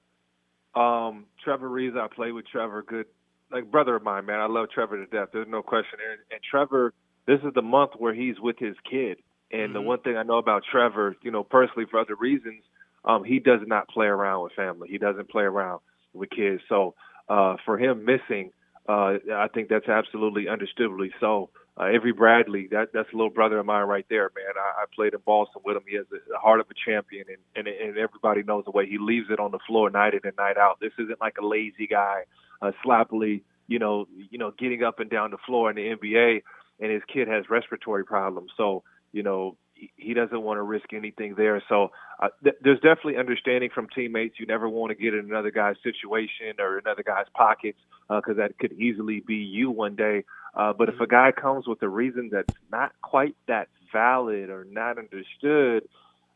Um, 0.74 1.27
Trevor 1.43 1.69
Reeves, 1.69 1.97
I 1.99 2.07
play 2.15 2.33
with 2.33 2.47
Trevor, 2.47 2.83
good 2.87 3.07
like 3.51 3.70
brother 3.70 3.97
of 3.97 4.03
mine, 4.03 4.27
man. 4.27 4.41
I 4.41 4.47
love 4.47 4.69
Trevor 4.73 5.05
to 5.05 5.07
death. 5.07 5.28
There's 5.33 5.49
no 5.49 5.62
question. 5.62 5.99
And, 6.11 6.20
and 6.31 6.41
Trevor, 6.49 6.93
this 7.27 7.41
is 7.41 7.55
the 7.55 7.62
month 7.62 7.93
where 7.99 8.15
he's 8.15 8.39
with 8.41 8.59
his 8.59 8.74
kid. 8.89 9.19
And 9.53 9.74
the 9.74 9.81
one 9.81 10.01
thing 10.01 10.16
I 10.16 10.24
know 10.24 10.39
about 10.39 10.65
Trevor, 10.70 11.15
you 11.23 11.31
know, 11.31 11.45
personally 11.45 11.87
for 11.89 12.01
other 12.01 12.16
reasons, 12.16 12.65
um, 13.07 13.24
he 13.24 13.39
does 13.39 13.61
not 13.66 13.89
play 13.89 14.07
around 14.07 14.43
with 14.43 14.53
family. 14.53 14.89
He 14.91 14.99
doesn't 14.99 15.31
play 15.31 15.45
around 15.45 15.81
with 16.12 16.31
kids. 16.31 16.61
So 16.69 16.95
uh, 17.28 17.57
for 17.65 17.78
him 17.78 18.05
missing, 18.05 18.51
uh, 18.89 19.15
I 19.35 19.49
think 19.53 19.69
that's 19.69 19.89
absolutely 19.89 20.49
understandably 20.49 21.12
so. 21.20 21.51
Uh, 21.78 21.89
Avery 21.89 22.12
Bradley, 22.12 22.69
that 22.70 22.89
that's 22.95 23.12
a 23.12 23.16
little 23.16 23.31
brother 23.31 23.59
of 23.59 23.66
mine 23.66 23.87
right 23.87 24.07
there, 24.09 24.31
man. 24.35 24.55
I, 24.57 24.83
I 24.83 24.85
played 24.95 25.12
in 25.12 25.20
Boston 25.27 25.61
with 25.65 25.77
him. 25.77 25.83
He 25.87 25.97
has 25.97 26.07
the 26.11 26.20
the 26.28 26.39
heart 26.39 26.61
of 26.61 26.66
a 26.70 26.74
champion, 26.74 27.27
and, 27.28 27.66
and 27.66 27.69
and 27.69 27.99
everybody 27.99 28.43
knows 28.43 28.65
the 28.65 28.70
way 28.70 28.87
he 28.87 28.97
leaves 28.99 29.27
it 29.31 29.39
on 29.39 29.51
the 29.51 29.59
floor 29.66 29.91
night 29.91 30.15
in 30.15 30.20
and 30.24 30.37
night 30.39 30.57
out. 30.57 30.81
This 30.81 30.93
isn't 30.99 31.20
like 31.20 31.37
a 31.39 31.47
lazy 31.47 31.87
guy, 31.87 32.23
uh, 32.62 32.73
sloppily, 32.83 33.45
you 33.66 33.78
know, 33.78 34.07
you 34.31 34.39
know, 34.39 34.53
getting 34.59 34.85
up 34.85 35.01
and 35.01 35.11
down 35.11 35.33
the 35.33 35.39
floor 35.47 35.69
in 35.69 35.77
the 35.77 35.95
NBA. 35.97 36.43
And 36.81 36.93
his 36.93 37.03
kid 37.12 37.28
has 37.28 37.51
respiratory 37.51 38.05
problems, 38.05 38.53
so 38.57 38.83
you 39.12 39.23
know 39.23 39.57
he- 39.97 40.15
doesn't 40.15 40.43
want 40.43 40.59
to 40.59 40.62
risk 40.62 40.93
anything 40.93 41.35
there. 41.36 41.62
So 41.69 41.90
uh, 42.20 42.28
th- 42.43 42.57
there's 42.62 42.81
definitely 42.81 43.16
understanding 43.19 43.70
from 43.74 43.89
teammates. 43.94 44.36
You 44.39 44.47
never 44.47 44.69
want 44.69 44.90
to 44.90 44.94
get 44.94 45.15
in 45.15 45.20
another 45.20 45.51
guy's 45.51 45.77
situation 45.82 46.55
or 46.59 46.78
another 46.78 47.03
guy's 47.03 47.27
pockets 47.35 47.78
because 48.09 48.36
that 48.39 48.59
could 48.59 48.73
easily 48.73 49.20
be 49.20 49.36
you 49.36 49.70
one 49.70 49.97
day. 49.97 50.24
Uh, 50.55 50.73
but 50.73 50.89
if 50.89 51.01
a 51.01 51.07
guy 51.07 51.32
comes 51.32 51.66
with 51.66 51.82
a 51.82 51.89
reason 51.89 52.31
that's 52.32 52.55
not 52.73 52.93
quite 53.03 53.36
that 53.47 53.69
valid 53.93 54.48
or 54.48 54.65
not 54.70 54.98
understood, 54.98 55.89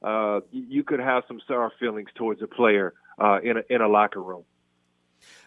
uh, 0.03 0.41
you, 0.51 0.65
you 0.69 0.85
could 0.85 1.01
have 1.01 1.25
some 1.27 1.41
sour 1.49 1.73
feelings 1.81 2.11
towards 2.15 2.43
a 2.43 2.47
player 2.47 2.93
uh, 3.19 3.39
in 3.43 3.57
a, 3.57 3.63
in 3.71 3.81
a 3.81 3.89
locker 3.89 4.23
room. 4.23 4.45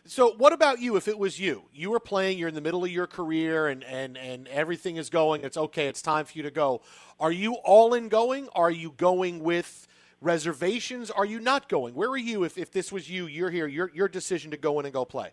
So, 0.06 0.34
what 0.34 0.52
about 0.52 0.80
you? 0.80 0.98
If 0.98 1.08
it 1.08 1.18
was 1.18 1.40
you, 1.40 1.64
you 1.74 1.90
were 1.90 2.00
playing, 2.00 2.38
you're 2.38 2.50
in 2.50 2.56
the 2.56 2.62
middle 2.62 2.84
of 2.84 2.92
your 2.92 3.08
career, 3.08 3.68
and 3.68 3.84
and 3.86 4.18
and 4.18 4.50
everything 4.50 4.98
is 4.98 5.10
going. 5.10 5.44
It's 5.44 5.56
okay. 5.56 5.88
It's 5.88 6.02
time 6.02 6.26
for 6.26 6.38
you 6.38 6.44
to 6.44 6.52
go. 6.52 6.82
Are 7.22 7.32
you 7.32 7.54
all 7.64 7.94
in 7.94 8.10
going? 8.10 8.50
Are 8.54 8.72
you 8.72 8.94
going 8.98 9.40
with 9.40 9.88
reservations? 10.20 11.10
Are 11.10 11.26
you 11.26 11.40
not 11.40 11.70
going? 11.70 11.94
Where 11.94 12.10
are 12.10 12.18
you? 12.18 12.44
If 12.44 12.58
if 12.58 12.72
this 12.72 12.92
was 12.92 13.10
you, 13.10 13.28
you're 13.28 13.50
here. 13.50 13.66
Your 13.66 13.92
your 13.94 14.10
decision 14.10 14.52
to 14.52 14.58
go 14.58 14.78
in 14.80 14.86
and 14.86 14.94
go 14.94 15.06
play. 15.06 15.30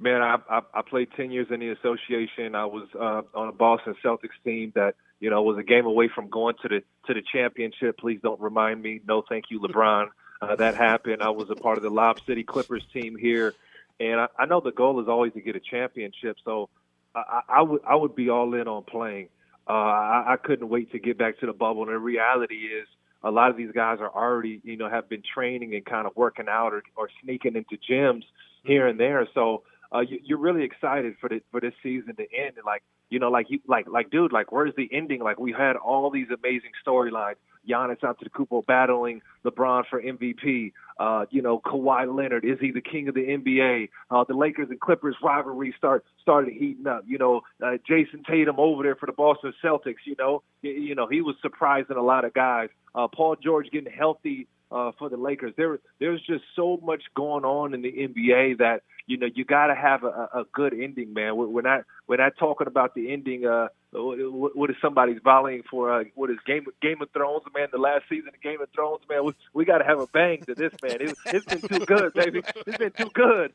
Man, 0.00 0.22
I, 0.22 0.38
I 0.50 0.60
I 0.74 0.82
played 0.82 1.10
ten 1.16 1.30
years 1.30 1.46
in 1.50 1.60
the 1.60 1.68
association. 1.68 2.56
I 2.56 2.66
was 2.66 2.88
uh, 2.98 3.22
on 3.32 3.48
a 3.48 3.52
Boston 3.52 3.94
Celtics 4.04 4.38
team 4.44 4.72
that 4.74 4.96
you 5.20 5.30
know 5.30 5.42
was 5.42 5.56
a 5.56 5.62
game 5.62 5.86
away 5.86 6.08
from 6.12 6.28
going 6.28 6.56
to 6.62 6.68
the 6.68 6.82
to 7.06 7.14
the 7.14 7.22
championship. 7.32 7.98
Please 7.98 8.18
don't 8.24 8.40
remind 8.40 8.82
me. 8.82 9.00
No, 9.06 9.22
thank 9.28 9.44
you, 9.50 9.60
LeBron. 9.60 10.08
Uh, 10.40 10.56
that 10.56 10.76
happened. 10.76 11.22
I 11.22 11.30
was 11.30 11.50
a 11.50 11.56
part 11.56 11.78
of 11.78 11.82
the 11.82 11.90
Lob 11.90 12.20
City 12.24 12.44
Clippers 12.44 12.84
team 12.92 13.16
here, 13.16 13.54
and 14.00 14.20
I, 14.20 14.26
I 14.38 14.46
know 14.46 14.60
the 14.60 14.72
goal 14.72 15.00
is 15.00 15.08
always 15.08 15.32
to 15.34 15.40
get 15.40 15.56
a 15.56 15.60
championship. 15.60 16.36
So 16.44 16.68
I, 17.14 17.42
I 17.48 17.58
I 17.58 17.62
would 17.62 17.80
I 17.86 17.94
would 17.94 18.14
be 18.14 18.30
all 18.30 18.54
in 18.54 18.68
on 18.68 18.84
playing. 18.84 19.28
Uh, 19.68 19.72
I, 19.72 20.24
I 20.32 20.36
couldn't 20.42 20.68
wait 20.68 20.92
to 20.92 20.98
get 20.98 21.18
back 21.18 21.38
to 21.40 21.46
the 21.46 21.52
bubble. 21.52 21.82
And 21.82 21.92
the 21.92 21.98
reality 21.98 22.54
is, 22.54 22.88
a 23.22 23.30
lot 23.30 23.50
of 23.50 23.56
these 23.56 23.72
guys 23.72 23.98
are 24.00 24.10
already 24.10 24.60
you 24.64 24.76
know 24.76 24.88
have 24.88 25.08
been 25.08 25.22
training 25.34 25.74
and 25.74 25.84
kind 25.84 26.06
of 26.06 26.16
working 26.16 26.46
out 26.48 26.72
or, 26.72 26.82
or 26.96 27.08
sneaking 27.22 27.56
into 27.56 27.76
gyms 27.90 28.24
here 28.64 28.86
and 28.86 28.98
there. 28.98 29.26
So 29.34 29.62
uh, 29.94 30.00
you, 30.00 30.20
you're 30.22 30.38
really 30.38 30.64
excited 30.64 31.16
for 31.20 31.28
the 31.28 31.40
for 31.50 31.60
this 31.60 31.74
season 31.82 32.14
to 32.16 32.22
end. 32.22 32.56
And 32.56 32.64
like 32.64 32.82
you 33.10 33.18
know, 33.18 33.30
like 33.30 33.46
you 33.50 33.60
like 33.66 33.88
like 33.88 34.10
dude, 34.10 34.32
like 34.32 34.52
where's 34.52 34.74
the 34.76 34.88
ending? 34.92 35.20
Like 35.22 35.38
we 35.38 35.52
had 35.52 35.76
all 35.76 36.10
these 36.10 36.28
amazing 36.28 36.70
storylines. 36.86 37.36
Giannis 37.68 38.00
Antetokounmpo 38.00 38.66
battling 38.66 39.20
LeBron 39.44 39.84
for 39.88 40.02
MVP. 40.02 40.72
Uh, 40.98 41.26
you 41.30 41.42
know, 41.42 41.60
Kawhi 41.60 42.12
Leonard 42.12 42.44
is 42.44 42.58
he 42.60 42.72
the 42.72 42.80
king 42.80 43.08
of 43.08 43.14
the 43.14 43.20
NBA? 43.20 43.88
Uh, 44.10 44.24
the 44.26 44.34
Lakers 44.34 44.68
and 44.70 44.80
Clippers 44.80 45.16
rivalry 45.22 45.72
start 45.76 46.04
started 46.20 46.52
heating 46.52 46.86
up. 46.86 47.04
You 47.06 47.18
know, 47.18 47.42
uh, 47.62 47.78
Jayson 47.88 48.24
Tatum 48.28 48.56
over 48.58 48.82
there 48.82 48.96
for 48.96 49.06
the 49.06 49.12
Boston 49.12 49.52
Celtics. 49.64 50.06
You 50.06 50.16
know, 50.18 50.42
you, 50.62 50.94
know 50.94 51.06
he 51.06 51.20
was 51.20 51.36
surprising 51.40 51.96
a 51.96 52.02
lot 52.02 52.24
of 52.24 52.34
guys. 52.34 52.68
Uh, 52.94 53.06
Paul 53.08 53.36
George 53.42 53.70
getting 53.70 53.92
healthy 53.92 54.48
uh, 54.70 54.92
for 54.98 55.08
the 55.08 55.16
Lakers. 55.16 55.54
There, 55.56 55.78
there's 56.00 56.20
just 56.22 56.44
so 56.54 56.78
much 56.82 57.02
going 57.14 57.44
on 57.44 57.74
in 57.74 57.82
the 57.82 57.92
NBA 57.92 58.58
that 58.58 58.82
you 59.06 59.16
know 59.16 59.28
you 59.32 59.44
got 59.44 59.68
to 59.68 59.74
have 59.74 60.04
a, 60.04 60.28
a 60.34 60.44
good 60.52 60.74
ending, 60.74 61.14
man. 61.14 61.36
We're, 61.36 61.46
we're 61.48 61.62
not 61.62 61.84
we're 62.06 62.16
not 62.16 62.32
talking 62.38 62.66
about 62.66 62.94
the 62.94 63.12
ending. 63.12 63.46
Uh, 63.46 63.68
what 63.92 64.56
what 64.56 64.70
is 64.70 64.76
somebody's 64.82 65.18
volleying 65.24 65.62
for? 65.70 66.00
Uh, 66.00 66.04
what 66.14 66.30
is 66.30 66.36
Game 66.46 66.66
Game 66.82 67.00
of 67.00 67.10
Thrones, 67.10 67.42
man? 67.54 67.68
The 67.72 67.78
last 67.78 68.04
season 68.08 68.28
of 68.28 68.40
Game 68.42 68.60
of 68.60 68.68
Thrones, 68.74 69.00
man. 69.08 69.24
We, 69.24 69.32
we 69.54 69.64
got 69.64 69.78
to 69.78 69.84
have 69.84 69.98
a 69.98 70.06
bang 70.06 70.42
to 70.44 70.54
this, 70.54 70.72
man. 70.82 71.00
It, 71.00 71.16
it's 71.26 71.46
been 71.46 71.60
too 71.60 71.86
good, 71.86 72.12
baby. 72.12 72.42
It's 72.66 72.76
been 72.76 72.92
too 72.92 73.10
good. 73.14 73.52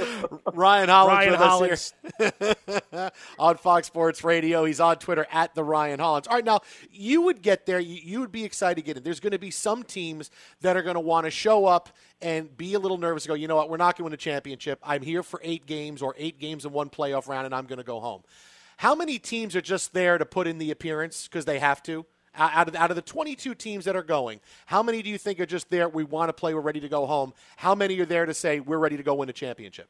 Ryan 0.54 0.88
Hollins 0.88 1.16
Ryan 1.16 1.30
with 1.32 1.40
Hollins. 1.40 1.94
us 2.18 2.32
here 2.40 3.10
on 3.38 3.56
Fox 3.58 3.88
Sports 3.88 4.24
Radio. 4.24 4.64
He's 4.64 4.80
on 4.80 4.96
Twitter 4.96 5.26
at 5.30 5.54
the 5.54 5.64
Ryan 5.64 6.00
Hollins. 6.00 6.26
All 6.28 6.36
right, 6.36 6.44
now 6.44 6.60
you 6.90 7.20
would 7.22 7.42
get 7.42 7.66
there. 7.66 7.78
You, 7.78 8.00
you 8.02 8.20
would 8.20 8.32
be 8.32 8.44
excited 8.44 8.76
to 8.76 8.82
get 8.82 8.96
it. 8.96 9.04
There's 9.04 9.20
going 9.20 9.32
to 9.32 9.38
be 9.38 9.50
some 9.50 9.82
teams 9.82 10.30
that 10.62 10.76
are 10.76 10.82
going 10.82 10.94
to 10.94 11.00
want 11.00 11.26
to 11.26 11.30
show 11.30 11.66
up 11.66 11.90
and 12.22 12.56
be 12.56 12.72
a 12.74 12.78
little 12.78 12.98
nervous. 12.98 13.24
And 13.24 13.30
go, 13.30 13.34
you 13.34 13.48
know 13.48 13.56
what? 13.56 13.68
We're 13.68 13.76
not 13.76 13.96
going 13.96 14.04
to 14.04 14.04
win 14.04 14.12
a 14.14 14.16
championship. 14.16 14.78
I'm 14.82 15.02
here 15.02 15.22
for 15.22 15.40
eight 15.42 15.66
games 15.66 16.00
or 16.00 16.14
eight 16.16 16.38
games 16.38 16.64
in 16.64 16.72
one 16.72 16.88
playoff 16.88 17.28
round, 17.28 17.44
and 17.44 17.54
I'm 17.54 17.66
going 17.66 17.78
to 17.78 17.84
go 17.84 18.00
home. 18.00 18.22
How 18.82 18.96
many 18.96 19.20
teams 19.20 19.54
are 19.54 19.60
just 19.60 19.92
there 19.92 20.18
to 20.18 20.26
put 20.26 20.48
in 20.48 20.58
the 20.58 20.72
appearance 20.72 21.28
because 21.28 21.44
they 21.44 21.60
have 21.60 21.84
to? 21.84 22.04
Out 22.36 22.66
of, 22.66 22.74
out 22.74 22.90
of 22.90 22.96
the 22.96 23.02
22 23.02 23.54
teams 23.54 23.84
that 23.84 23.94
are 23.94 24.02
going, 24.02 24.40
how 24.66 24.82
many 24.82 25.02
do 25.02 25.08
you 25.08 25.18
think 25.18 25.38
are 25.38 25.46
just 25.46 25.70
there? 25.70 25.88
We 25.88 26.02
want 26.02 26.30
to 26.30 26.32
play. 26.32 26.52
We're 26.52 26.62
ready 26.62 26.80
to 26.80 26.88
go 26.88 27.06
home. 27.06 27.32
How 27.56 27.76
many 27.76 28.00
are 28.00 28.04
there 28.04 28.26
to 28.26 28.34
say 28.34 28.58
we're 28.58 28.80
ready 28.80 28.96
to 28.96 29.04
go 29.04 29.14
win 29.14 29.28
a 29.28 29.32
championship? 29.32 29.88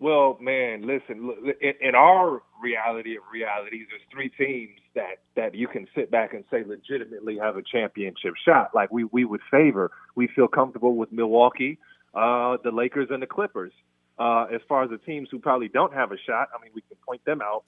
Well, 0.00 0.38
man, 0.40 0.84
listen. 0.84 1.32
In 1.60 1.94
our 1.94 2.42
reality 2.60 3.14
of 3.14 3.22
realities, 3.32 3.86
there's 3.90 4.02
three 4.10 4.30
teams 4.30 4.80
that 4.96 5.20
that 5.36 5.54
you 5.54 5.68
can 5.68 5.86
sit 5.94 6.10
back 6.10 6.34
and 6.34 6.42
say 6.50 6.64
legitimately 6.66 7.38
have 7.38 7.56
a 7.56 7.62
championship 7.62 8.34
shot. 8.44 8.72
Like 8.74 8.90
we 8.90 9.04
we 9.04 9.24
would 9.24 9.42
favor. 9.52 9.92
We 10.16 10.26
feel 10.34 10.48
comfortable 10.48 10.96
with 10.96 11.12
Milwaukee, 11.12 11.78
uh, 12.12 12.56
the 12.64 12.72
Lakers, 12.72 13.06
and 13.10 13.22
the 13.22 13.28
Clippers. 13.28 13.72
Uh, 14.20 14.44
as 14.54 14.60
far 14.68 14.84
as 14.84 14.90
the 14.90 14.98
teams 14.98 15.28
who 15.30 15.38
probably 15.38 15.68
don't 15.68 15.94
have 15.94 16.12
a 16.12 16.16
shot, 16.26 16.48
I 16.54 16.62
mean, 16.62 16.72
we 16.74 16.82
can 16.82 16.98
point 17.06 17.24
them 17.24 17.40
out 17.40 17.64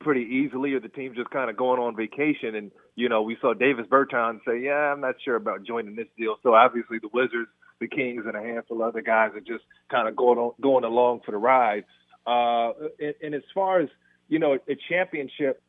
pretty 0.00 0.22
easily, 0.22 0.72
or 0.72 0.80
the 0.80 0.88
team's 0.88 1.16
just 1.16 1.28
kind 1.28 1.50
of 1.50 1.56
going 1.56 1.78
on 1.78 1.94
vacation. 1.94 2.54
And 2.54 2.70
you 2.94 3.10
know, 3.10 3.20
we 3.20 3.36
saw 3.42 3.52
Davis 3.52 3.86
Bertans 3.86 4.40
say, 4.46 4.58
"Yeah, 4.58 4.92
I'm 4.92 5.02
not 5.02 5.16
sure 5.22 5.36
about 5.36 5.64
joining 5.64 5.94
this 5.94 6.08
deal." 6.16 6.36
So 6.42 6.54
obviously, 6.54 6.98
the 6.98 7.10
Wizards, 7.12 7.50
the 7.78 7.88
Kings, 7.88 8.24
and 8.26 8.34
a 8.34 8.40
handful 8.40 8.82
of 8.82 8.88
other 8.88 9.02
guys 9.02 9.32
are 9.34 9.40
just 9.40 9.64
kind 9.90 10.08
of 10.08 10.16
going 10.16 10.38
on, 10.38 10.52
going 10.62 10.84
along 10.84 11.20
for 11.26 11.32
the 11.32 11.38
ride. 11.38 11.84
Uh, 12.26 12.72
and, 12.98 13.14
and 13.22 13.34
as 13.34 13.42
far 13.54 13.80
as 13.80 13.90
you 14.28 14.38
know, 14.38 14.54
a 14.54 14.76
championship, 14.88 15.62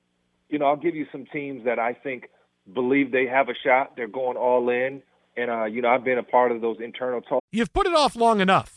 you 0.49 0.57
know, 0.57 0.65
I'll 0.65 0.77
give 0.77 0.95
you 0.95 1.05
some 1.11 1.25
teams 1.31 1.65
that 1.65 1.79
I 1.79 1.93
think 1.93 2.29
believe 2.73 3.11
they 3.11 3.27
have 3.27 3.49
a 3.49 3.53
shot. 3.63 3.95
They're 3.95 4.07
going 4.07 4.37
all 4.37 4.69
in, 4.69 5.01
and 5.35 5.51
uh, 5.51 5.65
you 5.65 5.81
know, 5.81 5.89
I've 5.89 6.03
been 6.03 6.17
a 6.17 6.23
part 6.23 6.51
of 6.51 6.61
those 6.61 6.77
internal 6.79 7.21
talks. 7.21 7.45
You've 7.51 7.73
put 7.73 7.85
it 7.85 7.93
off 7.93 8.15
long 8.15 8.39
enough. 8.39 8.76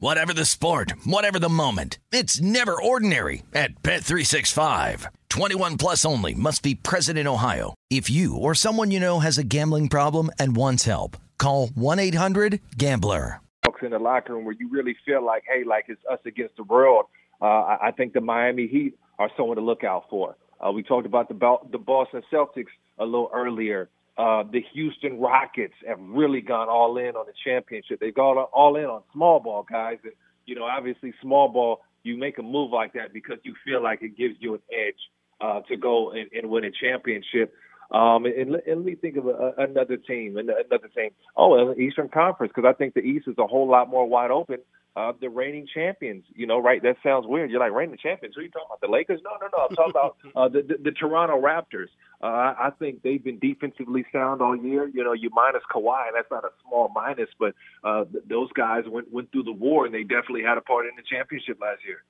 Whatever 0.00 0.32
the 0.32 0.46
sport, 0.46 0.94
whatever 1.04 1.38
the 1.38 1.50
moment, 1.50 1.98
it's 2.10 2.40
never 2.40 2.72
ordinary 2.72 3.42
at 3.52 3.82
Bet365. 3.82 5.06
21 5.28 5.76
plus 5.76 6.06
only 6.06 6.32
must 6.32 6.62
be 6.62 6.74
present 6.74 7.18
in 7.18 7.28
Ohio. 7.28 7.74
If 7.90 8.08
you 8.08 8.34
or 8.34 8.54
someone 8.54 8.90
you 8.90 8.98
know 8.98 9.20
has 9.20 9.36
a 9.36 9.44
gambling 9.44 9.90
problem 9.90 10.30
and 10.38 10.56
wants 10.56 10.84
help, 10.84 11.18
call 11.36 11.68
1-800-GAMBLER. 11.68 13.42
Folks 13.66 13.82
in 13.82 13.90
the 13.90 13.98
locker 13.98 14.32
room 14.32 14.46
where 14.46 14.56
you 14.58 14.70
really 14.70 14.96
feel 15.04 15.22
like, 15.22 15.42
hey, 15.46 15.64
like 15.64 15.84
it's 15.88 16.00
us 16.10 16.20
against 16.24 16.56
the 16.56 16.64
world. 16.64 17.04
Uh, 17.42 17.44
I, 17.44 17.88
I 17.88 17.90
think 17.90 18.14
the 18.14 18.22
Miami 18.22 18.68
Heat 18.68 18.98
are 19.18 19.28
someone 19.36 19.58
to 19.58 19.62
look 19.62 19.84
out 19.84 20.04
for. 20.08 20.34
Uh, 20.66 20.72
we 20.72 20.82
talked 20.82 21.04
about 21.04 21.28
the 21.28 21.58
the 21.70 21.78
Boston 21.78 22.22
Celtics 22.32 22.72
a 22.98 23.04
little 23.04 23.30
earlier. 23.34 23.90
Uh, 24.20 24.42
the 24.52 24.62
Houston 24.74 25.18
Rockets 25.18 25.72
have 25.88 25.98
really 25.98 26.42
gone 26.42 26.68
all 26.68 26.98
in 26.98 27.16
on 27.16 27.24
the 27.24 27.32
championship. 27.42 28.00
They've 28.00 28.14
gone 28.14 28.36
all 28.36 28.76
in 28.76 28.84
on 28.84 29.00
small 29.14 29.40
ball 29.40 29.64
guys, 29.68 29.96
and 30.04 30.12
you 30.44 30.54
know, 30.54 30.64
obviously, 30.64 31.14
small 31.22 31.48
ball. 31.48 31.80
You 32.02 32.18
make 32.18 32.36
a 32.36 32.42
move 32.42 32.70
like 32.70 32.92
that 32.92 33.14
because 33.14 33.38
you 33.44 33.54
feel 33.64 33.82
like 33.82 34.02
it 34.02 34.18
gives 34.18 34.34
you 34.38 34.54
an 34.54 34.60
edge 34.70 35.00
uh, 35.40 35.60
to 35.68 35.76
go 35.78 36.10
and, 36.10 36.28
and 36.34 36.50
win 36.50 36.64
a 36.64 36.70
championship. 36.70 37.54
Um, 37.92 38.26
and, 38.26 38.56
and 38.56 38.80
let 38.80 38.84
me 38.84 38.94
think 38.94 39.16
of 39.16 39.26
a, 39.26 39.54
another 39.56 39.96
team, 39.96 40.36
another 40.36 40.88
team. 40.94 41.10
Oh, 41.34 41.74
Eastern 41.74 42.10
Conference, 42.10 42.52
because 42.54 42.68
I 42.68 42.76
think 42.76 42.92
the 42.92 43.00
East 43.00 43.26
is 43.26 43.36
a 43.38 43.46
whole 43.46 43.68
lot 43.68 43.88
more 43.88 44.06
wide 44.06 44.30
open. 44.30 44.58
Uh, 44.96 45.12
the 45.20 45.30
reigning 45.30 45.68
champions, 45.72 46.24
you 46.34 46.48
know, 46.48 46.58
right? 46.58 46.82
That 46.82 46.96
sounds 47.02 47.24
weird. 47.24 47.48
You're 47.48 47.60
like 47.60 47.72
reigning 47.72 47.96
champions. 48.02 48.34
Who 48.34 48.40
are 48.40 48.44
you 48.44 48.50
talking 48.50 48.66
about? 48.68 48.80
The 48.80 48.88
Lakers? 48.88 49.20
No, 49.24 49.30
no, 49.40 49.48
no. 49.56 49.66
I'm 49.70 49.76
talking 49.76 49.90
about 49.90 50.16
uh, 50.34 50.48
the, 50.48 50.62
the 50.62 50.82
the 50.82 50.90
Toronto 50.90 51.40
Raptors. 51.40 51.86
Uh, 52.20 52.26
I, 52.26 52.66
I 52.66 52.70
think 52.76 53.02
they've 53.02 53.22
been 53.22 53.38
defensively 53.38 54.04
sound 54.12 54.42
all 54.42 54.56
year. 54.56 54.90
You 54.92 55.04
know, 55.04 55.12
you 55.12 55.30
minus 55.32 55.62
Kawhi, 55.72 56.08
and 56.08 56.16
that's 56.16 56.30
not 56.30 56.44
a 56.44 56.50
small 56.66 56.90
minus, 56.92 57.28
but 57.38 57.54
uh, 57.84 58.04
th- 58.04 58.24
those 58.28 58.50
guys 58.52 58.82
went 58.88 59.12
went 59.12 59.30
through 59.30 59.44
the 59.44 59.52
war, 59.52 59.86
and 59.86 59.94
they 59.94 60.02
definitely 60.02 60.42
had 60.42 60.58
a 60.58 60.60
part 60.60 60.86
in 60.86 60.92
the 60.96 61.02
championship 61.08 61.60
last 61.60 61.80
year. 61.86 62.02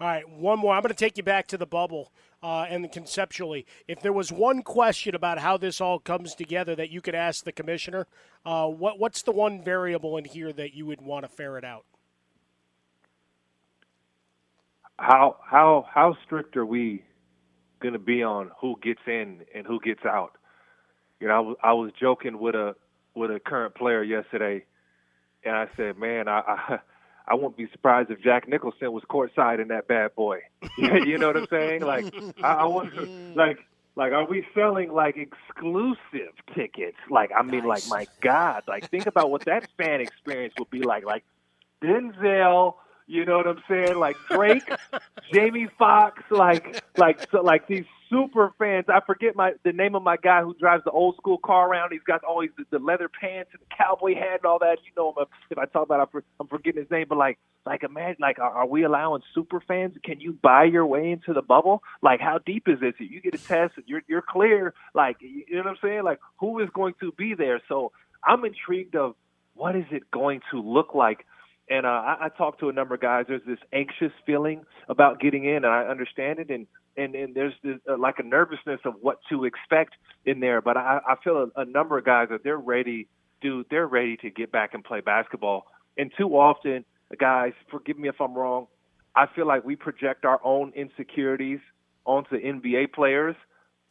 All 0.00 0.08
right, 0.08 0.28
one 0.28 0.58
more. 0.58 0.74
I'm 0.74 0.82
going 0.82 0.90
to 0.90 0.96
take 0.96 1.16
you 1.16 1.22
back 1.22 1.46
to 1.48 1.58
the 1.58 1.66
bubble 1.66 2.12
uh, 2.44 2.66
and 2.68 2.92
conceptually. 2.92 3.64
If 3.88 4.02
there 4.02 4.12
was 4.12 4.30
one 4.30 4.62
question 4.62 5.14
about 5.14 5.38
how 5.38 5.56
this 5.56 5.80
all 5.80 5.98
comes 5.98 6.34
together 6.34 6.76
that 6.76 6.90
you 6.90 7.00
could 7.00 7.14
ask 7.14 7.42
the 7.42 7.52
commissioner, 7.52 8.06
uh, 8.44 8.66
what, 8.68 8.98
what's 8.98 9.22
the 9.22 9.32
one 9.32 9.64
variable 9.64 10.18
in 10.18 10.26
here 10.26 10.52
that 10.52 10.74
you 10.74 10.84
would 10.84 11.00
want 11.00 11.24
to 11.24 11.28
ferret 11.28 11.64
out? 11.64 11.86
How 14.96 15.38
how 15.44 15.86
how 15.92 16.16
strict 16.24 16.56
are 16.56 16.64
we 16.64 17.02
going 17.80 17.94
to 17.94 17.98
be 17.98 18.22
on 18.22 18.52
who 18.60 18.76
gets 18.80 19.00
in 19.08 19.40
and 19.52 19.66
who 19.66 19.80
gets 19.80 20.04
out? 20.04 20.36
You 21.18 21.26
know, 21.26 21.34
I 21.34 21.40
was, 21.40 21.56
I 21.64 21.72
was 21.72 21.92
joking 22.00 22.38
with 22.38 22.54
a 22.54 22.76
with 23.16 23.32
a 23.32 23.40
current 23.40 23.74
player 23.74 24.04
yesterday, 24.04 24.64
and 25.44 25.56
I 25.56 25.66
said, 25.76 25.98
"Man, 25.98 26.28
I." 26.28 26.42
I 26.46 26.78
I 27.26 27.34
wouldn't 27.34 27.56
be 27.56 27.68
surprised 27.72 28.10
if 28.10 28.20
Jack 28.20 28.48
Nicholson 28.48 28.92
was 28.92 29.02
courtside 29.04 29.60
in 29.60 29.68
that 29.68 29.88
bad 29.88 30.14
boy. 30.14 30.40
you 30.78 31.18
know 31.18 31.28
what 31.28 31.36
I'm 31.36 31.46
saying? 31.48 31.82
Like, 31.82 32.14
I, 32.42 32.54
I 32.54 32.64
wonder, 32.64 33.06
like, 33.34 33.58
like, 33.96 34.12
are 34.12 34.26
we 34.26 34.46
selling 34.54 34.92
like 34.92 35.16
exclusive 35.16 36.34
tickets? 36.54 36.98
Like, 37.10 37.30
I 37.36 37.42
mean, 37.42 37.66
nice. 37.66 37.88
like, 37.88 38.08
my 38.08 38.12
God, 38.20 38.62
like, 38.68 38.90
think 38.90 39.06
about 39.06 39.30
what 39.30 39.44
that 39.46 39.68
fan 39.78 40.00
experience 40.00 40.54
would 40.58 40.70
be 40.70 40.82
like. 40.82 41.04
Like, 41.04 41.24
Denzel, 41.82 42.74
you 43.06 43.24
know 43.24 43.36
what 43.36 43.46
I'm 43.46 43.62
saying? 43.68 43.98
Like 43.98 44.16
Drake, 44.30 44.68
Jamie 45.32 45.68
Foxx, 45.78 46.22
like, 46.30 46.82
like, 46.96 47.26
so, 47.30 47.42
like 47.42 47.66
these 47.66 47.84
super 48.14 48.54
fans. 48.58 48.86
I 48.88 49.00
forget 49.04 49.34
my 49.34 49.52
the 49.64 49.72
name 49.72 49.94
of 49.94 50.02
my 50.02 50.16
guy 50.16 50.42
who 50.42 50.54
drives 50.54 50.84
the 50.84 50.90
old 50.90 51.16
school 51.16 51.38
car 51.38 51.68
around. 51.68 51.92
He's 51.92 52.02
got 52.06 52.22
always 52.24 52.50
the, 52.56 52.64
the 52.70 52.78
leather 52.78 53.08
pants 53.08 53.50
and 53.52 53.60
the 53.60 53.74
cowboy 53.76 54.14
hat 54.14 54.40
and 54.42 54.46
all 54.46 54.58
that. 54.60 54.78
You 54.84 54.92
know 54.96 55.10
him. 55.10 55.26
If 55.50 55.58
I 55.58 55.66
talk 55.66 55.84
about, 55.84 56.00
it, 56.00 56.08
I'm, 56.14 56.22
I'm 56.40 56.46
forgetting 56.46 56.80
his 56.80 56.90
name. 56.90 57.06
But 57.08 57.18
like, 57.18 57.38
like 57.66 57.82
imagine, 57.82 58.18
like, 58.20 58.38
are, 58.38 58.50
are 58.50 58.66
we 58.66 58.84
allowing 58.84 59.22
super 59.34 59.60
fans? 59.66 59.94
Can 60.04 60.20
you 60.20 60.32
buy 60.32 60.64
your 60.64 60.86
way 60.86 61.10
into 61.10 61.32
the 61.32 61.42
bubble? 61.42 61.82
Like, 62.02 62.20
how 62.20 62.38
deep 62.38 62.68
is 62.68 62.80
this? 62.80 62.94
If 63.00 63.10
You 63.10 63.20
get 63.20 63.34
a 63.34 63.38
test, 63.38 63.74
and 63.76 63.84
you're 63.86 64.02
you're 64.06 64.22
clear. 64.22 64.74
Like, 64.94 65.16
you 65.20 65.44
know 65.50 65.62
what 65.62 65.70
I'm 65.70 65.76
saying? 65.82 66.04
Like, 66.04 66.20
who 66.38 66.60
is 66.60 66.68
going 66.72 66.94
to 67.00 67.12
be 67.12 67.34
there? 67.34 67.60
So 67.68 67.92
I'm 68.24 68.44
intrigued 68.44 68.96
of 68.96 69.16
what 69.54 69.76
is 69.76 69.84
it 69.90 70.10
going 70.10 70.40
to 70.50 70.60
look 70.60 70.94
like 70.94 71.26
and 71.68 71.86
uh, 71.86 71.88
I, 71.88 72.26
I 72.26 72.28
talked 72.28 72.60
to 72.60 72.68
a 72.68 72.72
number 72.72 72.94
of 72.94 73.00
guys. 73.00 73.24
There's 73.28 73.42
this 73.46 73.58
anxious 73.72 74.12
feeling 74.26 74.64
about 74.88 75.20
getting 75.20 75.44
in, 75.44 75.56
and 75.56 75.66
I 75.66 75.84
understand 75.84 76.38
it. 76.38 76.50
And 76.50 76.66
and 76.96 77.14
and 77.14 77.34
there's 77.34 77.54
this, 77.62 77.78
uh, 77.88 77.96
like 77.98 78.18
a 78.18 78.22
nervousness 78.22 78.80
of 78.84 78.94
what 79.00 79.18
to 79.30 79.44
expect 79.44 79.94
in 80.26 80.40
there. 80.40 80.60
But 80.60 80.76
I, 80.76 81.00
I 81.06 81.14
feel 81.22 81.50
a, 81.56 81.60
a 81.60 81.64
number 81.64 81.98
of 81.98 82.04
guys 82.04 82.28
that 82.30 82.44
they're 82.44 82.58
ready, 82.58 83.08
dude. 83.40 83.66
They're 83.70 83.86
ready 83.86 84.16
to 84.18 84.30
get 84.30 84.52
back 84.52 84.74
and 84.74 84.84
play 84.84 85.00
basketball. 85.00 85.66
And 85.96 86.10
too 86.18 86.30
often, 86.30 86.84
guys, 87.18 87.52
forgive 87.70 87.98
me 87.98 88.08
if 88.08 88.20
I'm 88.20 88.34
wrong. 88.34 88.66
I 89.16 89.26
feel 89.34 89.46
like 89.46 89.64
we 89.64 89.76
project 89.76 90.24
our 90.24 90.40
own 90.44 90.72
insecurities 90.74 91.60
onto 92.04 92.36
NBA 92.36 92.92
players, 92.92 93.36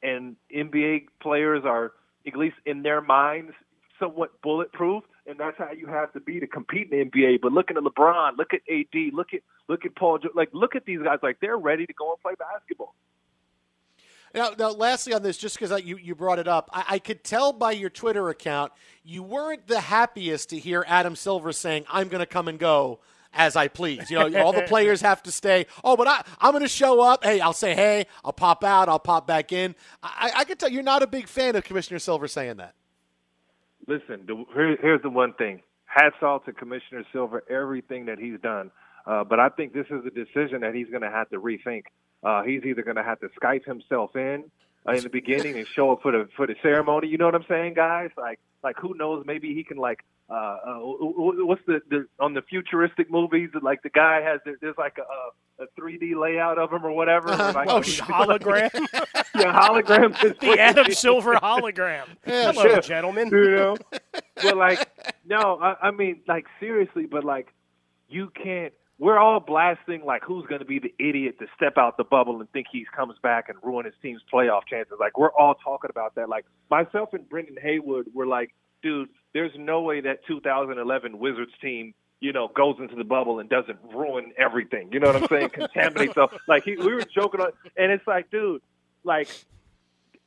and 0.04 0.36
NBA 0.56 1.06
players 1.22 1.64
are, 1.66 1.94
at 2.28 2.36
least 2.36 2.58
in 2.66 2.84
their 2.84 3.02
minds, 3.02 3.54
somewhat 4.00 4.42
bulletproof 4.42 5.04
and 5.26 5.40
that's 5.40 5.58
how 5.58 5.72
you 5.72 5.88
have 5.88 6.12
to 6.14 6.20
be 6.20 6.40
to 6.40 6.48
compete 6.48 6.92
in 6.92 7.00
the 7.00 7.06
NBA. 7.06 7.42
But 7.42 7.54
looking 7.54 7.78
at 7.78 7.84
LeBron, 7.84 8.38
look 8.38 8.54
at 8.54 8.62
AD, 8.70 9.14
look 9.14 9.34
at 9.34 9.42
look 9.68 9.86
at 9.86 9.96
Paul, 9.96 10.20
like 10.36 10.50
look 10.54 10.76
at 10.76 10.86
these 10.86 11.00
guys, 11.04 11.20
like 11.24 11.38
they're 11.40 11.58
ready 11.58 11.86
to 11.86 11.94
go 11.94 12.12
and 12.12 12.22
play 12.22 12.34
basketball. 12.38 12.94
Now, 14.34 14.52
now 14.58 14.72
lastly 14.72 15.14
on 15.14 15.22
this, 15.22 15.38
just 15.38 15.60
because 15.60 15.84
you, 15.84 15.98
you 15.98 16.16
brought 16.16 16.40
it 16.40 16.48
up, 16.48 16.70
I, 16.74 16.86
I, 16.90 17.00
could 17.00 17.24
tell 17.24 17.54
by 17.54 17.72
your 17.72 17.92
Twitter 17.92 18.30
account 18.30 18.72
you 19.04 19.22
weren't 19.22 19.68
the 19.68 19.80
happiest 19.80 20.50
to 20.50 20.58
hear 20.58 20.84
Adam 20.88 21.16
Silver 21.16 21.54
saying, 21.54 21.86
I'm 21.88 22.08
going 22.08 22.20
to 22.20 22.26
come 22.26 22.48
and 22.48 22.58
go 22.58 23.00
as 23.32 23.56
I 23.56 23.68
please. 23.68 24.10
You 24.10 24.18
know, 24.18 24.44
all 24.44 24.52
the 24.52 24.62
players 24.68 25.02
have 25.02 25.22
to 25.24 25.32
stay. 25.32 25.68
Oh, 25.84 25.96
but 25.96 26.08
I, 26.08 26.24
I'm 26.42 26.52
going 26.52 26.64
to 26.64 26.68
show 26.68 27.00
up. 27.00 27.24
Hey, 27.24 27.42
I'll 27.42 27.54
say, 27.54 27.76
hey, 27.76 28.08
I'll 28.26 28.34
pop 28.34 28.64
out, 28.64 28.90
I'll 28.90 28.98
pop 28.98 29.28
back 29.28 29.52
in. 29.52 29.76
I, 30.02 30.32
I 30.38 30.44
can 30.46 30.58
tell 30.58 30.70
you're 30.70 30.82
not 30.82 31.04
a 31.04 31.08
big 31.08 31.28
fan 31.28 31.56
of 31.56 31.64
Commissioner 31.64 32.00
Silver 32.00 32.28
saying 32.28 32.58
that 32.58 32.74
listen, 33.88 34.26
the, 34.28 34.46
here, 34.54 34.78
here's 34.82 35.02
the 35.02 35.10
one 35.10 35.34
thing. 35.34 35.62
Hats 35.86 36.16
off 36.22 36.46
to 36.46 36.54
Commissioner 36.54 37.04
Silver, 37.12 37.44
everything 37.50 38.06
that 38.06 38.20
he's 38.20 38.40
done. 38.42 38.72
Uh, 39.06 39.24
but 39.24 39.40
I 39.40 39.50
think 39.50 39.74
this 39.74 39.86
is 39.90 40.06
a 40.06 40.10
decision 40.10 40.62
that 40.62 40.74
he's 40.74 40.90
going 40.90 41.02
to 41.02 41.12
have 41.12 41.30
to 41.30 41.40
rethink. 41.40 41.84
Uh, 42.24 42.44
he's 42.44 42.64
either 42.64 42.84
going 42.84 42.96
to 42.96 43.04
have 43.04 43.20
to 43.20 43.28
Skype 43.40 43.66
himself 43.66 44.16
in 44.16 44.46
uh, 44.88 44.94
in 44.94 45.04
the 45.04 45.10
beginning 45.10 45.58
and 45.58 45.68
show 45.68 45.92
up 45.92 46.02
for 46.02 46.12
the 46.12 46.30
for 46.36 46.48
the 46.48 46.56
ceremony. 46.62 47.08
You 47.08 47.18
know 47.18 47.26
what 47.26 47.36
I'm 47.36 47.46
saying, 47.50 47.74
guys? 47.74 48.12
Like 48.18 48.40
like 48.64 48.78
who 48.78 48.96
knows? 48.96 49.26
Maybe 49.26 49.54
he 49.54 49.64
can 49.64 49.78
like 49.78 50.04
uh, 50.34 50.58
uh 50.66 50.80
what's 50.80 51.62
the, 51.68 51.82
the 51.90 52.08
on 52.20 52.34
the 52.34 52.42
futuristic 52.42 53.12
movies? 53.12 53.50
Like 53.62 53.84
the 53.84 53.90
guy 53.90 54.22
has 54.22 54.40
there's 54.62 54.78
like 54.78 54.98
a, 54.98 55.64
a 55.64 55.68
3D 55.80 56.20
layout 56.20 56.58
of 56.58 56.72
him 56.72 56.86
or 56.86 56.92
whatever. 56.92 57.30
Uh-huh. 57.30 57.52
Like, 57.54 57.70
oh, 57.70 57.80
hologram. 57.82 58.72
yeah, 59.36 59.68
hologram. 59.68 60.40
the 60.40 60.60
Adam 60.60 60.92
Silver 60.92 61.36
hologram. 61.36 62.06
Yeah, 62.26 62.52
Hello, 62.52 62.80
gentlemen. 62.80 63.30
You 63.30 63.52
know, 63.52 63.78
but 64.42 64.58
like 64.58 64.88
no, 65.26 65.60
I, 65.62 65.88
I 65.88 65.92
mean 65.92 66.22
like 66.28 66.46
seriously, 66.60 67.06
but 67.06 67.24
like 67.24 67.54
you 68.10 68.32
can't 68.42 68.74
we're 69.00 69.20
all 69.20 69.40
blasting 69.40 70.04
like 70.06 70.24
who's 70.24 70.46
going 70.48 70.60
to 70.60 70.66
be 70.66 70.80
the 70.80 70.94
idiot 71.00 71.38
to 71.40 71.46
step 71.56 71.78
out 71.78 71.98
the 71.98 72.04
bubble 72.04 72.40
and 72.40 72.50
think 72.52 72.68
he 72.72 72.86
comes 72.96 73.16
back 73.22 73.50
and 73.50 73.58
ruin 73.64 73.86
his 73.86 73.94
team's 74.02 74.22
playoff 74.34 74.62
chances. 74.70 74.94
Like 75.00 75.18
we're 75.18 75.32
all 75.32 75.56
talking 75.56 75.90
about 75.90 76.16
that. 76.16 76.30
Like 76.30 76.46
myself 76.72 77.10
and 77.14 77.28
Brendan 77.28 77.58
Haywood 77.62 78.08
were 78.14 78.28
like, 78.28 78.54
dude, 78.84 79.10
there's 79.34 79.52
no 79.58 79.82
way 79.82 80.02
that 80.02 80.26
2011 80.28 81.18
Wizards 81.18 81.52
team, 81.62 81.94
you 82.20 82.32
know, 82.32 82.50
goes 82.50 82.76
into 82.80 82.96
the 82.96 83.04
bubble 83.04 83.40
and 83.40 83.50
doesn't 83.50 83.80
ruin 83.94 84.32
everything. 84.38 84.90
You 84.92 85.00
know 85.00 85.08
what 85.12 85.24
I'm 85.24 85.28
saying? 85.28 85.50
Contaminate 85.54 86.12
stuff. 86.12 86.34
Like 86.48 86.64
he, 86.64 86.76
we 86.76 86.94
were 86.94 87.04
joking 87.04 87.42
on, 87.42 87.52
and 87.76 87.92
it's 87.92 88.06
like, 88.06 88.30
dude, 88.30 88.62
like 89.04 89.28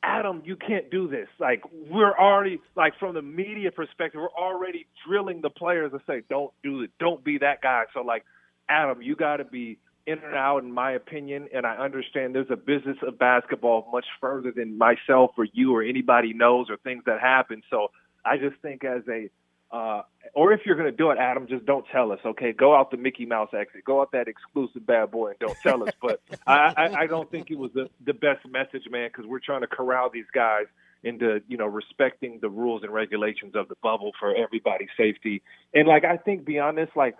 Adam, 0.03 0.41
you 0.45 0.55
can't 0.55 0.91
do 0.91 1.07
this. 1.07 1.27
Like 1.39 1.63
we're 1.89 2.15
already 2.17 2.59
like 2.75 2.97
from 2.99 3.15
the 3.15 3.21
media 3.21 3.71
perspective, 3.71 4.19
we're 4.21 4.29
already 4.29 4.85
drilling 5.07 5.41
the 5.41 5.49
players 5.49 5.91
to 5.91 6.01
say, 6.05 6.23
don't 6.29 6.51
do 6.63 6.81
it, 6.81 6.91
don't 6.99 7.23
be 7.23 7.37
that 7.39 7.61
guy. 7.61 7.85
So 7.93 8.01
like 8.01 8.25
Adam, 8.69 9.01
you 9.01 9.15
got 9.15 9.37
to 9.37 9.45
be 9.45 9.77
in 10.05 10.19
and 10.19 10.35
out, 10.35 10.63
in 10.63 10.71
my 10.71 10.93
opinion. 10.93 11.49
And 11.53 11.65
I 11.65 11.75
understand 11.75 12.33
there's 12.33 12.49
a 12.49 12.55
business 12.55 12.97
of 13.05 13.19
basketball 13.19 13.87
much 13.91 14.05
further 14.21 14.51
than 14.51 14.77
myself 14.77 15.31
or 15.37 15.45
you 15.51 15.75
or 15.75 15.83
anybody 15.83 16.33
knows 16.33 16.69
or 16.69 16.77
things 16.77 17.03
that 17.05 17.19
happen. 17.19 17.61
So 17.69 17.89
I 18.27 18.37
just 18.37 18.61
think 18.61 18.83
as 18.83 19.03
a 19.07 19.29
uh, 19.69 20.01
or 20.33 20.53
if 20.53 20.61
you're 20.65 20.77
going 20.77 20.89
to 20.89 20.95
do 20.95 21.11
it, 21.11 21.17
Adam, 21.19 21.45
just 21.47 21.65
don't 21.65 21.85
tell 21.91 22.13
us. 22.13 22.19
Okay, 22.25 22.53
go 22.53 22.73
out 22.73 22.89
the 22.89 22.95
Mickey 22.95 23.25
Mouse 23.25 23.49
exit, 23.53 23.83
go 23.83 23.99
out 23.99 24.13
that 24.13 24.29
exclusive 24.29 24.85
bad 24.85 25.11
boy, 25.11 25.31
and 25.31 25.39
don't 25.39 25.57
tell 25.61 25.83
us. 25.83 25.93
But 26.01 26.21
I, 26.45 26.73
I, 26.77 27.01
I 27.01 27.07
don't 27.07 27.29
think 27.29 27.51
it 27.51 27.57
was 27.57 27.71
the 27.73 27.89
the 28.05 28.13
best 28.13 28.47
message, 28.47 28.83
man, 28.89 29.09
because 29.09 29.25
we're 29.25 29.39
trying 29.39 29.61
to 29.61 29.67
corral 29.67 30.09
these 30.09 30.29
guys 30.33 30.65
into 31.03 31.41
you 31.47 31.57
know 31.57 31.65
respecting 31.65 32.39
the 32.41 32.49
rules 32.49 32.83
and 32.83 32.93
regulations 32.93 33.55
of 33.55 33.67
the 33.67 33.75
bubble 33.83 34.11
for 34.19 34.33
everybody's 34.35 34.89
safety. 34.97 35.41
And 35.73 35.87
like 35.87 36.05
I 36.05 36.17
think 36.17 36.45
beyond 36.45 36.77
this, 36.77 36.89
like 36.95 37.17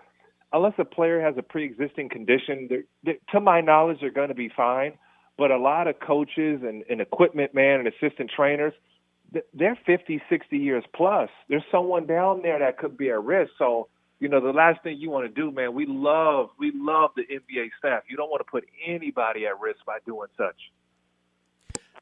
unless 0.54 0.74
a 0.78 0.86
player 0.86 1.22
has 1.22 1.36
a 1.38 1.44
pre-existing 1.44 2.10
condition, 2.10 2.68
they're, 2.70 2.84
they're, 3.04 3.18
to 3.32 3.40
my 3.42 3.62
knowledge, 3.62 3.98
they're 4.00 4.12
going 4.12 4.30
to 4.30 4.36
be 4.36 4.50
fine. 4.56 4.94
But 5.38 5.52
a 5.52 5.58
lot 5.58 5.88
of 5.88 6.00
coaches 6.00 6.62
and, 6.64 6.84
and 6.90 7.00
equipment 7.00 7.54
man 7.54 7.80
and 7.80 7.88
assistant 7.88 8.32
trainers, 8.36 8.74
they're 9.54 9.78
50, 9.86 10.22
60 10.30 10.58
years 10.58 10.84
plus. 10.94 11.30
There's 11.50 11.64
someone 11.72 12.06
down 12.06 12.42
there 12.42 12.60
that 12.60 12.78
could 12.78 12.98
be 12.98 13.10
at 13.10 13.24
risk. 13.24 13.52
So, 13.58 13.90
you 14.20 14.30
know, 14.30 14.40
the 14.40 14.52
last 14.52 14.82
thing 14.84 14.98
you 14.98 15.10
want 15.10 15.26
to 15.26 15.42
do, 15.42 15.52
man, 15.52 15.74
we 15.74 15.86
love, 15.86 16.50
we 16.58 16.72
love 16.74 17.12
the 17.16 17.24
NBA 17.24 17.70
staff. 17.78 18.04
You 18.10 18.18
don't 18.18 18.30
want 18.30 18.42
to 18.46 18.50
put 18.50 18.66
anybody 18.86 19.46
at 19.46 19.60
risk 19.60 19.80
by 19.86 19.98
doing 20.06 20.28
such. 20.38 20.56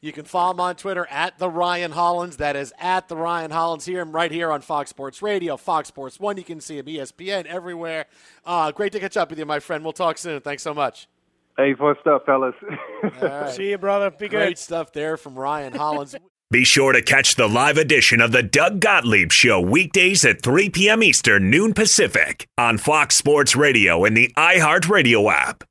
You 0.02 0.11
can 0.11 0.26
follow 0.26 0.52
him 0.52 0.60
on 0.60 0.76
Twitter 0.76 1.07
at 1.10 1.39
the 1.39 1.49
Ryan 1.49 1.91
Hollins. 1.91 2.38
That 2.38 2.56
is 2.56 2.73
at 2.77 3.07
the 3.07 3.18
Ryan 3.18 3.49
Hollins 3.49 3.85
here, 3.85 4.06
right 4.06 4.31
here 4.31 4.52
on 4.52 4.61
Fox 4.61 4.89
Sports 4.89 5.22
Radio, 5.22 5.57
Fox 5.57 5.88
Sports 5.88 6.19
One. 6.19 6.38
You 6.38 6.43
can 6.43 6.60
see 6.60 6.77
him 6.77 6.85
ESPN 6.85 7.45
everywhere. 7.45 8.06
Uh, 8.45 8.72
great 8.72 8.91
to 8.91 8.99
catch 8.99 9.18
up 9.18 9.30
with 9.30 9.39
you, 9.39 9.45
my 9.45 9.60
friend. 9.60 9.84
We'll 9.84 9.93
talk 9.93 10.18
soon. 10.18 10.41
Thanks 10.41 10.61
so 10.64 10.73
much. 10.73 11.07
Hey, 11.57 11.73
fun 11.73 11.95
stuff, 12.02 12.23
fellas. 12.26 12.53
right. 13.22 13.49
See 13.52 13.69
you, 13.69 13.77
brother. 13.77 14.11
Be 14.11 14.27
good. 14.27 14.38
Great 14.38 14.60
stuff 14.60 14.91
there 14.91 15.15
from 15.18 15.39
Ryan 15.39 15.73
Hollins. 15.73 16.15
Be 16.51 16.63
sure 16.63 16.93
to 16.93 17.01
catch 17.01 17.34
the 17.34 17.49
live 17.49 17.77
edition 17.77 18.22
of 18.22 18.31
the 18.31 18.43
Doug 18.43 18.80
Gottlieb 18.80 19.31
Show 19.31 19.59
weekdays 19.59 20.23
at 20.23 20.43
3 20.43 20.69
p.m. 20.69 21.01
Eastern, 21.01 21.49
noon 21.49 21.73
Pacific 21.73 22.47
on 22.55 22.77
Fox 22.77 23.15
Sports 23.15 23.55
Radio 23.55 24.05
and 24.05 24.15
the 24.15 24.31
iHeartRadio 24.38 25.34
app. 25.34 25.63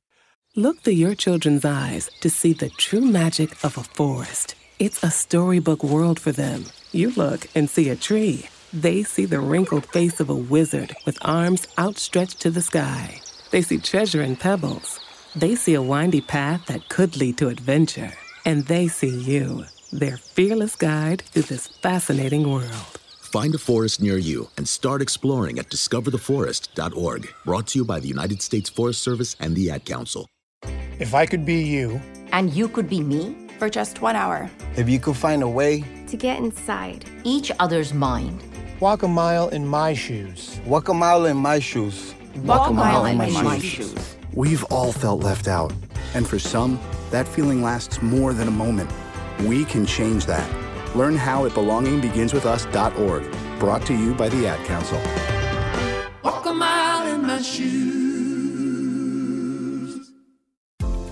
Look 0.53 0.81
through 0.81 0.93
your 0.93 1.15
children's 1.15 1.63
eyes 1.63 2.09
to 2.19 2.29
see 2.29 2.51
the 2.51 2.69
true 2.69 2.99
magic 2.99 3.51
of 3.63 3.77
a 3.77 3.83
forest. 3.83 4.55
It's 4.77 5.01
a 5.01 5.09
storybook 5.11 5.81
world 5.81 6.19
for 6.19 6.33
them. 6.33 6.65
You 6.91 7.11
look 7.11 7.47
and 7.55 7.69
see 7.69 7.89
a 7.89 7.95
tree. 7.95 8.49
They 8.73 9.03
see 9.03 9.23
the 9.23 9.39
wrinkled 9.39 9.85
face 9.85 10.19
of 10.19 10.29
a 10.29 10.35
wizard 10.35 10.93
with 11.05 11.17
arms 11.21 11.69
outstretched 11.79 12.41
to 12.41 12.51
the 12.51 12.61
sky. 12.61 13.21
They 13.51 13.61
see 13.61 13.77
treasure 13.77 14.21
in 14.21 14.35
pebbles. 14.35 14.99
They 15.37 15.55
see 15.55 15.75
a 15.75 15.81
windy 15.81 16.19
path 16.19 16.65
that 16.65 16.89
could 16.89 17.15
lead 17.15 17.37
to 17.37 17.47
adventure. 17.47 18.11
And 18.43 18.65
they 18.65 18.89
see 18.89 19.17
you, 19.17 19.63
their 19.99 20.17
fearless 20.17 20.75
guide 20.75 21.21
through 21.21 21.43
this 21.43 21.67
fascinating 21.67 22.49
world. 22.49 22.99
Find 23.21 23.53
a 23.53 23.57
forest 23.57 24.01
near 24.01 24.17
you 24.17 24.49
and 24.57 24.67
start 24.67 25.01
exploring 25.01 25.59
at 25.59 25.69
discovertheforest.org. 25.69 27.33
Brought 27.43 27.67
to 27.67 27.79
you 27.79 27.85
by 27.85 27.99
the 27.99 28.07
United 28.07 28.41
States 28.41 28.69
Forest 28.69 29.01
Service 29.01 29.35
and 29.39 29.55
the 29.55 29.71
Ad 29.71 29.85
Council. 29.85 30.27
If 30.99 31.13
I 31.13 31.25
could 31.25 31.45
be 31.45 31.61
you, 31.61 32.01
and 32.31 32.53
you 32.53 32.69
could 32.69 32.89
be 32.89 33.01
me 33.01 33.35
for 33.59 33.69
just 33.69 34.01
one 34.01 34.15
hour, 34.15 34.49
if 34.77 34.87
you 34.87 34.99
could 34.99 35.17
find 35.17 35.43
a 35.43 35.49
way 35.49 35.83
to 36.07 36.15
get 36.15 36.37
inside 36.37 37.03
each 37.23 37.51
other's 37.59 37.93
mind, 37.93 38.41
walk 38.79 39.03
a 39.03 39.07
mile 39.07 39.49
in 39.49 39.67
my 39.67 39.93
shoes, 39.93 40.59
walk 40.65 40.87
a 40.87 40.93
mile 40.93 41.25
in 41.25 41.35
my 41.35 41.59
shoes, 41.59 42.15
walk, 42.37 42.59
walk 42.59 42.69
a 42.69 42.73
mile, 42.73 43.03
mile 43.03 43.05
in, 43.05 43.17
my, 43.17 43.41
my 43.41 43.59
shoes. 43.59 43.91
shoes. 43.91 44.15
We've 44.33 44.63
all 44.65 44.93
felt 44.93 45.23
left 45.23 45.49
out, 45.49 45.73
and 46.13 46.25
for 46.25 46.39
some, 46.39 46.79
that 47.11 47.27
feeling 47.27 47.61
lasts 47.61 48.01
more 48.01 48.33
than 48.33 48.47
a 48.47 48.51
moment. 48.51 48.89
We 49.41 49.65
can 49.65 49.85
change 49.85 50.25
that. 50.25 50.49
Learn 50.95 51.15
how 51.15 51.45
at 51.45 51.51
belongingbeginswithus.org. 51.51 53.59
Brought 53.59 53.85
to 53.87 53.93
you 53.93 54.13
by 54.13 54.29
the 54.29 54.47
Ad 54.47 54.65
Council. 54.65 55.01
Walk 56.23 56.45
a 56.45 56.53
mile 56.53 57.13
in 57.13 57.21
my 57.21 57.41
shoes. 57.41 58.04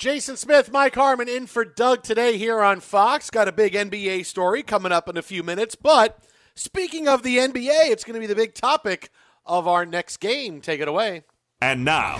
Jason 0.00 0.34
Smith, 0.38 0.72
Mike 0.72 0.94
Harmon 0.94 1.28
in 1.28 1.46
for 1.46 1.62
Doug 1.62 2.02
today 2.02 2.38
here 2.38 2.62
on 2.62 2.80
Fox. 2.80 3.28
Got 3.28 3.48
a 3.48 3.52
big 3.52 3.74
NBA 3.74 4.24
story 4.24 4.62
coming 4.62 4.92
up 4.92 5.10
in 5.10 5.18
a 5.18 5.22
few 5.22 5.42
minutes. 5.42 5.74
But 5.74 6.18
speaking 6.54 7.06
of 7.06 7.22
the 7.22 7.36
NBA, 7.36 7.90
it's 7.90 8.02
going 8.02 8.14
to 8.14 8.20
be 8.20 8.26
the 8.26 8.34
big 8.34 8.54
topic 8.54 9.10
of 9.44 9.68
our 9.68 9.84
next 9.84 10.16
game. 10.16 10.62
Take 10.62 10.80
it 10.80 10.88
away. 10.88 11.24
And 11.60 11.84
now. 11.84 12.16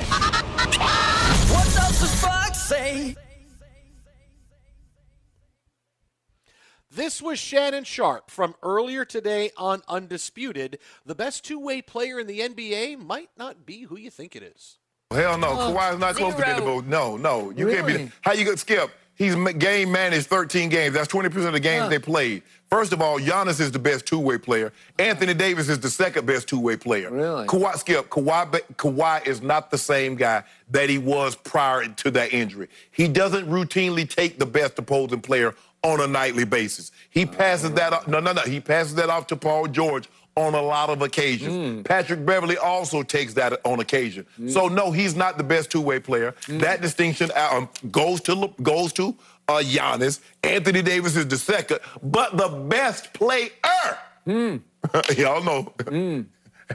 What 1.47 1.65
does 1.65 2.01
the 2.03 2.07
Fox 2.19 2.61
say? 2.61 3.17
This 6.91 7.23
was 7.23 7.39
Shannon 7.39 7.85
Sharpe 7.85 8.31
from 8.31 8.57
earlier 8.63 9.07
today 9.07 9.53
on 9.57 9.81
Undisputed. 9.89 10.79
The 11.07 11.15
best 11.15 11.47
two 11.47 11.59
way 11.59 11.81
player 11.81 12.21
in 12.21 12.27
the 12.27 12.41
NBA 12.41 12.99
might 12.99 13.31
not 13.39 13.65
be 13.65 13.85
who 13.85 13.97
you 13.97 14.11
think 14.11 14.37
it 14.37 14.43
is. 14.43 14.80
Hell 15.13 15.39
no, 15.39 15.49
oh, 15.49 15.75
Kawhi's 15.75 15.99
not 15.99 16.15
close 16.15 16.37
to 16.37 16.41
getting 16.41 16.65
the 16.65 16.71
vote. 16.71 16.87
No, 16.87 17.17
no, 17.17 17.51
you 17.51 17.67
really? 17.67 17.95
can't 17.95 18.11
be. 18.11 18.13
How 18.21 18.33
you 18.33 18.45
going 18.45 18.57
to 18.57 18.61
Skip? 18.61 18.93
He's 19.17 19.35
game 19.35 19.91
managed 19.91 20.29
13 20.29 20.69
games. 20.69 20.95
That's 20.95 21.13
20% 21.13 21.27
of 21.47 21.53
the 21.53 21.61
games 21.61 21.83
huh. 21.83 21.89
they 21.89 21.99
played. 21.99 22.43
First 22.71 22.93
of 22.93 23.03
all, 23.03 23.19
Giannis 23.19 23.61
is 23.61 23.73
the 23.73 23.79
best 23.81 24.07
two-way 24.07 24.39
player. 24.39 24.73
Anthony 25.01 25.35
Davis 25.35 25.69
is 25.69 25.81
the 25.81 25.91
second 25.91 26.27
best 26.27 26.49
two-way 26.49 26.77
player. 26.77 27.11
Really? 27.11 27.47
Kawhi, 27.47 27.77
Skip, 27.77 28.09
Kawhi, 28.09 28.63
Kawhi 28.77 29.27
is 29.27 29.43
not 29.43 29.73
the 29.73 29.77
same 29.77 30.15
guy 30.15 30.45
that 30.71 30.89
he 30.89 30.97
was 30.97 31.35
prior 31.35 31.89
to 31.89 32.11
that 32.13 32.33
injury. 32.33 32.69
He 32.93 33.09
doesn't 33.09 33.47
routinely 33.47 34.09
take 34.09 34.39
the 34.39 34.47
best 34.47 34.79
opposing 34.79 35.21
player 35.21 35.55
on 35.83 36.01
a 36.01 36.07
nightly 36.07 36.45
basis. 36.45 36.93
He 37.11 37.25
oh, 37.25 37.29
passes 37.29 37.73
that 37.73 37.93
off. 37.93 38.07
No, 38.07 38.21
no, 38.21 38.33
no. 38.33 38.43
He 38.43 38.61
passes 38.61 38.95
that 38.95 39.11
off 39.11 39.27
to 39.27 39.37
Paul 39.37 39.67
George 39.67 40.09
on 40.37 40.55
a 40.55 40.63
lot 40.63 40.91
of 40.91 41.03
occasions. 41.03 41.55
Mm. 41.55 41.85
Patrick 41.85 42.25
Beverley 42.25 42.57
also 42.57 43.03
takes 43.03 43.35
that 43.35 43.61
on 43.65 43.81
occasion. 43.81 44.27
Mm. 44.39 44.51
So 44.51 44.69
no, 44.69 44.91
he's 44.93 45.15
not 45.17 45.39
the 45.39 45.45
best 45.45 45.71
two-way 45.71 46.01
player. 46.01 46.33
Mm. 46.47 46.61
That 46.61 46.81
distinction 46.81 47.31
um, 47.37 47.69
goes 47.91 48.21
to 48.23 48.53
goes 48.63 48.93
to 48.95 49.17
uh, 49.49 49.63
Giannis. 49.65 50.21
Anthony 50.43 50.83
Davis 50.83 51.17
is 51.17 51.27
the 51.27 51.39
second, 51.39 51.81
but 52.03 52.37
the 52.37 52.49
best 52.49 53.13
player. 53.13 53.51
Mm. 54.27 54.63
Y'all 55.17 55.43
know. 55.43 55.73
Mm. 55.91 56.27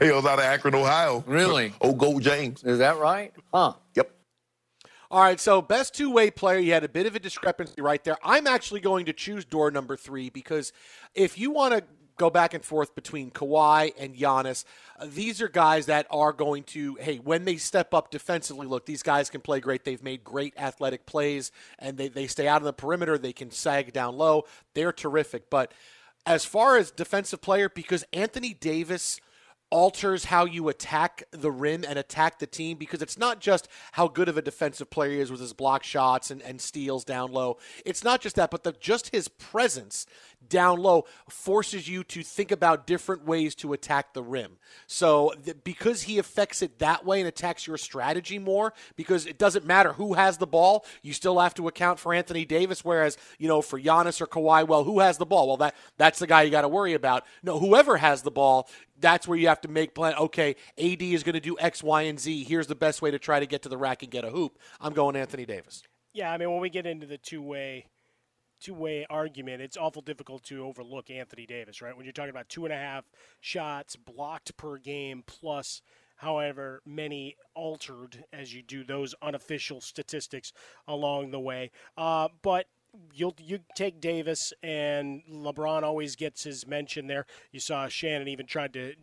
Hails 0.01 0.25
out 0.25 0.39
of 0.39 0.45
Akron, 0.45 0.75
Ohio. 0.75 1.23
Really? 1.25 1.71
Oh, 1.81 1.93
Gold 1.93 2.21
James. 2.21 2.65
Is 2.65 2.79
that 2.79 2.97
right? 2.97 3.31
Huh. 3.53 3.73
Yep. 3.95 4.11
All 5.09 5.21
right, 5.21 5.39
so 5.39 5.61
best 5.61 5.95
two 5.95 6.11
way 6.11 6.29
player, 6.31 6.59
you 6.59 6.73
had 6.73 6.83
a 6.83 6.89
bit 6.89 7.05
of 7.05 7.15
a 7.15 7.19
discrepancy 7.19 7.81
right 7.81 8.03
there. 8.03 8.17
I'm 8.21 8.47
actually 8.47 8.81
going 8.81 9.05
to 9.05 9.13
choose 9.13 9.45
door 9.45 9.71
number 9.71 9.95
three 9.95 10.29
because 10.29 10.73
if 11.13 11.37
you 11.37 11.51
want 11.51 11.75
to 11.75 11.83
go 12.17 12.29
back 12.29 12.53
and 12.53 12.63
forth 12.63 12.95
between 12.95 13.31
Kawhi 13.31 13.93
and 13.97 14.15
Giannis. 14.15 14.63
Uh, 14.97 15.07
these 15.09 15.41
are 15.41 15.47
guys 15.47 15.87
that 15.87 16.07
are 16.09 16.33
going 16.33 16.63
to, 16.63 16.95
hey, 16.95 17.17
when 17.17 17.45
they 17.45 17.57
step 17.57 17.93
up 17.93 18.11
defensively, 18.11 18.67
look, 18.67 18.85
these 18.85 19.03
guys 19.03 19.29
can 19.29 19.41
play 19.41 19.59
great. 19.59 19.83
They've 19.83 20.03
made 20.03 20.23
great 20.23 20.53
athletic 20.57 21.05
plays 21.05 21.51
and 21.79 21.97
they, 21.97 22.07
they 22.07 22.27
stay 22.27 22.47
out 22.47 22.61
of 22.61 22.65
the 22.65 22.73
perimeter. 22.73 23.17
They 23.17 23.33
can 23.33 23.51
sag 23.51 23.93
down 23.93 24.17
low. 24.17 24.45
They're 24.73 24.93
terrific. 24.93 25.49
But 25.49 25.73
as 26.25 26.45
far 26.45 26.77
as 26.77 26.91
defensive 26.91 27.41
player, 27.41 27.69
because 27.69 28.03
Anthony 28.13 28.53
Davis 28.53 29.19
alters 29.71 30.25
how 30.25 30.45
you 30.45 30.69
attack 30.69 31.23
the 31.31 31.51
rim 31.51 31.83
and 31.87 31.97
attack 31.97 32.39
the 32.39 32.47
team 32.47 32.77
because 32.77 33.01
it's 33.01 33.17
not 33.17 33.39
just 33.39 33.67
how 33.93 34.07
good 34.07 34.29
of 34.29 34.37
a 34.37 34.41
defensive 34.41 34.89
player 34.89 35.11
he 35.11 35.19
is 35.19 35.31
with 35.31 35.41
his 35.41 35.53
block 35.53 35.83
shots 35.83 36.29
and, 36.29 36.41
and 36.43 36.61
steals 36.61 37.03
down 37.03 37.31
low. 37.31 37.57
It's 37.85 38.03
not 38.03 38.21
just 38.21 38.35
that, 38.35 38.51
but 38.51 38.63
the, 38.63 38.73
just 38.73 39.09
his 39.09 39.27
presence 39.27 40.05
down 40.49 40.79
low 40.79 41.05
forces 41.29 41.87
you 41.87 42.03
to 42.05 42.23
think 42.23 42.51
about 42.51 42.87
different 42.87 43.25
ways 43.25 43.55
to 43.55 43.73
attack 43.73 44.13
the 44.13 44.23
rim. 44.23 44.57
So 44.87 45.33
th- 45.43 45.57
because 45.63 46.03
he 46.03 46.17
affects 46.17 46.61
it 46.61 46.79
that 46.79 47.05
way 47.05 47.19
and 47.19 47.27
attacks 47.27 47.67
your 47.67 47.77
strategy 47.77 48.39
more, 48.39 48.73
because 48.95 49.25
it 49.25 49.37
doesn't 49.37 49.65
matter 49.65 49.93
who 49.93 50.13
has 50.13 50.37
the 50.37 50.47
ball, 50.47 50.85
you 51.01 51.13
still 51.13 51.39
have 51.39 51.53
to 51.55 51.67
account 51.67 51.99
for 51.99 52.13
Anthony 52.13 52.45
Davis. 52.45 52.83
Whereas 52.83 53.17
you 53.37 53.47
know 53.47 53.61
for 53.61 53.79
Giannis 53.79 54.21
or 54.21 54.27
Kawhi, 54.27 54.67
well, 54.67 54.83
who 54.83 54.99
has 54.99 55.17
the 55.17 55.25
ball? 55.25 55.47
Well, 55.47 55.57
that 55.57 55.75
that's 55.97 56.19
the 56.19 56.27
guy 56.27 56.43
you 56.43 56.51
got 56.51 56.61
to 56.61 56.67
worry 56.67 56.93
about. 56.93 57.25
No, 57.43 57.59
whoever 57.59 57.97
has 57.97 58.21
the 58.21 58.31
ball, 58.31 58.69
that's 58.99 59.27
where 59.27 59.37
you 59.37 59.47
have 59.47 59.61
to 59.61 59.67
make 59.67 59.93
plan. 59.93 60.15
Okay, 60.15 60.55
AD 60.77 61.01
is 61.01 61.23
going 61.23 61.33
to 61.33 61.39
do 61.39 61.57
X, 61.59 61.83
Y, 61.83 62.03
and 62.03 62.19
Z. 62.19 62.43
Here's 62.43 62.67
the 62.67 62.75
best 62.75 63.01
way 63.01 63.11
to 63.11 63.19
try 63.19 63.39
to 63.39 63.45
get 63.45 63.63
to 63.63 63.69
the 63.69 63.77
rack 63.77 64.03
and 64.03 64.11
get 64.11 64.23
a 64.23 64.29
hoop. 64.29 64.57
I'm 64.79 64.93
going 64.93 65.15
Anthony 65.15 65.45
Davis. 65.45 65.83
Yeah, 66.13 66.31
I 66.31 66.37
mean, 66.37 66.49
when 66.49 66.61
we 66.61 66.69
get 66.69 66.85
into 66.85 67.05
the 67.05 67.17
two 67.17 67.41
way 67.41 67.87
two 68.65 68.73
way 68.73 69.05
argument, 69.09 69.61
it's 69.61 69.77
awful 69.77 70.01
difficult 70.01 70.43
to 70.43 70.63
overlook 70.63 71.11
Anthony 71.11 71.45
Davis, 71.45 71.81
right? 71.81 71.95
When 71.95 72.05
you're 72.05 72.13
talking 72.13 72.31
about 72.31 72.49
two 72.49 72.65
and 72.65 72.73
a 72.73 72.77
half 72.77 73.05
shots 73.39 73.95
blocked 73.95 74.57
per 74.57 74.77
game 74.77 75.23
plus 75.27 75.81
however 76.17 76.81
many 76.85 77.35
altered 77.53 78.23
as 78.33 78.53
you 78.53 78.63
do 78.63 78.83
those 78.83 79.13
unofficial 79.21 79.81
statistics 79.81 80.51
along 80.87 81.29
the 81.31 81.39
way. 81.39 81.69
Uh, 81.95 82.29
but 82.41 82.65
you'll 83.13 83.35
you 83.37 83.59
take 83.75 84.01
Davis 84.01 84.51
and 84.63 85.21
LeBron 85.31 85.83
always 85.83 86.15
gets 86.15 86.43
his 86.43 86.65
mention 86.65 87.07
there. 87.07 87.25
You 87.51 87.59
saw 87.59 87.87
Shannon 87.87 88.27
even 88.27 88.47
tried 88.47 88.73
to 88.73 88.95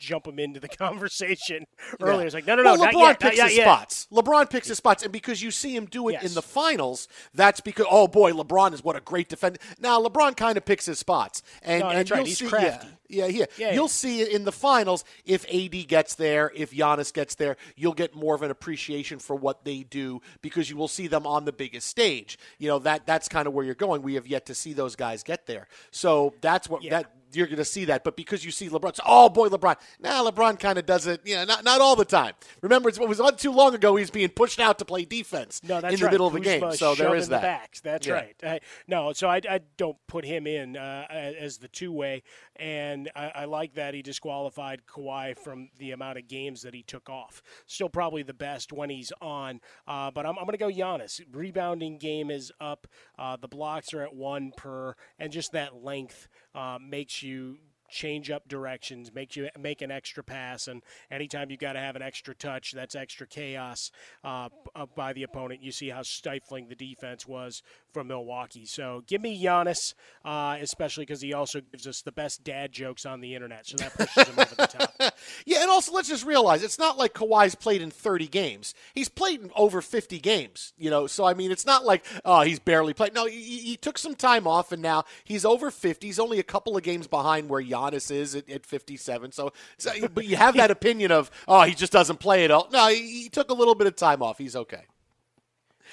jump 0.00 0.26
him 0.26 0.38
into 0.38 0.58
the 0.58 0.68
conversation 0.84 1.66
earlier. 2.00 2.20
Yeah. 2.20 2.26
It's 2.26 2.34
like, 2.34 2.46
no, 2.46 2.56
no, 2.56 2.62
no, 2.62 2.74
well, 2.74 2.92
LeBron 2.92 2.98
yet, 3.00 3.20
picks 3.20 3.40
his 3.40 3.56
yet. 3.56 3.64
spots. 3.64 4.08
LeBron 4.10 4.50
picks 4.50 4.68
his 4.68 4.78
spots, 4.78 5.02
and 5.02 5.12
because 5.12 5.42
you 5.42 5.50
see 5.50 5.76
him 5.76 5.86
do 5.86 6.08
it 6.08 6.14
yes. 6.14 6.24
in 6.24 6.34
the 6.34 6.42
finals, 6.42 7.06
that's 7.34 7.60
because 7.60 7.86
oh 7.88 8.08
boy, 8.08 8.32
LeBron 8.32 8.72
is 8.72 8.82
what 8.82 8.96
a 8.96 9.00
great 9.00 9.28
defender. 9.28 9.58
Now 9.78 10.02
LeBron 10.02 10.36
kind 10.36 10.56
of 10.56 10.64
picks 10.64 10.86
his 10.86 10.98
spots, 10.98 11.42
and, 11.62 11.80
no, 11.80 11.90
and 11.90 12.08
you'll 12.08 12.18
right. 12.18 12.28
see, 12.28 12.46
yeah, 12.46 12.82
yeah, 13.08 13.26
yeah, 13.26 13.44
yeah. 13.58 13.72
You'll 13.72 13.88
see 13.88 14.22
in 14.22 14.44
the 14.44 14.52
finals 14.52 15.04
if 15.24 15.44
AD 15.52 15.88
gets 15.88 16.14
there, 16.14 16.50
if 16.54 16.70
Giannis 16.70 17.12
gets 17.12 17.34
there, 17.34 17.56
you'll 17.76 17.92
get 17.92 18.14
more 18.14 18.34
of 18.34 18.42
an 18.42 18.50
appreciation 18.50 19.18
for 19.18 19.36
what 19.36 19.64
they 19.64 19.82
do 19.82 20.20
because 20.42 20.70
you 20.70 20.76
will 20.76 20.88
see 20.88 21.06
them 21.06 21.26
on 21.26 21.44
the 21.44 21.52
biggest 21.52 21.88
stage. 21.88 22.38
You 22.58 22.68
know 22.68 22.78
that 22.80 23.06
that's 23.06 23.28
kind 23.28 23.46
of 23.46 23.52
where 23.52 23.64
you're 23.64 23.74
going. 23.74 24.02
We 24.02 24.14
have 24.14 24.26
yet 24.26 24.46
to 24.46 24.54
see 24.54 24.72
those 24.72 24.96
guys 24.96 25.22
get 25.22 25.46
there, 25.46 25.66
so 25.90 26.34
that's 26.40 26.68
what 26.68 26.82
that 26.88 27.10
you're 27.32 27.46
going 27.46 27.58
to 27.58 27.64
see 27.64 27.86
that. 27.86 28.04
But 28.04 28.16
because 28.16 28.44
you 28.44 28.50
see 28.50 28.68
LeBron, 28.68 28.96
so, 28.96 29.02
oh 29.06 29.28
boy, 29.28 29.48
LeBron. 29.48 29.76
Now 30.00 30.22
nah, 30.22 30.30
LeBron 30.30 30.58
kind 30.58 30.78
of 30.78 30.86
does 30.86 31.06
it, 31.06 31.20
you 31.24 31.36
know, 31.36 31.44
not 31.44 31.64
not 31.64 31.80
all 31.80 31.96
the 31.96 32.04
time. 32.04 32.34
Remember, 32.62 32.88
it 32.88 32.98
was 32.98 33.18
not 33.18 33.38
too 33.38 33.52
long 33.52 33.74
ago 33.74 33.96
he's 33.96 34.10
being 34.10 34.28
pushed 34.28 34.60
out 34.60 34.78
to 34.78 34.84
play 34.84 35.04
defense 35.04 35.60
no, 35.62 35.80
that's 35.80 35.94
in 35.94 36.00
the 36.00 36.06
right. 36.06 36.12
middle 36.12 36.26
of 36.26 36.32
the 36.32 36.40
game. 36.40 36.72
So 36.72 36.94
there 36.94 37.14
is 37.14 37.28
the 37.28 37.36
that. 37.36 37.42
Backs. 37.42 37.80
That's 37.80 38.06
yeah. 38.06 38.12
right. 38.12 38.36
I, 38.42 38.60
no, 38.86 39.12
so 39.12 39.28
I, 39.28 39.40
I, 39.48 39.60
don't 39.76 39.96
put 40.06 40.24
him 40.24 40.46
in 40.46 40.76
uh, 40.76 41.06
as 41.10 41.58
the 41.58 41.68
two 41.68 41.92
way, 41.92 42.22
and 42.56 43.10
I, 43.14 43.32
I, 43.34 43.44
like 43.44 43.74
that 43.74 43.94
he 43.94 44.02
disqualified 44.02 44.82
Kawhi 44.86 45.38
from 45.38 45.70
the 45.78 45.92
amount 45.92 46.18
of 46.18 46.28
games 46.28 46.62
that 46.62 46.74
he 46.74 46.82
took 46.82 47.08
off. 47.08 47.42
Still 47.66 47.88
probably 47.88 48.22
the 48.22 48.34
best 48.34 48.72
when 48.72 48.90
he's 48.90 49.12
on, 49.20 49.60
uh, 49.86 50.10
but 50.10 50.26
I'm, 50.26 50.38
I'm 50.38 50.44
going 50.44 50.52
to 50.52 50.58
go 50.58 50.70
Giannis. 50.70 51.20
Rebounding 51.32 51.98
game 51.98 52.30
is 52.30 52.52
up. 52.60 52.86
Uh, 53.18 53.36
the 53.36 53.48
blocks 53.48 53.94
are 53.94 54.02
at 54.02 54.14
one 54.14 54.52
per, 54.56 54.94
and 55.18 55.32
just 55.32 55.52
that 55.52 55.82
length 55.82 56.28
uh, 56.54 56.78
makes 56.80 57.22
you 57.22 57.58
change 57.90 58.30
up 58.30 58.48
directions, 58.48 59.12
make 59.12 59.36
you 59.36 59.48
make 59.58 59.82
an 59.82 59.90
extra 59.90 60.22
pass, 60.22 60.68
and 60.68 60.82
anytime 61.10 61.50
you've 61.50 61.60
got 61.60 61.72
to 61.72 61.80
have 61.80 61.96
an 61.96 62.02
extra 62.02 62.34
touch, 62.34 62.72
that's 62.72 62.94
extra 62.94 63.26
chaos 63.26 63.90
uh, 64.24 64.48
by 64.96 65.12
the 65.12 65.24
opponent. 65.24 65.62
You 65.62 65.72
see 65.72 65.88
how 65.88 66.02
stifling 66.02 66.68
the 66.68 66.76
defense 66.76 67.26
was 67.26 67.62
from 67.92 68.08
Milwaukee. 68.08 68.64
So 68.64 69.02
give 69.06 69.20
me 69.20 69.42
Giannis, 69.42 69.94
uh, 70.24 70.56
especially 70.60 71.04
because 71.04 71.20
he 71.20 71.32
also 71.32 71.60
gives 71.60 71.86
us 71.86 72.02
the 72.02 72.12
best 72.12 72.44
dad 72.44 72.72
jokes 72.72 73.06
on 73.06 73.20
the 73.20 73.34
internet. 73.34 73.66
So 73.66 73.76
that 73.78 73.94
pushes 73.94 74.28
him 74.28 74.38
over 74.38 74.54
the 74.54 74.66
top. 74.66 75.14
Yeah, 75.44 75.62
and 75.62 75.70
also 75.70 75.92
let's 75.92 76.08
just 76.08 76.24
realize 76.24 76.62
it's 76.62 76.78
not 76.78 76.96
like 76.96 77.12
Kawhi's 77.14 77.54
played 77.54 77.82
in 77.82 77.90
30 77.90 78.26
games. 78.26 78.74
He's 78.94 79.08
played 79.08 79.40
in 79.40 79.50
over 79.54 79.82
50 79.82 80.18
games, 80.18 80.72
you 80.78 80.90
know. 80.90 81.06
So 81.06 81.24
I 81.24 81.34
mean, 81.34 81.50
it's 81.50 81.66
not 81.66 81.84
like 81.84 82.04
oh 82.24 82.42
he's 82.42 82.58
barely 82.58 82.94
played. 82.94 83.14
No, 83.14 83.26
he, 83.26 83.40
he 83.40 83.76
took 83.76 83.98
some 83.98 84.14
time 84.14 84.46
off, 84.46 84.72
and 84.72 84.82
now 84.82 85.04
he's 85.24 85.44
over 85.44 85.70
50. 85.70 86.06
He's 86.06 86.18
only 86.18 86.38
a 86.38 86.42
couple 86.42 86.76
of 86.76 86.82
games 86.82 87.06
behind 87.06 87.48
where 87.48 87.62
Giannis 87.62 88.10
is 88.10 88.34
at, 88.34 88.48
at 88.50 88.66
57. 88.66 89.32
So, 89.32 89.52
so, 89.78 89.90
but 90.08 90.26
you 90.26 90.36
have 90.36 90.56
that 90.56 90.70
opinion 90.70 91.12
of 91.12 91.30
oh 91.48 91.62
he 91.62 91.74
just 91.74 91.92
doesn't 91.92 92.18
play 92.18 92.44
at 92.44 92.50
all. 92.50 92.68
No, 92.72 92.88
he, 92.88 93.22
he 93.22 93.28
took 93.28 93.50
a 93.50 93.54
little 93.54 93.74
bit 93.74 93.86
of 93.86 93.96
time 93.96 94.22
off. 94.22 94.38
He's 94.38 94.56
okay. 94.56 94.84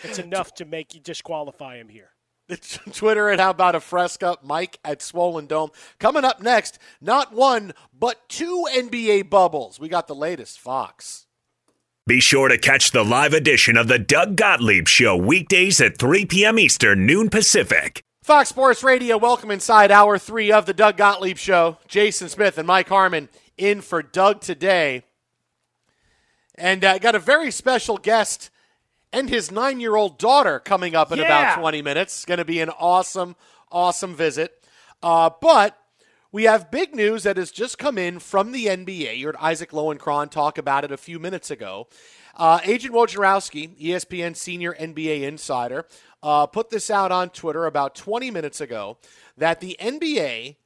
It's 0.03 0.19
enough 0.19 0.53
to 0.55 0.65
make 0.65 0.93
you 0.93 0.99
disqualify 0.99 1.77
him 1.77 1.89
here. 1.89 2.11
Twitter 2.93 3.29
at 3.29 3.39
How 3.39 3.49
About 3.49 3.75
a 3.75 3.79
Fresca, 3.79 4.37
Mike 4.41 4.79
at 4.83 5.01
Swollen 5.01 5.47
Dome. 5.47 5.71
Coming 5.99 6.23
up 6.23 6.41
next, 6.41 6.79
not 7.01 7.33
one, 7.33 7.73
but 7.97 8.29
two 8.29 8.65
NBA 8.73 9.29
bubbles. 9.29 9.79
We 9.79 9.89
got 9.89 10.07
the 10.07 10.15
latest, 10.15 10.59
Fox. 10.59 11.25
Be 12.05 12.21
sure 12.21 12.47
to 12.47 12.57
catch 12.57 12.91
the 12.91 13.03
live 13.03 13.33
edition 13.33 13.75
of 13.75 13.89
the 13.89 13.99
Doug 13.99 14.37
Gottlieb 14.37 14.87
Show 14.87 15.17
weekdays 15.17 15.81
at 15.81 15.97
3 15.97 16.25
p.m. 16.25 16.57
Eastern, 16.57 17.05
noon 17.05 17.29
Pacific. 17.29 18.01
Fox 18.23 18.49
Sports 18.49 18.81
Radio, 18.81 19.17
welcome 19.17 19.51
inside 19.51 19.91
hour 19.91 20.17
three 20.17 20.51
of 20.51 20.65
the 20.65 20.73
Doug 20.73 20.95
Gottlieb 20.95 21.37
Show. 21.37 21.77
Jason 21.87 22.29
Smith 22.29 22.57
and 22.57 22.65
Mike 22.65 22.87
Harmon 22.87 23.27
in 23.57 23.81
for 23.81 24.01
Doug 24.01 24.39
today. 24.39 25.03
And 26.55 26.83
I 26.85 26.95
uh, 26.95 26.97
got 26.97 27.15
a 27.15 27.19
very 27.19 27.51
special 27.51 27.97
guest 27.97 28.49
and 29.13 29.29
his 29.29 29.51
nine 29.51 29.79
year 29.79 29.95
old 29.95 30.17
daughter 30.17 30.59
coming 30.59 30.95
up 30.95 31.11
in 31.11 31.19
Yeah. 31.19 31.25
about 31.25 31.59
20 31.59 31.81
minutes. 31.81 32.25
Going 32.25 32.37
to 32.39 32.45
be 32.45 32.59
an 32.61 32.69
awesome, 32.69 33.35
awesome 33.71 34.15
visit. 34.15 34.63
Uh, 35.01 35.29
but 35.41 35.77
we 36.31 36.43
have 36.43 36.69
big 36.71 36.95
news 36.95 37.23
that 37.23 37.37
has 37.37 37.51
just 37.51 37.77
come 37.77 37.97
in 37.97 38.19
from 38.19 38.51
the 38.51 38.65
NBA. 38.67 39.17
You 39.17 39.27
heard 39.27 39.35
Isaac 39.39 39.71
Lowenkron 39.71 40.29
talk 40.29 40.57
about 40.57 40.83
it 40.83 40.91
a 40.91 40.97
few 40.97 41.19
minutes 41.19 41.49
ago. 41.51 41.87
Uh, 42.35 42.59
Adrian 42.63 42.93
Wojnarowski, 42.93 43.75
ESPN 43.81 44.35
senior 44.35 44.73
NBA 44.75 45.23
insider, 45.23 45.85
uh, 46.21 46.45
put 46.45 46.69
this 46.69 46.89
out 46.91 47.11
on 47.11 47.29
Twitter 47.29 47.65
about 47.65 47.95
20 47.95 48.29
minutes 48.29 48.61
ago 48.61 48.97
that 49.37 49.59
the 49.59 49.75
NBA 49.79 50.57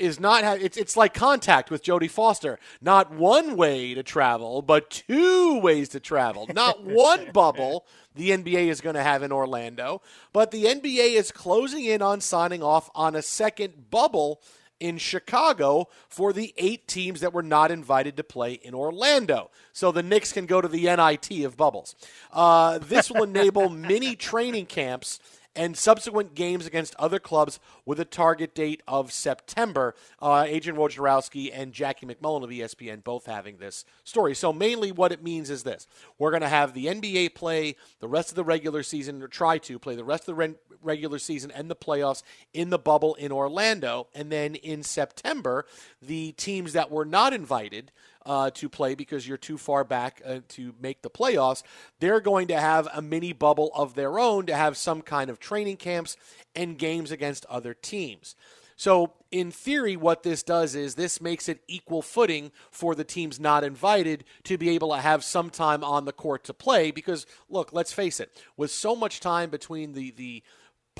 is 0.00 0.18
not 0.18 0.42
ha- 0.42 0.58
it's 0.60 0.76
it's 0.76 0.96
like 0.96 1.14
contact 1.14 1.70
with 1.70 1.84
Jodie 1.84 2.10
Foster. 2.10 2.58
Not 2.80 3.12
one 3.12 3.56
way 3.56 3.94
to 3.94 4.02
travel, 4.02 4.62
but 4.62 4.90
two 4.90 5.60
ways 5.60 5.90
to 5.90 6.00
travel. 6.00 6.48
Not 6.52 6.82
one 6.84 7.30
bubble 7.32 7.86
the 8.14 8.30
NBA 8.30 8.66
is 8.68 8.80
going 8.80 8.96
to 8.96 9.02
have 9.02 9.22
in 9.22 9.30
Orlando, 9.30 10.02
but 10.32 10.50
the 10.50 10.64
NBA 10.64 11.14
is 11.14 11.30
closing 11.30 11.84
in 11.84 12.02
on 12.02 12.20
signing 12.20 12.62
off 12.62 12.90
on 12.94 13.14
a 13.14 13.22
second 13.22 13.90
bubble 13.90 14.40
in 14.80 14.96
Chicago 14.96 15.88
for 16.08 16.32
the 16.32 16.54
eight 16.56 16.88
teams 16.88 17.20
that 17.20 17.34
were 17.34 17.42
not 17.42 17.70
invited 17.70 18.16
to 18.16 18.24
play 18.24 18.54
in 18.54 18.74
Orlando. 18.74 19.50
So 19.72 19.92
the 19.92 20.02
Knicks 20.02 20.32
can 20.32 20.46
go 20.46 20.60
to 20.60 20.68
the 20.68 20.84
NIT 20.84 21.44
of 21.44 21.56
bubbles. 21.56 21.94
Uh, 22.32 22.78
this 22.78 23.10
will 23.10 23.22
enable 23.22 23.68
mini 23.68 24.16
training 24.16 24.66
camps 24.66 25.20
and 25.56 25.76
subsequent 25.76 26.34
games 26.34 26.66
against 26.66 26.94
other 26.96 27.18
clubs 27.18 27.58
with 27.84 27.98
a 27.98 28.04
target 28.04 28.54
date 28.54 28.82
of 28.86 29.12
September. 29.12 29.94
Uh, 30.20 30.44
Adrian 30.46 30.78
Wojnarowski 30.78 31.50
and 31.52 31.72
Jackie 31.72 32.06
MacMullan 32.06 32.44
of 32.44 32.50
ESPN 32.50 33.02
both 33.02 33.26
having 33.26 33.56
this 33.56 33.84
story. 34.04 34.34
So 34.34 34.52
mainly 34.52 34.92
what 34.92 35.12
it 35.12 35.22
means 35.22 35.50
is 35.50 35.62
this. 35.62 35.86
We're 36.18 36.30
going 36.30 36.42
to 36.42 36.48
have 36.48 36.72
the 36.72 36.86
NBA 36.86 37.34
play 37.34 37.76
the 38.00 38.08
rest 38.08 38.30
of 38.30 38.36
the 38.36 38.44
regular 38.44 38.82
season, 38.82 39.22
or 39.22 39.28
try 39.28 39.58
to 39.58 39.78
play 39.78 39.96
the 39.96 40.04
rest 40.04 40.22
of 40.22 40.26
the 40.26 40.34
re- 40.34 40.54
regular 40.82 41.18
season 41.18 41.50
and 41.50 41.70
the 41.70 41.76
playoffs 41.76 42.22
in 42.54 42.70
the 42.70 42.78
bubble 42.78 43.14
in 43.14 43.32
Orlando. 43.32 44.06
And 44.14 44.30
then 44.30 44.54
in 44.54 44.82
September, 44.82 45.66
the 46.00 46.32
teams 46.32 46.72
that 46.72 46.90
were 46.90 47.04
not 47.04 47.32
invited 47.32 47.90
uh, 48.26 48.50
to 48.50 48.68
play 48.68 48.94
because 48.94 49.26
you're 49.26 49.36
too 49.36 49.58
far 49.58 49.84
back 49.84 50.20
uh, 50.24 50.40
to 50.48 50.74
make 50.80 51.02
the 51.02 51.10
playoffs, 51.10 51.62
they're 52.00 52.20
going 52.20 52.48
to 52.48 52.58
have 52.58 52.88
a 52.92 53.02
mini 53.02 53.32
bubble 53.32 53.70
of 53.74 53.94
their 53.94 54.18
own 54.18 54.46
to 54.46 54.54
have 54.54 54.76
some 54.76 55.02
kind 55.02 55.30
of 55.30 55.38
training 55.38 55.76
camps 55.76 56.16
and 56.54 56.78
games 56.78 57.10
against 57.10 57.46
other 57.46 57.74
teams. 57.74 58.36
So, 58.76 59.12
in 59.30 59.50
theory, 59.50 59.94
what 59.94 60.22
this 60.22 60.42
does 60.42 60.74
is 60.74 60.94
this 60.94 61.20
makes 61.20 61.50
it 61.50 61.60
equal 61.68 62.00
footing 62.00 62.50
for 62.70 62.94
the 62.94 63.04
teams 63.04 63.38
not 63.38 63.62
invited 63.62 64.24
to 64.44 64.56
be 64.56 64.70
able 64.70 64.94
to 64.94 65.02
have 65.02 65.22
some 65.22 65.50
time 65.50 65.84
on 65.84 66.06
the 66.06 66.14
court 66.14 66.44
to 66.44 66.54
play. 66.54 66.90
Because, 66.90 67.26
look, 67.50 67.74
let's 67.74 67.92
face 67.92 68.20
it, 68.20 68.30
with 68.56 68.70
so 68.70 68.96
much 68.96 69.20
time 69.20 69.50
between 69.50 69.92
the, 69.92 70.12
the 70.12 70.42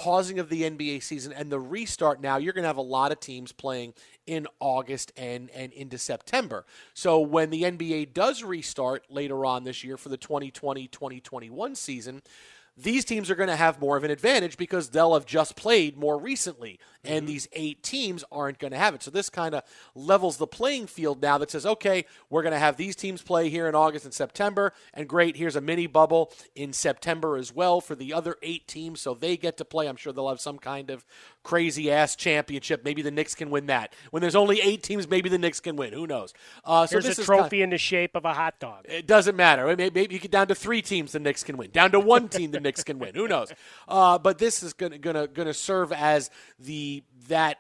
pausing 0.01 0.39
of 0.39 0.48
the 0.48 0.62
NBA 0.62 1.02
season 1.02 1.31
and 1.31 1.52
the 1.52 1.60
restart 1.60 2.22
now, 2.22 2.39
you're 2.39 2.55
going 2.55 2.62
to 2.62 2.68
have 2.68 2.78
a 2.78 2.81
lot 2.81 3.12
of 3.12 3.20
teams 3.20 3.52
playing 3.52 3.93
in 4.27 4.47
August 4.59 5.12
and, 5.14 5.51
and 5.51 5.74
into 5.74 5.98
September. 5.98 6.64
So 6.94 7.20
when 7.20 7.51
the 7.51 7.64
NBA 7.64 8.14
does 8.14 8.43
restart 8.43 9.05
later 9.10 9.44
on 9.44 9.64
this 9.64 9.85
year 9.85 9.98
for 9.98 10.09
the 10.09 10.16
2020 10.16 10.89
2021 10.89 11.74
season, 11.74 12.22
these 12.82 13.05
teams 13.05 13.31
are 13.31 13.35
going 13.35 13.48
to 13.48 13.57
have 13.57 13.81
more 13.81 13.97
of 13.97 14.05
an 14.05 14.11
advantage 14.11 14.57
because 14.57 14.90
they'll 14.90 15.15
have 15.15 15.27
just 15.27 15.57
played 15.57 15.97
more 15.97 16.19
recently, 16.19 16.78
and 17.05 17.27
these 17.27 17.48
eight 17.52 17.82
teams 17.82 18.24
aren't 18.32 18.59
going 18.59 18.73
to 18.73 18.78
have 18.78 18.94
it. 18.94 19.02
So 19.02 19.11
this 19.11 19.28
kind 19.31 19.55
of 19.55 19.62
levels 19.94 20.36
the 20.36 20.47
playing 20.47 20.86
field 20.86 21.20
now 21.23 21.39
that 21.39 21.51
says, 21.51 21.66
okay, 21.66 22.05
we're 22.28 22.43
going 22.43 22.52
to 22.52 22.59
have 22.59 22.77
these 22.77 22.97
teams 22.97 23.23
play 23.23 23.48
here 23.48 23.69
in 23.69 23.74
August 23.74 24.05
and 24.05 24.15
September, 24.15 24.73
and 24.94 25.09
great, 25.09 25.36
here's 25.36 25.57
a 25.57 25.61
mini 25.61 25.86
bubble 25.86 26.32
in 26.55 26.73
September 26.73 27.36
as 27.36 27.55
well 27.55 27.81
for 27.81 27.94
the 27.94 28.12
other 28.12 28.36
eight 28.43 28.66
teams, 28.69 29.01
so 29.01 29.15
they 29.15 29.36
get 29.36 29.57
to 29.59 29.65
play. 29.65 29.86
I'm 29.89 29.97
sure 29.97 30.12
they'll 30.12 30.28
have 30.28 30.40
some 30.40 30.59
kind 30.59 30.90
of 30.90 31.05
crazy 31.43 31.90
ass 31.90 32.16
championship. 32.16 32.85
Maybe 32.85 33.02
the 33.02 33.11
Knicks 33.11 33.35
can 33.35 33.51
win 33.51 33.66
that. 33.66 33.94
When 34.11 34.20
there's 34.20 34.35
only 34.36 34.61
eight 34.61 34.82
teams, 34.82 35.09
maybe 35.09 35.28
the 35.28 35.39
Knicks 35.39 35.61
can 35.61 35.77
win. 35.77 35.93
Who 35.93 36.07
knows? 36.07 36.32
Uh, 36.65 36.86
so 36.86 37.01
Here's 37.01 37.19
a 37.19 37.24
trophy 37.24 37.48
kind- 37.59 37.62
in 37.65 37.70
the 37.70 37.78
shape 37.78 38.15
of 38.15 38.24
a 38.24 38.35
hot 38.35 38.59
dog. 38.61 38.85
it 38.89 39.07
doesn't 39.07 39.36
matter. 39.36 39.66
Maybe, 39.66 39.90
maybe 39.94 40.15
you 40.15 40.20
get 40.20 40.31
down 40.31 40.48
to 40.48 40.55
three 40.55 40.82
teams, 40.82 41.12
the 41.12 41.19
Knicks 41.20 41.43
can 41.43 41.57
win. 41.57 41.70
Down 41.70 41.90
to 41.93 42.01
one 42.01 42.28
team, 42.28 42.51
the 42.51 42.61
Knicks 42.61 42.69
can 42.76 42.98
win. 42.98 43.14
Who 43.14 43.28
knows? 43.28 43.52
Uh, 43.88 44.18
but 44.18 44.38
this 44.38 44.62
is 44.62 44.72
going 44.72 45.01
to 45.01 45.55
serve 45.55 45.92
as 45.92 46.30
the 46.59 47.02
that 47.28 47.59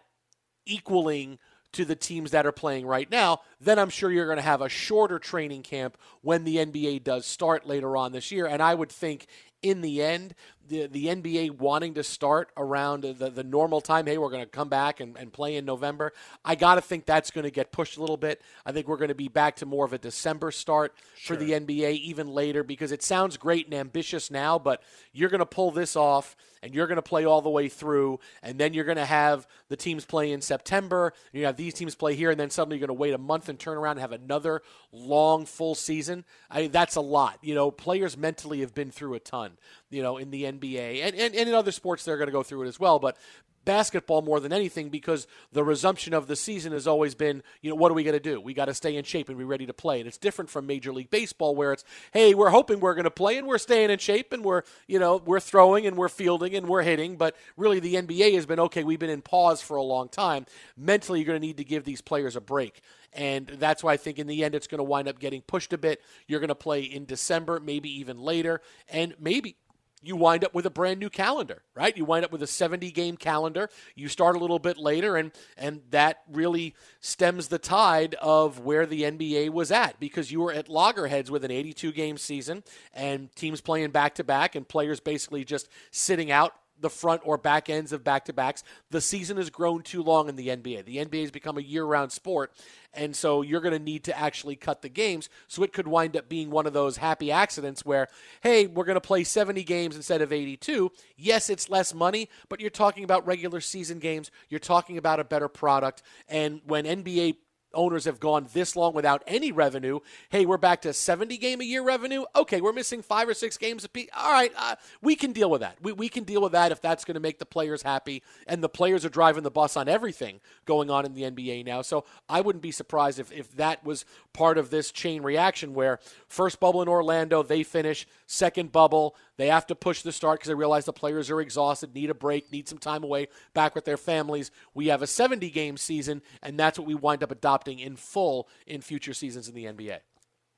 equaling 0.66 1.38
to 1.72 1.84
the 1.84 1.94
teams 1.94 2.32
that 2.32 2.46
are 2.46 2.52
playing 2.52 2.86
right 2.86 3.10
now. 3.10 3.40
Then 3.60 3.78
I'm 3.78 3.90
sure 3.90 4.10
you're 4.10 4.26
going 4.26 4.36
to 4.36 4.42
have 4.42 4.60
a 4.60 4.68
shorter 4.68 5.18
training 5.18 5.62
camp 5.62 5.96
when 6.22 6.44
the 6.44 6.56
NBA 6.56 7.04
does 7.04 7.26
start 7.26 7.66
later 7.66 7.96
on 7.96 8.12
this 8.12 8.32
year. 8.32 8.46
And 8.46 8.62
I 8.62 8.74
would 8.74 8.90
think 8.90 9.26
in 9.62 9.80
the 9.80 10.02
end, 10.02 10.34
the, 10.70 10.86
the 10.86 11.06
NBA 11.06 11.58
wanting 11.58 11.94
to 11.94 12.04
start 12.04 12.50
around 12.56 13.02
the, 13.02 13.28
the 13.28 13.42
normal 13.42 13.80
time, 13.80 14.06
hey, 14.06 14.18
we're 14.18 14.30
going 14.30 14.44
to 14.44 14.48
come 14.48 14.68
back 14.68 15.00
and, 15.00 15.16
and 15.18 15.32
play 15.32 15.56
in 15.56 15.64
November, 15.64 16.12
I 16.44 16.54
got 16.54 16.76
to 16.76 16.80
think 16.80 17.06
that's 17.06 17.32
going 17.32 17.42
to 17.44 17.50
get 17.50 17.72
pushed 17.72 17.96
a 17.96 18.00
little 18.00 18.16
bit. 18.16 18.40
I 18.64 18.70
think 18.70 18.86
we're 18.86 18.96
going 18.96 19.08
to 19.08 19.14
be 19.16 19.28
back 19.28 19.56
to 19.56 19.66
more 19.66 19.84
of 19.84 19.92
a 19.92 19.98
December 19.98 20.52
start 20.52 20.94
for 21.24 21.36
the 21.36 21.50
NBA 21.50 21.98
even 21.98 22.28
later 22.28 22.62
because 22.62 22.92
it 22.92 23.02
sounds 23.02 23.36
great 23.36 23.66
and 23.66 23.74
ambitious 23.74 24.30
now, 24.30 24.58
but 24.58 24.82
you're 25.12 25.28
going 25.28 25.40
to 25.40 25.46
pull 25.46 25.72
this 25.72 25.96
off 25.96 26.36
and 26.62 26.74
you're 26.74 26.86
going 26.86 26.96
to 26.96 27.02
play 27.02 27.24
all 27.24 27.40
the 27.40 27.50
way 27.50 27.68
through, 27.68 28.20
and 28.42 28.58
then 28.58 28.74
you're 28.74 28.84
going 28.84 28.96
to 28.96 29.04
have 29.04 29.46
the 29.68 29.76
teams 29.76 30.04
play 30.04 30.30
in 30.30 30.40
September. 30.40 31.12
You 31.32 31.46
have 31.46 31.56
these 31.56 31.74
teams 31.74 31.94
play 31.94 32.14
here, 32.14 32.30
and 32.30 32.38
then 32.38 32.50
suddenly 32.50 32.76
you're 32.76 32.86
going 32.86 32.96
to 32.96 33.00
wait 33.00 33.14
a 33.14 33.18
month 33.18 33.48
and 33.48 33.58
turn 33.58 33.78
around 33.78 33.92
and 33.92 34.00
have 34.00 34.12
another 34.12 34.62
long 34.92 35.46
full 35.46 35.74
season. 35.74 36.24
I 36.50 36.66
that's 36.66 36.96
a 36.96 37.00
lot. 37.00 37.38
You 37.40 37.54
know, 37.54 37.70
players 37.70 38.16
mentally 38.16 38.60
have 38.60 38.74
been 38.74 38.90
through 38.90 39.14
a 39.14 39.20
ton. 39.20 39.52
You 39.88 40.02
know, 40.02 40.18
in 40.18 40.30
the 40.30 40.44
NBA 40.44 40.59
and 40.64 41.14
and, 41.14 41.34
and 41.34 41.48
in 41.48 41.54
other 41.54 41.72
sports 41.72 42.04
they're 42.04 42.16
going 42.16 42.28
to 42.28 42.32
go 42.32 42.42
through 42.42 42.62
it 42.62 42.68
as 42.68 42.78
well, 42.78 42.98
but 42.98 43.16
basketball 43.64 44.22
more 44.22 44.40
than 44.40 44.52
anything 44.52 44.88
because 44.88 45.26
the 45.52 45.62
resumption 45.62 46.14
of 46.14 46.26
the 46.26 46.36
season 46.36 46.72
has 46.72 46.86
always 46.86 47.14
been, 47.14 47.42
you 47.60 47.70
know, 47.70 47.76
what 47.76 47.90
are 47.90 47.94
we 47.94 48.02
going 48.02 48.14
to 48.14 48.20
do? 48.20 48.40
We 48.40 48.54
got 48.54 48.66
to 48.66 48.74
stay 48.74 48.96
in 48.96 49.04
shape 49.04 49.28
and 49.28 49.36
be 49.36 49.44
ready 49.44 49.66
to 49.66 49.74
play. 49.74 50.00
And 50.00 50.08
it's 50.08 50.18
different 50.18 50.50
from 50.50 50.66
Major 50.66 50.92
League 50.92 51.10
Baseball 51.10 51.54
where 51.54 51.72
it's, 51.72 51.84
hey, 52.12 52.34
we're 52.34 52.50
hoping 52.50 52.80
we're 52.80 52.94
going 52.94 53.04
to 53.04 53.10
play 53.10 53.36
and 53.36 53.46
we're 53.46 53.58
staying 53.58 53.90
in 53.90 53.98
shape 53.98 54.32
and 54.32 54.44
we're, 54.44 54.62
you 54.86 54.98
know, 54.98 55.22
we're 55.24 55.40
throwing 55.40 55.86
and 55.86 55.96
we're 55.96 56.08
fielding 56.08 56.54
and 56.54 56.68
we're 56.68 56.82
hitting. 56.82 57.16
But 57.16 57.36
really, 57.56 57.80
the 57.80 57.94
NBA 57.94 58.34
has 58.34 58.46
been 58.46 58.60
okay. 58.60 58.84
We've 58.84 58.98
been 58.98 59.10
in 59.10 59.22
pause 59.22 59.60
for 59.60 59.76
a 59.76 59.82
long 59.82 60.08
time. 60.08 60.46
Mentally, 60.76 61.20
you're 61.20 61.26
going 61.26 61.40
to 61.40 61.46
need 61.46 61.58
to 61.58 61.64
give 61.64 61.84
these 61.84 62.00
players 62.00 62.36
a 62.36 62.40
break. 62.40 62.80
And 63.12 63.46
that's 63.46 63.82
why 63.82 63.94
I 63.94 63.96
think 63.96 64.18
in 64.18 64.28
the 64.28 64.44
end, 64.44 64.54
it's 64.54 64.68
going 64.68 64.78
to 64.78 64.84
wind 64.84 65.08
up 65.08 65.18
getting 65.18 65.42
pushed 65.42 65.72
a 65.72 65.78
bit. 65.78 66.00
You're 66.28 66.40
going 66.40 66.48
to 66.48 66.54
play 66.54 66.82
in 66.82 67.04
December, 67.04 67.58
maybe 67.58 67.90
even 67.98 68.20
later, 68.20 68.60
and 68.88 69.14
maybe 69.18 69.56
you 70.02 70.16
wind 70.16 70.44
up 70.44 70.54
with 70.54 70.66
a 70.66 70.70
brand 70.70 70.98
new 70.98 71.10
calendar, 71.10 71.62
right? 71.74 71.96
You 71.96 72.04
wind 72.04 72.24
up 72.24 72.32
with 72.32 72.42
a 72.42 72.46
70 72.46 72.90
game 72.90 73.16
calendar. 73.16 73.68
You 73.94 74.08
start 74.08 74.36
a 74.36 74.38
little 74.38 74.58
bit 74.58 74.78
later 74.78 75.16
and 75.16 75.32
and 75.56 75.82
that 75.90 76.22
really 76.30 76.74
stems 77.00 77.48
the 77.48 77.58
tide 77.58 78.14
of 78.16 78.60
where 78.60 78.86
the 78.86 79.02
NBA 79.02 79.50
was 79.50 79.70
at 79.70 80.00
because 80.00 80.32
you 80.32 80.40
were 80.40 80.52
at 80.52 80.68
loggerheads 80.68 81.30
with 81.30 81.44
an 81.44 81.50
82 81.50 81.92
game 81.92 82.16
season 82.16 82.62
and 82.94 83.34
teams 83.36 83.60
playing 83.60 83.90
back 83.90 84.14
to 84.16 84.24
back 84.24 84.54
and 84.54 84.66
players 84.66 85.00
basically 85.00 85.44
just 85.44 85.68
sitting 85.90 86.30
out 86.30 86.54
the 86.80 86.90
front 86.90 87.22
or 87.24 87.38
back 87.38 87.68
ends 87.68 87.92
of 87.92 88.04
back 88.04 88.24
to 88.26 88.32
backs. 88.32 88.64
The 88.90 89.00
season 89.00 89.36
has 89.36 89.50
grown 89.50 89.82
too 89.82 90.02
long 90.02 90.28
in 90.28 90.36
the 90.36 90.48
NBA. 90.48 90.84
The 90.84 90.96
NBA 90.98 91.22
has 91.22 91.30
become 91.30 91.58
a 91.58 91.62
year 91.62 91.84
round 91.84 92.12
sport. 92.12 92.52
And 92.92 93.14
so 93.14 93.42
you're 93.42 93.60
going 93.60 93.72
to 93.76 93.78
need 93.78 94.04
to 94.04 94.18
actually 94.18 94.56
cut 94.56 94.82
the 94.82 94.88
games. 94.88 95.28
So 95.46 95.62
it 95.62 95.72
could 95.72 95.86
wind 95.86 96.16
up 96.16 96.28
being 96.28 96.50
one 96.50 96.66
of 96.66 96.72
those 96.72 96.96
happy 96.96 97.30
accidents 97.30 97.84
where, 97.84 98.08
hey, 98.42 98.66
we're 98.66 98.84
going 98.84 98.96
to 98.96 99.00
play 99.00 99.24
70 99.24 99.62
games 99.64 99.96
instead 99.96 100.22
of 100.22 100.32
82. 100.32 100.90
Yes, 101.16 101.50
it's 101.50 101.70
less 101.70 101.94
money, 101.94 102.28
but 102.48 102.60
you're 102.60 102.70
talking 102.70 103.04
about 103.04 103.26
regular 103.26 103.60
season 103.60 103.98
games. 103.98 104.30
You're 104.48 104.60
talking 104.60 104.98
about 104.98 105.20
a 105.20 105.24
better 105.24 105.48
product. 105.48 106.02
And 106.28 106.60
when 106.66 106.84
NBA 106.84 107.36
owners 107.74 108.04
have 108.04 108.20
gone 108.20 108.48
this 108.52 108.76
long 108.76 108.94
without 108.94 109.22
any 109.26 109.52
revenue. 109.52 110.00
Hey, 110.28 110.46
we're 110.46 110.58
back 110.58 110.82
to 110.82 110.92
70 110.92 111.36
game 111.38 111.60
a 111.60 111.64
year 111.64 111.82
revenue. 111.82 112.24
Okay, 112.34 112.60
we're 112.60 112.72
missing 112.72 113.02
five 113.02 113.28
or 113.28 113.34
six 113.34 113.56
games 113.56 113.84
a 113.84 113.88
piece. 113.88 114.08
All 114.16 114.32
right, 114.32 114.52
uh, 114.56 114.76
we 115.02 115.16
can 115.16 115.32
deal 115.32 115.50
with 115.50 115.60
that. 115.60 115.76
We, 115.82 115.92
we 115.92 116.08
can 116.08 116.24
deal 116.24 116.42
with 116.42 116.52
that 116.52 116.72
if 116.72 116.80
that's 116.80 117.04
going 117.04 117.14
to 117.14 117.20
make 117.20 117.38
the 117.38 117.46
players 117.46 117.82
happy. 117.82 118.22
And 118.46 118.62
the 118.62 118.68
players 118.68 119.04
are 119.04 119.10
driving 119.10 119.42
the 119.42 119.50
bus 119.50 119.76
on 119.76 119.88
everything 119.88 120.40
going 120.64 120.90
on 120.90 121.04
in 121.04 121.14
the 121.14 121.22
NBA 121.22 121.64
now. 121.64 121.82
So 121.82 122.04
I 122.28 122.40
wouldn't 122.40 122.62
be 122.62 122.72
surprised 122.72 123.18
if, 123.18 123.32
if 123.32 123.54
that 123.56 123.84
was 123.84 124.04
part 124.32 124.58
of 124.58 124.70
this 124.70 124.90
chain 124.90 125.22
reaction 125.22 125.74
where 125.74 126.00
first 126.28 126.60
bubble 126.60 126.82
in 126.82 126.88
Orlando, 126.88 127.42
they 127.42 127.62
finish, 127.62 128.06
second 128.26 128.72
bubble, 128.72 129.16
they 129.40 129.48
have 129.48 129.66
to 129.68 129.74
push 129.74 130.02
the 130.02 130.12
start 130.12 130.38
because 130.38 130.48
they 130.48 130.54
realize 130.54 130.84
the 130.84 130.92
players 130.92 131.30
are 131.30 131.40
exhausted, 131.40 131.94
need 131.94 132.10
a 132.10 132.14
break, 132.14 132.52
need 132.52 132.68
some 132.68 132.78
time 132.78 133.02
away 133.02 133.28
back 133.54 133.74
with 133.74 133.84
their 133.84 133.96
families. 133.96 134.50
We 134.74 134.88
have 134.88 135.02
a 135.02 135.06
70 135.06 135.50
game 135.50 135.76
season, 135.76 136.22
and 136.42 136.58
that's 136.58 136.78
what 136.78 136.86
we 136.86 136.94
wind 136.94 137.22
up 137.22 137.30
adopting 137.30 137.78
in 137.78 137.96
full 137.96 138.48
in 138.66 138.80
future 138.80 139.14
seasons 139.14 139.48
in 139.48 139.54
the 139.54 139.64
NBA. 139.64 139.98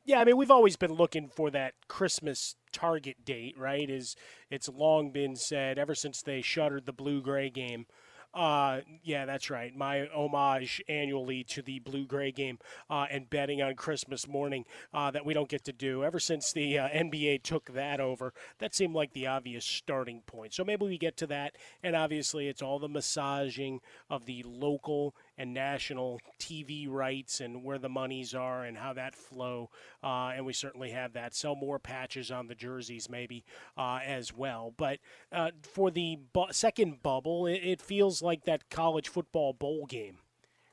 Yeah, 0.04 0.18
I 0.18 0.24
mean, 0.24 0.36
we've 0.36 0.50
always 0.50 0.76
been 0.76 0.94
looking 0.94 1.28
for 1.28 1.50
that 1.50 1.74
Christmas 1.86 2.56
target 2.72 3.24
date, 3.24 3.56
right? 3.56 3.88
Is 3.88 4.16
it's 4.50 4.68
long 4.68 5.12
been 5.12 5.36
said 5.36 5.78
ever 5.78 5.94
since 5.94 6.22
they 6.22 6.42
shuttered 6.42 6.86
the 6.86 6.92
blue 6.92 7.22
gray 7.22 7.50
game. 7.50 7.86
Uh, 8.34 8.80
yeah, 9.02 9.26
that's 9.26 9.50
right. 9.50 9.76
My 9.76 10.08
homage 10.14 10.82
annually 10.88 11.44
to 11.44 11.60
the 11.60 11.80
blue 11.80 12.06
gray 12.06 12.32
game 12.32 12.58
uh, 12.88 13.06
and 13.10 13.28
betting 13.28 13.60
on 13.60 13.74
Christmas 13.74 14.26
morning 14.26 14.64
uh, 14.94 15.10
that 15.10 15.26
we 15.26 15.34
don't 15.34 15.50
get 15.50 15.64
to 15.64 15.72
do. 15.72 16.02
Ever 16.02 16.18
since 16.18 16.50
the 16.50 16.78
uh, 16.78 16.88
NBA 16.88 17.42
took 17.42 17.74
that 17.74 18.00
over, 18.00 18.32
that 18.58 18.74
seemed 18.74 18.94
like 18.94 19.12
the 19.12 19.26
obvious 19.26 19.66
starting 19.66 20.22
point. 20.22 20.54
So 20.54 20.64
maybe 20.64 20.86
we 20.86 20.96
get 20.96 21.18
to 21.18 21.26
that. 21.26 21.56
And 21.82 21.94
obviously, 21.94 22.48
it's 22.48 22.62
all 22.62 22.78
the 22.78 22.88
massaging 22.88 23.80
of 24.08 24.24
the 24.24 24.42
local 24.46 25.14
and 25.38 25.54
national 25.54 26.20
TV 26.38 26.88
rights 26.88 27.40
and 27.40 27.64
where 27.64 27.78
the 27.78 27.88
monies 27.88 28.34
are 28.34 28.64
and 28.64 28.76
how 28.76 28.92
that 28.92 29.14
flow. 29.14 29.70
Uh, 30.02 30.32
and 30.34 30.44
we 30.44 30.52
certainly 30.52 30.90
have 30.90 31.12
that. 31.14 31.34
Sell 31.34 31.54
more 31.54 31.78
patches 31.78 32.30
on 32.30 32.46
the 32.46 32.54
jerseys, 32.54 33.08
maybe 33.08 33.44
uh, 33.76 34.00
as 34.04 34.32
well. 34.34 34.72
But 34.76 34.98
uh, 35.32 35.50
for 35.62 35.90
the 35.90 36.18
bu- 36.32 36.52
second 36.52 37.02
bubble, 37.02 37.46
it, 37.46 37.60
it 37.62 37.80
feels 37.80 38.22
like 38.22 38.44
that 38.44 38.70
college 38.70 39.08
football 39.08 39.52
bowl 39.52 39.86
game. 39.86 40.18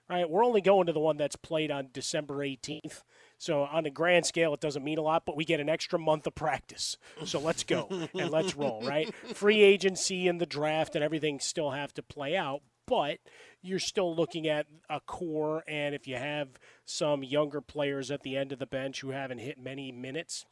Right, 0.10 0.28
we're 0.28 0.44
only 0.44 0.62
going 0.62 0.88
to 0.88 0.92
the 0.92 1.00
one 1.00 1.18
that's 1.18 1.36
played 1.36 1.70
on 1.70 1.90
December 1.94 2.38
18th. 2.38 3.04
So 3.38 3.62
on 3.62 3.86
a 3.86 3.92
grand 3.92 4.26
scale, 4.26 4.56
it 4.56 4.60
doesn't 4.60 4.84
mean 4.84 4.98
a 4.98 5.04
lot, 5.04 5.24
but 5.24 5.38
we 5.38 5.46
get 5.46 5.60
an 5.60 5.70
extra 5.70 6.00
month 6.00 6.26
of 6.26 6.34
practice. 6.34 6.98
So 7.26 7.40
let's 7.40 7.64
go 7.64 7.88
and 8.16 8.32
let's 8.32 8.56
roll, 8.56 8.82
right? 8.82 9.14
Free 9.36 9.62
agency 9.62 10.28
and 10.28 10.42
the 10.42 10.48
draft 10.48 10.96
and 10.96 11.04
everything 11.04 11.40
still 11.40 11.70
have 11.70 11.94
to 11.94 12.02
play 12.02 12.36
out, 12.36 12.62
but 12.88 13.20
you're 13.62 13.80
still 13.80 14.16
looking 14.16 14.48
at 14.48 14.68
a 14.90 15.00
core. 15.00 15.64
And 15.68 15.94
if 15.94 16.08
you 16.08 16.16
have 16.16 16.50
some 16.86 17.24
younger 17.24 17.62
players 17.62 18.12
at 18.12 18.22
the 18.24 18.38
end 18.38 18.52
of 18.52 18.60
the 18.60 18.66
bench 18.66 19.02
who 19.02 19.10
haven't 19.10 19.40
hit 19.40 19.60
many 19.60 19.92
minutes, 19.92 20.46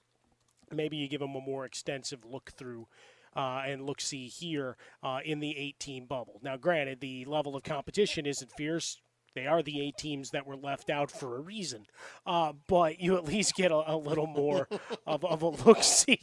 maybe 0.72 0.98
you 0.98 1.08
give 1.08 1.22
them 1.22 1.36
a 1.36 1.42
more 1.42 1.66
extensive 1.66 2.26
look 2.26 2.52
through. 2.52 2.88
Uh, 3.36 3.62
and 3.68 3.86
look 3.86 4.02
see 4.02 4.26
here 4.26 4.78
uh, 5.04 5.20
in 5.24 5.40
the 5.40 5.56
18 5.56 6.08
bubble. 6.08 6.40
Now, 6.42 6.58
granted, 6.58 7.02
the 7.02 7.24
level 7.26 7.56
of 7.56 7.62
competition 7.62 8.26
isn't 8.26 8.52
fierce. 8.58 9.00
They 9.38 9.46
are 9.46 9.62
the 9.62 9.80
eight 9.80 9.98
teams 9.98 10.32
that 10.32 10.48
were 10.48 10.56
left 10.56 10.90
out 10.90 11.12
for 11.12 11.38
a 11.38 11.40
reason. 11.40 11.86
Uh, 12.26 12.54
but 12.66 13.00
you 13.00 13.18
at 13.18 13.26
least 13.26 13.54
get 13.54 13.70
a, 13.70 13.94
a 13.94 13.96
little 13.96 14.26
more 14.26 14.68
of, 15.06 15.24
of 15.24 15.44
a 15.44 15.50
look 15.50 15.78
see. 15.84 16.20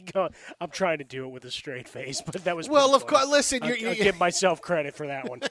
I'm 0.59 0.69
trying 0.69 0.97
to 0.97 1.05
do 1.05 1.23
it 1.23 1.29
with 1.29 1.45
a 1.45 1.51
straight 1.51 1.87
face, 1.87 2.21
but 2.21 2.43
that 2.43 2.57
was 2.57 2.67
well. 2.67 2.93
Of 2.93 3.03
funny. 3.03 3.11
course, 3.11 3.29
listen, 3.29 3.63
I'll, 3.63 3.69
you're, 3.69 3.77
you're, 3.77 3.89
I'll 3.91 3.95
give 3.95 4.19
myself 4.19 4.61
credit 4.61 4.95
for 4.95 5.07
that 5.07 5.29
one. 5.29 5.43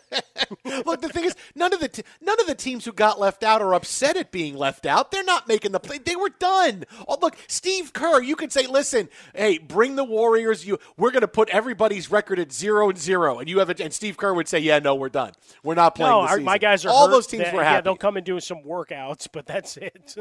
Look, 0.85 1.01
the 1.01 1.09
thing 1.09 1.25
is, 1.25 1.35
none 1.55 1.73
of 1.73 1.81
the 1.81 1.89
t- 1.89 2.03
none 2.21 2.39
of 2.39 2.47
the 2.47 2.55
teams 2.55 2.85
who 2.85 2.93
got 2.93 3.19
left 3.19 3.43
out 3.43 3.63
are 3.63 3.73
upset 3.75 4.19
at 4.19 4.31
being 4.31 4.57
left 4.57 4.85
out. 4.85 5.11
They're 5.11 5.25
not 5.25 5.49
making 5.49 5.73
the 5.73 5.81
play. 5.81 5.97
They 5.97 6.17
were 6.17 6.29
done. 6.39 6.85
Oh, 7.09 7.17
look, 7.23 7.37
Steve 7.47 7.95
Kerr. 7.95 8.21
You 8.23 8.37
could 8.37 8.53
say, 8.53 8.67
listen, 8.67 9.09
hey, 9.35 9.57
bring 9.57 9.97
the 9.97 10.05
Warriors. 10.05 10.67
You, 10.67 10.79
we're 10.99 11.13
going 11.13 11.23
to 11.23 11.29
put 11.29 11.49
everybody's 11.49 12.11
record 12.11 12.39
at 12.39 12.53
zero 12.53 12.91
and 12.91 12.99
zero, 12.99 13.39
and 13.39 13.49
you 13.49 13.61
have 13.61 13.71
it. 13.71 13.81
And 13.81 13.93
Steve 13.95 14.19
Kerr 14.19 14.35
would 14.35 14.49
say, 14.49 14.59
yeah, 14.59 14.81
no, 14.81 14.95
we're 14.95 15.09
done. 15.09 15.33
We're 15.63 15.75
not 15.75 15.95
playing. 15.95 16.11
No, 16.11 16.21
our, 16.21 16.29
season. 16.31 16.45
my 16.45 16.59
guys 16.59 16.85
are 16.85 16.91
all 16.91 17.07
hurt. 17.07 17.13
those 17.13 17.27
teams 17.27 17.45
They- 17.45 17.54
were 17.55 17.63
Yeah, 17.63 17.71
happy. 17.75 17.85
they'll 17.85 17.97
come 17.97 18.17
and 18.17 18.27
do 18.27 18.39
some 18.41 18.63
workouts, 18.63 19.29
but 19.33 19.47
that's 19.47 19.77
it. 19.79 20.17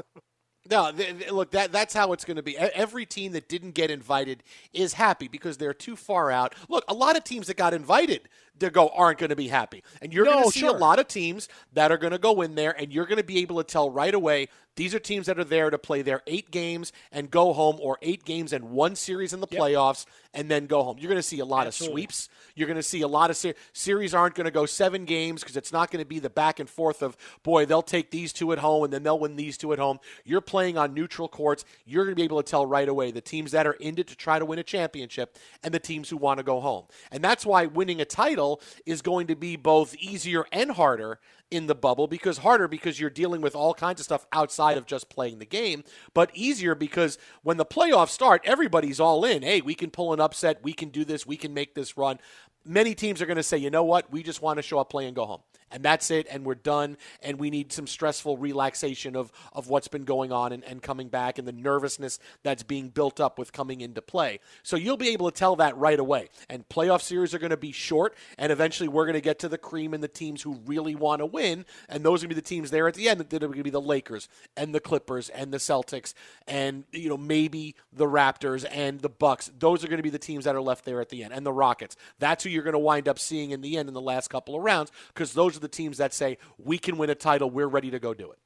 No, 0.69 0.91
th- 0.93 1.19
th- 1.19 1.31
look, 1.31 1.51
that 1.51 1.72
that's 1.73 1.93
how 1.93 2.14
it's 2.14 2.23
going 2.23 2.38
to 2.38 2.43
be. 2.43 2.57
Every 2.57 3.05
team 3.05 3.34
that 3.34 3.49
didn't 3.49 3.72
get 3.72 3.91
invited 3.91 4.43
is 4.72 4.93
happy 4.93 5.27
because 5.27 5.57
they're 5.57 5.73
too 5.73 5.95
far 5.97 6.31
out. 6.31 6.55
Look, 6.69 6.85
a 6.88 6.93
lot 6.93 7.18
of 7.18 7.26
teams 7.26 7.47
that 7.47 7.57
got 7.57 7.73
invited 7.73 8.30
to 8.59 8.69
go 8.69 8.89
aren't 8.89 9.19
going 9.19 9.30
to 9.30 9.35
be 9.35 9.47
happy, 9.47 9.84
and 10.01 10.13
you're 10.13 10.25
going 10.25 10.43
to 10.43 10.51
see 10.51 10.61
sure. 10.61 10.75
a 10.75 10.77
lot 10.77 10.99
of 10.99 11.07
teams 11.07 11.49
that 11.73 11.91
are 11.91 11.97
going 11.97 12.11
to 12.11 12.19
go 12.19 12.41
in 12.41 12.55
there, 12.55 12.71
and 12.80 12.91
you're 12.91 13.05
going 13.05 13.17
to 13.17 13.23
be 13.23 13.39
able 13.39 13.57
to 13.57 13.63
tell 13.63 13.89
right 13.89 14.13
away 14.13 14.47
these 14.75 14.95
are 14.95 14.99
teams 14.99 15.27
that 15.27 15.38
are 15.38 15.43
there 15.43 15.69
to 15.69 15.77
play 15.77 16.01
their 16.01 16.21
eight 16.25 16.49
games 16.49 16.91
and 17.11 17.30
go 17.30 17.53
home, 17.53 17.77
or 17.80 17.97
eight 18.01 18.25
games 18.25 18.53
and 18.53 18.71
one 18.71 18.95
series 18.95 19.34
in 19.34 19.39
the 19.39 19.47
playoffs 19.47 20.05
and 20.34 20.49
then 20.49 20.65
go 20.65 20.81
home. 20.81 20.97
You're 20.99 21.09
going 21.09 21.19
to 21.19 21.27
see 21.27 21.39
a 21.39 21.45
lot 21.45 21.67
Absolutely. 21.67 22.05
of 22.05 22.11
sweeps. 22.11 22.30
You're 22.55 22.67
going 22.67 22.77
to 22.77 22.84
see 22.84 23.01
a 23.01 23.07
lot 23.07 23.30
of 23.30 23.38
ser- 23.38 23.53
series 23.71 24.15
aren't 24.15 24.34
going 24.34 24.45
to 24.45 24.51
go 24.51 24.65
seven 24.65 25.05
games 25.05 25.41
because 25.41 25.55
it's 25.55 25.71
not 25.71 25.91
going 25.91 26.03
to 26.03 26.07
be 26.07 26.17
the 26.17 26.30
back 26.30 26.59
and 26.59 26.67
forth 26.67 27.03
of 27.03 27.15
boy 27.43 27.65
they'll 27.65 27.84
take 27.84 28.09
these 28.09 28.34
two 28.34 28.51
at 28.51 28.57
home 28.57 28.84
and 28.84 28.91
then 28.91 29.03
they'll 29.03 29.19
win 29.19 29.35
these 29.35 29.57
two 29.57 29.73
at 29.73 29.80
home. 29.80 29.99
You're 30.25 30.41
playing 30.41 30.77
on 30.77 30.95
neutral 30.95 31.27
courts. 31.27 31.65
You're 31.85 32.05
going 32.05 32.15
to 32.15 32.19
be 32.19 32.23
able 32.23 32.41
to 32.41 32.49
tell 32.49 32.65
right 32.65 32.89
away 32.89 33.11
the 33.11 33.21
teams 33.21 33.51
that 33.51 33.67
are 33.67 33.73
in 33.73 33.99
it 33.99 34.07
to 34.07 34.15
try 34.15 34.39
to 34.39 34.45
win 34.45 34.57
a 34.57 34.63
championship 34.63 35.38
and 35.61 35.71
the 35.71 35.80
teams 35.80 36.09
who 36.09 36.17
want 36.17 36.39
to 36.39 36.43
go 36.43 36.59
home. 36.59 36.85
And 37.11 37.23
that's 37.23 37.45
why 37.45 37.67
winning 37.67 38.01
a 38.01 38.05
title 38.05 38.43
is 38.86 39.02
going 39.02 39.28
to 39.28 39.36
be 39.36 39.56
both 39.56 39.95
easier 39.95 40.45
and 40.52 40.72
harder 40.72 41.20
in 41.52 41.68
the 41.68 41.76
bubble 41.76 42.07
because 42.07 42.40
harder 42.40 42.68
because 42.68 42.99
you're 42.99 43.10
dealing 43.10 43.41
with 43.41 43.56
all 43.56 43.74
kinds 43.74 43.99
of 43.99 44.06
stuff 44.06 44.26
outside 44.32 44.78
of 44.78 44.86
just 44.86 45.10
playing 45.10 45.40
the 45.40 45.45
game, 45.45 45.84
but 46.14 46.32
easier 46.34 46.74
because 46.74 47.18
when 47.44 47.57
the 47.57 47.65
playoffs 47.65 48.10
start, 48.10 48.41
everybody's 48.44 48.99
all 48.99 49.24
in. 49.24 49.44
Hey, 49.44 49.61
we 49.61 49.76
can 49.76 49.91
pull 49.91 50.14
an 50.14 50.20
upset, 50.20 50.64
we 50.64 50.74
can 50.74 50.90
do 50.90 51.06
this, 51.06 51.28
we 51.28 51.38
can 51.38 51.53
make 51.53 51.76
this 51.76 51.95
run. 51.98 52.20
Many 52.65 52.95
teams 52.95 53.22
are 53.22 53.26
going 53.26 53.38
to 53.38 53.44
say, 53.44 53.57
you 53.57 53.70
know 53.70 53.84
what, 53.84 54.11
we 54.11 54.24
just 54.24 54.41
want 54.41 54.57
to 54.57 54.64
show 54.64 54.80
up, 54.80 54.90
play, 54.90 55.06
and 55.06 55.15
go 55.15 55.26
home. 55.26 55.41
And 55.73 55.83
that's 55.83 56.09
it, 56.11 56.27
and 56.29 56.45
we're 56.45 56.55
done, 56.55 56.97
and 57.21 57.39
we 57.39 57.49
need 57.49 57.73
some 57.73 57.87
stressful 57.87 58.37
relaxation 58.37 59.15
of, 59.15 59.31
of 59.51 59.67
what's 59.67 59.89
been 59.89 60.05
going 60.05 60.31
on 60.31 60.53
and, 60.53 60.63
and 60.63 60.81
coming 60.81 61.09
back 61.09 61.37
and 61.37 61.47
the 61.47 61.51
nervousness 61.51 62.19
that's 62.43 62.63
being 62.63 62.89
built 62.89 63.19
up 63.19 63.37
with 63.37 63.51
coming 63.51 63.81
into 63.81 64.01
play. 64.01 64.39
So 64.61 64.77
you'll 64.77 64.97
be 64.97 65.09
able 65.09 65.29
to 65.29 65.37
tell 65.37 65.57
that 65.57 65.75
right 65.75 65.99
away. 65.99 66.29
And 66.49 66.67
playoff 66.69 67.01
series 67.01 67.33
are 67.33 67.39
going 67.39 67.49
to 67.49 67.57
be 67.57 67.71
short, 67.71 68.15
and 68.37 68.51
eventually 68.51 68.87
we're 68.87 69.05
going 69.05 69.13
to 69.15 69.21
get 69.21 69.39
to 69.39 69.49
the 69.49 69.57
cream 69.57 69.93
and 69.93 70.01
the 70.01 70.07
teams 70.07 70.41
who 70.41 70.59
really 70.65 70.95
want 70.95 71.19
to 71.19 71.25
win, 71.25 71.65
and 71.89 72.05
those 72.05 72.23
are 72.23 72.27
going 72.27 72.35
to 72.35 72.35
be 72.35 72.41
the 72.41 72.47
teams 72.47 72.71
there 72.71 72.87
at 72.87 72.93
the 72.93 73.09
end 73.09 73.19
that 73.19 73.33
are 73.33 73.47
going 73.47 73.57
to 73.57 73.63
be 73.63 73.69
the 73.69 73.81
Lakers 73.81 74.29
and 74.55 74.73
the 74.73 74.79
Clippers 74.79 75.29
and 75.29 75.51
the 75.51 75.57
Celtics 75.57 76.13
and 76.47 76.83
you 76.91 77.09
know 77.09 77.17
maybe 77.17 77.75
the 77.91 78.05
Raptors 78.05 78.65
and 78.69 78.99
the 79.01 79.09
Bucks. 79.09 79.51
Those 79.57 79.83
are 79.83 79.87
going 79.87 79.97
to 79.97 80.03
be 80.03 80.09
the 80.09 80.19
teams 80.19 80.45
that 80.45 80.55
are 80.55 80.61
left 80.61 80.85
there 80.85 81.01
at 81.01 81.09
the 81.09 81.23
end, 81.23 81.33
and 81.33 81.45
the 81.45 81.53
Rockets. 81.53 81.95
That's 82.19 82.43
who 82.43 82.49
you're 82.49 82.63
going 82.63 82.73
to 82.73 82.79
wind 82.79 83.07
up 83.07 83.19
seeing 83.19 83.51
in 83.51 83.61
the 83.61 83.77
end 83.77 83.87
in 83.87 83.93
the 83.93 84.01
last 84.01 84.29
couple 84.29 84.55
of 84.55 84.61
rounds 84.61 84.91
because 85.07 85.33
those 85.33 85.57
are 85.57 85.59
the 85.64 85.68
teams 85.68 85.98
that 85.98 86.14
say 86.14 86.38
we 86.60 86.77
can 86.77 86.98
win 86.98 87.10
a 87.10 87.15
title. 87.15 87.49
We're 87.49 87.68
ready 87.68 87.90
to 87.90 87.99
go 87.99 88.14
do 88.14 88.31
it. 88.31 88.38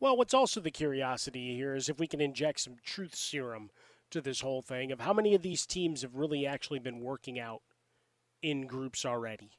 Well, 0.00 0.16
what's 0.16 0.34
also 0.34 0.60
the 0.60 0.70
curiosity 0.70 1.54
here 1.54 1.74
is 1.74 1.88
if 1.88 2.00
we 2.00 2.06
can 2.06 2.20
inject 2.20 2.60
some 2.60 2.76
truth 2.82 3.14
serum 3.14 3.70
to 4.10 4.20
this 4.20 4.40
whole 4.40 4.62
thing 4.62 4.90
of 4.90 5.00
how 5.00 5.12
many 5.12 5.34
of 5.34 5.42
these 5.42 5.66
teams 5.66 6.02
have 6.02 6.16
really 6.16 6.46
actually 6.46 6.78
been 6.78 7.00
working 7.00 7.38
out 7.38 7.62
in 8.42 8.66
groups 8.66 9.04
already. 9.04 9.50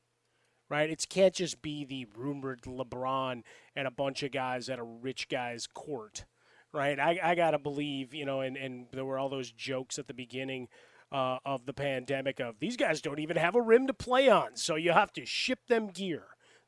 Right? 0.70 0.90
It 0.90 1.06
can't 1.08 1.36
just 1.36 1.62
be 1.62 1.86
the 1.86 2.08
rumored 2.18 2.64
LeBron 2.64 3.44
and 3.76 3.88
a 3.88 3.92
bunch 3.92 4.24
of 4.24 4.32
guys 4.32 4.70
at 4.70 4.80
a 4.80 4.84
rich 4.84 5.30
guy's 5.30 5.68
court. 5.68 6.26
Right? 6.72 7.00
I, 7.00 7.20
I 7.22 7.36
got 7.36 7.52
to 7.52 7.60
believe, 7.60 8.14
you 8.14 8.26
know, 8.26 8.42
and, 8.42 8.58
and 8.58 8.88
there 8.92 9.06
were 9.06 9.20
all 9.20 9.30
those 9.30 9.52
jokes 9.52 10.00
at 10.00 10.08
the 10.08 10.14
beginning 10.14 10.68
uh, 11.14 11.38
of 11.46 11.66
the 11.66 11.74
pandemic 11.74 12.40
of 12.40 12.60
these 12.60 12.76
guys 12.76 13.02
don't 13.02 13.20
even 13.20 13.38
have 13.38 13.56
a 13.56 13.62
rim 13.62 13.86
to 13.88 13.94
play 13.94 14.28
on, 14.28 14.56
so 14.56 14.76
you 14.76 14.92
have 14.92 15.14
to 15.14 15.26
ship 15.26 15.60
them 15.68 15.88
gear. 15.88 16.24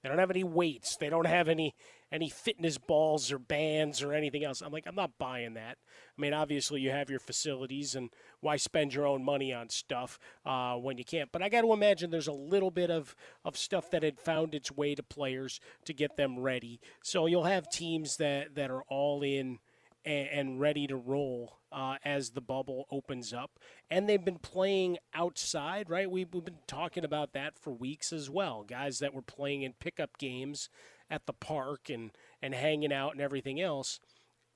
They 0.05 0.09
don't 0.09 0.19
have 0.19 0.29
any 0.29 0.43
weights. 0.43 0.97
They 0.97 1.09
don't 1.09 1.25
have 1.25 1.49
any 1.49 1.73
any 2.11 2.29
fitness 2.29 2.77
balls 2.77 3.31
or 3.31 3.39
bands 3.39 4.03
or 4.03 4.13
anything 4.13 4.43
else. 4.43 4.61
I'm 4.61 4.71
like, 4.71 4.85
I'm 4.85 4.93
not 4.93 5.17
buying 5.17 5.55
that. 5.55 5.79
I 6.15 6.21
mean, 6.21 6.31
obviously 6.31 6.79
you 6.79 6.91
have 6.91 7.09
your 7.09 7.19
facilities, 7.19 7.95
and 7.95 8.11
why 8.39 8.57
spend 8.57 8.93
your 8.93 9.07
own 9.07 9.25
money 9.25 9.51
on 9.51 9.69
stuff 9.69 10.19
uh, 10.45 10.75
when 10.75 10.99
you 10.99 11.05
can't? 11.05 11.31
But 11.31 11.41
I 11.41 11.49
got 11.49 11.61
to 11.61 11.73
imagine 11.73 12.11
there's 12.11 12.27
a 12.27 12.33
little 12.33 12.69
bit 12.69 12.91
of 12.91 13.15
of 13.43 13.57
stuff 13.57 13.89
that 13.89 14.03
had 14.03 14.19
found 14.19 14.53
its 14.53 14.71
way 14.71 14.93
to 14.93 15.01
players 15.01 15.59
to 15.85 15.93
get 15.93 16.17
them 16.17 16.37
ready. 16.37 16.79
So 17.01 17.25
you'll 17.25 17.45
have 17.45 17.67
teams 17.71 18.17
that 18.17 18.53
that 18.53 18.69
are 18.69 18.83
all 18.83 19.23
in 19.23 19.57
and, 20.05 20.27
and 20.29 20.59
ready 20.59 20.87
to 20.87 20.95
roll 20.95 21.59
uh, 21.71 21.95
as 22.05 22.31
the 22.31 22.41
bubble 22.41 22.85
opens 22.91 23.33
up. 23.33 23.59
And 23.89 24.07
they've 24.07 24.23
been 24.23 24.39
playing 24.39 24.97
outside, 25.13 25.89
right? 25.89 26.09
We've, 26.09 26.27
we've 26.33 26.45
been 26.45 26.59
talking 26.67 27.03
about 27.03 27.33
that 27.33 27.59
for 27.59 27.71
weeks 27.71 28.13
as 28.13 28.29
well. 28.29 28.63
Guys 28.63 28.99
that 28.99 29.13
were 29.13 29.21
playing 29.21 29.63
in 29.63 29.73
pickup 29.73 30.17
games 30.17 30.69
at 31.09 31.25
the 31.25 31.33
park 31.33 31.89
and, 31.89 32.11
and 32.41 32.55
hanging 32.55 32.93
out 32.93 33.11
and 33.11 33.21
everything 33.21 33.59
else. 33.59 33.99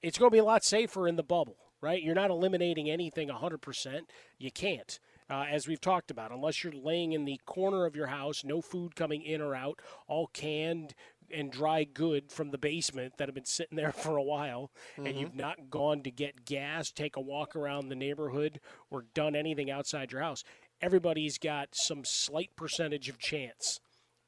It's 0.02 0.18
going 0.18 0.30
to 0.30 0.36
be 0.36 0.40
a 0.40 0.46
lot 0.46 0.64
safer 0.64 1.08
in 1.08 1.18
the 1.18 1.24
bubble, 1.24 1.58
right? 1.82 2.02
You're 2.02 2.16
not 2.16 2.32
eliminating 2.32 2.90
anything 2.90 3.30
100%. 3.30 4.02
You 4.38 4.52
can't. 4.52 5.00
Uh, 5.30 5.46
as 5.52 5.68
we've 5.68 5.82
talked 5.82 6.10
about, 6.10 6.32
unless 6.32 6.64
you're 6.64 6.74
laying 6.74 7.12
in 7.12 7.26
the 7.26 7.40
corner 7.46 7.86
of 7.86 7.96
your 7.96 8.08
house, 8.08 8.44
no 8.44 8.62
food 8.62 8.96
coming 8.96 9.22
in 9.22 9.42
or 9.42 9.54
out, 9.54 9.80
all 10.08 10.26
canned 10.28 10.96
and 11.34 11.52
dry 11.52 11.84
good 11.84 12.32
from 12.32 12.52
the 12.52 12.58
basement 12.58 13.14
that 13.18 13.28
have 13.28 13.36
been 13.36 13.46
sitting 13.46 13.76
there 13.76 13.92
for 14.14 14.18
a 14.18 14.24
while, 14.24 14.72
and 14.98 15.08
Mhm. 15.08 15.20
you've 15.20 15.36
not 15.36 15.70
gone 15.70 16.04
to 16.04 16.12
get 16.12 16.46
gas, 16.46 16.92
take 16.92 17.16
a 17.16 17.22
walk 17.22 17.56
around 17.56 17.90
the 17.90 17.96
neighborhood, 17.96 18.60
or 18.90 19.04
done 19.14 19.36
anything 19.36 19.70
outside 19.72 20.12
your 20.12 20.22
house. 20.22 20.44
Everybody's 20.82 21.38
got 21.38 21.70
some 21.74 22.04
slight 22.06 22.56
percentage 22.56 23.10
of 23.10 23.20
chance 23.20 23.80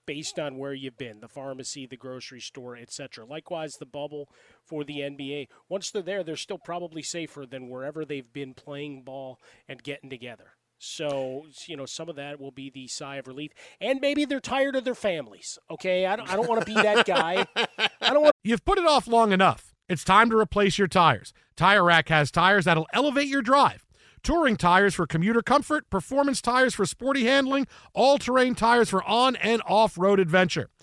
based 0.06 0.40
on 0.40 0.58
where 0.58 0.74
you've 0.74 0.98
been 0.98 1.20
the 1.20 1.28
pharmacy 1.28 1.86
the 1.86 1.96
grocery 1.96 2.40
store 2.42 2.76
etc 2.76 3.24
likewise 3.24 3.72
the 3.80 3.86
bubble 3.86 4.28
for 4.66 4.84
the 4.84 4.98
nba 4.98 5.48
once 5.70 5.92
they're 5.92 6.02
there 6.02 6.24
they're 6.24 6.36
still 6.36 6.58
probably 6.58 7.04
safer 7.04 7.46
than 7.46 7.70
wherever 7.70 8.04
they've 8.04 8.34
been 8.34 8.56
playing 8.56 9.04
ball 9.04 9.40
and 9.70 9.84
getting 9.84 10.10
together 10.10 10.56
so 10.84 11.46
you 11.68 11.78
know 11.78 11.86
some 11.86 12.10
of 12.10 12.16
that 12.16 12.40
will 12.40 12.52
be 12.52 12.70
the 12.70 12.88
sigh 12.88 13.18
of 13.18 13.28
relief 13.28 13.52
and 13.80 14.00
maybe 14.02 14.26
they're 14.26 14.40
tired 14.40 14.76
of 14.76 14.84
their 14.84 14.96
families 14.96 15.60
okay 15.70 16.06
i 16.06 16.16
don't, 16.16 16.28
I 16.28 16.36
don't 16.36 16.50
want 16.50 16.60
to 16.62 16.66
be 16.66 16.74
that 16.74 17.06
guy 17.06 17.46
i 17.56 18.14
don't 18.14 18.24
want 18.24 18.32
You've 18.44 18.66
put 18.66 18.80
it 18.80 18.88
off 18.88 19.08
long 19.08 19.32
enough. 19.32 19.76
It's 19.88 20.04
time 20.04 20.32
to 20.32 20.38
replace 20.38 20.80
your 20.80 20.88
tires. 20.88 21.32
Tire 21.56 21.84
Rack 21.84 22.10
has 22.10 22.32
tires 22.32 22.66
that'll 22.66 22.88
elevate 22.92 23.28
your 23.28 23.44
drive. 23.44 23.86
Touring 24.24 24.56
tires 24.56 24.96
for 24.96 25.06
commuter 25.06 25.44
comfort, 25.44 25.90
performance 25.92 26.42
tires 26.42 26.74
for 26.74 26.86
sporty 26.88 27.26
handling, 27.26 27.68
all 27.94 28.18
terrain 28.18 28.56
tires 28.56 28.90
for 28.90 29.04
on 29.04 29.36
and 29.36 29.62
off 29.68 29.98
road 29.98 30.20
adventure. 30.20 30.70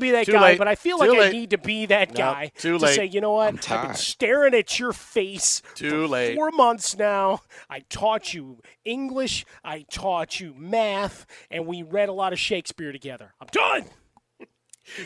Be 0.00 0.10
that 0.12 0.26
Too 0.26 0.32
guy, 0.32 0.40
late. 0.50 0.58
but 0.58 0.68
I 0.68 0.74
feel 0.74 0.98
Too 0.98 1.06
like 1.08 1.18
late. 1.18 1.28
I 1.28 1.32
need 1.32 1.50
to 1.50 1.58
be 1.58 1.86
that 1.86 2.08
Nope, 2.10 2.16
guy 2.16 2.52
too 2.58 2.78
to 2.78 2.84
late. 2.84 2.94
say, 2.96 3.04
you 3.06 3.20
know 3.20 3.32
what? 3.32 3.70
I'm 3.70 3.78
I've 3.78 3.86
been 3.88 3.94
staring 3.96 4.54
at 4.54 4.78
your 4.78 4.92
face 4.92 5.62
Too 5.74 5.90
for 5.90 6.08
late. 6.08 6.34
four 6.36 6.50
months 6.50 6.96
now. 6.96 7.40
I 7.70 7.80
taught 7.88 8.34
you 8.34 8.58
English, 8.84 9.44
I 9.64 9.84
taught 9.90 10.40
you 10.40 10.54
math, 10.56 11.26
and 11.50 11.66
we 11.66 11.82
read 11.82 12.08
a 12.08 12.12
lot 12.12 12.32
of 12.32 12.38
Shakespeare 12.38 12.92
together. 12.92 13.34
I'm 13.40 13.48
done. 13.52 13.84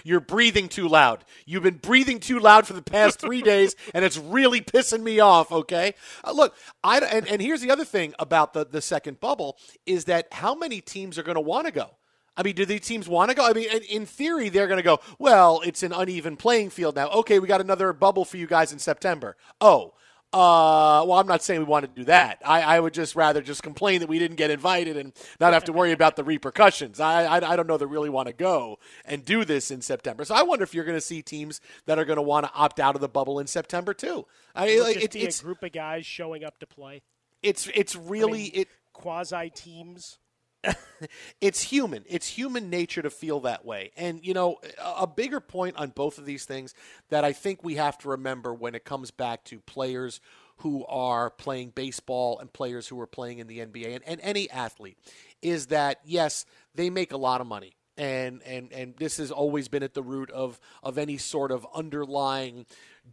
You're 0.05 0.21
breathing 0.21 0.69
too 0.69 0.89
loud. 0.89 1.25
You've 1.47 1.63
been 1.63 1.77
breathing 1.77 2.19
too 2.19 2.41
loud 2.41 2.67
for 2.67 2.73
the 2.73 2.83
past 2.83 3.21
three 3.21 3.43
days, 3.43 3.77
and 3.95 4.05
it's 4.05 4.17
really 4.19 4.61
pissing 4.61 5.03
me 5.03 5.21
off. 5.21 5.53
Okay, 5.53 5.95
uh, 6.25 6.33
look, 6.33 6.55
I 6.83 6.99
and, 6.99 7.29
and 7.29 7.41
here's 7.43 7.61
the 7.61 7.71
other 7.71 7.85
thing 7.85 8.15
about 8.19 8.55
the 8.55 8.65
the 8.67 8.81
second 8.81 9.21
bubble 9.21 9.57
is 9.87 10.07
that 10.07 10.27
how 10.33 10.55
many 10.55 10.81
teams 10.81 11.19
are 11.19 11.23
going 11.23 11.37
to 11.37 11.41
want 11.41 11.67
to 11.67 11.73
go? 11.73 11.91
I 12.39 12.43
mean, 12.43 12.55
do 12.55 12.65
these 12.65 12.87
teams 12.87 13.07
want 13.09 13.31
to 13.31 13.37
go? 13.37 13.45
I 13.47 13.53
mean, 13.53 13.69
in- 13.91 14.07
theory, 14.07 14.49
they're 14.49 14.69
going 14.69 14.79
to 14.79 14.83
go. 14.83 15.01
Well, 15.19 15.61
it's 15.67 15.83
an 15.83 15.93
uneven 15.93 16.37
playing 16.37 16.71
field 16.71 16.97
now. 16.97 17.09
Okay, 17.11 17.39
we 17.41 17.49
got 17.49 17.61
another 17.61 17.93
bubble 17.93 18.25
for 18.25 18.39
you 18.39 18.47
guys 18.47 18.73
in 18.73 18.79
September. 18.79 19.37
Oh. 19.61 19.93
Uh, 20.31 21.03
well, 21.07 21.15
I'm 21.15 21.27
not 21.27 21.43
saying 21.43 21.61
we 21.61 21.65
want 21.65 21.87
to 21.87 21.91
do 22.01 22.05
that. 22.05 22.43
I, 22.45 22.61
I 22.61 22.81
would 22.81 22.93
just 22.93 23.17
rather 23.17 23.41
just 23.41 23.63
complain 23.63 24.01
that 24.01 24.11
we 24.11 24.19
didn't 24.19 24.37
get 24.37 24.51
invited 24.51 24.99
and 24.99 25.15
not 25.41 25.55
have 25.55 25.65
to 25.65 25.73
worry 25.73 25.91
about 25.91 26.17
the 26.17 26.23
repercussions. 26.23 27.01
I, 27.01 27.25
I, 27.25 27.53
I 27.53 27.57
don't 27.57 27.67
know 27.67 27.79
that 27.79 27.87
really 27.87 28.11
want 28.11 28.29
to 28.29 28.35
go 28.35 28.79
and 29.07 29.25
do 29.25 29.47
this 29.47 29.71
in 29.71 29.81
September. 29.81 30.27
So 30.27 30.35
I 30.35 30.43
wonder 30.43 30.65
if 30.65 30.75
you're 30.75 30.85
going 30.85 30.99
to 30.99 31.01
see 31.01 31.23
teams 31.23 31.63
that 31.87 31.99
are 31.99 32.05
going 32.05 32.19
to 32.19 32.23
want 32.23 32.45
to 32.45 32.53
opt 32.53 32.79
out 32.79 32.95
of 32.95 33.01
the 33.01 33.09
bubble 33.09 33.39
in 33.41 33.47
September 33.47 33.95
too. 33.95 34.27
I 34.55 34.67
It 34.67 34.83
like, 34.83 34.95
just 34.97 35.05
it, 35.07 35.13
be 35.13 35.23
it's 35.23 35.41
a 35.41 35.45
group 35.45 35.63
of 35.63 35.73
guys 35.73 36.05
showing 36.05 36.45
up 36.45 36.59
to 36.59 36.67
play. 36.67 37.01
it's 37.43 37.67
it's 37.75 37.97
really 37.97 38.45
it 38.49 38.69
quasi 38.93 39.51
teams. 39.51 40.19
it's 41.41 41.63
human. 41.63 42.05
It's 42.09 42.27
human 42.27 42.71
nature 42.71 43.03
to 43.03 43.11
feel 43.11 43.41
that 43.41 43.65
way. 43.65 43.93
And, 43.97 44.25
you 44.25 44.35
know, 44.35 44.59
a 44.83 45.07
bigger 45.07 45.41
point 45.41 45.77
on 45.77 45.91
both 45.91 46.19
of 46.19 46.25
these 46.27 46.45
things 46.45 46.75
that 47.11 47.25
I 47.25 47.33
think 47.33 47.63
we 47.63 47.77
have 47.77 47.99
to 47.99 48.09
remember 48.09 48.53
when 48.53 48.75
it 48.75 48.85
comes 48.85 49.11
back 49.11 49.45
to 49.45 49.61
players 49.61 50.21
who 50.59 50.85
are 50.87 51.31
playing 51.31 51.71
baseball 51.71 52.39
and 52.41 52.53
players 52.53 52.89
who 52.89 53.01
are 53.01 53.07
playing 53.07 53.39
in 53.39 53.47
the 53.47 53.61
NBA 53.61 53.95
and, 53.95 54.05
and 54.07 54.21
any 54.23 54.51
athlete 54.51 54.99
is 55.41 55.67
that, 55.67 56.01
yes, 56.05 56.45
they 56.75 56.91
make 56.91 57.13
a 57.13 57.17
lot 57.17 57.41
of 57.41 57.47
money. 57.47 57.75
And, 57.97 58.43
and 58.45 58.73
and 58.73 58.95
this 58.97 59.17
has 59.17 59.33
always 59.33 59.67
been 59.67 59.83
at 59.83 59.93
the 59.93 60.05
root 60.05 60.31
of 60.31 60.61
of 60.85 60.99
any 60.99 61.17
sort 61.17 61.51
of 61.51 61.67
underlying 61.75 62.65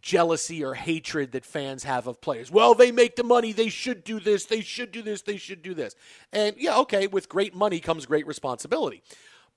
jealousy 0.02 0.64
or 0.64 0.74
hatred 0.74 1.32
that 1.34 1.46
fans 1.46 1.84
have 1.84 2.08
of 2.08 2.22
players. 2.22 2.52
Well, 2.52 2.74
they 2.74 2.92
make 2.92 3.16
the 3.16 3.24
money, 3.24 3.52
they 3.52 3.70
should 3.70 4.04
do 4.04 4.20
this, 4.20 4.46
they 4.46 4.62
should 4.62 4.92
do 4.92 5.02
this, 5.02 5.22
they 5.22 5.38
should 5.38 5.62
do 5.62 5.74
this. 5.74 5.96
And 6.32 6.56
yeah, 6.58 6.78
okay, 6.80 7.08
with 7.08 7.30
great 7.30 7.56
money 7.56 7.80
comes 7.80 8.06
great 8.06 8.28
responsibility. 8.28 9.04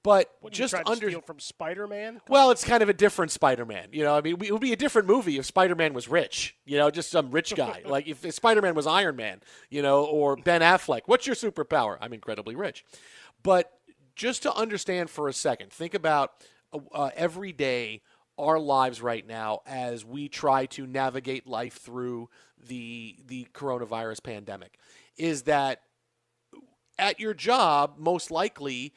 But 0.05 0.31
What, 0.40 0.52
just 0.52 0.73
you 0.73 0.77
trying 0.77 0.85
to 0.85 0.90
under 0.93 1.10
steal 1.10 1.20
from 1.23 1.40
Spider-Man? 1.40 2.20
well, 2.28 2.52
it's 2.52 2.65
kind 2.65 2.82
of 2.82 2.89
a 2.89 2.93
different 2.93 3.32
Spider-Man. 3.32 3.89
You 3.93 4.05
know, 4.05 4.15
I 4.15 4.20
mean, 4.20 4.40
it 4.43 4.52
would 4.52 4.60
be 4.60 4.73
a 4.73 4.77
different 4.77 5.09
movie 5.09 5.39
if 5.39 5.44
Spider-Man 5.44 5.93
was 5.93 6.09
rich. 6.09 6.56
You 6.65 6.78
know, 6.78 6.90
just 6.90 7.10
some 7.10 7.32
rich 7.32 7.55
guy. 7.56 7.82
like 7.86 8.06
if, 8.06 8.24
if 8.24 8.35
Spider-Man 8.35 8.74
was 8.74 8.86
Iron 8.86 9.16
Man, 9.16 9.40
you 9.70 9.82
know, 9.82 10.05
or 10.05 10.36
Ben 10.36 10.60
Affleck. 10.60 11.02
What's 11.06 11.27
your 11.27 11.35
superpower? 11.35 11.98
I'm 12.01 12.12
incredibly 12.12 12.55
rich. 12.55 12.85
But 13.43 13.73
just 14.15 14.43
to 14.44 14.55
understand 14.55 15.10
for 15.10 15.28
a 15.28 15.32
second, 15.32 15.73
think 15.73 15.94
about 15.94 16.32
uh, 16.73 16.78
uh, 16.93 17.10
every 17.16 17.52
day 17.52 18.02
our 18.39 18.59
lives 18.59 19.02
right 19.02 19.27
now 19.27 19.60
as 19.66 20.05
we 20.05 20.28
try 20.28 20.66
to 20.66 20.86
navigate 20.86 21.47
life 21.47 21.74
through 21.74 22.28
the 22.69 23.16
the 23.27 23.47
coronavirus 23.52 24.23
pandemic 24.23 24.78
is 25.16 25.43
that 25.43 25.82
at 26.98 27.20
your 27.20 27.35
job 27.35 27.94
most 27.98 28.31
likely 28.31 28.93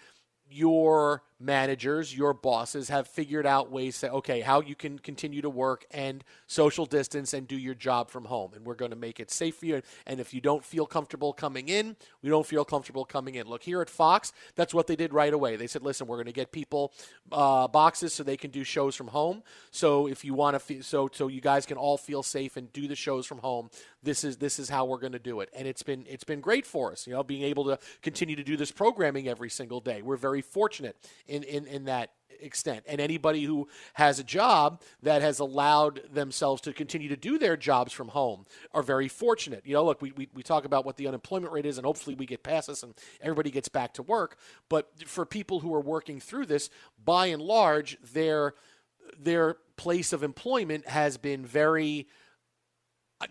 your 0.50 1.24
managers, 1.42 2.16
your 2.16 2.34
bosses 2.34 2.90
have 2.90 3.08
figured 3.08 3.46
out 3.46 3.72
ways 3.72 4.00
to, 4.00 4.12
okay, 4.12 4.42
how 4.42 4.62
you 4.62 4.76
can 4.76 5.00
continue 5.00 5.42
to 5.42 5.50
work 5.50 5.86
and 5.92 6.24
social 6.48 6.86
distance 6.86 7.34
and 7.34 7.48
do 7.48 7.58
your 7.58 7.76
job 7.76 8.10
from 8.10 8.26
home. 8.26 8.52
And 8.54 8.66
we're 8.66 8.76
going 8.76 8.92
to 8.92 8.98
make 8.98 9.20
it 9.20 9.32
safe 9.32 9.58
for 9.58 9.66
you. 9.66 9.82
And 10.06 10.20
if 10.20 10.34
you 10.34 10.42
don't 10.42 10.64
feel 10.64 10.86
comfortable 10.86 11.34
coming 11.34 11.68
in, 11.68 11.96
we 12.22 12.30
don't 12.30 12.46
feel 12.46 12.66
comfortable 12.66 13.06
coming 13.06 13.36
in. 13.36 13.48
Look, 13.48 13.64
here 13.64 13.82
at 13.82 13.90
Fox, 13.90 14.34
that's 14.56 14.74
what 14.74 14.88
they 14.88 14.96
did 14.96 15.14
right 15.14 15.34
away. 15.34 15.56
They 15.56 15.68
said, 15.68 15.84
listen, 15.84 16.08
we're 16.08 16.18
going 16.18 16.26
to 16.28 16.32
get 16.32 16.52
people 16.52 16.94
uh, 17.32 17.68
boxes 17.68 18.14
so 18.14 18.24
they 18.24 18.38
can 18.38 18.52
do 18.52 18.64
shows 18.64 18.96
from 18.96 19.08
home. 19.08 19.44
So 19.72 20.08
if 20.08 20.24
you 20.24 20.34
want 20.34 20.56
to, 20.56 20.60
feel, 20.60 20.84
so 20.84 21.10
so 21.12 21.28
you 21.28 21.42
guys 21.42 21.66
can 21.66 21.78
all 21.78 21.98
feel 21.98 22.24
safe 22.24 22.58
and 22.58 22.72
do 22.74 22.88
the 22.88 22.96
shows 22.96 23.26
from 23.26 23.40
home. 23.40 23.70
This 24.04 24.24
is 24.24 24.38
this 24.38 24.60
is 24.60 24.70
how 24.70 24.86
we're 24.86 25.00
going 25.00 25.12
to 25.14 25.20
do 25.20 25.42
it, 25.42 25.50
and 25.56 25.68
it's 25.68 25.84
been 25.84 26.06
it's 26.10 26.24
been 26.24 26.42
great 26.42 26.66
for 26.66 26.92
us. 26.92 27.06
You 27.06 27.14
know, 27.14 27.24
being 27.24 27.44
able 27.44 27.66
to 27.66 27.80
continue 28.02 28.36
to 28.36 28.44
do 28.44 28.58
this 28.58 28.72
programming 28.72 29.28
every 29.28 29.50
single 29.50 29.80
day. 29.80 30.02
We're 30.02 30.18
very 30.18 30.42
fortunate 30.42 30.98
in, 31.32 31.44
in, 31.44 31.66
in 31.68 31.86
that 31.86 32.12
extent. 32.42 32.84
And 32.88 33.00
anybody 33.00 33.44
who 33.44 33.68
has 33.94 34.20
a 34.20 34.24
job 34.24 34.82
that 35.04 35.22
has 35.22 35.40
allowed 35.40 36.02
themselves 36.12 36.62
to 36.64 36.74
continue 36.74 37.10
to 37.10 37.16
do 37.16 37.38
their 37.38 37.56
jobs 37.56 37.94
from 37.94 38.10
home 38.10 38.46
are 38.74 38.84
very 38.84 39.08
fortunate. 39.08 39.66
You 39.66 39.76
know, 39.76 39.86
look, 39.86 40.02
we, 40.02 40.12
we, 40.12 40.28
we 40.34 40.44
talk 40.44 40.66
about 40.66 40.86
what 40.86 40.98
the 40.98 41.08
unemployment 41.08 41.54
rate 41.54 41.66
is, 41.66 41.78
and 41.78 41.86
hopefully 41.86 42.16
we 42.16 42.26
get 42.26 42.44
past 42.44 42.68
this 42.68 42.84
and 42.84 42.94
everybody 43.22 43.52
gets 43.52 43.70
back 43.70 43.94
to 43.94 44.04
work. 44.04 44.38
But 44.70 44.92
for 45.06 45.26
people 45.26 45.60
who 45.60 45.74
are 45.74 45.82
working 45.82 46.20
through 46.20 46.48
this, 46.48 46.70
by 47.04 47.28
and 47.28 47.42
large, 47.42 47.98
their 48.14 48.56
their 49.20 49.58
place 49.76 50.14
of 50.14 50.24
employment 50.24 50.88
has 50.88 51.18
been 51.18 51.46
very 51.46 52.08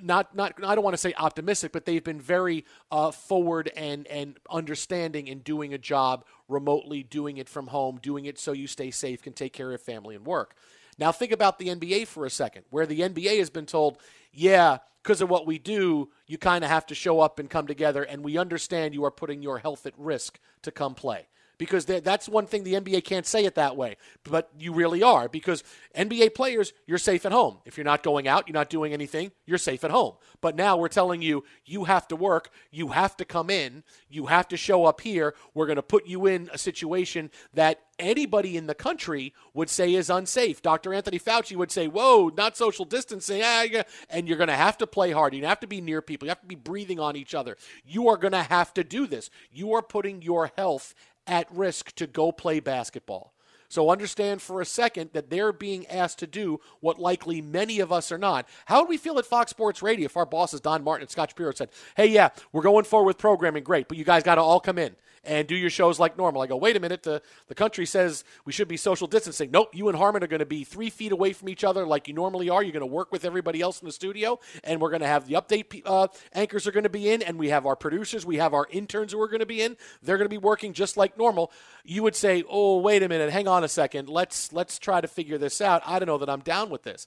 not 0.02 0.34
not 0.34 0.54
I 0.64 0.74
don't 0.74 0.84
want 0.84 0.94
to 0.94 0.98
say 0.98 1.14
optimistic, 1.16 1.72
but 1.72 1.84
they've 1.84 2.02
been 2.02 2.20
very 2.20 2.64
uh, 2.90 3.10
forward 3.10 3.70
and 3.76 4.06
and 4.08 4.38
understanding 4.50 5.26
in 5.26 5.40
doing 5.40 5.74
a 5.74 5.78
job 5.78 6.24
remotely, 6.48 7.02
doing 7.02 7.38
it 7.38 7.48
from 7.48 7.68
home, 7.68 7.98
doing 8.02 8.24
it 8.26 8.38
so 8.38 8.52
you 8.52 8.66
stay 8.66 8.90
safe, 8.90 9.22
can 9.22 9.32
take 9.32 9.52
care 9.52 9.72
of 9.72 9.80
family 9.80 10.14
and 10.14 10.26
work. 10.26 10.54
Now 10.98 11.12
think 11.12 11.32
about 11.32 11.58
the 11.58 11.68
NBA 11.68 12.06
for 12.06 12.26
a 12.26 12.30
second, 12.30 12.64
where 12.70 12.86
the 12.86 13.00
NBA 13.00 13.38
has 13.38 13.48
been 13.48 13.66
told, 13.66 13.98
yeah, 14.32 14.78
because 15.02 15.22
of 15.22 15.30
what 15.30 15.46
we 15.46 15.58
do, 15.58 16.10
you 16.26 16.36
kind 16.36 16.62
of 16.62 16.70
have 16.70 16.86
to 16.86 16.94
show 16.94 17.20
up 17.20 17.38
and 17.38 17.48
come 17.48 17.66
together, 17.66 18.02
and 18.02 18.22
we 18.22 18.36
understand 18.36 18.92
you 18.94 19.04
are 19.04 19.10
putting 19.10 19.42
your 19.42 19.58
health 19.58 19.86
at 19.86 19.94
risk 19.96 20.38
to 20.62 20.70
come 20.70 20.94
play 20.94 21.26
because 21.60 21.84
that's 21.84 22.26
one 22.26 22.46
thing 22.46 22.64
the 22.64 22.72
NBA 22.72 23.04
can't 23.04 23.26
say 23.26 23.44
it 23.44 23.56
that 23.56 23.76
way, 23.76 23.98
but 24.24 24.50
you 24.58 24.72
really 24.72 25.02
are 25.02 25.28
because 25.28 25.62
NBA 25.94 26.34
players, 26.34 26.72
you're 26.86 26.96
safe 26.96 27.26
at 27.26 27.32
home. 27.32 27.58
If 27.66 27.76
you're 27.76 27.84
not 27.84 28.02
going 28.02 28.26
out, 28.26 28.48
you're 28.48 28.54
not 28.54 28.70
doing 28.70 28.94
anything, 28.94 29.30
you're 29.44 29.58
safe 29.58 29.84
at 29.84 29.90
home. 29.90 30.14
But 30.40 30.56
now 30.56 30.78
we're 30.78 30.88
telling 30.88 31.20
you, 31.20 31.44
you 31.66 31.84
have 31.84 32.08
to 32.08 32.16
work, 32.16 32.48
you 32.70 32.88
have 32.88 33.14
to 33.18 33.26
come 33.26 33.50
in, 33.50 33.84
you 34.08 34.26
have 34.26 34.48
to 34.48 34.56
show 34.56 34.86
up 34.86 35.02
here. 35.02 35.34
We're 35.52 35.66
going 35.66 35.76
to 35.76 35.82
put 35.82 36.06
you 36.06 36.24
in 36.24 36.48
a 36.50 36.56
situation 36.56 37.30
that 37.52 37.80
anybody 37.98 38.56
in 38.56 38.66
the 38.66 38.74
country 38.74 39.34
would 39.52 39.68
say 39.68 39.94
is 39.94 40.10
unsafe. 40.10 40.62
Dr. 40.62 40.94
Anthony 40.94 41.18
Fauci 41.18 41.56
would 41.56 41.70
say, 41.70 41.86
Whoa, 41.86 42.30
not 42.34 42.56
social 42.56 42.84
distancing. 42.84 43.42
Ah, 43.44 43.66
and 44.08 44.26
you're 44.26 44.38
going 44.38 44.48
to 44.48 44.56
have 44.56 44.78
to 44.78 44.86
play 44.86 45.12
hard. 45.12 45.34
You 45.34 45.44
have 45.44 45.60
to 45.60 45.66
be 45.66 45.80
near 45.80 46.00
people. 46.00 46.26
You 46.26 46.30
have 46.30 46.40
to 46.40 46.46
be 46.46 46.54
breathing 46.54 46.98
on 46.98 47.16
each 47.16 47.34
other. 47.34 47.56
You 47.84 48.08
are 48.08 48.16
going 48.16 48.32
to 48.32 48.42
have 48.42 48.72
to 48.74 48.84
do 48.84 49.06
this. 49.06 49.30
You 49.52 49.74
are 49.74 49.82
putting 49.82 50.22
your 50.22 50.50
health 50.56 50.94
at 51.26 51.46
risk 51.54 51.92
to 51.96 52.06
go 52.06 52.32
play 52.32 52.60
basketball. 52.60 53.32
So 53.68 53.90
understand 53.90 54.42
for 54.42 54.60
a 54.60 54.64
second 54.64 55.10
that 55.12 55.30
they're 55.30 55.52
being 55.52 55.86
asked 55.86 56.18
to 56.18 56.26
do 56.26 56.60
what 56.80 56.98
likely 56.98 57.40
many 57.40 57.78
of 57.78 57.92
us 57.92 58.10
are 58.10 58.18
not. 58.18 58.48
How 58.64 58.80
would 58.80 58.88
we 58.88 58.96
feel 58.96 59.16
at 59.18 59.26
Fox 59.26 59.50
Sports 59.50 59.80
Radio 59.80 60.06
if 60.06 60.16
our 60.16 60.26
bosses 60.26 60.60
Don 60.60 60.82
Martin 60.82 61.02
and 61.02 61.10
Scott 61.10 61.30
Shapiro 61.30 61.52
said, 61.52 61.70
"Hey, 61.96 62.06
yeah, 62.08 62.30
we're 62.52 62.62
going 62.62 62.84
forward 62.84 63.06
with 63.06 63.18
programming, 63.18 63.62
great, 63.62 63.86
but 63.86 63.96
you 63.96 64.04
guys 64.04 64.24
got 64.24 64.34
to 64.34 64.42
all 64.42 64.58
come 64.58 64.76
in 64.76 64.96
and 65.24 65.46
do 65.46 65.54
your 65.54 65.70
shows 65.70 65.98
like 65.98 66.16
normal. 66.16 66.42
I 66.42 66.46
go, 66.46 66.56
wait 66.56 66.76
a 66.76 66.80
minute, 66.80 67.02
the, 67.02 67.22
the 67.48 67.54
country 67.54 67.84
says 67.84 68.24
we 68.44 68.52
should 68.52 68.68
be 68.68 68.76
social 68.76 69.06
distancing. 69.06 69.50
Nope, 69.50 69.74
you 69.74 69.88
and 69.88 69.96
Harmon 69.96 70.24
are 70.24 70.26
going 70.26 70.40
to 70.40 70.46
be 70.46 70.64
three 70.64 70.90
feet 70.90 71.12
away 71.12 71.32
from 71.32 71.48
each 71.48 71.64
other 71.64 71.86
like 71.86 72.08
you 72.08 72.14
normally 72.14 72.48
are. 72.48 72.62
You're 72.62 72.72
going 72.72 72.80
to 72.80 72.86
work 72.86 73.12
with 73.12 73.24
everybody 73.24 73.60
else 73.60 73.80
in 73.80 73.86
the 73.86 73.92
studio, 73.92 74.38
and 74.64 74.80
we're 74.80 74.90
going 74.90 75.02
to 75.02 75.06
have 75.06 75.26
the 75.26 75.34
update 75.34 75.82
uh, 75.84 76.08
anchors 76.32 76.66
are 76.66 76.72
going 76.72 76.84
to 76.84 76.90
be 76.90 77.10
in, 77.10 77.22
and 77.22 77.38
we 77.38 77.50
have 77.50 77.66
our 77.66 77.76
producers, 77.76 78.24
we 78.24 78.36
have 78.36 78.54
our 78.54 78.66
interns 78.70 79.12
who 79.12 79.20
are 79.20 79.28
going 79.28 79.40
to 79.40 79.46
be 79.46 79.60
in. 79.62 79.76
They're 80.02 80.16
going 80.16 80.26
to 80.26 80.30
be 80.30 80.38
working 80.38 80.72
just 80.72 80.96
like 80.96 81.18
normal. 81.18 81.52
You 81.84 82.02
would 82.02 82.16
say, 82.16 82.42
oh, 82.48 82.78
wait 82.78 83.02
a 83.02 83.08
minute, 83.08 83.30
hang 83.30 83.48
on 83.48 83.64
a 83.64 83.68
second, 83.68 84.08
let's 84.08 84.52
let's 84.52 84.78
try 84.78 85.00
to 85.00 85.08
figure 85.08 85.38
this 85.38 85.60
out. 85.60 85.82
I 85.84 85.98
don't 85.98 86.06
know 86.06 86.18
that 86.18 86.30
I'm 86.30 86.40
down 86.40 86.70
with 86.70 86.82
this. 86.82 87.06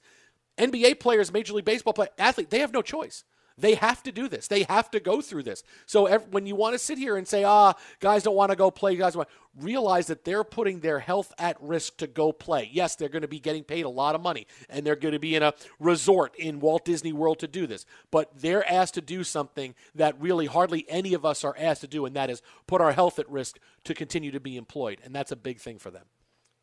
NBA 0.57 0.99
players, 0.99 1.33
Major 1.33 1.53
League 1.53 1.65
Baseball 1.65 1.93
players, 1.93 2.11
athlete, 2.19 2.51
they 2.51 2.59
have 2.59 2.73
no 2.73 2.81
choice. 2.83 3.23
They 3.57 3.75
have 3.75 4.01
to 4.03 4.11
do 4.11 4.27
this. 4.27 4.47
They 4.47 4.63
have 4.63 4.89
to 4.91 4.99
go 4.99 5.21
through 5.21 5.43
this. 5.43 5.63
So 5.85 6.07
every, 6.07 6.27
when 6.29 6.45
you 6.45 6.55
want 6.55 6.73
to 6.73 6.79
sit 6.79 6.97
here 6.97 7.17
and 7.17 7.27
say, 7.27 7.43
ah, 7.43 7.73
guys 7.99 8.23
don't 8.23 8.35
want 8.35 8.49
to 8.51 8.55
go 8.55 8.71
play, 8.71 8.95
guys 8.95 9.15
want 9.15 9.29
realize 9.59 10.07
that 10.07 10.25
they're 10.25 10.43
putting 10.43 10.79
their 10.79 10.99
health 10.99 11.31
at 11.37 11.61
risk 11.61 11.97
to 11.97 12.07
go 12.07 12.31
play. 12.31 12.69
Yes, 12.71 12.95
they're 12.95 13.09
going 13.09 13.21
to 13.21 13.27
be 13.27 13.39
getting 13.39 13.63
paid 13.63 13.85
a 13.85 13.89
lot 13.89 14.15
of 14.15 14.21
money 14.21 14.47
and 14.69 14.85
they're 14.85 14.95
going 14.95 15.13
to 15.13 15.19
be 15.19 15.35
in 15.35 15.43
a 15.43 15.53
resort 15.79 16.35
in 16.35 16.59
Walt 16.59 16.85
Disney 16.85 17.13
World 17.13 17.39
to 17.39 17.47
do 17.47 17.67
this. 17.67 17.85
But 18.09 18.31
they're 18.35 18.69
asked 18.69 18.95
to 18.95 19.01
do 19.01 19.23
something 19.23 19.75
that 19.95 20.19
really 20.19 20.47
hardly 20.47 20.85
any 20.89 21.13
of 21.13 21.25
us 21.25 21.43
are 21.43 21.55
asked 21.57 21.81
to 21.81 21.87
do, 21.87 22.05
and 22.05 22.15
that 22.15 22.29
is 22.29 22.41
put 22.65 22.81
our 22.81 22.93
health 22.93 23.19
at 23.19 23.29
risk 23.29 23.59
to 23.83 23.93
continue 23.93 24.31
to 24.31 24.39
be 24.39 24.57
employed. 24.57 24.99
And 25.03 25.13
that's 25.13 25.31
a 25.31 25.35
big 25.35 25.59
thing 25.59 25.77
for 25.77 25.91
them. 25.91 26.05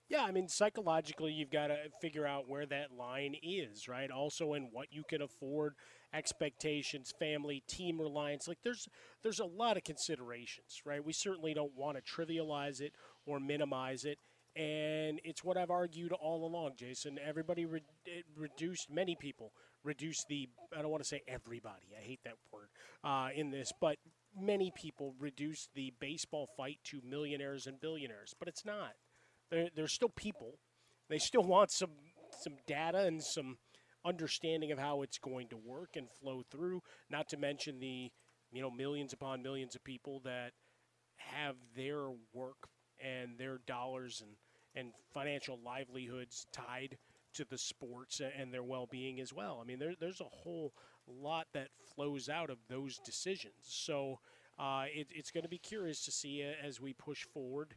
Yeah, 0.08 0.24
I 0.24 0.32
mean, 0.32 0.48
psychologically, 0.48 1.32
you've 1.32 1.52
got 1.52 1.68
to 1.68 1.76
figure 2.00 2.26
out 2.26 2.48
where 2.48 2.66
that 2.66 2.88
line 2.98 3.36
is, 3.44 3.86
right? 3.86 4.10
Also, 4.10 4.54
in 4.54 4.68
what 4.72 4.88
you 4.90 5.04
can 5.08 5.22
afford 5.22 5.74
expectations, 6.12 7.12
family, 7.18 7.62
team 7.66 8.00
reliance. 8.00 8.48
Like 8.48 8.58
there's 8.62 8.88
there's 9.22 9.40
a 9.40 9.44
lot 9.44 9.76
of 9.76 9.84
considerations, 9.84 10.82
right? 10.84 11.04
We 11.04 11.12
certainly 11.12 11.54
don't 11.54 11.76
want 11.76 11.96
to 11.96 12.02
trivialize 12.02 12.80
it 12.80 12.92
or 13.26 13.40
minimize 13.40 14.04
it. 14.04 14.18
And 14.56 15.20
it's 15.22 15.44
what 15.44 15.56
I've 15.56 15.70
argued 15.70 16.12
all 16.12 16.44
along, 16.44 16.72
Jason. 16.76 17.18
Everybody 17.24 17.66
re- 17.66 17.82
reduced, 18.36 18.90
many 18.90 19.14
people 19.14 19.52
reduced 19.84 20.26
the, 20.28 20.48
I 20.76 20.82
don't 20.82 20.90
want 20.90 21.02
to 21.04 21.08
say 21.08 21.22
everybody, 21.28 21.94
I 21.96 22.04
hate 22.04 22.20
that 22.24 22.34
word 22.52 22.68
uh, 23.04 23.28
in 23.34 23.52
this, 23.52 23.72
but 23.80 23.96
many 24.38 24.72
people 24.74 25.14
reduced 25.20 25.70
the 25.74 25.92
baseball 26.00 26.48
fight 26.56 26.78
to 26.84 27.00
millionaires 27.08 27.66
and 27.66 27.80
billionaires. 27.80 28.34
But 28.38 28.48
it's 28.48 28.64
not. 28.64 28.94
They're, 29.50 29.68
they're 29.74 29.88
still 29.88 30.08
people. 30.08 30.58
They 31.08 31.18
still 31.18 31.42
want 31.42 31.70
some 31.70 31.90
some 32.38 32.54
data 32.66 33.00
and 33.00 33.22
some 33.22 33.58
understanding 34.04 34.72
of 34.72 34.78
how 34.78 35.02
it's 35.02 35.18
going 35.18 35.48
to 35.48 35.56
work 35.56 35.96
and 35.96 36.08
flow 36.20 36.42
through. 36.50 36.82
Not 37.10 37.28
to 37.30 37.36
mention 37.36 37.80
the 37.80 38.10
you 38.52 38.62
know 38.62 38.70
millions 38.70 39.12
upon 39.12 39.42
millions 39.42 39.74
of 39.74 39.84
people 39.84 40.20
that 40.24 40.52
have 41.16 41.56
their 41.76 42.10
work 42.32 42.68
and 43.02 43.38
their 43.38 43.58
dollars 43.66 44.22
and 44.24 44.32
and 44.74 44.92
financial 45.12 45.58
livelihoods 45.64 46.46
tied 46.52 46.96
to 47.34 47.44
the 47.44 47.58
sports 47.58 48.20
and 48.38 48.52
their 48.52 48.62
well-being 48.62 49.20
as 49.20 49.32
well. 49.32 49.58
I 49.60 49.64
mean, 49.66 49.78
there, 49.78 49.94
there's 49.98 50.20
a 50.20 50.24
whole 50.24 50.72
lot 51.08 51.46
that 51.54 51.68
flows 51.94 52.28
out 52.28 52.50
of 52.50 52.58
those 52.68 52.98
decisions. 53.04 53.54
So 53.64 54.20
uh, 54.58 54.84
it, 54.92 55.08
it's 55.10 55.30
going 55.30 55.42
to 55.42 55.48
be 55.48 55.58
curious 55.58 56.04
to 56.04 56.12
see 56.12 56.44
uh, 56.44 56.66
as 56.66 56.80
we 56.80 56.92
push 56.92 57.24
forward, 57.34 57.74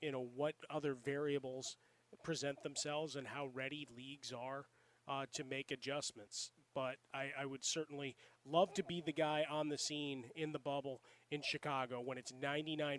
you 0.00 0.12
know, 0.12 0.28
what 0.34 0.54
other 0.70 0.94
variables 0.94 1.76
present 2.22 2.62
themselves 2.62 3.16
and 3.16 3.26
how 3.26 3.48
ready 3.54 3.86
leagues 3.96 4.32
are 4.32 4.66
uh, 5.08 5.26
to 5.34 5.44
make 5.44 5.70
adjustments. 5.70 6.50
But 6.74 6.96
I, 7.14 7.30
I, 7.40 7.46
would 7.46 7.64
certainly 7.64 8.16
love 8.44 8.74
to 8.74 8.84
be 8.84 9.02
the 9.04 9.12
guy 9.12 9.44
on 9.50 9.70
the 9.70 9.78
scene 9.78 10.24
in 10.34 10.52
the 10.52 10.58
bubble 10.58 11.00
in 11.30 11.40
Chicago 11.42 12.02
when 12.04 12.18
it's 12.18 12.32
99% 12.32 12.98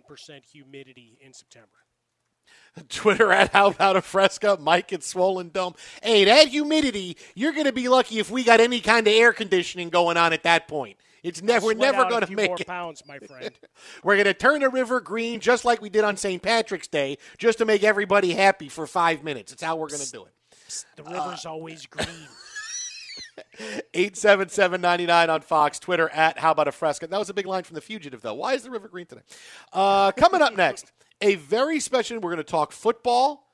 humidity 0.52 1.16
in 1.20 1.32
September. 1.32 1.68
Twitter 2.88 3.32
at 3.32 3.52
How 3.52 3.68
About 3.68 3.96
a 3.96 4.02
Fresca, 4.02 4.58
Mike 4.60 4.92
at 4.92 5.04
Swollen 5.04 5.50
Dome. 5.50 5.74
Hey, 6.02 6.24
that 6.24 6.48
humidity, 6.48 7.16
you're 7.34 7.52
going 7.52 7.66
to 7.66 7.72
be 7.72 7.88
lucky 7.88 8.18
if 8.18 8.30
we 8.30 8.42
got 8.42 8.60
any 8.60 8.80
kind 8.80 9.06
of 9.06 9.12
air 9.12 9.32
conditioning 9.32 9.90
going 9.90 10.16
on 10.16 10.32
at 10.32 10.42
that 10.42 10.66
point. 10.66 10.96
It's 11.22 11.42
never 11.42 11.66
we're 11.66 11.74
never 11.74 12.04
going 12.08 12.24
to 12.24 12.34
make 12.34 12.48
more 12.48 12.58
pounds, 12.58 13.02
my 13.06 13.18
friend. 13.18 13.50
we're 14.04 14.14
going 14.14 14.26
to 14.26 14.34
turn 14.34 14.60
the 14.60 14.68
river 14.68 15.00
green 15.00 15.40
just 15.40 15.64
like 15.64 15.82
we 15.82 15.88
did 15.88 16.04
on 16.04 16.16
St. 16.16 16.40
Patrick's 16.40 16.86
Day, 16.86 17.18
just 17.38 17.58
to 17.58 17.64
make 17.64 17.82
everybody 17.82 18.32
happy 18.32 18.68
for 18.68 18.86
five 18.86 19.24
minutes. 19.24 19.52
It's 19.52 19.62
how 19.62 19.76
we're 19.76 19.88
going 19.88 20.02
to 20.02 20.12
do 20.12 20.24
it. 20.24 20.32
The 20.96 21.02
river's 21.04 21.46
uh, 21.46 21.50
always 21.50 21.86
green. 21.86 22.08
877-99 23.94 25.28
on 25.28 25.40
Fox, 25.40 25.78
Twitter 25.78 26.08
at 26.10 26.38
How 26.38 26.52
About 26.52 26.68
a 26.68 26.72
Fresca. 26.72 27.06
That 27.06 27.18
was 27.18 27.30
a 27.30 27.34
big 27.34 27.46
line 27.46 27.64
from 27.64 27.74
The 27.74 27.80
Fugitive, 27.80 28.22
though. 28.22 28.34
Why 28.34 28.54
is 28.54 28.62
the 28.62 28.70
river 28.70 28.88
green 28.88 29.06
today? 29.06 29.22
Uh, 29.72 30.12
coming 30.12 30.42
up 30.42 30.56
next, 30.56 30.92
a 31.20 31.36
very 31.36 31.80
special, 31.80 32.18
we're 32.18 32.30
going 32.30 32.36
to 32.38 32.44
talk 32.44 32.72
football, 32.72 33.48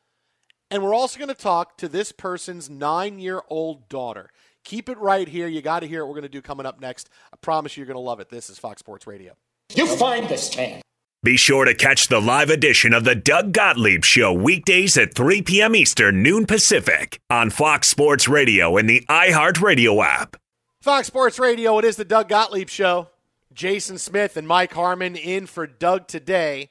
and 0.71 0.83
we're 0.83 0.95
also 0.95 1.19
going 1.19 1.29
to 1.29 1.35
talk 1.35 1.79
to 1.79 1.89
this 1.89 2.13
person's 2.13 2.69
nine-year-old 2.69 3.89
daughter. 3.89 4.31
Keep 4.65 4.89
it 4.89 4.99
right 4.99 5.29
here. 5.29 5.47
You 5.47 5.61
got 5.63 5.81
to 5.81 5.87
hear 5.87 6.05
what 6.05 6.09
we're 6.09 6.21
going 6.21 6.31
to 6.31 6.39
do 6.39 6.43
coming 6.43 6.67
up 6.67 6.81
next. 6.81 7.11
I 7.33 7.37
promise 7.37 7.77
you, 7.77 7.83
you're 7.83 7.87
going 7.87 7.97
to 7.97 8.01
love 8.01 8.21
it. 8.21 8.31
This 8.31 8.49
is 8.49 8.59
Fox 8.59 8.81
Sports 8.81 9.07
Radio. 9.07 9.35
You 9.75 9.87
find 9.97 10.29
this 10.29 10.57
man. 10.57 10.81
Be 11.25 11.39
sure 11.39 11.65
to 11.65 11.73
catch 11.75 12.09
the 12.09 12.21
live 12.21 12.51
edition 12.51 12.93
of 12.93 13.05
the 13.05 13.15
Doug 13.15 13.55
Gottlieb 13.55 14.05
Show 14.05 14.31
weekdays 14.31 14.99
at 14.99 15.15
3 15.15 15.41
p.m. 15.41 15.75
Eastern, 15.75 16.23
noon 16.23 16.45
Pacific 16.45 17.19
on 17.31 17.49
Fox 17.49 17.89
Sports 17.89 18.29
Radio 18.29 18.77
and 18.77 18.87
the 18.91 19.07
iHeartRadio 19.09 20.05
app. 20.05 20.37
Fox 20.83 21.07
Sports 21.07 21.39
Radio, 21.39 21.79
it 21.79 21.87
is 21.87 21.97
the 21.97 22.05
Doug 22.05 22.29
Gottlieb 22.29 22.69
Show. 22.69 23.09
Jason 23.55 23.97
Smith 23.97 24.37
and 24.37 24.47
Mike 24.47 24.75
Harmon 24.75 25.17
in 25.17 25.47
for 25.47 25.67
Doug 25.67 26.09
today. 26.09 26.69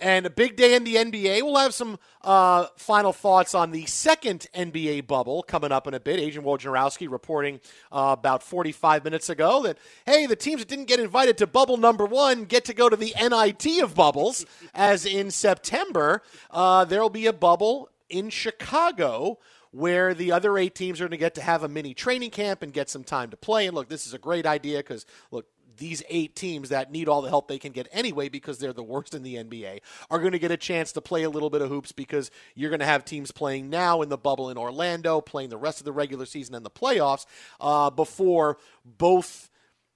And 0.00 0.24
a 0.24 0.30
big 0.30 0.56
day 0.56 0.74
in 0.74 0.84
the 0.84 0.96
NBA. 0.96 1.42
We'll 1.42 1.58
have 1.58 1.74
some 1.74 1.98
uh, 2.22 2.66
final 2.76 3.12
thoughts 3.12 3.54
on 3.54 3.70
the 3.70 3.84
second 3.84 4.46
NBA 4.54 5.06
bubble 5.06 5.42
coming 5.42 5.72
up 5.72 5.86
in 5.86 5.92
a 5.92 6.00
bit. 6.00 6.18
Adrian 6.18 6.46
Wojnarowski 6.46 7.10
reporting 7.10 7.60
uh, 7.92 8.16
about 8.18 8.42
45 8.42 9.04
minutes 9.04 9.28
ago 9.28 9.62
that, 9.62 9.76
hey, 10.06 10.24
the 10.24 10.36
teams 10.36 10.62
that 10.62 10.68
didn't 10.68 10.86
get 10.86 11.00
invited 11.00 11.36
to 11.38 11.46
bubble 11.46 11.76
number 11.76 12.06
one 12.06 12.44
get 12.44 12.64
to 12.64 12.74
go 12.74 12.88
to 12.88 12.96
the 12.96 13.14
NIT 13.20 13.82
of 13.82 13.94
bubbles, 13.94 14.46
as 14.74 15.04
in 15.04 15.30
September, 15.30 16.22
uh, 16.50 16.84
there 16.86 17.02
will 17.02 17.10
be 17.10 17.26
a 17.26 17.32
bubble 17.32 17.90
in 18.08 18.30
Chicago 18.30 19.38
where 19.72 20.14
the 20.14 20.32
other 20.32 20.58
eight 20.58 20.74
teams 20.74 21.00
are 21.00 21.04
going 21.04 21.10
to 21.12 21.16
get 21.16 21.34
to 21.34 21.42
have 21.42 21.62
a 21.62 21.68
mini 21.68 21.94
training 21.94 22.30
camp 22.30 22.62
and 22.62 22.72
get 22.72 22.88
some 22.88 23.04
time 23.04 23.30
to 23.30 23.36
play. 23.36 23.66
And 23.66 23.74
look, 23.74 23.88
this 23.88 24.06
is 24.06 24.14
a 24.14 24.18
great 24.18 24.46
idea 24.46 24.78
because, 24.78 25.06
look, 25.30 25.46
these 25.80 26.02
eight 26.08 26.36
teams 26.36 26.68
that 26.68 26.92
need 26.92 27.08
all 27.08 27.22
the 27.22 27.28
help 27.28 27.48
they 27.48 27.58
can 27.58 27.72
get 27.72 27.88
anyway 27.90 28.28
because 28.28 28.58
they're 28.58 28.72
the 28.72 28.82
worst 28.82 29.14
in 29.14 29.22
the 29.22 29.34
NBA 29.36 29.80
are 30.10 30.18
going 30.18 30.32
to 30.32 30.38
get 30.38 30.50
a 30.50 30.56
chance 30.56 30.92
to 30.92 31.00
play 31.00 31.24
a 31.24 31.30
little 31.30 31.50
bit 31.50 31.62
of 31.62 31.70
hoops 31.70 31.90
because 31.90 32.30
you're 32.54 32.70
going 32.70 32.80
to 32.80 32.86
have 32.86 33.04
teams 33.04 33.32
playing 33.32 33.70
now 33.70 34.02
in 34.02 34.10
the 34.10 34.18
bubble 34.18 34.50
in 34.50 34.58
Orlando, 34.58 35.20
playing 35.20 35.48
the 35.48 35.56
rest 35.56 35.80
of 35.80 35.86
the 35.86 35.92
regular 35.92 36.26
season 36.26 36.54
and 36.54 36.64
the 36.64 36.70
playoffs 36.70 37.24
uh, 37.60 37.88
before 37.90 38.58
both 38.84 39.50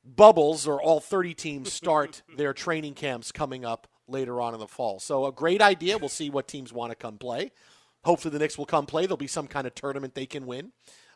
bubbles 0.04 0.66
or 0.66 0.82
all 0.82 1.00
30 1.00 1.34
teams 1.34 1.72
start 1.72 2.22
their 2.36 2.54
training 2.54 2.94
camps 2.94 3.30
coming 3.30 3.64
up 3.64 3.86
later 4.08 4.40
on 4.40 4.54
in 4.54 4.60
the 4.60 4.66
fall. 4.66 4.98
So 4.98 5.26
a 5.26 5.32
great 5.32 5.60
idea. 5.60 5.98
We'll 5.98 6.08
see 6.08 6.30
what 6.30 6.48
teams 6.48 6.72
want 6.72 6.92
to 6.92 6.96
come 6.96 7.18
play. 7.18 7.52
Hopefully 8.04 8.32
the 8.32 8.38
Knicks 8.38 8.58
will 8.58 8.66
come 8.66 8.86
play. 8.86 9.02
There'll 9.02 9.16
be 9.16 9.26
some 9.26 9.46
kind 9.46 9.66
of 9.66 9.74
tournament 9.74 10.14
they 10.14 10.26
can 10.26 10.46
win. 10.46 10.72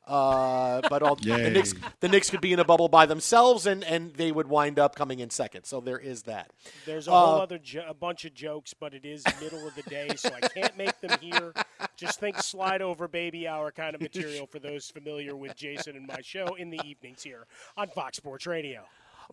Uh, 0.08 0.80
but 0.88 1.02
all, 1.02 1.16
the 1.16 1.50
Knicks 1.50 1.74
the 2.00 2.08
Knicks 2.08 2.30
could 2.30 2.40
be 2.40 2.54
in 2.54 2.58
a 2.58 2.64
bubble 2.64 2.88
by 2.88 3.04
themselves, 3.04 3.66
and, 3.66 3.84
and 3.84 4.14
they 4.14 4.32
would 4.32 4.48
wind 4.48 4.78
up 4.78 4.94
coming 4.94 5.20
in 5.20 5.28
second. 5.28 5.64
So 5.64 5.80
there 5.80 5.98
is 5.98 6.22
that. 6.22 6.50
There's 6.86 7.08
a 7.08 7.10
whole 7.10 7.40
uh, 7.40 7.42
other 7.42 7.58
jo- 7.58 7.84
a 7.86 7.92
bunch 7.92 8.24
of 8.24 8.32
jokes, 8.32 8.72
but 8.72 8.94
it 8.94 9.04
is 9.04 9.22
middle 9.40 9.68
of 9.68 9.74
the 9.74 9.82
day, 9.82 10.08
so 10.16 10.30
I 10.34 10.48
can't 10.48 10.76
make 10.78 10.98
them 11.00 11.18
here. 11.20 11.52
Just 11.96 12.20
think 12.20 12.38
slide 12.38 12.80
over 12.80 13.06
baby 13.06 13.46
hour 13.46 13.70
kind 13.70 13.94
of 13.94 14.00
material 14.00 14.46
for 14.46 14.58
those 14.58 14.88
familiar 14.88 15.36
with 15.36 15.54
Jason 15.56 15.94
and 15.94 16.06
my 16.06 16.22
show 16.22 16.54
in 16.54 16.70
the 16.70 16.80
evenings 16.86 17.22
here 17.22 17.46
on 17.76 17.88
Fox 17.88 18.16
Sports 18.16 18.46
Radio. 18.46 18.84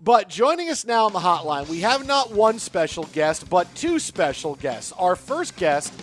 But 0.02 0.27
joining 0.27 0.69
us 0.69 0.84
now 0.84 1.06
on 1.06 1.14
the 1.14 1.19
hotline, 1.19 1.69
we 1.69 1.80
have 1.81 2.06
not 2.06 2.34
one 2.34 2.60
special 2.60 3.06
guest, 3.14 3.49
but 3.49 3.73
two 3.76 3.97
special 3.97 4.56
guests. 4.56 4.91
Our 4.91 5.15
first 5.15 5.56
guest 5.56 5.93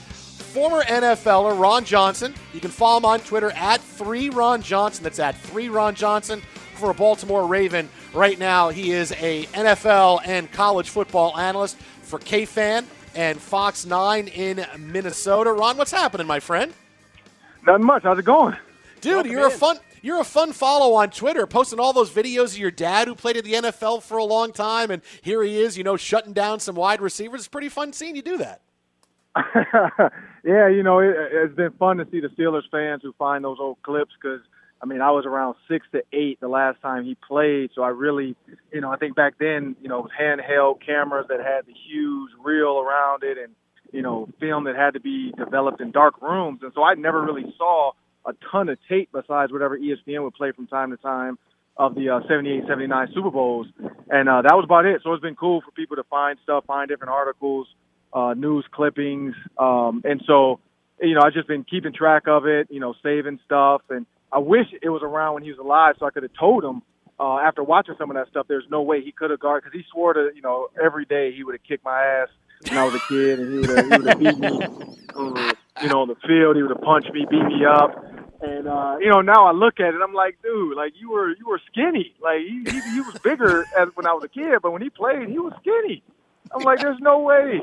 former 0.52 0.82
NFLer 0.82 1.58
Ron 1.58 1.82
Johnson. 1.82 2.34
You 2.52 2.60
can 2.60 2.70
follow 2.70 2.98
him 2.98 3.04
on 3.06 3.20
Twitter 3.20 3.50
at 3.52 3.80
3Ron 3.80 4.62
Johnson. 4.62 5.02
That's 5.02 5.18
at 5.18 5.34
3Ron 5.44 5.94
Johnson 5.94 6.42
for 6.74 6.90
a 6.90 6.94
Baltimore 6.94 7.46
Raven. 7.46 7.88
Right 8.12 8.38
now, 8.38 8.68
he 8.68 8.92
is 8.92 9.12
a 9.12 9.44
NFL 9.46 10.20
and 10.26 10.52
college 10.52 10.90
football 10.90 11.38
analyst 11.38 11.78
for 12.02 12.18
KFan 12.18 12.84
and 13.14 13.40
Fox 13.40 13.86
9 13.86 14.28
in 14.28 14.66
Minnesota. 14.78 15.52
Ron, 15.52 15.78
what's 15.78 15.90
happening, 15.90 16.26
my 16.26 16.38
friend? 16.38 16.74
Nothing 17.66 17.86
much. 17.86 18.02
How's 18.02 18.18
it 18.18 18.26
going? 18.26 18.54
Dude, 19.00 19.14
Welcome 19.14 19.32
you're 19.32 19.46
in. 19.46 19.52
a 19.52 19.56
fun 19.56 19.78
you're 20.02 20.20
a 20.20 20.24
fun 20.24 20.52
follow 20.52 20.94
on 20.94 21.10
Twitter, 21.10 21.46
posting 21.46 21.78
all 21.78 21.92
those 21.92 22.10
videos 22.10 22.52
of 22.52 22.58
your 22.58 22.72
dad 22.72 23.06
who 23.08 23.14
played 23.14 23.36
in 23.36 23.44
the 23.44 23.52
NFL 23.52 24.02
for 24.02 24.18
a 24.18 24.24
long 24.24 24.52
time, 24.52 24.90
and 24.90 25.00
here 25.22 25.44
he 25.44 25.62
is, 25.62 25.78
you 25.78 25.84
know, 25.84 25.96
shutting 25.96 26.32
down 26.32 26.58
some 26.58 26.74
wide 26.74 27.00
receivers. 27.00 27.42
It's 27.42 27.48
pretty 27.48 27.68
fun 27.68 27.92
seeing 27.92 28.16
you 28.16 28.22
do 28.22 28.38
that. 28.38 28.60
yeah, 30.44 30.68
you 30.68 30.82
know, 30.82 30.98
it, 30.98 31.14
it's 31.16 31.54
been 31.54 31.72
fun 31.72 31.98
to 31.98 32.06
see 32.10 32.20
the 32.20 32.28
Steelers 32.28 32.68
fans 32.70 33.02
who 33.02 33.12
find 33.18 33.44
those 33.44 33.58
old 33.60 33.80
clips 33.82 34.12
because, 34.20 34.40
I 34.82 34.86
mean, 34.86 35.00
I 35.00 35.10
was 35.10 35.24
around 35.24 35.54
six 35.68 35.86
to 35.92 36.02
eight 36.12 36.40
the 36.40 36.48
last 36.48 36.80
time 36.82 37.04
he 37.04 37.16
played. 37.26 37.70
So 37.74 37.82
I 37.82 37.88
really, 37.88 38.36
you 38.72 38.80
know, 38.80 38.90
I 38.90 38.96
think 38.96 39.14
back 39.14 39.34
then, 39.38 39.76
you 39.80 39.88
know, 39.88 40.00
it 40.00 40.02
was 40.02 40.10
handheld 40.20 40.84
cameras 40.84 41.26
that 41.28 41.38
had 41.38 41.66
the 41.66 41.74
huge 41.88 42.30
reel 42.42 42.78
around 42.80 43.22
it 43.22 43.38
and, 43.38 43.54
you 43.92 44.02
know, 44.02 44.28
film 44.40 44.64
that 44.64 44.74
had 44.74 44.94
to 44.94 45.00
be 45.00 45.32
developed 45.32 45.80
in 45.80 45.92
dark 45.92 46.20
rooms. 46.20 46.60
And 46.62 46.72
so 46.74 46.82
I 46.82 46.94
never 46.94 47.22
really 47.22 47.54
saw 47.56 47.92
a 48.26 48.32
ton 48.50 48.68
of 48.68 48.78
tape 48.88 49.10
besides 49.12 49.52
whatever 49.52 49.78
ESPN 49.78 50.22
would 50.24 50.34
play 50.34 50.52
from 50.52 50.66
time 50.66 50.90
to 50.90 50.96
time 50.96 51.38
of 51.76 51.94
the 51.94 52.08
uh, 52.08 52.20
78, 52.28 52.64
79 52.68 53.08
Super 53.14 53.30
Bowls. 53.30 53.66
And 54.10 54.28
uh, 54.28 54.42
that 54.42 54.54
was 54.54 54.64
about 54.64 54.86
it. 54.86 55.00
So 55.02 55.12
it's 55.12 55.22
been 55.22 55.36
cool 55.36 55.60
for 55.60 55.70
people 55.70 55.96
to 55.96 56.04
find 56.04 56.38
stuff, 56.42 56.64
find 56.66 56.88
different 56.88 57.12
articles, 57.12 57.66
uh, 58.12 58.34
news 58.34 58.64
clippings. 58.70 59.34
Um, 59.58 60.02
and 60.04 60.22
so, 60.26 60.60
you 61.00 61.14
know, 61.14 61.22
I've 61.22 61.32
just 61.32 61.48
been 61.48 61.64
keeping 61.64 61.92
track 61.92 62.28
of 62.28 62.46
it, 62.46 62.68
you 62.70 62.80
know, 62.80 62.94
saving 63.02 63.40
stuff. 63.44 63.82
And 63.90 64.06
I 64.32 64.38
wish 64.38 64.66
it 64.80 64.88
was 64.88 65.02
around 65.02 65.34
when 65.34 65.42
he 65.42 65.50
was 65.50 65.58
alive 65.58 65.96
so 65.98 66.06
I 66.06 66.10
could 66.10 66.22
have 66.22 66.32
told 66.38 66.64
him 66.64 66.82
uh, 67.22 67.38
after 67.38 67.62
watching 67.62 67.94
some 67.98 68.10
of 68.10 68.16
that 68.16 68.28
stuff, 68.28 68.46
there's 68.48 68.64
no 68.68 68.82
way 68.82 69.00
he 69.00 69.12
could 69.12 69.30
have 69.30 69.40
guarded 69.40 69.64
because 69.64 69.78
he 69.78 69.84
swore 69.92 70.12
to, 70.12 70.30
you 70.34 70.42
know, 70.42 70.68
every 70.82 71.04
day 71.04 71.32
he 71.32 71.44
would 71.44 71.54
have 71.54 71.62
kicked 71.62 71.84
my 71.84 72.02
ass 72.02 72.28
when 72.68 72.78
I 72.78 72.84
was 72.84 72.94
a 72.94 73.00
kid 73.08 73.38
and 73.38 73.52
he 73.52 73.58
would 73.58 74.06
have, 74.06 74.18
beat 74.18 74.38
me, 74.38 74.48
you 75.82 75.88
know, 75.88 76.02
on 76.02 76.08
the 76.08 76.16
field. 76.26 76.56
He 76.56 76.62
would 76.62 76.70
have 76.70 76.80
punched 76.80 77.12
me, 77.12 77.26
beat 77.30 77.44
me 77.44 77.64
up. 77.64 77.94
And 78.40 78.66
uh, 78.66 78.96
you 78.98 79.08
know, 79.08 79.20
now 79.20 79.46
I 79.46 79.52
look 79.52 79.78
at 79.78 79.94
it, 79.94 80.00
I'm 80.02 80.14
like, 80.14 80.42
dude, 80.42 80.76
like 80.76 80.94
you 80.98 81.12
were 81.12 81.28
you 81.28 81.46
were 81.46 81.60
skinny. 81.70 82.12
Like 82.20 82.40
he 82.40 82.64
he, 82.66 82.80
he 82.94 83.00
was 83.00 83.16
bigger 83.22 83.64
as 83.78 83.88
when 83.94 84.04
I 84.04 84.14
was 84.14 84.24
a 84.24 84.28
kid, 84.28 84.58
but 84.60 84.72
when 84.72 84.82
he 84.82 84.90
played, 84.90 85.28
he 85.28 85.38
was 85.38 85.52
skinny. 85.60 86.02
I'm 86.52 86.64
like, 86.64 86.80
there's 86.80 86.98
no 87.00 87.20
way. 87.20 87.60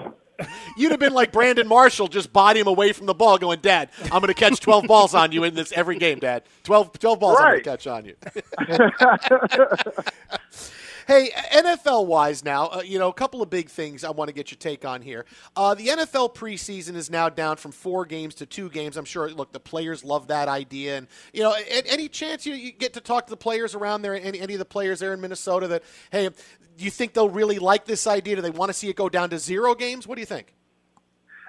You'd 0.78 0.92
have 0.92 1.00
been 1.00 1.14
like 1.14 1.32
Brandon 1.32 1.68
Marshall, 1.68 2.08
just 2.08 2.32
body 2.34 2.60
him 2.60 2.68
away 2.68 2.94
from 2.94 3.06
the 3.06 3.14
ball, 3.14 3.38
going, 3.38 3.60
Dad, 3.60 3.90
I'm 4.04 4.22
going 4.22 4.28
to 4.28 4.34
catch 4.34 4.60
12 4.60 4.86
balls 4.88 5.14
on 5.14 5.32
you 5.32 5.44
in 5.44 5.56
this 5.56 5.72
every 5.72 5.98
game, 5.98 6.20
Dad. 6.20 6.44
12, 6.64 7.00
12 7.00 7.20
balls 7.20 7.38
right. 7.40 7.46
I'm 7.46 7.52
going 7.52 7.64
to 7.64 7.70
catch 7.70 7.88
on 7.88 8.06
you. 8.06 8.16
hey, 11.10 11.32
NFL 11.52 12.06
wise 12.06 12.46
now, 12.46 12.68
uh, 12.68 12.82
you 12.86 13.00
know, 13.00 13.10
a 13.10 13.14
couple 13.14 13.42
of 13.42 13.50
big 13.50 13.68
things 13.68 14.04
I 14.04 14.12
want 14.12 14.28
to 14.28 14.34
get 14.34 14.52
your 14.52 14.60
take 14.60 14.86
on 14.86 15.02
here. 15.02 15.26
Uh, 15.56 15.74
the 15.74 15.88
NFL 15.88 16.36
preseason 16.36 16.94
is 16.96 17.10
now 17.10 17.30
down 17.30 17.58
from 17.58 17.72
four 17.72 18.06
games 18.06 18.36
to 18.36 18.46
two 18.46 18.70
games. 18.70 18.96
I'm 18.96 19.06
sure, 19.06 19.28
look, 19.32 19.52
the 19.52 19.60
players 19.60 20.04
love 20.04 20.28
that 20.28 20.48
idea. 20.48 21.00
And, 21.00 21.08
you 21.34 21.42
know, 21.42 21.56
any 21.68 22.10
chance 22.10 22.46
you, 22.46 22.54
you 22.54 22.72
get 22.72 22.94
to 22.94 23.02
talk 23.02 23.26
to 23.26 23.32
the 23.32 23.38
players 23.38 23.74
around 23.74 24.04
there, 24.04 24.14
any, 24.14 24.40
any 24.40 24.54
of 24.54 24.60
the 24.60 24.66
players 24.66 25.00
there 25.00 25.12
in 25.12 25.20
Minnesota 25.20 25.68
that, 25.70 25.84
hey, 26.12 26.30
do 26.78 26.86
you 26.86 26.92
think 26.92 27.14
they'll 27.14 27.28
really 27.28 27.58
like 27.58 27.86
this 27.86 28.06
idea? 28.06 28.36
Do 28.36 28.44
they 28.44 28.52
want 28.52 28.70
to 28.70 28.74
see 28.74 28.88
it 28.88 28.96
go 28.96 29.10
down 29.10 29.32
to 29.32 29.40
zero 29.40 29.74
games? 29.74 30.06
What 30.06 30.14
do 30.14 30.22
you 30.22 30.28
think? 30.28 30.54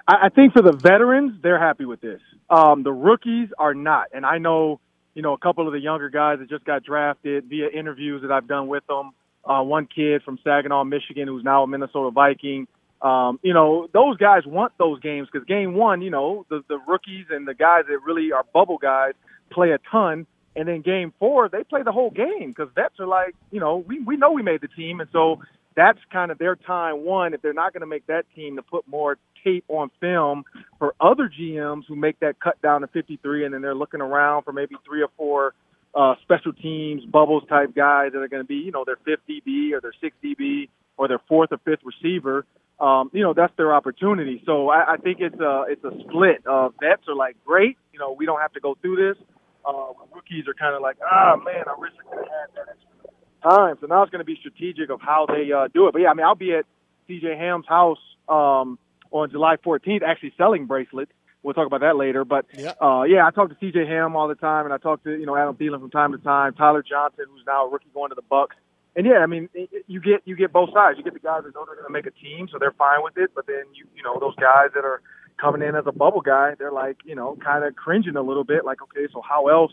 I, 0.07 0.29
think 0.29 0.53
for 0.53 0.63
the 0.63 0.73
veterans, 0.73 1.39
they're 1.43 1.59
happy 1.59 1.85
with 1.85 2.01
this. 2.01 2.19
Um, 2.49 2.81
the 2.81 2.91
rookies 2.91 3.49
are 3.59 3.75
not, 3.75 4.07
and 4.11 4.25
I 4.25 4.39
know, 4.39 4.79
you 5.13 5.21
know, 5.21 5.33
a 5.33 5.37
couple 5.37 5.67
of 5.67 5.73
the 5.73 5.79
younger 5.79 6.09
guys 6.09 6.39
that 6.39 6.49
just 6.49 6.65
got 6.65 6.83
drafted 6.83 7.45
via 7.45 7.69
interviews 7.69 8.23
that 8.23 8.31
I've 8.31 8.47
done 8.47 8.67
with 8.67 8.85
them. 8.87 9.11
Uh, 9.43 9.63
one 9.63 9.87
kid 9.87 10.21
from 10.23 10.37
Saginaw, 10.43 10.83
Michigan, 10.83 11.27
who's 11.27 11.43
now 11.43 11.63
a 11.63 11.67
Minnesota 11.67 12.11
Viking. 12.11 12.67
Um, 13.01 13.39
you 13.41 13.53
know, 13.53 13.87
those 13.93 14.17
guys 14.17 14.45
want 14.45 14.73
those 14.77 14.99
games 14.99 15.27
because 15.31 15.47
game 15.47 15.73
one, 15.73 16.01
you 16.01 16.11
know, 16.11 16.45
the 16.49 16.63
the 16.67 16.77
rookies 16.87 17.25
and 17.31 17.47
the 17.47 17.55
guys 17.55 17.85
that 17.87 17.97
really 18.05 18.31
are 18.31 18.45
bubble 18.53 18.77
guys 18.77 19.13
play 19.51 19.71
a 19.71 19.79
ton. 19.91 20.27
And 20.55 20.67
then 20.67 20.81
game 20.81 21.13
four, 21.17 21.49
they 21.49 21.63
play 21.63 21.81
the 21.83 21.91
whole 21.91 22.11
game 22.11 22.49
because 22.49 22.69
vets 22.75 22.99
are 22.99 23.07
like, 23.07 23.35
you 23.51 23.59
know, 23.59 23.77
we, 23.77 24.01
we 24.01 24.17
know 24.17 24.31
we 24.31 24.43
made 24.43 24.61
the 24.61 24.67
team. 24.67 24.99
And 24.99 25.09
so 25.11 25.39
that's 25.75 25.99
kind 26.11 26.29
of 26.29 26.37
their 26.37 26.55
time, 26.55 27.05
one, 27.05 27.33
if 27.33 27.41
they're 27.41 27.53
not 27.53 27.73
going 27.73 27.81
to 27.81 27.87
make 27.87 28.05
that 28.07 28.25
team, 28.35 28.57
to 28.57 28.61
put 28.61 28.85
more 28.87 29.17
tape 29.43 29.63
on 29.69 29.89
film 30.01 30.43
for 30.77 30.93
other 30.99 31.29
GMs 31.29 31.83
who 31.87 31.95
make 31.95 32.19
that 32.19 32.39
cut 32.41 32.61
down 32.61 32.81
to 32.81 32.87
53. 32.87 33.45
And 33.45 33.53
then 33.53 33.61
they're 33.61 33.73
looking 33.73 34.01
around 34.01 34.43
for 34.43 34.51
maybe 34.51 34.75
three 34.85 35.01
or 35.01 35.09
four 35.17 35.53
uh, 35.93 36.15
special 36.21 36.53
teams, 36.53 37.03
bubbles 37.05 37.43
type 37.49 37.75
guys 37.75 38.11
that 38.13 38.19
are 38.19 38.27
going 38.27 38.43
to 38.43 38.47
be, 38.47 38.55
you 38.55 38.71
know, 38.71 38.83
their 38.85 38.97
fifth 38.97 39.21
DB 39.29 39.73
or 39.73 39.81
their 39.81 39.93
sixth 40.01 40.19
DB 40.23 40.69
or 40.97 41.07
their 41.07 41.21
fourth 41.27 41.51
or 41.51 41.57
fifth 41.59 41.83
receiver. 41.83 42.45
Um, 42.79 43.11
you 43.13 43.21
know, 43.21 43.33
that's 43.33 43.55
their 43.57 43.73
opportunity. 43.73 44.41
So 44.45 44.69
I, 44.69 44.93
I 44.93 44.97
think 44.97 45.19
it's 45.19 45.39
a, 45.39 45.65
it's 45.69 45.83
a 45.83 45.91
split. 46.07 46.45
Uh, 46.47 46.69
vets 46.81 47.03
are 47.07 47.15
like, 47.15 47.35
great, 47.45 47.77
you 47.93 47.99
know, 47.99 48.15
we 48.17 48.25
don't 48.25 48.41
have 48.41 48.53
to 48.53 48.59
go 48.59 48.75
through 48.81 48.95
this 48.95 49.23
uh, 49.65 49.93
rookies 50.13 50.47
are 50.47 50.53
kind 50.53 50.75
of 50.75 50.81
like, 50.81 50.97
ah, 51.03 51.33
oh, 51.35 51.43
man, 51.43 51.63
I 51.67 51.79
wish 51.79 51.91
I 51.99 52.09
could 52.09 52.19
have 52.19 52.27
had 52.27 52.55
that 52.55 52.71
extra 52.71 53.57
time. 53.57 53.77
So 53.81 53.87
now 53.87 54.03
it's 54.03 54.11
going 54.11 54.19
to 54.19 54.25
be 54.25 54.37
strategic 54.39 54.89
of 54.89 55.01
how 55.01 55.25
they 55.27 55.51
uh, 55.51 55.67
do 55.73 55.87
it. 55.87 55.93
But 55.93 56.01
yeah, 56.01 56.09
I 56.09 56.13
mean, 56.13 56.25
I'll 56.25 56.35
be 56.35 56.53
at 56.53 56.65
CJ 57.09 57.37
Ham's 57.37 57.67
house 57.67 57.99
um, 58.27 58.79
on 59.11 59.29
July 59.31 59.57
14th, 59.57 60.03
actually 60.03 60.33
selling 60.37 60.65
bracelets. 60.65 61.11
We'll 61.43 61.53
talk 61.53 61.67
about 61.67 61.81
that 61.81 61.97
later. 61.97 62.23
But 62.23 62.45
yeah, 62.53 62.73
uh, 62.81 63.03
yeah 63.03 63.25
I 63.25 63.31
talk 63.31 63.49
to 63.49 63.55
CJ 63.55 63.87
Ham 63.87 64.15
all 64.15 64.27
the 64.27 64.35
time, 64.35 64.65
and 64.65 64.73
I 64.73 64.77
talk 64.77 65.03
to 65.03 65.11
you 65.11 65.25
know 65.25 65.35
Adam 65.35 65.55
Thielen 65.55 65.79
from 65.79 65.91
time 65.91 66.11
to 66.11 66.17
time. 66.19 66.53
Tyler 66.53 66.83
Johnson, 66.83 67.25
who's 67.29 67.43
now 67.45 67.67
a 67.67 67.69
rookie 67.69 67.89
going 67.93 68.09
to 68.09 68.15
the 68.15 68.21
Bucs. 68.21 68.57
And 68.95 69.05
yeah, 69.05 69.19
I 69.19 69.25
mean, 69.25 69.49
you 69.87 70.01
get 70.01 70.21
you 70.25 70.35
get 70.35 70.51
both 70.51 70.69
sides. 70.73 70.97
You 70.97 71.03
get 71.03 71.13
the 71.13 71.19
guys 71.19 71.43
that 71.43 71.55
know 71.55 71.65
they're 71.65 71.75
going 71.75 71.87
to 71.87 71.93
make 71.93 72.05
a 72.05 72.11
team, 72.11 72.49
so 72.51 72.57
they're 72.59 72.75
fine 72.77 73.03
with 73.03 73.17
it. 73.17 73.31
But 73.33 73.47
then 73.47 73.63
you 73.73 73.85
you 73.95 74.03
know 74.03 74.19
those 74.19 74.35
guys 74.35 74.69
that 74.75 74.83
are 74.83 75.01
coming 75.41 75.67
in 75.67 75.75
as 75.75 75.83
a 75.87 75.91
bubble 75.91 76.21
guy, 76.21 76.53
they're 76.57 76.71
like, 76.71 76.97
you 77.03 77.15
know, 77.15 77.37
kind 77.43 77.65
of 77.65 77.75
cringing 77.75 78.15
a 78.15 78.21
little 78.21 78.43
bit, 78.43 78.63
like, 78.63 78.81
okay, 78.81 79.07
so 79.11 79.21
how 79.27 79.47
else 79.47 79.71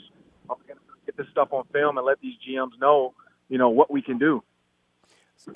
are 0.48 0.56
we 0.58 0.66
going 0.66 0.78
to 0.78 0.84
get 1.04 1.16
this 1.16 1.26
stuff 1.30 1.52
on 1.52 1.64
film 1.72 1.98
and 1.98 2.06
let 2.06 2.20
these 2.20 2.34
GMs 2.46 2.78
know, 2.80 3.12
you 3.48 3.58
know, 3.58 3.68
what 3.68 3.90
we 3.90 4.00
can 4.00 4.18
do? 4.18 4.42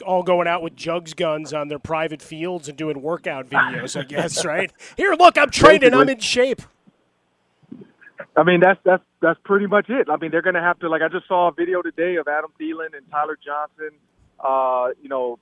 All 0.07 0.23
going 0.23 0.47
out 0.47 0.63
with 0.63 0.77
jugs 0.77 1.13
guns 1.13 1.53
on 1.53 1.69
their 1.69 1.79
private 1.79 2.23
fields 2.23 2.69
and 2.69 2.79
doing 2.79 3.03
workout 3.03 3.51
videos, 3.51 3.99
I 3.99 4.05
guess, 4.05 4.45
right? 4.45 4.73
Here, 4.97 5.15
look, 5.19 5.37
I'm 5.37 5.51
training. 5.51 5.93
I'm 5.93 6.09
in 6.09 6.21
shape. 6.21 6.63
I 8.37 8.45
mean, 8.45 8.61
that's 8.61 8.81
that's 8.85 9.03
that's 9.21 9.39
pretty 9.45 9.67
much 9.67 9.91
it. 9.91 10.09
I 10.09 10.17
mean, 10.17 10.31
they're 10.31 10.43
going 10.43 10.55
to 10.55 10.61
have 10.61 10.79
to 10.81 10.89
like 10.89 11.03
I 11.03 11.09
just 11.09 11.27
saw 11.27 11.49
a 11.49 11.53
video 11.53 11.83
today 11.83 12.17
of 12.17 12.29
Adam 12.29 12.51
Thielen 12.61 12.97
and 12.97 13.09
Tyler 13.11 13.39
Johnson, 13.45 13.91
uh, 14.41 14.89
you 15.03 15.09
know, 15.09 15.39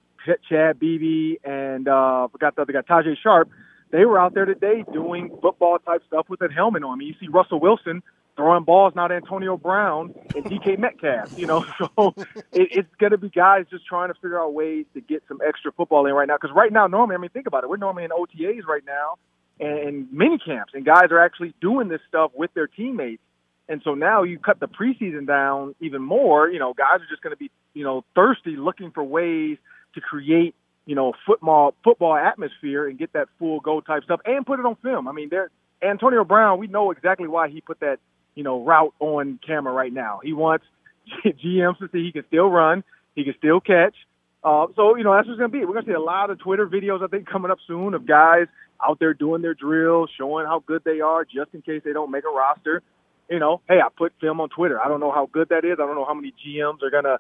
Chad 0.49 0.81
Beebe 0.81 1.37
and 1.45 1.87
uh, 1.87 2.29
forgot 2.29 2.57
the 2.57 2.63
other 2.63 2.73
guy, 2.73 2.81
Tajae 2.81 3.17
Sharpe. 3.23 3.51
They 3.91 4.05
were 4.05 4.19
out 4.19 4.35
there 4.35 4.45
today 4.45 4.85
doing 4.93 5.37
football 5.43 5.79
type 5.79 6.03
stuff 6.07 6.29
with 6.29 6.41
that 6.41 6.53
helmet 6.53 6.83
on. 6.83 6.93
I 6.93 6.97
mean, 6.97 7.09
you 7.09 7.15
see 7.21 7.29
Russell 7.29 7.61
Wilson 7.61 8.03
throwing 8.41 8.65
balls, 8.65 8.95
not 8.97 9.13
Antonio 9.13 9.57
Brown 9.57 10.15
and 10.35 10.45
DK 10.45 10.79
Metcalf. 10.85 11.39
You 11.39 11.47
know, 11.47 11.67
so 11.79 12.15
it, 12.53 12.69
it's 12.73 12.95
going 12.99 13.13
to 13.13 13.19
be 13.19 13.29
guys 13.29 13.67
just 13.71 13.87
trying 13.87 14.09
to 14.09 14.15
figure 14.15 14.41
out 14.41 14.55
ways 14.55 14.87
to 14.95 15.01
get 15.01 15.23
some 15.29 15.41
extra 15.47 15.73
football 15.73 16.07
in 16.07 16.15
right 16.15 16.27
now. 16.27 16.37
Because 16.41 16.55
right 16.55 16.73
now, 16.73 16.87
normally, 16.87 17.17
I 17.17 17.19
mean, 17.19 17.31
think 17.31 17.47
about 17.47 17.65
it. 17.65 17.71
We're 17.71 17.77
normally 17.77 18.05
in 18.05 18.11
OTAs 18.11 18.67
right 18.67 18.83
now 18.87 19.17
and 19.61 20.11
mini 20.11 20.39
camps, 20.39 20.73
and 20.75 20.87
guys 20.87 21.11
are 21.11 21.23
actually 21.23 21.55
doing 21.61 21.89
this 21.89 22.01
stuff 22.09 22.31
with 22.35 22.53
their 22.55 22.67
teammates. 22.67 23.23
And 23.69 23.83
so 23.85 23.95
now 23.95 24.23
you 24.25 24.39
cut 24.39 24.59
the 24.59 24.67
preseason 24.67 25.27
down 25.27 25.75
even 25.81 26.03
more. 26.03 26.49
You 26.49 26.59
know, 26.59 26.73
guys 26.73 26.97
are 26.97 27.09
just 27.09 27.23
going 27.23 27.33
to 27.33 27.39
be, 27.39 27.51
you 27.75 27.85
know, 27.85 28.05
thirsty, 28.17 28.57
looking 28.57 28.91
for 28.91 29.05
ways 29.05 29.59
to 29.95 30.01
create, 30.01 30.55
you 30.87 30.95
know, 30.95 31.13
football 31.27 31.75
football 31.85 32.17
atmosphere 32.17 32.89
and 32.89 32.99
get 32.99 33.13
that 33.13 33.29
full 33.39 33.61
go 33.61 33.81
type 33.81 34.03
stuff 34.05 34.21
and 34.25 34.45
put 34.47 34.59
it 34.59 34.67
on 34.67 34.77
film. 34.77 35.07
I 35.07 35.13
mean, 35.13 35.29
there 35.29 35.51
Antonio 35.83 36.25
Brown, 36.25 36.59
we 36.59 36.67
know 36.67 36.91
exactly 36.91 37.29
why 37.29 37.49
he 37.49 37.61
put 37.61 37.81
that, 37.81 37.99
you 38.35 38.43
know, 38.43 38.63
route 38.65 38.95
on 39.01 39.39
camera 39.47 39.73
right 39.73 39.93
now. 39.93 40.21
He 40.23 40.33
wants 40.33 40.65
GMs 41.25 41.79
to 41.79 41.89
see 41.93 42.05
he 42.05 42.13
can 42.13 42.25
still 42.29 42.49
run, 42.49 42.85
he 43.15 43.25
can 43.25 43.35
still 43.39 43.61
catch. 43.61 43.95
Uh, 44.43 44.67
so 44.75 44.97
you 44.97 45.05
know 45.05 45.15
that's 45.15 45.29
what's 45.29 45.39
going 45.39 45.51
to 45.51 45.59
be. 45.59 45.65
We're 45.65 45.75
going 45.75 45.85
to 45.85 45.91
see 45.91 45.95
a 45.95 46.01
lot 46.01 46.31
of 46.31 46.39
Twitter 46.39 46.67
videos 46.67 47.05
I 47.05 47.09
think 47.09 47.29
coming 47.29 47.51
up 47.51 47.59
soon 47.67 47.93
of 47.95 48.07
guys 48.07 48.47
out 48.87 48.99
there 48.99 49.13
doing 49.13 49.43
their 49.43 49.55
drills, 49.55 50.11
showing 50.17 50.47
how 50.47 50.63
good 50.67 50.83
they 50.85 51.01
are, 51.01 51.25
just 51.25 51.53
in 51.53 51.61
case 51.63 51.83
they 51.85 51.93
don't 51.93 52.11
make 52.11 52.25
a 52.25 52.35
roster. 52.35 52.83
You 53.29 53.39
know, 53.39 53.61
hey, 53.69 53.79
I 53.81 53.89
put 53.97 54.13
film 54.21 54.41
on 54.41 54.49
Twitter. 54.49 54.81
I 54.81 54.89
don't 54.89 54.99
know 54.99 55.13
how 55.13 55.29
good 55.31 55.51
that 55.51 55.65
is. 55.65 55.75
I 55.75 55.87
don't 55.87 55.95
know 55.95 56.07
how 56.07 56.15
many 56.15 56.33
GMs 56.45 56.83
are 56.83 56.91
gonna 56.91 57.19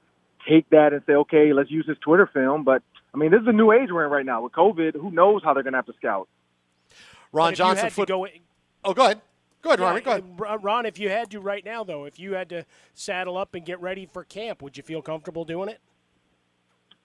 take 0.49 0.69
that 0.71 0.93
and 0.93 1.03
say, 1.07 1.13
okay, 1.13 1.53
let's 1.53 1.71
use 1.71 1.85
this 1.87 1.99
Twitter 1.99 2.29
film. 2.33 2.65
But 2.65 2.83
I 3.15 3.19
mean, 3.19 3.31
this 3.31 3.43
is 3.43 3.47
a 3.47 3.53
new 3.53 3.71
age 3.71 3.91
we're 3.93 4.07
in 4.07 4.11
right 4.11 4.25
now 4.25 4.43
with 4.43 4.53
COVID. 4.53 4.95
Who 4.95 5.11
knows 5.11 5.43
how 5.45 5.53
they're 5.53 5.63
gonna 5.63 5.77
have 5.77 5.87
to 5.87 5.93
scout? 5.99 6.29
Ron 7.33 7.55
Johnson, 7.55 7.91
foot- 7.91 8.09
go, 8.09 8.27
oh, 8.85 8.95
go 8.95 9.05
ahead. 9.05 9.21
Go 9.63 9.71
ahead, 9.71 9.81
yeah, 9.81 9.91
Ron. 9.91 10.03
Go 10.03 10.11
ahead. 10.11 10.65
Ron, 10.65 10.87
if 10.87 10.99
you 10.99 11.09
had 11.11 11.31
to 11.33 11.41
right 11.41 11.65
now, 11.65 11.85
though, 11.85 12.05
if 12.05 12.19
you 12.19 12.35
had 12.35 12.49
to 12.51 12.65
saddle 12.95 13.37
up 13.37 13.55
and 13.55 13.65
get 13.65 13.81
ready 13.81 14.07
for 14.07 14.25
camp, 14.25 14.63
would 14.63 14.77
you 14.77 14.83
feel 14.83 15.03
comfortable 15.03 15.45
doing 15.45 15.69
it? 15.69 15.81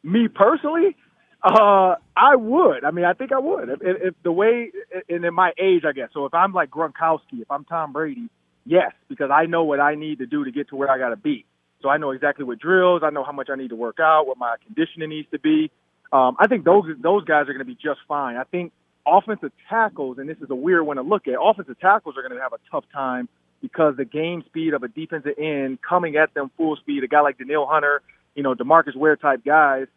Me 0.03 0.27
personally, 0.27 0.95
uh, 1.43 1.95
I 2.15 2.35
would. 2.35 2.83
I 2.83 2.91
mean, 2.91 3.05
I 3.05 3.13
think 3.13 3.31
I 3.31 3.39
would. 3.39 3.69
If, 3.69 3.81
if, 3.81 3.97
if 4.01 4.13
the 4.23 4.31
way, 4.31 4.71
and 5.09 5.25
in 5.25 5.33
my 5.33 5.51
age, 5.59 5.83
I 5.87 5.91
guess. 5.91 6.09
So 6.13 6.25
if 6.25 6.33
I'm 6.33 6.53
like 6.53 6.69
Gronkowski, 6.69 7.41
if 7.41 7.51
I'm 7.51 7.65
Tom 7.65 7.91
Brady, 7.91 8.29
yes, 8.65 8.91
because 9.09 9.31
I 9.31 9.45
know 9.45 9.63
what 9.63 9.79
I 9.79 9.95
need 9.95 10.19
to 10.19 10.25
do 10.25 10.45
to 10.45 10.51
get 10.51 10.69
to 10.69 10.75
where 10.75 10.89
I 10.89 10.97
got 10.97 11.09
to 11.09 11.17
be. 11.17 11.45
So 11.81 11.89
I 11.89 11.97
know 11.97 12.11
exactly 12.11 12.45
what 12.45 12.59
drills. 12.59 13.01
I 13.03 13.09
know 13.09 13.23
how 13.23 13.31
much 13.31 13.49
I 13.51 13.55
need 13.55 13.69
to 13.69 13.75
work 13.75 13.99
out, 13.99 14.27
what 14.27 14.37
my 14.37 14.55
conditioning 14.65 15.09
needs 15.09 15.27
to 15.31 15.39
be. 15.39 15.69
Um, 16.11 16.35
I 16.39 16.47
think 16.47 16.63
those 16.63 16.85
those 17.01 17.25
guys 17.25 17.43
are 17.43 17.53
going 17.53 17.59
to 17.59 17.65
be 17.65 17.75
just 17.75 17.99
fine. 18.07 18.37
I 18.37 18.43
think 18.43 18.71
offensive 19.07 19.51
tackles, 19.69 20.17
and 20.17 20.27
this 20.27 20.37
is 20.37 20.49
a 20.49 20.55
weird 20.55 20.85
one 20.85 20.97
to 20.97 21.03
look 21.03 21.27
at. 21.27 21.35
Offensive 21.41 21.79
tackles 21.79 22.15
are 22.17 22.21
going 22.21 22.35
to 22.35 22.41
have 22.41 22.53
a 22.53 22.59
tough 22.71 22.85
time 22.93 23.27
because 23.61 23.95
the 23.97 24.05
game 24.05 24.43
speed 24.45 24.73
of 24.73 24.83
a 24.83 24.87
defensive 24.87 25.33
end 25.37 25.79
coming 25.81 26.15
at 26.17 26.33
them 26.33 26.51
full 26.57 26.75
speed, 26.75 27.03
a 27.03 27.07
guy 27.07 27.21
like 27.21 27.37
Danielle 27.37 27.65
Hunter, 27.65 28.01
you 28.35 28.43
know, 28.43 28.53
Demarcus 28.53 28.95
Ware 28.95 29.15
type 29.15 29.43
guys, 29.45 29.87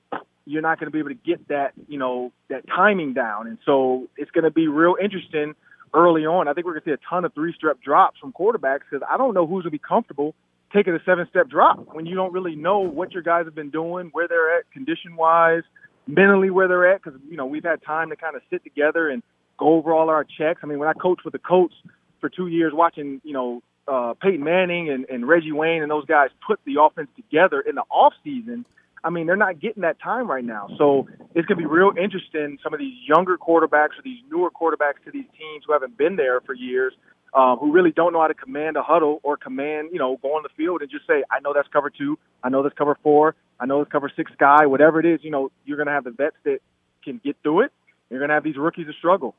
you're 0.47 0.63
not 0.63 0.81
going 0.81 0.87
to 0.87 0.91
be 0.91 0.99
able 0.99 1.11
to 1.11 1.15
get 1.15 1.47
that, 1.49 1.73
you 1.89 1.99
know, 1.99 2.33
that 2.49 2.67
timing 2.67 3.13
down. 3.13 3.47
And 3.47 3.59
so 3.67 4.09
it's 4.17 4.31
going 4.31 4.45
to 4.45 4.51
be 4.51 4.69
real 4.69 4.97
interesting 5.01 5.55
early 5.93 6.25
on. 6.25 6.49
I 6.49 6.55
think 6.55 6.67
we're 6.67 6.73
going 6.73 6.85
to 6.85 6.91
see 6.91 6.95
a 6.95 7.11
ton 7.11 7.25
of 7.25 7.35
three 7.35 7.55
step 7.59 7.81
drops 7.83 8.19
from 8.19 8.33
quarterbacks 8.33 8.81
because 8.91 9.07
I 9.09 9.19
don't 9.19 9.35
know 9.35 9.47
who's 9.47 9.65
going 9.65 9.65
to 9.65 9.71
be 9.71 9.79
comfortable 9.79 10.35
taking 10.73 10.95
a 10.95 10.99
seven 11.05 11.27
step 11.31 11.49
drop 11.49 11.95
when 11.95 12.07
you 12.07 12.15
don't 12.15 12.33
really 12.33 12.55
know 12.55 12.81
what 12.81 13.13
your 13.13 13.23
guys 13.23 13.45
have 13.47 13.55
been 13.55 13.71
doing, 13.71 14.09
where 14.13 14.29
they're 14.29 14.59
at 14.59 14.71
condition 14.71 15.17
wise, 15.17 15.63
mentally 16.09 16.51
where 16.51 16.67
they're 16.67 16.93
at. 16.93 17.05
Because, 17.05 17.21
you 17.31 17.37
know, 17.37 17.47
we've 17.47 17.63
had 17.63 17.81
time 17.85 18.11
to 18.11 18.17
kind 18.17 18.35
of 18.35 18.43
sit 18.51 18.65
together 18.65 19.09
and 19.09 19.23
go 19.57 19.75
over 19.75 19.95
all 19.95 20.09
our 20.09 20.25
checks. 20.25 20.63
I 20.65 20.67
mean, 20.67 20.81
when 20.81 20.89
I 20.89 20.95
coached 20.95 21.25
with 21.25 21.33
the 21.33 21.39
Colts 21.39 21.75
for 22.21 22.29
two 22.29 22.49
years, 22.49 22.73
watching, 22.75 23.21
you 23.23 23.33
know, 23.33 23.63
uh, 23.87 24.15
Peyton 24.21 24.43
Manning 24.43 24.91
and, 24.91 25.07
and 25.09 25.29
Reggie 25.29 25.53
Wayne 25.53 25.83
and 25.83 25.91
those 25.91 26.07
guys 26.07 26.31
put 26.45 26.59
the 26.67 26.81
offense 26.83 27.09
together 27.15 27.61
in 27.61 27.77
the 27.77 27.85
off 27.91 28.15
season– 28.25 28.65
I 29.05 29.11
mean, 29.11 29.27
they're 29.27 29.37
not 29.37 29.61
getting 29.61 29.83
that 29.83 30.01
time 30.01 30.31
right 30.31 30.45
now. 30.45 30.69
So 30.77 31.09
it's 31.35 31.47
going 31.47 31.57
to 31.61 31.63
be 31.63 31.67
real 31.67 31.93
interesting. 31.99 32.59
Some 32.63 32.75
of 32.75 32.81
these 32.81 32.95
younger 33.07 33.39
quarterbacks 33.39 33.97
or 33.99 34.03
these 34.05 34.21
newer 34.31 34.51
quarterbacks 34.51 35.05
to 35.05 35.11
these 35.13 35.27
teams 35.39 35.65
who 35.67 35.73
haven't 35.73 35.97
been 35.97 36.17
there 36.17 36.41
for 36.41 36.55
years, 36.55 36.95
uh, 37.33 37.57
who 37.57 37.73
really 37.73 37.93
don't 37.93 38.13
know 38.13 38.21
how 38.21 38.29
to 38.29 38.35
command 38.35 38.77
a 38.77 38.83
huddle 38.83 39.21
or 39.23 39.37
command, 39.37 39.91
you 39.93 39.99
know, 39.99 40.19
go 40.23 40.37
on 40.37 40.43
the 40.43 40.49
field 40.57 40.83
and 40.83 40.91
just 40.91 41.07
say, 41.07 41.23
I 41.31 41.41
know 41.41 41.53
that's 41.53 41.69
cover 41.69 41.91
two. 41.91 42.19
I 42.43 42.49
know 42.49 42.63
that's 42.63 42.77
cover 42.77 42.97
four. 43.03 43.35
I 43.61 43.67
know 43.67 43.79
that's 43.79 43.91
cover 43.91 44.11
six 44.15 44.31
guy, 44.39 44.67
whatever 44.67 45.01
it 45.01 45.07
is, 45.07 45.21
you 45.23 45.31
know, 45.31 45.51
you're 45.65 45.77
going 45.77 45.89
to 45.89 45.93
have 45.93 46.05
the 46.05 46.11
vets 46.11 46.37
that 46.45 46.61
can 47.05 47.21
get 47.23 47.37
through 47.43 47.63
it. 47.63 47.73
You're 48.11 48.21
going 48.21 48.29
to 48.29 48.35
have 48.35 48.45
these 48.45 48.57
rookies 48.57 48.87
that 48.87 48.95
struggle. 48.97 49.35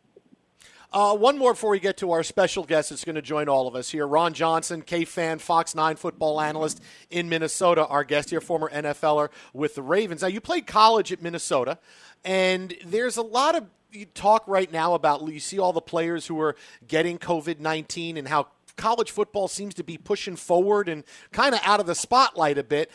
Uh, 0.92 1.16
one 1.16 1.38
more 1.38 1.54
before 1.54 1.70
we 1.70 1.80
get 1.80 1.98
to 1.98 2.12
our 2.12 2.24
special 2.24 2.64
guest 2.64 2.90
that's 2.90 3.06
going 3.06 3.16
to 3.16 3.22
join 3.22 3.48
all 3.48 3.68
of 3.68 3.76
us 3.76 3.90
here. 3.90 4.08
Ron 4.08 4.34
Johnson, 4.34 4.82
K 4.82 5.06
fan, 5.06 5.38
Fox 5.38 5.76
9 5.76 5.96
football 5.98 6.42
analyst 6.42 6.82
in 7.12 7.30
Minnesota, 7.30 7.86
our 7.86 8.04
guest 8.04 8.32
here, 8.32 8.42
former 8.42 8.70
NFLer 8.72 9.30
with 9.54 9.76
the 9.76 9.84
Ravens. 9.84 10.24
Now, 10.24 10.30
you 10.30 10.42
played 10.42 10.66
college 10.66 11.12
at 11.12 11.22
Minnesota, 11.22 11.78
and 12.26 12.74
there's 12.84 13.18
a 13.18 13.22
lot 13.22 13.56
of 13.56 13.68
talk 14.14 14.44
right 14.48 14.72
now 14.72 14.94
about 14.94 15.28
you 15.28 15.40
see 15.40 15.60
all 15.60 15.74
the 15.74 15.82
players 15.82 16.28
who 16.28 16.40
are 16.40 16.56
getting 16.88 17.18
COVID 17.18 17.60
19 17.60 18.18
and 18.18 18.28
how 18.28 18.48
college 18.80 19.12
football 19.12 19.48
seems 19.48 19.74
to 19.76 19.84
be 19.84 19.98
pushing 19.98 20.36
forward 20.36 20.88
and 20.88 21.04
kind 21.32 21.54
of 21.54 21.60
out 21.64 21.80
of 21.80 21.86
the 21.86 21.94
spotlight 21.94 22.58
a 22.58 22.64
bit. 22.64 22.90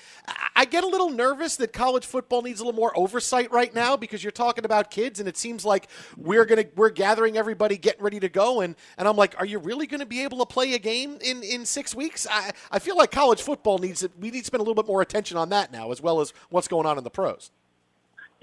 I 0.57 0.65
get 0.65 0.83
a 0.83 0.87
little 0.87 1.11
nervous 1.11 1.57
that 1.57 1.73
college 1.73 2.07
football 2.07 2.41
needs 2.43 2.61
a 2.61 2.65
little 2.65 2.79
more 2.79 2.97
oversight 2.97 3.53
right 3.53 3.73
now 3.73 3.97
because 3.97 4.25
you're 4.25 4.31
talking 4.33 4.65
about 4.65 4.91
kids 4.91 5.21
and 5.21 5.29
it 5.29 5.37
seems 5.37 5.65
like 5.65 5.89
we're 6.16 6.47
gonna 6.47 6.65
we're 6.75 6.91
gathering 6.91 7.37
everybody 7.37 7.77
getting 7.77 8.03
ready 8.03 8.19
to 8.21 8.31
go 8.31 8.62
and 8.62 8.75
and 8.97 9.07
I'm 9.07 9.16
like, 9.16 9.39
are 9.39 9.47
you 9.47 9.59
really 9.59 9.87
going 9.87 10.01
to 10.01 10.07
be 10.07 10.23
able 10.23 10.39
to 10.39 10.47
play 10.47 10.73
a 10.75 10.79
game 10.79 11.19
in 11.21 11.43
in 11.43 11.66
six 11.66 11.95
weeks? 11.95 12.27
I 12.31 12.53
I 12.71 12.79
feel 12.79 12.97
like 12.97 13.11
college 13.11 13.43
football 13.43 13.79
needs 13.79 14.07
we 14.19 14.31
need 14.31 14.41
to 14.41 14.47
spend 14.47 14.61
a 14.61 14.65
little 14.65 14.83
bit 14.83 14.89
more 14.89 15.03
attention 15.03 15.37
on 15.37 15.51
that 15.51 15.71
now 15.71 15.93
as 15.93 16.01
well 16.01 16.21
as 16.21 16.33
what's 16.49 16.69
going 16.69 16.87
on 16.87 16.97
in 16.97 17.05
the 17.05 17.11
pros. 17.11 17.51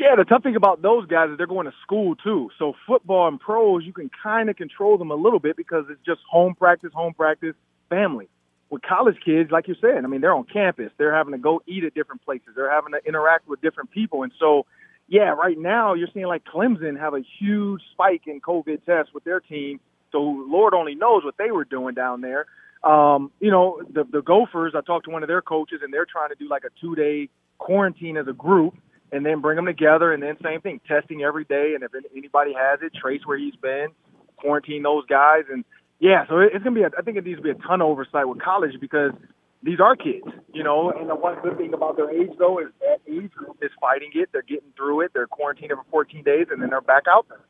Yeah, 0.02 0.16
the 0.16 0.24
tough 0.24 0.42
thing 0.42 0.56
about 0.56 0.82
those 0.82 1.06
guys 1.06 1.30
is 1.30 1.38
they're 1.38 1.46
going 1.46 1.68
to 1.68 1.74
school 1.84 2.16
too. 2.16 2.50
So 2.58 2.74
football 2.88 3.28
and 3.28 3.40
pros, 3.40 3.84
you 3.86 3.94
can 3.94 4.10
kind 4.24 4.50
of 4.50 4.56
control 4.56 4.98
them 4.98 5.12
a 5.12 5.16
little 5.16 5.38
bit 5.38 5.56
because 5.56 5.86
it's 5.92 6.04
just 6.04 6.22
home 6.28 6.56
practice, 6.56 6.90
home 6.92 7.14
practice, 7.14 7.54
family. 7.88 8.28
With 8.72 8.82
college 8.82 9.18
kids, 9.24 9.52
like 9.52 9.68
you 9.68 9.76
said, 9.80 10.04
I 10.04 10.08
mean, 10.08 10.22
they're 10.22 10.34
on 10.34 10.46
campus. 10.46 10.92
They're 10.98 11.14
having 11.14 11.34
to 11.34 11.38
go 11.38 11.62
eat 11.68 11.84
at 11.84 11.94
different 11.94 12.26
places. 12.26 12.48
They're 12.56 12.72
having 12.72 12.94
to 12.94 13.08
interact 13.08 13.48
with 13.48 13.62
different 13.62 13.92
people. 13.92 14.24
And 14.24 14.32
so, 14.40 14.66
yeah, 15.08 15.36
right 15.36 15.56
now 15.56 15.94
you're 15.94 16.08
seeing 16.12 16.26
like 16.26 16.46
Clemson 16.46 17.00
have 17.00 17.14
a 17.14 17.22
huge 17.40 17.84
spike 17.92 18.24
in 18.26 18.42
COVID 18.42 18.84
tests 18.84 19.14
with 19.14 19.24
their 19.24 19.40
team. 19.40 19.80
So 20.12 20.18
Lord 20.24 20.74
only 20.74 20.96
knows 20.96 21.24
what 21.24 21.38
they 21.38 21.52
were 21.52 21.66
doing 21.66 21.94
down 21.94 22.22
there. 22.22 22.48
Um, 22.84 23.30
you 23.40 23.52
know, 23.52 23.80
the, 23.94 24.04
the 24.04 24.24
Gophers, 24.24 24.74
I 24.76 24.82
talked 24.82 25.06
to 25.06 25.12
one 25.12 25.22
of 25.22 25.28
their 25.28 25.44
coaches 25.44 25.82
and 25.84 25.94
they're 25.94 26.08
trying 26.12 26.30
to 26.30 26.36
do 26.40 26.50
like 26.50 26.64
a 26.64 26.72
two 26.82 26.96
day 26.96 27.30
quarantine 27.60 28.18
as 28.18 28.28
a 28.28 28.34
group 28.34 28.74
and 29.12 29.26
then 29.26 29.42
bring 29.42 29.56
them 29.56 29.66
together. 29.66 30.14
And 30.14 30.22
then 30.22 30.38
same 30.44 30.62
thing, 30.62 30.80
testing 30.88 31.24
every 31.24 31.46
day. 31.46 31.74
And 31.76 31.84
if 31.84 31.92
anybody 32.16 32.54
has 32.54 32.80
it, 32.82 32.94
trace 32.94 33.22
where 33.26 33.38
he's 33.38 33.56
been, 33.56 33.90
quarantine 34.38 34.84
those 34.84 35.06
guys. 35.06 35.44
And 35.52 35.66
yeah, 36.00 36.26
so 36.28 36.40
it's 36.40 36.64
gonna 36.64 36.76
be. 36.76 36.84
A, 36.84 36.90
I 36.98 37.02
think 37.04 37.18
it 37.18 37.26
needs 37.26 37.38
to 37.38 37.44
be 37.44 37.52
a 37.52 37.56
ton 37.56 37.82
of 37.82 37.88
oversight 37.88 38.28
with 38.28 38.42
college 38.42 38.74
because 38.82 39.12
these 39.62 39.80
are 39.80 39.96
kids, 39.96 40.26
you 40.54 40.64
know. 40.64 40.92
And 40.92 41.10
the 41.10 41.16
one 41.16 41.40
good 41.42 41.58
thing 41.58 41.74
about 41.74 41.96
their 41.96 42.10
age 42.10 42.32
though 42.40 42.60
is 42.60 42.68
that 42.80 43.02
age 43.08 43.32
group 43.32 43.58
is 43.62 43.70
fighting 43.80 44.10
it. 44.16 44.30
They're 44.32 44.42
getting 44.42 44.74
through 44.76 45.02
it. 45.02 45.12
They're 45.14 45.28
quarantined 45.28 45.72
for 45.72 45.86
14 45.92 46.24
days, 46.24 46.48
and 46.50 46.62
then 46.62 46.70
they're 46.70 46.82
back 46.82 47.04
out 47.08 47.28
there. 47.30 47.42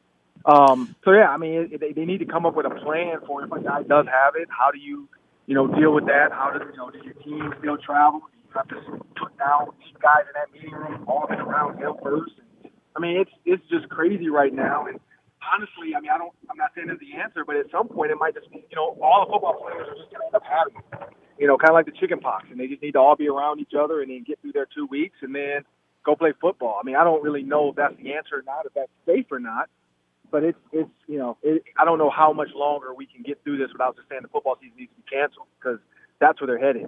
Um, 0.46 0.96
so 1.06 1.12
yeah, 1.12 1.30
I 1.30 1.38
mean, 1.38 1.70
it, 1.72 1.80
they, 1.80 1.94
they 1.94 2.06
need 2.06 2.20
to 2.20 2.26
come 2.26 2.46
up 2.46 2.56
with 2.56 2.66
a 2.66 2.72
plan 2.72 3.20
for 3.26 3.44
if 3.44 3.52
a 3.52 3.62
guy 3.62 3.84
does 3.84 4.08
have 4.08 4.36
it. 4.36 4.50
How 4.50 4.72
do 4.72 4.80
you, 4.80 5.08
you 5.46 5.56
know, 5.56 5.68
deal 5.68 5.94
with 5.94 6.08
that? 6.08 6.32
How 6.32 6.52
does 6.52 6.68
you 6.72 6.78
know 6.78 6.90
does 6.90 7.04
your 7.04 7.14
team 7.14 7.54
still 7.60 7.78
travel? 7.78 8.22
You 8.34 8.41
have 8.56 8.68
to 8.70 8.82
put 9.16 9.38
down 9.38 9.70
these 9.80 9.96
guys 10.02 10.26
in 10.28 10.34
that 10.36 10.52
meeting 10.54 10.74
room, 10.74 11.06
all 11.08 11.24
of 11.24 11.32
around 11.32 11.78
him 11.80 11.94
first. 12.04 12.34
And, 12.40 12.72
I 12.96 13.00
mean, 13.00 13.18
it's 13.18 13.32
it's 13.46 13.64
just 13.70 13.90
crazy 13.90 14.30
right 14.30 14.54
now. 14.54 14.86
And 14.88 15.00
honestly, 15.42 15.96
I 15.96 16.02
mean, 16.02 16.12
I 16.12 16.18
don't, 16.18 16.34
I'm 16.50 16.58
not 16.58 16.72
saying 16.76 16.88
it's 16.90 17.00
the 17.00 17.20
answer, 17.20 17.44
but 17.46 17.56
at 17.56 17.66
some 17.72 17.88
point 17.88 18.12
it 18.12 18.18
might 18.20 18.34
just 18.34 18.50
be, 18.52 18.64
you 18.70 18.76
know, 18.76 18.98
all 19.02 19.26
the 19.26 19.32
football 19.32 19.60
players 19.62 19.88
are 19.88 19.98
just 19.98 20.12
going 20.12 20.22
to 20.22 20.28
end 20.28 20.36
up 20.36 20.44
having 20.46 20.76
it. 20.78 21.16
You 21.40 21.48
know, 21.48 21.58
kind 21.58 21.72
of 21.72 21.76
like 21.76 21.88
the 21.88 21.98
chicken 21.98 22.20
pox, 22.20 22.46
and 22.52 22.60
they 22.60 22.68
just 22.68 22.82
need 22.82 22.94
to 22.94 23.00
all 23.00 23.16
be 23.16 23.28
around 23.28 23.60
each 23.60 23.74
other 23.74 24.02
and 24.02 24.12
then 24.12 24.24
get 24.24 24.40
through 24.42 24.54
their 24.54 24.68
two 24.68 24.86
weeks 24.86 25.18
and 25.22 25.34
then 25.34 25.66
go 26.06 26.16
play 26.16 26.34
football. 26.40 26.78
I 26.80 26.86
mean, 26.86 26.96
I 26.96 27.04
don't 27.04 27.24
really 27.24 27.42
know 27.42 27.70
if 27.70 27.76
that's 27.76 27.98
the 27.98 28.14
answer 28.14 28.38
or 28.38 28.44
not, 28.46 28.66
if 28.66 28.74
that's 28.74 28.92
safe 29.06 29.26
or 29.32 29.40
not. 29.40 29.70
But 30.30 30.44
it's 30.44 30.60
it's 30.72 30.90
you 31.08 31.18
know 31.18 31.38
it, 31.44 31.64
I 31.78 31.84
don't 31.84 31.98
know 31.98 32.10
how 32.10 32.32
much 32.32 32.50
longer 32.56 32.94
we 32.94 33.06
can 33.06 33.22
get 33.22 33.44
through 33.44 33.58
this 33.58 33.68
without 33.74 33.98
just 33.98 34.08
saying 34.08 34.22
the 34.22 34.30
football 34.30 34.56
season 34.62 34.78
needs 34.78 34.92
to 34.92 35.02
be 35.02 35.10
canceled 35.12 35.48
because 35.60 35.80
that's 36.20 36.40
where 36.40 36.48
they're 36.48 36.60
headed. 36.60 36.88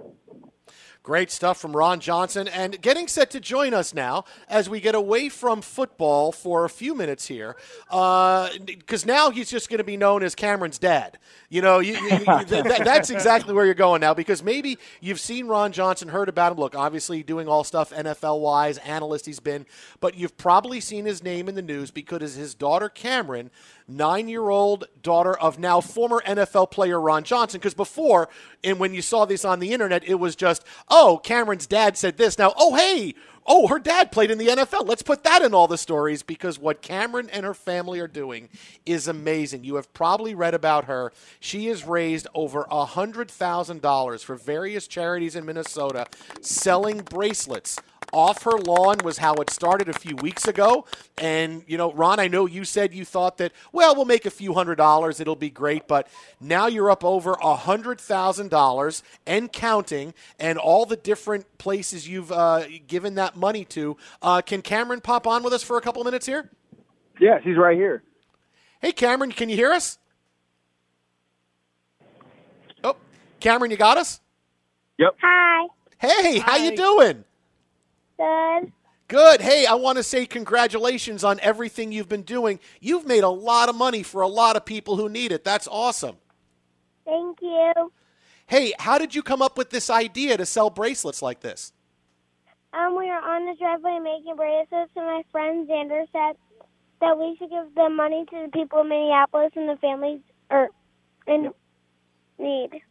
Great 1.03 1.29
stuff 1.29 1.59
from 1.59 1.75
Ron 1.75 1.99
Johnson. 1.99 2.47
And 2.47 2.81
getting 2.81 3.09
set 3.09 3.29
to 3.31 3.41
join 3.41 3.73
us 3.73 3.93
now 3.93 4.23
as 4.47 4.69
we 4.69 4.79
get 4.79 4.95
away 4.95 5.27
from 5.27 5.61
football 5.61 6.31
for 6.31 6.63
a 6.63 6.69
few 6.69 6.95
minutes 6.95 7.27
here, 7.27 7.57
because 7.89 9.03
uh, 9.03 9.07
now 9.07 9.29
he's 9.29 9.49
just 9.51 9.69
going 9.69 9.79
to 9.79 9.83
be 9.83 9.97
known 9.97 10.23
as 10.23 10.33
Cameron's 10.33 10.79
dad. 10.79 11.19
You 11.49 11.61
know, 11.61 11.79
you, 11.79 11.95
you, 11.95 12.19
you, 12.19 12.45
th- 12.45 12.63
that's 12.63 13.09
exactly 13.09 13.53
where 13.53 13.65
you're 13.65 13.73
going 13.73 13.99
now 13.99 14.13
because 14.13 14.41
maybe 14.41 14.77
you've 15.01 15.19
seen 15.19 15.47
Ron 15.47 15.73
Johnson, 15.73 16.07
heard 16.07 16.29
about 16.29 16.53
him. 16.53 16.57
Look, 16.57 16.73
obviously 16.73 17.21
doing 17.21 17.49
all 17.49 17.65
stuff 17.65 17.91
NFL 17.91 18.39
wise, 18.39 18.77
analyst 18.77 19.25
he's 19.25 19.41
been, 19.41 19.65
but 19.99 20.15
you've 20.15 20.37
probably 20.37 20.79
seen 20.79 21.03
his 21.03 21.21
name 21.21 21.49
in 21.49 21.55
the 21.55 21.61
news 21.61 21.91
because 21.91 22.35
his 22.35 22.55
daughter 22.55 22.87
Cameron 22.87 23.51
nine 23.87 24.27
year 24.27 24.49
old 24.49 24.85
daughter 25.01 25.37
of 25.37 25.59
now 25.59 25.81
former 25.81 26.21
NFL 26.25 26.71
player 26.71 26.99
Ron 26.99 27.23
Johnson. 27.23 27.59
Because 27.59 27.73
before, 27.73 28.29
and 28.63 28.79
when 28.79 28.93
you 28.93 29.01
saw 29.01 29.25
this 29.25 29.45
on 29.45 29.59
the 29.59 29.73
internet, 29.73 30.03
it 30.07 30.15
was 30.15 30.35
just, 30.35 30.63
oh, 30.95 31.17
Cameron's 31.17 31.65
dad 31.65 31.97
said 31.97 32.17
this. 32.17 32.37
Now, 32.37 32.53
oh, 32.55 32.75
hey, 32.75 33.15
oh, 33.47 33.67
her 33.67 33.79
dad 33.79 34.11
played 34.11 34.29
in 34.29 34.37
the 34.37 34.47
NFL. 34.47 34.87
Let's 34.87 35.01
put 35.01 35.23
that 35.23 35.41
in 35.41 35.51
all 35.51 35.67
the 35.67 35.77
stories 35.77 36.21
because 36.21 36.59
what 36.59 36.83
Cameron 36.83 37.31
and 37.31 37.43
her 37.45 37.55
family 37.55 37.99
are 37.99 38.07
doing 38.07 38.47
is 38.85 39.07
amazing. 39.07 39.63
You 39.63 39.75
have 39.75 39.91
probably 39.93 40.35
read 40.35 40.53
about 40.53 40.85
her. 40.85 41.11
She 41.39 41.65
has 41.67 41.83
raised 41.83 42.27
over 42.35 42.65
$100,000 42.65 44.23
for 44.23 44.35
various 44.35 44.87
charities 44.87 45.35
in 45.35 45.45
Minnesota 45.45 46.05
selling 46.41 46.99
bracelets 46.99 47.79
off 48.13 48.43
her 48.43 48.51
lawn 48.51 48.99
was 49.03 49.17
how 49.17 49.33
it 49.35 49.49
started 49.49 49.89
a 49.89 49.93
few 49.93 50.15
weeks 50.17 50.47
ago. 50.47 50.85
And, 51.17 51.63
you 51.67 51.77
know, 51.77 51.91
Ron, 51.91 52.19
I 52.19 52.27
know 52.27 52.45
you 52.45 52.63
said 52.63 52.93
you 52.93 53.03
thought 53.03 53.39
that, 53.39 53.51
well, 53.71 53.95
we'll 53.95 54.05
make 54.05 54.25
a 54.25 54.29
few 54.31 54.53
hundred 54.53 54.75
dollars, 54.75 55.19
it'll 55.19 55.35
be 55.35 55.49
great. 55.49 55.87
But 55.87 56.07
now 56.39 56.67
you're 56.67 56.91
up 56.91 57.03
over 57.03 57.33
a 57.33 57.55
$100,000 57.57 59.01
and 59.25 59.51
counting, 59.51 60.13
and 60.39 60.57
all 60.57 60.85
the 60.85 60.95
different 60.95 61.57
places 61.57 62.07
you've 62.07 62.31
uh, 62.31 62.65
given 62.87 63.15
that 63.15 63.35
money 63.35 63.65
to. 63.65 63.97
Uh, 64.21 64.41
can 64.41 64.61
Cameron 64.61 65.01
pop 65.01 65.25
on 65.27 65.43
with 65.43 65.51
us 65.51 65.63
for 65.63 65.77
a 65.77 65.81
couple 65.81 66.03
minutes 66.03 66.25
here? 66.25 66.49
Yeah, 67.19 67.39
she's 67.43 67.57
right 67.57 67.75
here. 67.75 68.03
Hey, 68.81 68.91
Cameron, 68.91 69.31
can 69.31 69.49
you 69.49 69.55
hear 69.55 69.71
us? 69.71 69.97
Oh, 72.83 72.95
Cameron, 73.39 73.71
you 73.71 73.77
got 73.77 73.97
us? 73.97 74.19
Yep. 74.99 75.15
Hi. 75.21 75.67
Hey, 75.99 76.39
Hi. 76.39 76.51
how 76.51 76.57
you 76.57 76.75
doing? 76.75 77.23
Good. 78.17 78.71
Good. 79.07 79.41
Hey, 79.41 79.65
I 79.65 79.75
want 79.75 79.97
to 79.97 80.03
say 80.03 80.25
congratulations 80.25 81.23
on 81.23 81.39
everything 81.41 81.91
you've 81.91 82.09
been 82.09 82.23
doing. 82.23 82.59
You've 82.79 83.05
made 83.05 83.23
a 83.23 83.29
lot 83.29 83.69
of 83.69 83.75
money 83.75 84.01
for 84.01 84.21
a 84.21 84.27
lot 84.27 84.55
of 84.55 84.65
people 84.65 84.97
who 84.97 85.09
need 85.09 85.31
it. 85.31 85.43
That's 85.43 85.67
awesome. 85.67 86.15
Thank 87.05 87.41
you. 87.41 87.91
Hey, 88.47 88.73
how 88.79 88.97
did 88.97 89.13
you 89.13 89.21
come 89.21 89.41
up 89.41 89.57
with 89.57 89.69
this 89.69 89.89
idea 89.89 90.37
to 90.37 90.45
sell 90.45 90.69
bracelets 90.69 91.21
like 91.21 91.41
this? 91.41 91.73
Um, 92.73 92.97
we 92.97 93.05
were 93.05 93.13
on 93.13 93.45
the 93.45 93.55
driveway 93.59 93.99
making 94.01 94.35
bracelets, 94.35 94.91
and 94.95 95.05
my 95.05 95.23
friend 95.31 95.67
Xander 95.67 96.05
said 96.11 96.35
that 97.01 97.17
we 97.19 97.35
should 97.37 97.49
give 97.49 97.75
the 97.75 97.89
money 97.89 98.25
to 98.31 98.45
the 98.45 98.51
people 98.51 98.81
in 98.81 98.89
Minneapolis 98.89 99.51
and 99.55 99.69
the 99.69 99.77
families 99.77 100.21
or 100.49 100.69
in 101.27 101.51
need. 102.39 102.81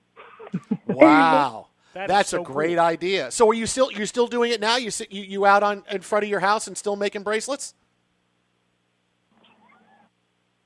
Wow. 0.86 1.69
That 1.94 2.12
is 2.12 2.16
That's 2.16 2.31
so 2.31 2.39
a 2.39 2.40
great 2.40 2.77
cool. 2.77 2.85
idea. 2.85 3.31
So 3.31 3.48
are 3.51 3.55
you 3.55 3.66
still 3.66 3.90
you're 3.93 4.06
still 4.06 4.27
doing 4.28 4.52
it 4.52 4.60
now? 4.60 4.77
You 4.77 4.90
sit, 4.90 5.12
you, 5.12 5.23
you 5.23 5.47
out 5.47 5.62
on 5.62 5.85
in 5.90 6.02
front 6.02 6.24
of 6.24 6.31
your 6.31 6.40
house 6.40 6.66
and 6.66 6.77
still 6.78 6.97
making 6.97 7.23
bracelets? 7.23 7.74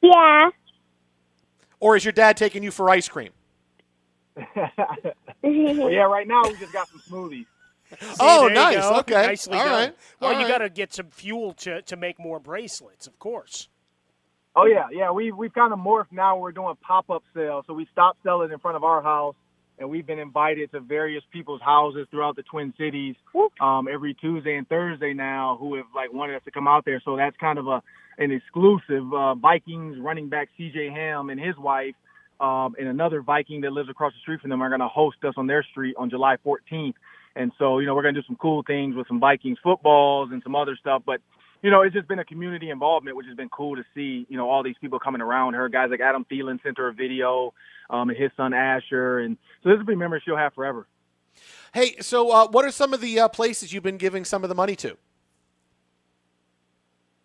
Yeah. 0.02 0.50
Or 1.80 1.96
is 1.96 2.04
your 2.04 2.12
dad 2.12 2.36
taking 2.36 2.62
you 2.62 2.70
for 2.70 2.90
ice 2.90 3.08
cream? 3.08 3.32
well, 4.56 5.90
yeah, 5.90 6.02
right 6.04 6.28
now 6.28 6.42
we 6.48 6.56
just 6.56 6.72
got 6.72 6.88
some 6.88 7.00
smoothies. 7.10 7.46
See, 8.12 8.16
Oh, 8.20 8.48
nice. 8.52 8.90
go. 8.90 8.98
Okay. 9.00 9.26
Nicely 9.26 9.58
All 9.58 9.64
done. 9.64 9.72
right. 9.72 9.96
Well, 10.20 10.32
All 10.32 10.40
you 10.40 10.46
right. 10.46 10.52
got 10.52 10.58
to 10.58 10.70
get 10.70 10.92
some 10.94 11.08
fuel 11.10 11.52
to, 11.54 11.82
to 11.82 11.96
make 11.96 12.18
more 12.18 12.40
bracelets, 12.40 13.06
of 13.06 13.18
course. 13.18 13.68
Oh 14.56 14.66
yeah, 14.66 14.86
yeah. 14.92 15.10
We 15.12 15.32
we've 15.32 15.52
kind 15.54 15.72
of 15.72 15.78
morphed 15.78 16.12
now. 16.12 16.38
We're 16.38 16.52
doing 16.52 16.74
pop 16.80 17.10
up 17.10 17.22
sales, 17.34 17.64
so 17.66 17.74
we 17.74 17.86
stopped 17.92 18.20
selling 18.22 18.50
in 18.52 18.58
front 18.58 18.76
of 18.76 18.84
our 18.84 19.02
house, 19.02 19.34
and 19.78 19.88
we've 19.90 20.06
been 20.06 20.18
invited 20.18 20.70
to 20.72 20.80
various 20.80 21.22
people's 21.32 21.60
houses 21.60 22.06
throughout 22.10 22.36
the 22.36 22.42
Twin 22.42 22.72
Cities 22.78 23.14
um, 23.60 23.88
every 23.92 24.14
Tuesday 24.14 24.56
and 24.56 24.68
Thursday 24.68 25.12
now, 25.12 25.56
who 25.60 25.74
have 25.76 25.86
like 25.94 26.12
wanted 26.12 26.36
us 26.36 26.42
to 26.44 26.50
come 26.50 26.66
out 26.66 26.84
there. 26.84 27.00
So 27.04 27.16
that's 27.16 27.36
kind 27.36 27.58
of 27.58 27.66
a 27.66 27.82
an 28.18 28.30
exclusive. 28.30 29.12
Uh, 29.12 29.34
Vikings 29.34 29.98
running 29.98 30.28
back 30.28 30.48
C.J. 30.56 30.90
Ham 30.90 31.30
and 31.30 31.38
his 31.38 31.56
wife. 31.58 31.94
Um, 32.40 32.74
and 32.78 32.88
another 32.88 33.22
Viking 33.22 33.62
that 33.62 33.72
lives 33.72 33.88
across 33.88 34.12
the 34.12 34.20
street 34.20 34.40
from 34.40 34.50
them 34.50 34.62
are 34.62 34.68
going 34.68 34.80
to 34.80 34.88
host 34.88 35.18
us 35.24 35.34
on 35.36 35.46
their 35.46 35.62
street 35.62 35.94
on 35.98 36.10
July 36.10 36.36
14th. 36.44 36.94
And 37.34 37.52
so, 37.58 37.78
you 37.78 37.86
know, 37.86 37.94
we're 37.94 38.02
going 38.02 38.14
to 38.14 38.20
do 38.20 38.26
some 38.26 38.36
cool 38.36 38.62
things 38.66 38.94
with 38.94 39.06
some 39.08 39.20
Vikings 39.20 39.58
footballs 39.62 40.30
and 40.32 40.42
some 40.42 40.54
other 40.54 40.76
stuff. 40.76 41.02
But 41.04 41.20
you 41.62 41.70
know, 41.70 41.82
it's 41.82 41.94
just 41.94 42.08
been 42.08 42.18
a 42.18 42.24
community 42.24 42.70
involvement, 42.70 43.16
which 43.16 43.26
has 43.26 43.36
been 43.36 43.48
cool 43.48 43.76
to 43.76 43.84
see, 43.94 44.26
you 44.28 44.36
know, 44.36 44.48
all 44.48 44.62
these 44.62 44.76
people 44.80 44.98
coming 44.98 45.20
around 45.20 45.54
her. 45.54 45.68
Guys 45.68 45.88
like 45.90 46.00
Adam 46.00 46.24
Thielen 46.30 46.62
sent 46.62 46.78
her 46.78 46.88
a 46.88 46.92
video, 46.92 47.54
um, 47.90 48.08
and 48.08 48.18
his 48.18 48.30
son 48.36 48.52
Asher. 48.54 49.18
And 49.20 49.36
so 49.62 49.70
this 49.70 49.78
will 49.78 49.86
be 49.86 49.94
memories 49.94 50.22
she'll 50.24 50.36
have 50.36 50.54
forever. 50.54 50.86
Hey, 51.74 51.96
so 52.00 52.30
uh, 52.30 52.48
what 52.48 52.64
are 52.64 52.70
some 52.70 52.94
of 52.94 53.00
the 53.00 53.20
uh, 53.20 53.28
places 53.28 53.72
you've 53.72 53.82
been 53.82 53.98
giving 53.98 54.24
some 54.24 54.42
of 54.42 54.48
the 54.48 54.54
money 54.54 54.76
to? 54.76 54.96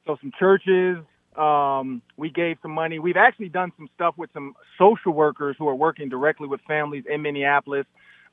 So 0.05 0.17
some 0.19 0.31
churches, 0.37 0.97
um, 1.37 2.01
we 2.17 2.29
gave 2.29 2.57
some 2.61 2.71
money. 2.71 2.99
We've 2.99 3.17
actually 3.17 3.49
done 3.49 3.71
some 3.77 3.89
stuff 3.95 4.15
with 4.17 4.29
some 4.33 4.55
social 4.77 5.13
workers 5.13 5.55
who 5.57 5.67
are 5.67 5.75
working 5.75 6.09
directly 6.09 6.47
with 6.47 6.59
families 6.67 7.03
in 7.09 7.21
Minneapolis 7.21 7.85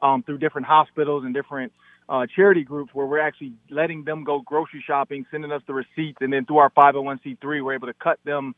um, 0.03 0.23
through 0.23 0.39
different 0.39 0.67
hospitals 0.67 1.25
and 1.25 1.35
different 1.35 1.73
uh, 2.09 2.27
charity 2.35 2.65
groups 2.65 2.91
where 2.95 3.07
we're 3.07 3.21
actually 3.21 3.53
letting 3.71 4.05
them 4.05 4.25
go 4.25 4.41
grocery 4.41 4.83
shopping, 4.87 5.27
sending 5.31 5.53
us 5.53 5.63
the 5.67 5.75
receipts, 5.75 6.19
and 6.21 6.33
then 6.33 6.47
through 6.47 6.59
our 6.59 6.71
501c3, 6.71 7.39
we're 7.63 7.75
able 7.75 7.89
to 7.89 7.95
cut 7.95 8.19
them 8.25 8.55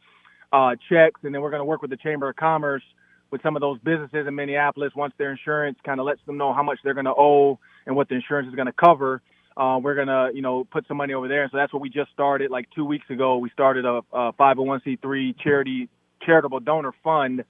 uh, 0.53 0.77
checks, 0.89 1.21
and 1.25 1.35
then 1.35 1.43
we're 1.43 1.51
going 1.51 1.61
to 1.61 1.65
work 1.65 1.83
with 1.83 1.91
the 1.91 1.97
Chamber 1.97 2.29
of 2.29 2.37
Commerce 2.37 2.83
with 3.31 3.43
some 3.43 3.57
of 3.57 3.61
those 3.61 3.79
businesses 3.81 4.27
in 4.27 4.35
Minneapolis. 4.35 4.93
Once 4.97 5.15
their 5.19 5.31
insurance 5.31 5.79
kind 5.85 6.01
of 6.01 6.07
lets 6.07 6.21
them 6.27 6.37
know 6.37 6.53
how 6.53 6.63
much 6.63 6.79
they're 6.83 6.95
going 6.95 7.07
to 7.07 7.15
owe 7.17 7.59
and 7.87 7.95
what 7.97 8.09
the 8.09 8.15
insurance 8.17 8.49
is 8.49 8.55
going 8.55 8.67
to 8.67 8.73
cover, 8.73 9.23
uh, 9.57 9.79
we're 9.83 9.95
going 9.95 10.09
to, 10.09 10.31
you 10.35 10.43
know, 10.43 10.65
put 10.65 10.87
some 10.89 10.97
money 10.97 11.15
over 11.15 11.29
there. 11.29 11.43
And 11.43 11.51
so 11.51 11.59
that's 11.59 11.73
what 11.73 11.83
we 11.83 11.91
just 11.91 12.11
started 12.13 12.51
like 12.51 12.67
two 12.75 12.85
weeks 12.85 13.09
ago. 13.11 13.39
We 13.39 13.51
started 13.51 13.85
a, 13.85 14.01
a 14.13 14.33
501c3 14.33 15.39
charity 15.39 15.89
charitable 16.23 16.61
donor 16.61 16.93
fund 17.03 17.45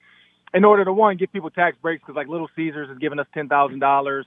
in 0.53 0.65
order 0.65 0.85
to 0.85 0.93
one 0.93 1.17
give 1.17 1.31
people 1.31 1.49
tax 1.49 1.77
breaks 1.81 2.01
because 2.01 2.15
like 2.15 2.27
Little 2.27 2.49
Caesars 2.55 2.89
has 2.89 2.97
given 2.97 3.19
us 3.19 3.27
ten 3.33 3.47
thousand 3.47 3.79
dollars. 3.79 4.25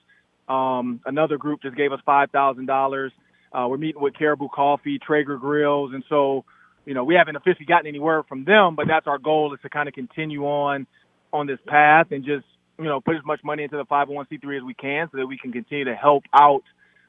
Um, 0.48 1.00
another 1.06 1.38
group 1.38 1.62
just 1.62 1.76
gave 1.76 1.92
us 1.92 2.00
five 2.04 2.30
thousand 2.30 2.66
dollars. 2.66 3.12
Uh, 3.52 3.66
we're 3.68 3.78
meeting 3.78 4.02
with 4.02 4.14
Caribou 4.18 4.48
Coffee, 4.48 4.98
Traeger 4.98 5.38
Grills, 5.38 5.92
and 5.94 6.04
so 6.08 6.44
you 6.84 6.94
know 6.94 7.04
we 7.04 7.14
haven't 7.14 7.36
officially 7.36 7.66
gotten 7.66 7.86
any 7.86 7.98
word 8.00 8.24
from 8.28 8.44
them, 8.44 8.74
but 8.76 8.86
that's 8.88 9.06
our 9.06 9.18
goal 9.18 9.54
is 9.54 9.60
to 9.62 9.68
kind 9.68 9.88
of 9.88 9.94
continue 9.94 10.44
on 10.44 10.86
on 11.32 11.46
this 11.46 11.58
path 11.66 12.08
and 12.10 12.24
just 12.24 12.44
you 12.78 12.84
know 12.84 13.00
put 13.00 13.16
as 13.16 13.24
much 13.24 13.40
money 13.44 13.62
into 13.62 13.76
the 13.76 13.84
501c3 13.84 14.58
as 14.58 14.62
we 14.64 14.74
can 14.74 15.08
so 15.10 15.18
that 15.18 15.26
we 15.26 15.38
can 15.38 15.52
continue 15.52 15.84
to 15.86 15.94
help 15.94 16.24
out. 16.34 16.62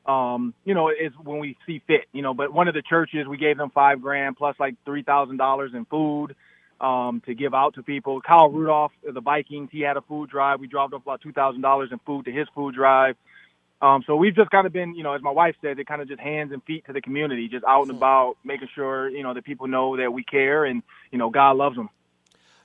Um, 0.05 0.53
you 0.63 0.75
know, 0.75 0.89
is 0.89 1.11
when 1.23 1.39
we 1.39 1.57
see 1.65 1.81
fit. 1.87 2.05
You 2.13 2.21
know, 2.21 2.33
but 2.35 2.53
one 2.53 2.67
of 2.67 2.75
the 2.75 2.83
churches 2.83 3.27
we 3.27 3.37
gave 3.37 3.57
them 3.57 3.71
five 3.71 4.01
grand 4.01 4.37
plus 4.37 4.55
like 4.59 4.75
three 4.85 5.03
thousand 5.03 5.37
dollars 5.37 5.71
in 5.73 5.85
food 5.85 6.35
um, 6.81 7.21
to 7.25 7.33
give 7.33 7.53
out 7.53 7.75
to 7.75 7.83
people. 7.83 8.21
Kyle 8.21 8.49
Rudolph, 8.49 8.91
the 9.03 9.21
Vikings, 9.21 9.69
he 9.71 9.81
had 9.81 9.97
a 9.97 10.01
food 10.01 10.29
drive. 10.29 10.59
We 10.59 10.67
dropped 10.67 10.93
off 10.93 11.01
about 11.01 11.21
two 11.21 11.31
thousand 11.31 11.61
dollars 11.61 11.89
in 11.91 11.99
food 12.05 12.25
to 12.25 12.31
his 12.31 12.47
food 12.53 12.75
drive. 12.75 13.15
Um, 13.81 14.03
so 14.07 14.15
we've 14.15 14.35
just 14.35 14.49
kind 14.51 14.65
of 14.65 14.71
been, 14.73 14.95
you 14.95 15.03
know, 15.03 15.13
as 15.13 15.21
my 15.21 15.31
wife 15.31 15.55
said, 15.61 15.77
it 15.79 15.85
kind 15.85 16.01
of 16.01 16.07
just 16.07 16.19
hands 16.19 16.51
and 16.53 16.63
feet 16.63 16.85
to 16.85 16.93
the 16.93 17.01
community, 17.01 17.47
just 17.49 17.65
out 17.65 17.83
and 17.87 17.91
about, 17.91 18.35
making 18.43 18.69
sure 18.73 19.09
you 19.09 19.21
know 19.23 19.33
that 19.33 19.43
people 19.43 19.67
know 19.67 19.97
that 19.97 20.11
we 20.11 20.23
care 20.23 20.65
and 20.65 20.81
you 21.11 21.17
know 21.17 21.29
God 21.29 21.57
loves 21.57 21.75
them. 21.75 21.89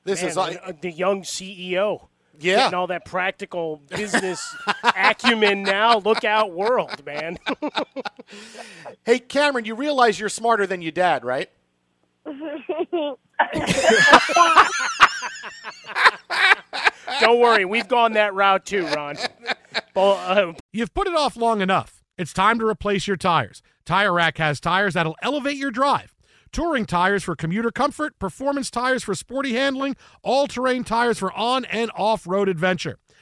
This 0.05 0.23
Man, 0.23 0.31
is 0.31 0.37
like- 0.37 0.61
uh, 0.65 0.73
the 0.81 0.91
young 0.91 1.23
CEO. 1.23 2.07
Yeah. 2.43 2.57
Getting 2.57 2.75
all 2.75 2.87
that 2.87 3.05
practical 3.05 3.83
business 3.91 4.57
acumen 4.97 5.63
now. 5.63 5.99
Look 5.99 6.25
out, 6.25 6.53
world, 6.53 7.05
man. 7.05 7.39
Hey, 9.05 9.19
Cameron, 9.19 9.65
you 9.65 9.75
realize 9.75 10.19
you're 10.21 10.29
smarter 10.29 10.67
than 10.67 10.83
your 10.83 10.93
dad, 10.93 11.25
right? 11.25 11.51
Don't 17.21 17.41
worry, 17.41 17.65
we've 17.65 17.89
gone 17.89 18.13
that 18.13 18.35
route 18.35 18.65
too, 18.65 18.87
Ron. 18.89 19.17
Uh, 19.97 20.53
You've 20.73 20.95
put 20.95 21.07
it 21.07 21.15
off 21.15 21.37
long 21.37 21.61
enough. 21.61 22.03
It's 22.17 22.33
time 22.33 22.59
to 22.59 22.67
replace 22.67 23.07
your 23.07 23.17
tires. 23.17 23.63
Tire 23.85 24.13
Rack 24.13 24.39
has 24.39 24.61
tires 24.61 24.95
that'll 24.95 25.17
elevate 25.23 25.57
your 25.57 25.71
drive. 25.71 26.15
Touring 26.53 26.85
tires 26.85 27.23
for 27.23 27.37
commuter 27.37 27.71
comfort, 27.71 28.19
performance 28.19 28.71
tires 28.71 29.05
for 29.05 29.15
sporty 29.15 29.55
handling, 29.55 29.97
all 30.23 30.47
terrain 30.47 30.85
tires 30.85 31.19
for 31.19 31.33
on 31.33 31.65
and 31.67 31.91
off 31.95 32.27
road 32.27 32.49
adventure. 32.49 32.99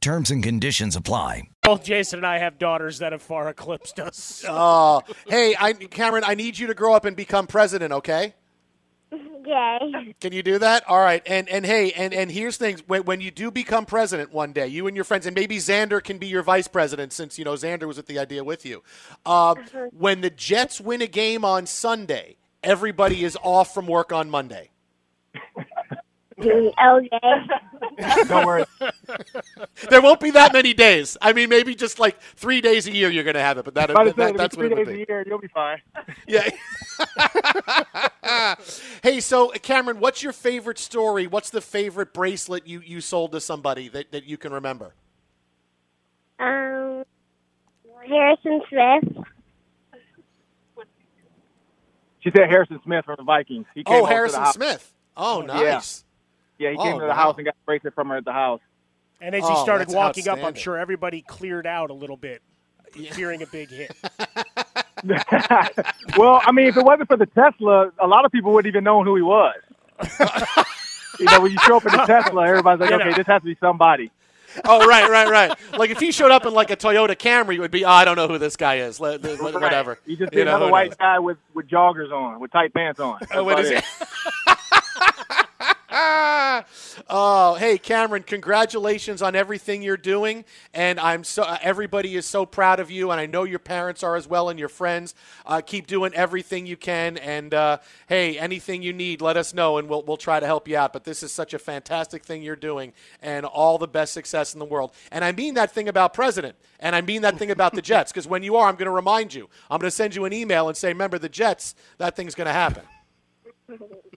Terms 0.00 0.30
and 0.30 0.42
conditions 0.42 0.96
apply. 0.96 1.50
Both 1.62 1.84
Jason 1.84 2.20
and 2.20 2.26
I 2.26 2.38
have 2.38 2.58
daughters 2.58 2.98
that 3.00 3.12
have 3.12 3.20
far 3.20 3.48
eclipsed 3.48 4.00
us. 4.00 4.44
Oh, 4.48 5.02
hey, 5.28 5.54
I, 5.58 5.74
Cameron, 5.74 6.24
I 6.26 6.34
need 6.34 6.58
you 6.58 6.66
to 6.68 6.74
grow 6.74 6.94
up 6.94 7.04
and 7.04 7.14
become 7.14 7.46
president, 7.46 7.92
okay? 7.92 8.34
Yay. 9.12 10.14
Can 10.20 10.32
you 10.32 10.42
do 10.42 10.58
that? 10.58 10.88
All 10.88 10.98
right. 10.98 11.22
And 11.26 11.48
and 11.48 11.66
hey, 11.66 11.92
and 11.92 12.14
and 12.14 12.30
here's 12.30 12.56
things 12.56 12.82
when, 12.86 13.04
when 13.04 13.20
you 13.20 13.30
do 13.30 13.50
become 13.50 13.86
president 13.86 14.32
one 14.32 14.52
day, 14.52 14.68
you 14.68 14.86
and 14.86 14.96
your 14.96 15.04
friends, 15.04 15.26
and 15.26 15.34
maybe 15.34 15.56
Xander 15.58 16.02
can 16.02 16.18
be 16.18 16.26
your 16.26 16.42
vice 16.42 16.68
president 16.68 17.12
since 17.12 17.38
you 17.38 17.44
know 17.44 17.54
Xander 17.54 17.86
was 17.86 17.96
with 17.96 18.06
the 18.06 18.18
idea 18.18 18.44
with 18.44 18.64
you. 18.64 18.82
Uh, 19.26 19.54
when 19.96 20.20
the 20.20 20.30
Jets 20.30 20.80
win 20.80 21.02
a 21.02 21.06
game 21.06 21.44
on 21.44 21.66
Sunday, 21.66 22.36
everybody 22.62 23.24
is 23.24 23.36
off 23.42 23.74
from 23.74 23.86
work 23.86 24.12
on 24.12 24.30
Monday. 24.30 24.70
okay. 26.40 26.72
Don't 28.28 28.46
worry. 28.46 28.64
there 29.90 30.00
won't 30.02 30.20
be 30.20 30.30
that 30.32 30.52
many 30.52 30.72
days. 30.74 31.16
I 31.20 31.32
mean, 31.32 31.48
maybe 31.48 31.74
just 31.74 31.98
like 31.98 32.20
three 32.36 32.60
days 32.60 32.86
a 32.86 32.92
year 32.92 33.10
you're 33.10 33.24
going 33.24 33.34
to 33.34 33.40
have 33.40 33.58
it, 33.58 33.64
but 33.64 33.74
that, 33.74 33.90
About 33.90 34.04
to 34.04 34.12
that, 34.12 34.16
say, 34.16 34.28
it'll 34.30 34.32
be 34.32 34.38
that's 34.38 34.54
three 34.54 34.68
what 34.68 34.72
it 34.72 34.78
would 34.78 34.84
days 34.86 34.96
be. 34.96 35.02
a 35.02 35.06
year, 35.08 35.24
you'll 35.26 35.38
be 35.38 35.48
fine. 35.48 35.80
Yeah. 36.26 36.48
hey, 39.02 39.20
so 39.20 39.48
Cameron, 39.50 40.00
what's 40.00 40.22
your 40.22 40.32
favorite 40.32 40.78
story? 40.78 41.26
What's 41.26 41.50
the 41.50 41.60
favorite 41.60 42.12
bracelet 42.14 42.66
you, 42.66 42.80
you 42.84 43.00
sold 43.00 43.32
to 43.32 43.40
somebody 43.40 43.88
that, 43.88 44.12
that 44.12 44.24
you 44.24 44.36
can 44.36 44.52
remember? 44.52 44.94
Um, 46.38 47.04
Harrison 48.08 48.62
Smith. 48.68 49.24
She 52.20 52.30
said 52.36 52.48
Harrison 52.50 52.80
Smith 52.84 53.04
from 53.06 53.16
the 53.18 53.24
Vikings. 53.24 53.66
He 53.74 53.82
came 53.82 53.94
Oh, 53.94 53.98
over 54.02 54.26
to 54.26 54.32
the 54.32 54.40
Harrison. 54.40 54.44
Smith. 54.46 54.92
Oh, 55.16 55.40
nice. 55.40 56.04
Yeah, 56.04 56.09
he 56.68 56.76
Oh, 56.76 56.82
came 56.82 56.94
to 56.94 57.00
the 57.00 57.08
wow. 57.08 57.14
house 57.14 57.34
and 57.38 57.44
got 57.46 57.54
a 57.54 57.64
bracelet 57.64 57.94
from 57.94 58.08
her 58.10 58.16
at 58.18 58.24
the 58.24 58.32
house. 58.32 58.60
And 59.20 59.34
as 59.34 59.42
he 59.46 59.48
Oh, 59.54 59.62
started 59.62 59.88
walking 59.88 60.28
up, 60.28 60.42
I'm 60.42 60.54
sure 60.54 60.76
everybody 60.78 61.22
cleared 61.22 61.66
out 61.66 61.90
a 61.90 61.94
little 61.94 62.16
bit, 62.16 62.42
fearing 63.12 63.42
a 63.42 63.46
big 63.46 63.68
hit. 63.70 63.92
well, 66.16 66.40
I 66.44 66.52
mean, 66.52 66.66
if 66.66 66.76
it 66.76 66.84
wasn't 66.84 67.08
for 67.08 67.16
the 67.16 67.26
Tesla, 67.26 67.90
a 67.98 68.06
lot 68.06 68.24
of 68.24 68.32
people 68.32 68.52
wouldn't 68.52 68.72
even 68.72 68.84
know 68.84 69.02
who 69.02 69.16
he 69.16 69.22
was. 69.22 69.54
you 71.18 71.26
know, 71.26 71.40
when 71.40 71.52
you 71.52 71.58
show 71.58 71.76
up 71.76 71.86
in 71.86 71.94
a 71.94 72.06
Tesla, 72.06 72.46
everybody's 72.46 72.80
like, 72.80 72.90
You 72.90 72.96
okay, 72.96 73.10
know. 73.10 73.16
this 73.16 73.26
has 73.26 73.42
to 73.42 73.46
be 73.46 73.56
somebody. 73.60 74.10
Oh, 74.64 74.84
right, 74.86 75.08
right, 75.08 75.28
right. 75.28 75.58
Like 75.78 75.90
if 75.90 76.00
he 76.00 76.10
showed 76.10 76.30
up 76.32 76.44
in 76.44 76.52
like 76.54 76.70
a 76.70 76.76
Toyota 76.76 77.10
Camry, 77.16 77.54
it 77.54 77.60
would 77.60 77.70
be, 77.70 77.84
oh, 77.84 77.90
I 77.90 78.04
don't 78.04 78.16
know 78.16 78.26
who 78.26 78.38
this 78.38 78.56
guy 78.56 78.76
is. 78.78 78.98
Let- 78.98 79.22
let- 79.22 79.40
Whatever. 79.40 79.98
You 80.06 80.16
just 80.16 80.32
You 80.32 80.40
see 80.40 80.44
know, 80.44 80.56
another 80.56 80.72
white 80.72 80.88
knows? 80.90 80.96
guy 80.96 81.18
with, 81.20 81.36
with 81.54 81.68
joggers 81.68 82.10
on, 82.10 82.40
with 82.40 82.50
tight 82.50 82.74
pants 82.74 82.98
on. 83.00 83.20
Oh, 83.32 83.44
what 83.44 83.56
That's 83.56 83.70
is 83.70 83.78
about 83.78 83.84
it? 84.48 85.46
oh, 87.10 87.56
hey, 87.58 87.76
Cameron! 87.76 88.22
Congratulations 88.22 89.22
on 89.22 89.34
everything 89.34 89.82
you're 89.82 89.96
doing, 89.96 90.44
and 90.72 91.00
I'm 91.00 91.24
so 91.24 91.42
uh, 91.42 91.58
everybody 91.60 92.14
is 92.14 92.26
so 92.26 92.46
proud 92.46 92.78
of 92.78 92.92
you, 92.92 93.10
and 93.10 93.20
I 93.20 93.26
know 93.26 93.42
your 93.42 93.58
parents 93.58 94.04
are 94.04 94.14
as 94.14 94.28
well, 94.28 94.50
and 94.50 94.58
your 94.58 94.68
friends. 94.68 95.16
Uh, 95.44 95.60
keep 95.60 95.88
doing 95.88 96.14
everything 96.14 96.64
you 96.64 96.76
can, 96.76 97.16
and 97.16 97.52
uh, 97.52 97.78
hey, 98.06 98.38
anything 98.38 98.82
you 98.82 98.92
need, 98.92 99.20
let 99.20 99.36
us 99.36 99.52
know, 99.52 99.78
and 99.78 99.88
we'll 99.88 100.02
we'll 100.02 100.16
try 100.16 100.38
to 100.38 100.46
help 100.46 100.68
you 100.68 100.76
out. 100.76 100.92
But 100.92 101.02
this 101.02 101.24
is 101.24 101.32
such 101.32 101.54
a 101.54 101.58
fantastic 101.58 102.24
thing 102.24 102.44
you're 102.44 102.54
doing, 102.54 102.92
and 103.20 103.44
all 103.44 103.76
the 103.76 103.88
best 103.88 104.12
success 104.12 104.52
in 104.52 104.60
the 104.60 104.64
world. 104.66 104.92
And 105.10 105.24
I 105.24 105.32
mean 105.32 105.54
that 105.54 105.72
thing 105.72 105.88
about 105.88 106.14
president, 106.14 106.54
and 106.78 106.94
I 106.94 107.00
mean 107.00 107.22
that 107.22 107.36
thing 107.36 107.50
about 107.50 107.74
the 107.74 107.82
Jets, 107.90 108.12
because 108.12 108.28
when 108.28 108.44
you 108.44 108.54
are, 108.54 108.68
I'm 108.68 108.76
going 108.76 108.86
to 108.86 108.92
remind 108.92 109.34
you. 109.34 109.48
I'm 109.68 109.80
going 109.80 109.90
to 109.90 109.96
send 109.96 110.14
you 110.14 110.24
an 110.24 110.32
email 110.32 110.68
and 110.68 110.76
say, 110.76 110.90
remember 110.90 111.18
the 111.18 111.28
Jets. 111.28 111.74
That 111.98 112.14
thing's 112.14 112.36
going 112.36 112.46
to 112.46 112.52
happen. 112.52 112.84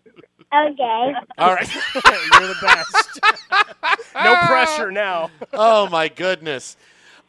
Okay. 0.53 1.13
All 1.37 1.53
right. 1.53 1.75
You're 1.95 2.47
the 2.47 2.55
best. 2.61 3.19
no 4.13 4.35
pressure 4.45 4.91
now. 4.91 5.31
oh 5.51 5.89
my 5.89 6.07
goodness. 6.09 6.77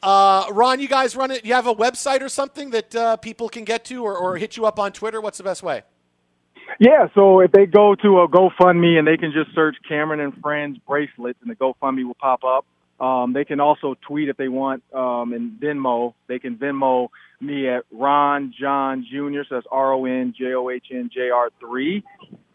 Uh, 0.03 0.45
Ron, 0.51 0.81
you 0.81 0.89
guys 0.89 1.17
run 1.17 1.31
it. 1.31 1.47
You 1.47 1.55
have 1.55 1.67
a 1.67 1.75
website 1.75 2.21
or 2.21 2.29
something 2.29 2.71
that 2.71 2.95
uh, 2.95 3.17
people 3.17 3.49
can 3.49 3.65
get 3.65 3.87
to, 3.87 4.05
or, 4.05 4.15
or 4.15 4.37
hit 4.37 4.57
you 4.57 4.67
up 4.67 4.79
on 4.79 4.93
Twitter. 4.93 5.21
What's 5.21 5.39
the 5.39 5.45
best 5.45 5.63
way? 5.63 5.83
Yeah, 6.79 7.09
so 7.15 7.41
if 7.41 7.53
they 7.53 7.67
go 7.67 7.95
to 7.95 8.21
a 8.21 8.29
GoFundMe 8.29 8.99
and 8.99 9.07
they 9.07 9.17
can 9.17 9.33
just 9.33 9.55
search 9.55 9.77
Cameron 9.89 10.21
and 10.21 10.35
Friends 10.43 10.79
bracelets, 10.87 11.39
and 11.41 11.51
the 11.51 11.55
GoFundMe 11.55 12.05
will 12.05 12.17
pop 12.21 12.45
up. 12.45 12.67
Um, 13.01 13.33
they 13.33 13.45
can 13.45 13.61
also 13.61 13.97
tweet 14.07 14.29
if 14.29 14.37
they 14.37 14.49
want, 14.49 14.83
um, 14.93 15.33
and 15.33 15.59
Venmo. 15.59 16.15
They 16.27 16.39
can 16.39 16.57
Venmo 16.57 17.09
me 17.41 17.69
at 17.69 17.85
Ron 17.91 18.55
John 18.59 19.05
Jr. 19.11 19.43
So 19.49 19.57
that's 19.57 19.67
R 19.71 19.93
O 19.93 20.05
N 20.05 20.35
J 20.39 20.55
O 20.55 20.71
H 20.71 20.87
N 20.93 21.11
J 21.13 21.31
R 21.31 21.51
three. 21.61 22.05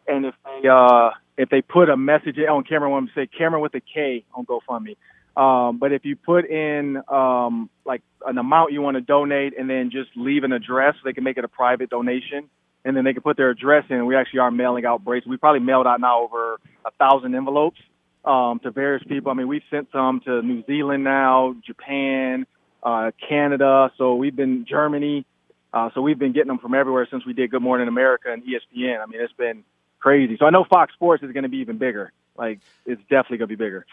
And 0.09 0.25
if 0.25 0.35
they 0.43 0.67
uh, 0.67 1.11
if 1.37 1.49
they 1.49 1.61
put 1.61 1.89
a 1.89 1.97
message 1.97 2.37
on 2.49 2.63
Cameron, 2.63 2.91
want 2.91 3.09
to 3.09 3.13
say 3.15 3.27
Cameron 3.27 3.61
with 3.61 3.75
a 3.75 3.81
K 3.81 4.25
on 4.33 4.45
GoFundMe. 4.45 4.97
Um, 5.37 5.77
but 5.77 5.93
if 5.93 6.03
you 6.03 6.15
put 6.17 6.49
in 6.49 7.01
um, 7.07 7.69
like 7.85 8.01
an 8.25 8.37
amount 8.37 8.73
you 8.73 8.81
want 8.81 8.95
to 8.95 9.01
donate, 9.01 9.57
and 9.57 9.69
then 9.69 9.89
just 9.91 10.09
leave 10.15 10.43
an 10.43 10.51
address, 10.51 10.95
they 11.05 11.13
can 11.13 11.23
make 11.23 11.37
it 11.37 11.45
a 11.45 11.47
private 11.47 11.89
donation, 11.89 12.49
and 12.83 12.97
then 12.97 13.05
they 13.05 13.13
can 13.13 13.21
put 13.21 13.37
their 13.37 13.49
address 13.49 13.85
in. 13.89 14.05
We 14.05 14.15
actually 14.15 14.39
are 14.39 14.51
mailing 14.51 14.85
out 14.85 15.03
bracelets. 15.03 15.29
We 15.29 15.37
probably 15.37 15.61
mailed 15.61 15.87
out 15.87 16.01
now 16.01 16.23
over 16.23 16.59
a 16.85 16.91
thousand 16.99 17.35
envelopes 17.35 17.79
um, 18.25 18.59
to 18.63 18.71
various 18.71 19.03
people. 19.07 19.31
I 19.31 19.35
mean, 19.35 19.47
we've 19.47 19.63
sent 19.69 19.87
some 19.93 20.19
to 20.25 20.41
New 20.41 20.63
Zealand 20.65 21.03
now, 21.03 21.55
Japan, 21.65 22.45
uh, 22.83 23.11
Canada. 23.29 23.91
So 23.97 24.15
we've 24.15 24.35
been 24.35 24.65
Germany. 24.67 25.25
Uh, 25.71 25.89
so 25.93 26.01
we've 26.01 26.17
been 26.17 26.33
getting 26.33 26.47
them 26.47 26.59
from 26.59 26.73
everywhere 26.73 27.07
since 27.09 27.25
we 27.25 27.33
did 27.33 27.51
Good 27.51 27.61
Morning 27.61 27.87
America 27.87 28.33
and 28.33 28.41
ESPN. 28.43 29.01
I 29.01 29.05
mean, 29.05 29.21
it's 29.21 29.33
been 29.33 29.63
crazy. 29.99 30.37
So 30.39 30.45
I 30.45 30.49
know 30.49 30.63
Fox 30.63 30.93
Sports 30.93 31.23
is 31.23 31.31
going 31.31 31.43
to 31.43 31.49
be 31.49 31.57
even 31.57 31.77
bigger. 31.77 32.11
Like, 32.37 32.59
it's 32.85 33.01
definitely 33.09 33.37
going 33.39 33.49
to 33.49 33.57
be 33.57 33.63
bigger. 33.63 33.85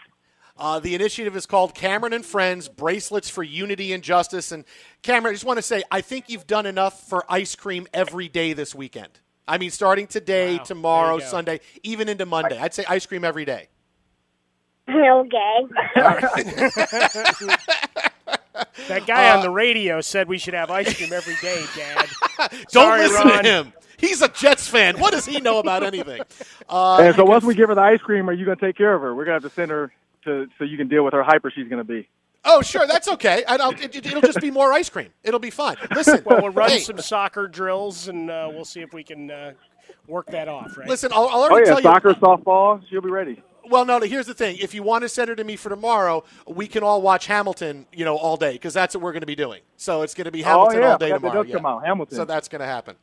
Uh, 0.59 0.79
the 0.79 0.95
initiative 0.95 1.35
is 1.35 1.45
called 1.45 1.75
Cameron 1.75 2.13
and 2.13 2.25
Friends 2.25 2.67
Bracelets 2.67 3.29
for 3.29 3.43
Unity 3.43 3.93
and 3.93 4.01
Justice. 4.03 4.51
And 4.51 4.65
Cameron, 5.03 5.31
I 5.31 5.35
just 5.35 5.45
want 5.45 5.57
to 5.57 5.61
say, 5.63 5.83
I 5.91 6.01
think 6.01 6.29
you've 6.29 6.47
done 6.47 6.65
enough 6.65 7.07
for 7.07 7.23
ice 7.29 7.53
cream 7.55 7.87
every 7.93 8.27
day 8.27 8.53
this 8.53 8.73
weekend. 8.73 9.19
I 9.47 9.59
mean, 9.59 9.69
starting 9.69 10.07
today, 10.07 10.57
Wow. 10.57 10.63
tomorrow, 10.63 11.07
There 11.17 11.25
you 11.27 11.31
go. 11.31 11.37
Sunday, 11.37 11.59
even 11.83 12.09
into 12.09 12.25
Monday. 12.25 12.57
I'd 12.59 12.73
say 12.73 12.85
ice 12.89 13.05
cream 13.05 13.23
every 13.23 13.45
day. 13.45 13.67
Okay. 14.89 15.67
That 18.87 19.05
guy 19.07 19.29
Uh, 19.29 19.37
on 19.37 19.41
the 19.43 19.49
radio 19.49 20.01
said 20.01 20.27
we 20.27 20.37
should 20.37 20.53
have 20.53 20.69
ice 20.71 20.93
cream 20.95 21.11
every 21.13 21.35
day, 21.41 21.63
Dad. 21.75 22.07
Don't 22.51 22.69
Sorry, 22.69 23.01
listen 23.01 23.27
Ron. 23.27 23.43
to 23.43 23.49
him. 23.49 23.73
He's 23.97 24.21
a 24.21 24.27
Jets 24.27 24.67
fan. 24.67 24.99
What 24.99 25.11
does 25.11 25.25
he 25.25 25.39
know 25.41 25.59
about 25.59 25.83
anything? 25.83 26.21
Uh, 26.69 26.97
and 27.01 27.15
so 27.15 27.23
once 27.23 27.45
we 27.45 27.55
give 27.55 27.69
her 27.69 27.75
the 27.75 27.81
ice 27.81 28.01
cream, 28.01 28.29
are 28.29 28.33
you 28.33 28.43
going 28.43 28.57
to 28.57 28.65
take 28.65 28.75
care 28.75 28.93
of 28.93 29.01
her? 29.01 29.15
We're 29.15 29.23
going 29.23 29.39
to 29.39 29.45
have 29.45 29.49
to 29.49 29.55
send 29.55 29.71
her 29.71 29.89
to 30.25 30.47
so 30.57 30.65
you 30.65 30.75
can 30.75 30.89
deal 30.89 31.05
with 31.05 31.13
her 31.13 31.23
hyper 31.23 31.49
she's 31.49 31.69
going 31.69 31.77
to 31.79 31.85
be. 31.85 32.09
oh, 32.43 32.61
sure, 32.61 32.85
that's 32.85 33.07
okay. 33.07 33.45
I 33.47 33.55
don't, 33.55 33.79
it, 33.81 33.95
it'll 33.95 34.19
just 34.19 34.41
be 34.41 34.51
more 34.51 34.73
ice 34.73 34.89
cream. 34.89 35.07
It'll 35.23 35.39
be 35.39 35.49
fine. 35.49 35.77
Listen, 35.95 36.21
Well, 36.25 36.41
we'll 36.41 36.51
run 36.51 36.71
hey, 36.71 36.79
some 36.79 36.97
soccer 36.97 37.47
drills, 37.47 38.09
and 38.09 38.29
uh, 38.29 38.49
we'll 38.51 38.65
see 38.65 38.81
if 38.81 38.91
we 38.93 39.01
can 39.05 39.31
uh, 39.31 39.53
work 40.09 40.25
that 40.31 40.49
off. 40.49 40.77
Right? 40.77 40.89
listen. 40.89 41.13
I'll, 41.13 41.29
I'll 41.29 41.43
Oh 41.43 41.51
already 41.51 41.69
yeah, 41.69 41.75
tell 41.75 41.81
soccer, 41.83 42.09
you. 42.09 42.15
Soccer, 42.15 42.43
softball, 42.43 42.81
she'll 42.89 42.99
be 43.01 43.09
ready. 43.09 43.41
Well, 43.69 43.85
no, 43.85 43.99
no. 43.99 44.05
Here's 44.05 44.27
the 44.27 44.33
thing. 44.33 44.57
If 44.59 44.73
you 44.73 44.83
want 44.83 45.03
to 45.03 45.09
send 45.09 45.29
her 45.29 45.35
to 45.35 45.43
me 45.43 45.55
for 45.55 45.69
tomorrow, 45.69 46.23
we 46.47 46.67
can 46.67 46.83
all 46.83 47.01
watch 47.01 47.27
Hamilton, 47.27 47.85
you 47.93 48.05
know, 48.05 48.15
all 48.15 48.37
day 48.37 48.53
because 48.53 48.73
that's 48.73 48.95
what 48.95 49.03
we're 49.03 49.11
going 49.11 49.21
to 49.21 49.27
be 49.27 49.35
doing. 49.35 49.61
So 49.75 50.01
it's 50.01 50.13
going 50.13 50.25
to 50.25 50.31
be 50.31 50.41
Hamilton 50.41 50.77
oh 50.77 50.81
yeah, 50.81 50.91
all 50.91 50.97
day 50.97 51.09
tomorrow. 51.09 51.41
yeah. 51.43 51.55
come 51.55 51.65
out. 51.65 51.85
Hamilton. 51.85 52.15
So 52.15 52.25
that's 52.25 52.47
going 52.47 52.61
to 52.61 52.65
happen. 52.65 52.95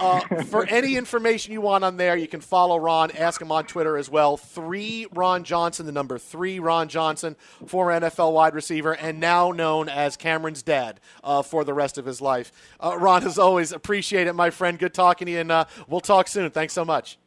Uh, 0.00 0.20
for 0.44 0.66
any 0.68 0.96
information 0.96 1.52
you 1.52 1.60
want 1.60 1.84
on 1.84 1.96
there, 1.96 2.16
you 2.16 2.28
can 2.28 2.40
follow 2.40 2.78
Ron. 2.78 3.10
Ask 3.12 3.40
him 3.40 3.52
on 3.52 3.64
Twitter 3.64 3.96
as 3.96 4.10
well. 4.10 4.36
Three 4.36 5.06
Ron 5.12 5.44
Johnson, 5.44 5.86
the 5.86 5.92
number 5.92 6.18
three 6.18 6.58
Ron 6.58 6.88
Johnson, 6.88 7.36
former 7.66 7.98
NFL 8.00 8.32
wide 8.32 8.54
receiver, 8.54 8.94
and 8.94 9.20
now 9.20 9.52
known 9.52 9.88
as 9.88 10.16
Cameron's 10.16 10.62
dad 10.62 11.00
uh, 11.22 11.42
for 11.42 11.64
the 11.64 11.74
rest 11.74 11.98
of 11.98 12.04
his 12.04 12.20
life. 12.20 12.52
Uh, 12.80 12.96
Ron, 12.98 13.24
as 13.24 13.38
always, 13.38 13.72
appreciate 13.72 14.26
it, 14.26 14.32
my 14.32 14.50
friend. 14.50 14.78
Good 14.78 14.94
talking 14.94 15.26
to 15.26 15.32
you, 15.32 15.38
and 15.38 15.52
uh, 15.52 15.64
we'll 15.86 16.00
talk 16.00 16.28
soon. 16.28 16.50
Thanks 16.50 16.72
so 16.72 16.84
much. 16.84 17.18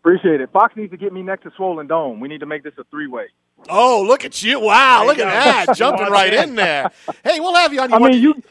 Appreciate 0.00 0.40
it. 0.40 0.50
Fox 0.50 0.74
needs 0.76 0.90
to 0.92 0.96
get 0.96 1.12
me 1.12 1.22
next 1.22 1.42
to 1.42 1.52
Swollen 1.56 1.86
Dome. 1.86 2.20
We 2.20 2.28
need 2.28 2.40
to 2.40 2.46
make 2.46 2.62
this 2.62 2.72
a 2.78 2.84
three 2.84 3.06
way. 3.06 3.26
Oh, 3.68 4.02
look 4.06 4.24
at 4.24 4.42
you! 4.42 4.58
Wow, 4.58 5.04
look 5.04 5.18
at 5.18 5.26
that, 5.66 5.76
jumping 5.76 6.06
right 6.06 6.32
in 6.32 6.54
there. 6.54 6.90
Hey, 7.22 7.38
we'll 7.40 7.54
have 7.54 7.74
you 7.74 7.80
on. 7.80 7.90
You 7.90 7.96
I 7.96 7.98
mean, 7.98 8.22
you 8.22 8.42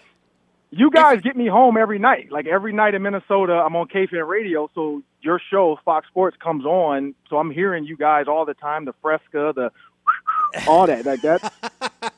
you 0.69 0.91
guys 0.91 1.21
get 1.21 1.35
me 1.35 1.47
home 1.47 1.75
every 1.77 1.97
night. 1.97 2.31
Like 2.31 2.45
every 2.45 2.71
night 2.71 2.93
in 2.93 3.01
Minnesota, 3.01 3.53
I'm 3.53 3.75
on 3.75 3.87
KFan 3.87 4.27
Radio, 4.27 4.69
so 4.75 5.01
your 5.21 5.41
show 5.49 5.79
Fox 5.83 6.07
Sports 6.07 6.37
comes 6.37 6.65
on. 6.65 7.15
So 7.29 7.37
I'm 7.37 7.49
hearing 7.49 7.83
you 7.85 7.97
guys 7.97 8.25
all 8.27 8.45
the 8.45 8.53
time. 8.53 8.85
The 8.85 8.93
Fresca, 9.01 9.53
the 9.55 9.71
all 10.67 10.85
that, 10.85 11.05
like 11.07 11.21
that. 11.21 11.51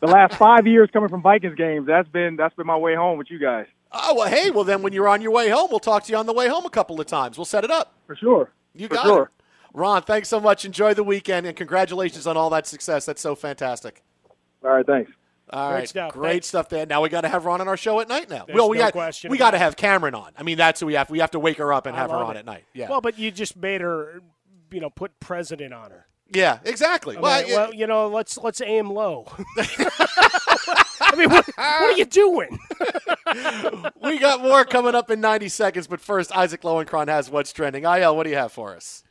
the 0.01 0.07
last 0.07 0.35
five 0.35 0.67
years 0.67 0.89
coming 0.91 1.07
from 1.07 1.21
Vikings 1.21 1.55
games, 1.55 1.87
that's 1.87 2.09
been 2.09 2.35
that's 2.35 2.55
been 2.55 2.67
my 2.67 2.77
way 2.77 2.95
home 2.95 3.17
with 3.17 3.31
you 3.31 3.39
guys 3.39 3.67
Oh 3.93 4.15
well, 4.15 4.29
hey, 4.29 4.51
well 4.51 4.63
then 4.63 4.81
when 4.81 4.93
you're 4.93 5.07
on 5.07 5.21
your 5.21 5.31
way 5.31 5.49
home, 5.49 5.67
we'll 5.69 5.79
talk 5.79 6.03
to 6.05 6.11
you 6.11 6.17
on 6.17 6.25
the 6.25 6.33
way 6.33 6.47
home 6.47 6.65
a 6.65 6.69
couple 6.69 6.99
of 7.01 7.07
times. 7.07 7.37
We'll 7.37 7.45
set 7.45 7.63
it 7.63 7.71
up. 7.71 7.93
for 8.07 8.15
sure. 8.15 8.51
You 8.73 8.87
got 8.87 9.03
sure. 9.05 9.23
it. 9.23 9.29
Ron, 9.73 10.01
thanks 10.03 10.27
so 10.29 10.39
much. 10.39 10.65
Enjoy 10.65 10.93
the 10.93 11.03
weekend 11.03 11.45
and 11.45 11.55
congratulations 11.55 12.27
on 12.27 12.35
all 12.37 12.49
that 12.49 12.67
success. 12.67 13.05
That's 13.05 13.21
so 13.21 13.35
fantastic. 13.35 14.03
All 14.63 14.71
right, 14.71 14.85
thanks. 14.85 15.11
All 15.49 15.69
Great 15.71 15.79
right, 15.79 15.89
stuff. 15.89 16.13
great 16.13 16.31
Thanks. 16.31 16.47
stuff 16.47 16.69
there. 16.69 16.85
Now 16.85 17.01
we 17.01 17.09
got 17.09 17.21
to 17.21 17.27
have 17.29 17.43
Ron 17.45 17.59
on 17.59 17.67
our 17.67 17.75
show 17.75 17.99
at 17.99 18.07
night. 18.07 18.29
Now, 18.29 18.45
There's 18.45 18.55
well, 18.55 18.69
we 18.69 18.77
no 18.77 18.83
got 18.85 18.93
question 18.93 19.29
we 19.31 19.37
got 19.37 19.51
to 19.51 19.57
have 19.57 19.75
Cameron 19.75 20.15
on. 20.15 20.31
I 20.37 20.43
mean, 20.43 20.57
that's 20.57 20.79
who 20.79 20.85
we 20.85 20.93
have. 20.93 21.09
We 21.09 21.19
have 21.19 21.31
to 21.31 21.39
wake 21.39 21.57
her 21.57 21.73
up 21.73 21.85
and 21.87 21.95
I 21.95 21.99
have 21.99 22.09
her 22.09 22.15
on 22.15 22.37
it. 22.37 22.39
at 22.39 22.45
night. 22.45 22.63
Yeah, 22.73 22.89
Well, 22.89 23.01
but 23.01 23.19
you 23.19 23.31
just 23.31 23.57
made 23.57 23.81
her, 23.81 24.21
you 24.71 24.79
know, 24.79 24.89
put 24.89 25.19
president 25.19 25.73
on 25.73 25.91
her. 25.91 26.05
yeah, 26.33 26.59
exactly. 26.63 27.17
I 27.17 27.19
well, 27.19 27.43
mean, 27.43 27.53
well, 27.53 27.73
you 27.73 27.85
know, 27.87 28.07
let's 28.07 28.37
let's 28.37 28.61
aim 28.61 28.89
low. 28.89 29.25
I 31.01 31.15
mean, 31.15 31.29
what, 31.29 31.45
what 31.47 31.57
are 31.57 31.91
you 31.93 32.05
doing? 32.05 32.59
we 34.03 34.19
got 34.19 34.41
more 34.41 34.63
coming 34.65 34.95
up 34.95 35.09
in 35.09 35.19
90 35.19 35.49
seconds. 35.49 35.87
But 35.87 35.99
first, 35.99 36.31
Isaac 36.35 36.61
Lowenkron 36.61 37.07
has 37.07 37.29
what's 37.29 37.51
trending. 37.51 37.85
Il, 37.85 38.15
what 38.15 38.23
do 38.23 38.29
you 38.29 38.35
have 38.37 38.51
for 38.51 38.75
us? 38.75 39.03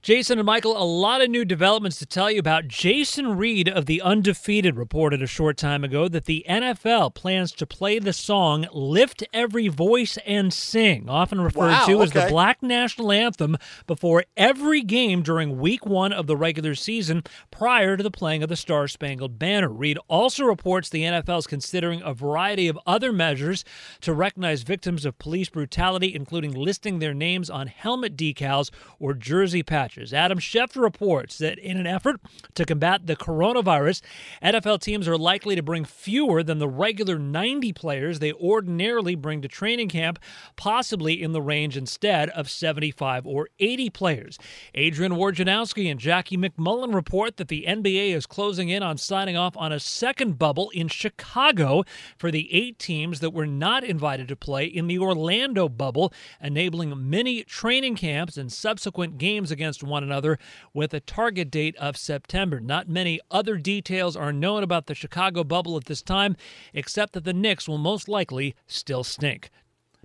Jason 0.00 0.38
and 0.38 0.46
Michael, 0.46 0.80
a 0.80 0.84
lot 0.86 1.20
of 1.20 1.28
new 1.28 1.44
developments 1.44 1.98
to 1.98 2.06
tell 2.06 2.30
you 2.30 2.38
about. 2.38 2.68
Jason 2.68 3.36
Reid 3.36 3.68
of 3.68 3.86
The 3.86 4.00
Undefeated 4.00 4.76
reported 4.76 5.20
a 5.20 5.26
short 5.26 5.56
time 5.56 5.82
ago 5.82 6.06
that 6.06 6.26
the 6.26 6.46
NFL 6.48 7.14
plans 7.14 7.50
to 7.52 7.66
play 7.66 7.98
the 7.98 8.12
song 8.12 8.68
Lift 8.72 9.24
Every 9.32 9.66
Voice 9.66 10.16
and 10.24 10.52
Sing, 10.52 11.08
often 11.08 11.40
referred 11.40 11.72
Wow, 11.72 11.86
to 11.86 12.02
as 12.02 12.12
the. 12.12 12.26
Black 12.28 12.62
National 12.62 13.10
Anthem, 13.10 13.56
before 13.88 14.24
every 14.36 14.82
game 14.82 15.20
during 15.22 15.58
week 15.58 15.84
one 15.84 16.12
of 16.12 16.28
the 16.28 16.36
regular 16.36 16.76
season 16.76 17.24
prior 17.50 17.96
to 17.96 18.02
the 18.02 18.10
playing 18.10 18.44
of 18.44 18.48
the 18.48 18.56
Star 18.56 18.86
Spangled 18.86 19.36
Banner. 19.36 19.68
Reed 19.68 19.98
also 20.06 20.44
reports 20.44 20.88
the 20.88 21.02
NFL 21.02 21.40
is 21.40 21.46
considering 21.48 22.02
a 22.02 22.14
variety 22.14 22.68
of 22.68 22.78
other 22.86 23.12
measures 23.12 23.64
to 24.02 24.14
recognize 24.14 24.62
victims 24.62 25.04
of 25.04 25.18
police 25.18 25.48
brutality, 25.48 26.14
including 26.14 26.52
listing 26.52 27.00
their 27.00 27.14
names 27.14 27.50
on 27.50 27.66
helmet 27.66 28.16
decals 28.16 28.70
or 29.00 29.12
jersey 29.12 29.64
patches. 29.64 29.87
Adam 29.96 30.38
Schefter 30.38 30.82
reports 30.82 31.38
that 31.38 31.58
in 31.58 31.76
an 31.76 31.86
effort 31.86 32.20
to 32.54 32.64
combat 32.64 33.06
the 33.06 33.16
coronavirus, 33.16 34.02
NFL 34.42 34.80
teams 34.80 35.08
are 35.08 35.16
likely 35.16 35.56
to 35.56 35.62
bring 35.62 35.84
fewer 35.84 36.42
than 36.42 36.58
the 36.58 36.68
regular 36.68 37.18
90 37.18 37.72
players 37.72 38.18
they 38.18 38.32
ordinarily 38.32 39.14
bring 39.14 39.40
to 39.42 39.48
training 39.48 39.88
camp, 39.88 40.18
possibly 40.56 41.22
in 41.22 41.32
the 41.32 41.42
range 41.42 41.76
instead 41.76 42.28
of 42.30 42.50
75 42.50 43.26
or 43.26 43.48
80 43.58 43.90
players. 43.90 44.38
Adrian 44.74 45.12
Wojnarowski 45.12 45.90
and 45.90 46.00
Jackie 46.00 46.36
MacMullan 46.36 46.94
report 46.94 47.36
that 47.36 47.48
the 47.48 47.64
NBA 47.66 48.14
is 48.14 48.26
closing 48.26 48.68
in 48.68 48.82
on 48.82 48.98
signing 48.98 49.36
off 49.36 49.56
on 49.56 49.72
a 49.72 49.80
second 49.80 50.38
bubble 50.38 50.70
in 50.70 50.88
Chicago 50.88 51.84
for 52.16 52.30
the 52.30 52.52
eight 52.52 52.78
teams 52.78 53.20
that 53.20 53.30
were 53.30 53.46
not 53.46 53.84
invited 53.84 54.28
to 54.28 54.36
play 54.36 54.64
in 54.64 54.86
the 54.86 54.98
Orlando 54.98 55.68
bubble, 55.68 56.12
enabling 56.40 57.08
many 57.08 57.42
training 57.44 57.96
camps 57.96 58.36
and 58.36 58.52
subsequent 58.52 59.18
games 59.18 59.50
against 59.50 59.77
one 59.82 60.02
another 60.02 60.38
with 60.74 60.92
a 60.94 61.00
target 61.00 61.50
date 61.50 61.76
of 61.76 61.96
September. 61.96 62.60
Not 62.60 62.88
many 62.88 63.20
other 63.30 63.56
details 63.56 64.16
are 64.16 64.32
known 64.32 64.62
about 64.62 64.86
the 64.86 64.94
Chicago 64.94 65.44
bubble 65.44 65.76
at 65.76 65.84
this 65.86 66.02
time, 66.02 66.36
except 66.72 67.12
that 67.14 67.24
the 67.24 67.32
Knicks 67.32 67.68
will 67.68 67.78
most 67.78 68.08
likely 68.08 68.54
still 68.66 69.04
stink. 69.04 69.50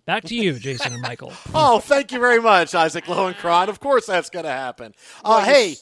Back 0.06 0.24
to 0.26 0.36
you, 0.36 0.54
Jason 0.60 0.94
and 0.94 1.02
Michael. 1.02 1.32
Oh, 1.54 1.80
thank 1.80 2.12
you 2.12 2.20
very 2.20 2.42
much, 2.42 2.76
Isaac 2.76 3.06
Lowenkron. 3.06 3.70
Of 3.70 3.80
course, 3.80 4.06
that's 4.06 4.30
going 4.30 4.46
to 4.46 4.52
happen. 4.52 4.94
Uh, 5.24 5.30
Well, 5.38 5.46
hey, 5.46 5.76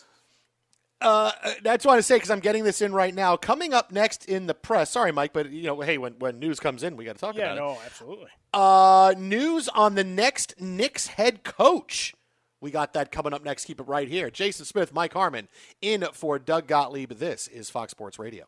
uh, 1.01 1.31
that's 1.63 1.83
what 1.83 1.97
I 1.97 2.01
say 2.01 2.17
because 2.17 2.29
I'm 2.29 2.39
getting 2.41 2.63
this 2.63 2.79
in 2.81 2.93
right 2.93 3.13
now. 3.15 3.35
Coming 3.35 3.73
up 3.73 3.91
next 3.91 4.25
in 4.25 4.45
the 4.45 4.53
press. 4.53 4.91
Sorry, 4.91 5.11
Mike, 5.11 5.33
but 5.33 5.49
you 5.49 5.63
know, 5.63 5.81
hey, 5.81 5.97
when 5.97 6.13
when 6.19 6.37
news 6.37 6.59
comes 6.59 6.83
in, 6.83 6.95
we 6.95 7.05
got 7.05 7.15
to 7.15 7.19
talk 7.19 7.35
Yeah, 7.35 7.53
about 7.53 7.55
no, 7.55 7.63
it. 7.63 7.67
Yeah, 7.69 7.73
no, 7.73 7.81
absolutely. 7.85 8.27
Uh, 8.53 9.13
news 9.17 9.67
on 9.69 9.95
the 9.95 10.03
next 10.03 10.61
Knicks 10.61 11.07
head 11.07 11.43
coach. 11.43 12.13
We 12.61 12.69
got 12.69 12.93
that 12.93 13.11
coming 13.11 13.33
up 13.33 13.43
next. 13.43 13.65
Keep 13.65 13.79
it 13.81 13.87
right 13.87 14.07
here. 14.07 14.29
Jason 14.29 14.65
Smith, 14.65 14.93
Mike 14.93 15.13
Harmon, 15.13 15.49
in 15.81 16.05
for 16.13 16.37
Doug 16.37 16.67
Gottlieb. 16.67 17.11
This 17.13 17.47
is 17.47 17.71
Fox 17.71 17.91
Sports 17.91 18.19
Radio. 18.19 18.45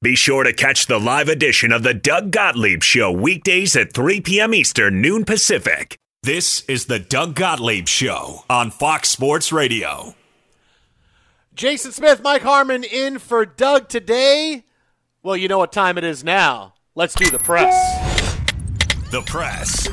Be 0.00 0.16
sure 0.16 0.44
to 0.44 0.52
catch 0.52 0.86
the 0.86 0.98
live 0.98 1.28
edition 1.28 1.70
of 1.72 1.82
the 1.82 1.92
Doug 1.92 2.30
Gottlieb 2.30 2.82
Show 2.82 3.12
weekdays 3.12 3.76
at 3.76 3.92
3 3.92 4.22
p.m. 4.22 4.54
Eastern, 4.54 5.02
noon 5.02 5.24
Pacific. 5.24 5.98
This 6.22 6.62
is 6.62 6.86
the 6.86 6.98
Doug 6.98 7.34
Gottlieb 7.34 7.86
Show 7.86 8.44
on 8.48 8.70
Fox 8.70 9.08
Sports 9.08 9.52
Radio. 9.52 10.14
Jason 11.54 11.92
Smith, 11.92 12.22
Mike 12.22 12.42
Harmon 12.42 12.84
in 12.84 13.18
for 13.18 13.44
Doug 13.44 13.88
today. 13.88 14.64
Well, 15.22 15.36
you 15.36 15.48
know 15.48 15.58
what 15.58 15.72
time 15.72 15.98
it 15.98 16.04
is 16.04 16.22
now. 16.22 16.74
Let's 16.94 17.14
do 17.14 17.28
the 17.30 17.38
press. 17.38 17.74
The 19.10 19.22
press. 19.22 19.88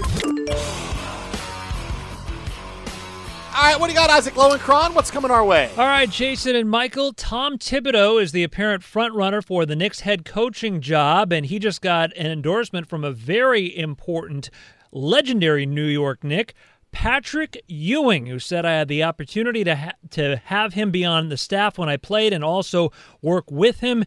All 3.56 3.62
right, 3.62 3.80
what 3.80 3.88
do 3.88 3.94
you 3.94 3.98
got, 3.98 4.10
Isaac 4.10 4.34
Lowenkron? 4.34 4.94
What's 4.94 5.10
coming 5.10 5.32
our 5.32 5.46
way? 5.46 5.72
All 5.78 5.86
right, 5.86 6.10
Jason 6.10 6.58
and 6.58 6.70
Michael. 6.70 7.14
Tom 7.14 7.58
Thibodeau 7.58 8.22
is 8.22 8.34
the 8.34 8.44
apparent 8.44 8.84
frontrunner 8.84 9.42
for 9.42 9.66
the 9.66 9.78
Knicks 9.78 10.02
head 10.02 10.26
coaching 10.26 10.82
job, 10.82 11.32
and 11.32 11.46
he 11.46 11.58
just 11.58 11.82
got 11.82 12.12
an 12.18 12.26
endorsement 12.30 12.90
from 12.90 13.06
a 13.06 13.12
very 13.12 13.74
important, 13.78 14.50
legendary 14.92 15.66
New 15.66 15.86
York 15.86 16.22
Knick. 16.22 16.54
Patrick 16.92 17.64
Ewing, 17.70 18.26
who 18.26 18.40
said 18.40 18.66
I 18.66 18.74
had 18.74 18.90
the 18.90 19.04
opportunity 19.04 19.64
to 19.64 19.76
ha- 19.78 19.94
to 20.10 20.36
have 20.44 20.74
him 20.74 20.92
be 20.92 21.06
on 21.06 21.30
the 21.30 21.38
staff 21.38 21.78
when 21.78 21.88
I 21.88 21.96
played 21.96 22.34
and 22.34 22.44
also 22.44 22.92
work 23.22 23.50
with 23.50 23.80
him. 23.80 24.04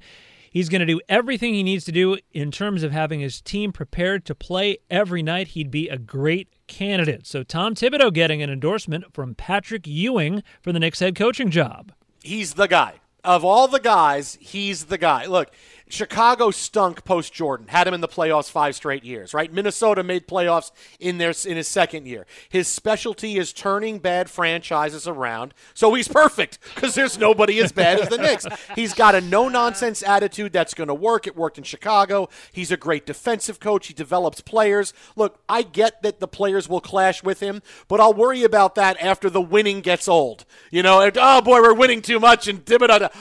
He's 0.51 0.69
going 0.69 0.81
to 0.81 0.87
do 0.87 1.01
everything 1.09 1.55
he 1.55 1.63
needs 1.63 1.87
to 1.87 1.93
do 1.93 2.19
in 2.35 2.51
terms 2.51 2.83
of 2.83 2.93
having 2.93 3.21
his 3.21 3.41
team 3.41 3.73
prepared 3.73 4.27
to 4.27 4.35
play 4.35 4.77
every 4.91 5.23
night. 5.23 5.49
He'd 5.49 5.71
be 5.71 5.89
a 5.89 5.97
great 5.97 6.49
candidate. 6.69 7.27
So 7.27 7.43
Tom 7.43 7.75
Thibodeau 7.75 8.13
getting 8.13 8.43
an 8.43 8.51
endorsement 8.51 9.13
from 9.13 9.35
Patrick 9.35 9.87
Ewing 9.87 10.43
for 10.63 10.73
the 10.73 10.79
Knicks 10.79 11.01
head 11.01 11.17
coaching 11.17 11.51
job. 11.51 11.93
He's 12.23 12.55
the 12.55 12.69
guy. 12.69 13.01
Of 13.25 13.45
all 13.45 13.67
the 13.67 13.81
guys, 13.81 14.39
he's 14.41 14.85
the 14.85 14.99
guy. 14.99 15.27
Look, 15.27 15.51
Chicago 15.91 16.51
stunk 16.51 17.05
post 17.05 17.33
Jordan, 17.33 17.69
had 17.69 17.87
him 17.87 17.95
in 17.95 18.01
the 18.01 18.09
playoffs 18.09 18.51
five 18.51 18.75
straight 18.75 19.05
years, 19.05 19.33
right? 19.35 19.53
Minnesota 19.53 20.03
made 20.03 20.27
playoffs 20.27 20.71
in 21.01 21.19
their 21.19 21.33
in 21.47 21.57
his 21.57 21.69
second 21.69 22.07
year. 22.07 22.27
His 22.49 22.69
specialty 22.69 23.39
is 23.39 23.53
turning 23.53 23.99
bad 23.99 24.31
franchises 24.31 25.07
around, 25.07 25.55
so 25.75 25.95
he's 25.95 26.09
perfect 26.09 26.59
because 26.75 26.95
there's 26.95 27.19
nobody 27.19 27.61
as 27.61 27.73
bad 27.73 28.01
as 28.01 28.09
the 28.09 28.19
Knicks. 28.19 28.47
He's 28.75 28.95
got 28.95 29.15
a 29.15 29.21
no 29.21 29.49
nonsense 29.49 30.03
attitude 30.03 30.53
that's 30.53 30.75
going 30.75 30.89
to 30.89 30.95
work. 30.95 31.27
It 31.27 31.37
worked 31.37 31.59
in 31.59 31.65
Chicago. 31.65 32.29
He's 32.53 32.71
a 32.71 32.77
great 32.77 33.07
defensive 33.07 33.61
coach. 33.61 33.89
He 33.89 33.95
develops 33.95 34.41
players. 34.41 34.93
Look, 35.17 35.41
I 35.49 35.63
get 35.63 36.03
that 36.03 36.21
the 36.21 36.29
players 36.29 36.69
will 36.69 36.81
clash 36.81 37.23
with 37.23 37.41
him, 37.41 37.63
but 37.89 38.01
I'll 38.01 38.15
worry 38.15 38.43
about 38.43 38.75
that 38.77 39.01
after 39.01 39.31
the 39.31 39.41
winning 39.41 39.81
gets 39.81 40.09
old. 40.09 40.45
You 40.71 40.83
know, 40.83 41.01
and, 41.01 41.17
oh 41.19 41.41
boy, 41.41 41.61
we're 41.61 41.75
winning 41.75 42.03
too 42.03 42.21
much, 42.21 42.49
and 42.49 42.63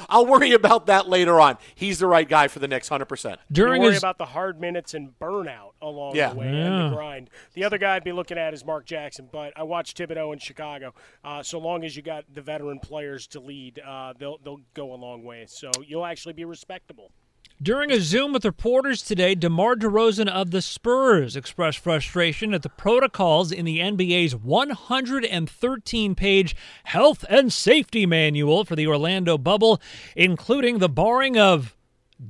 I'll 0.10 0.26
worry 0.26 0.52
about 0.52 0.86
that 0.88 1.08
later 1.08 1.40
on. 1.40 1.58
He's 1.76 2.00
the 2.00 2.08
right 2.08 2.28
guy 2.28 2.48
for 2.48 2.57
the 2.60 2.68
Knicks, 2.68 2.88
hundred 2.88 3.06
percent. 3.06 3.40
During 3.52 3.82
worry 3.82 3.94
his... 3.94 4.02
about 4.02 4.18
the 4.18 4.26
hard 4.26 4.60
minutes 4.60 4.94
and 4.94 5.18
burnout 5.20 5.72
along 5.82 6.16
yeah. 6.16 6.30
the 6.30 6.36
way 6.36 6.46
yeah. 6.46 6.66
and 6.66 6.92
the 6.92 6.96
grind. 6.96 7.30
The 7.54 7.64
other 7.64 7.78
guy 7.78 7.96
I'd 7.96 8.04
be 8.04 8.12
looking 8.12 8.38
at 8.38 8.54
is 8.54 8.66
Mark 8.66 8.86
Jackson, 8.86 9.30
but 9.32 9.54
I 9.56 9.64
watched 9.64 9.98
Thibodeau 9.98 10.34
in 10.34 10.40
Chicago. 10.40 10.94
Uh, 11.24 11.44
so 11.44 11.60
long 11.60 11.84
as 11.84 11.96
you 11.96 12.02
got 12.02 12.26
the 12.34 12.42
veteran 12.42 12.80
players 12.80 13.28
to 13.28 13.40
lead, 13.40 13.80
uh, 13.80 14.14
they'll 14.18 14.38
they'll 14.44 14.62
go 14.74 14.94
a 14.94 14.96
long 14.96 15.24
way. 15.24 15.46
So 15.48 15.72
you'll 15.86 16.06
actually 16.06 16.34
be 16.34 16.46
respectable. 16.46 17.12
During 17.60 17.92
a 17.92 18.00
Zoom 18.00 18.34
with 18.34 18.46
reporters 18.46 19.02
today, 19.02 19.34
DeMar 19.34 19.78
DeRozan 19.78 20.28
of 20.30 20.52
the 20.52 20.62
Spurs 20.62 21.36
expressed 21.36 21.80
frustration 21.80 22.54
at 22.54 22.62
the 22.62 22.70
protocols 22.70 23.52
in 23.52 23.66
the 23.66 23.80
NBA's 23.80 24.36
113 24.36 26.14
page 26.14 26.56
health 26.84 27.26
and 27.28 27.52
safety 27.52 28.06
manual 28.06 28.64
for 28.64 28.76
the 28.76 28.86
Orlando 28.86 29.40
bubble, 29.40 29.82
including 30.16 30.78
the 30.78 30.88
barring 30.88 31.36
of 31.36 31.76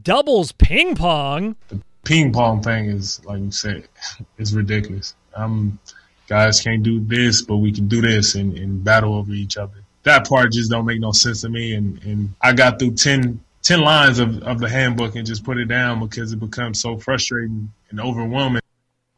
doubles 0.03 0.51
ping 0.51 0.95
pong. 0.95 1.55
The 1.69 1.81
ping 2.03 2.31
pong 2.31 2.61
thing 2.61 2.85
is, 2.85 3.23
like 3.25 3.39
you 3.39 3.51
said, 3.51 3.87
is 4.37 4.55
ridiculous. 4.55 5.15
Um, 5.35 5.79
guys 6.27 6.61
can't 6.61 6.83
do 6.83 6.99
this, 6.99 7.41
but 7.41 7.57
we 7.57 7.71
can 7.71 7.87
do 7.87 8.01
this 8.01 8.35
and, 8.35 8.57
and 8.57 8.83
battle 8.83 9.15
over 9.15 9.31
each 9.31 9.57
other. 9.57 9.83
That 10.03 10.27
part 10.27 10.51
just 10.51 10.71
don't 10.71 10.85
make 10.85 10.99
no 10.99 11.11
sense 11.11 11.41
to 11.41 11.49
me. 11.49 11.73
And, 11.73 12.01
and 12.03 12.33
I 12.41 12.53
got 12.53 12.79
through 12.79 12.91
10 12.91 13.43
10 13.63 13.81
lines 13.81 14.19
of, 14.19 14.41
of 14.43 14.59
the 14.59 14.69
handbook 14.69 15.15
and 15.15 15.27
just 15.27 15.43
put 15.43 15.57
it 15.57 15.65
down 15.65 15.99
because 15.99 16.31
it 16.31 16.39
becomes 16.39 16.79
so 16.79 16.95
frustrating 16.97 17.73
and 17.89 17.99
overwhelming. 17.99 18.61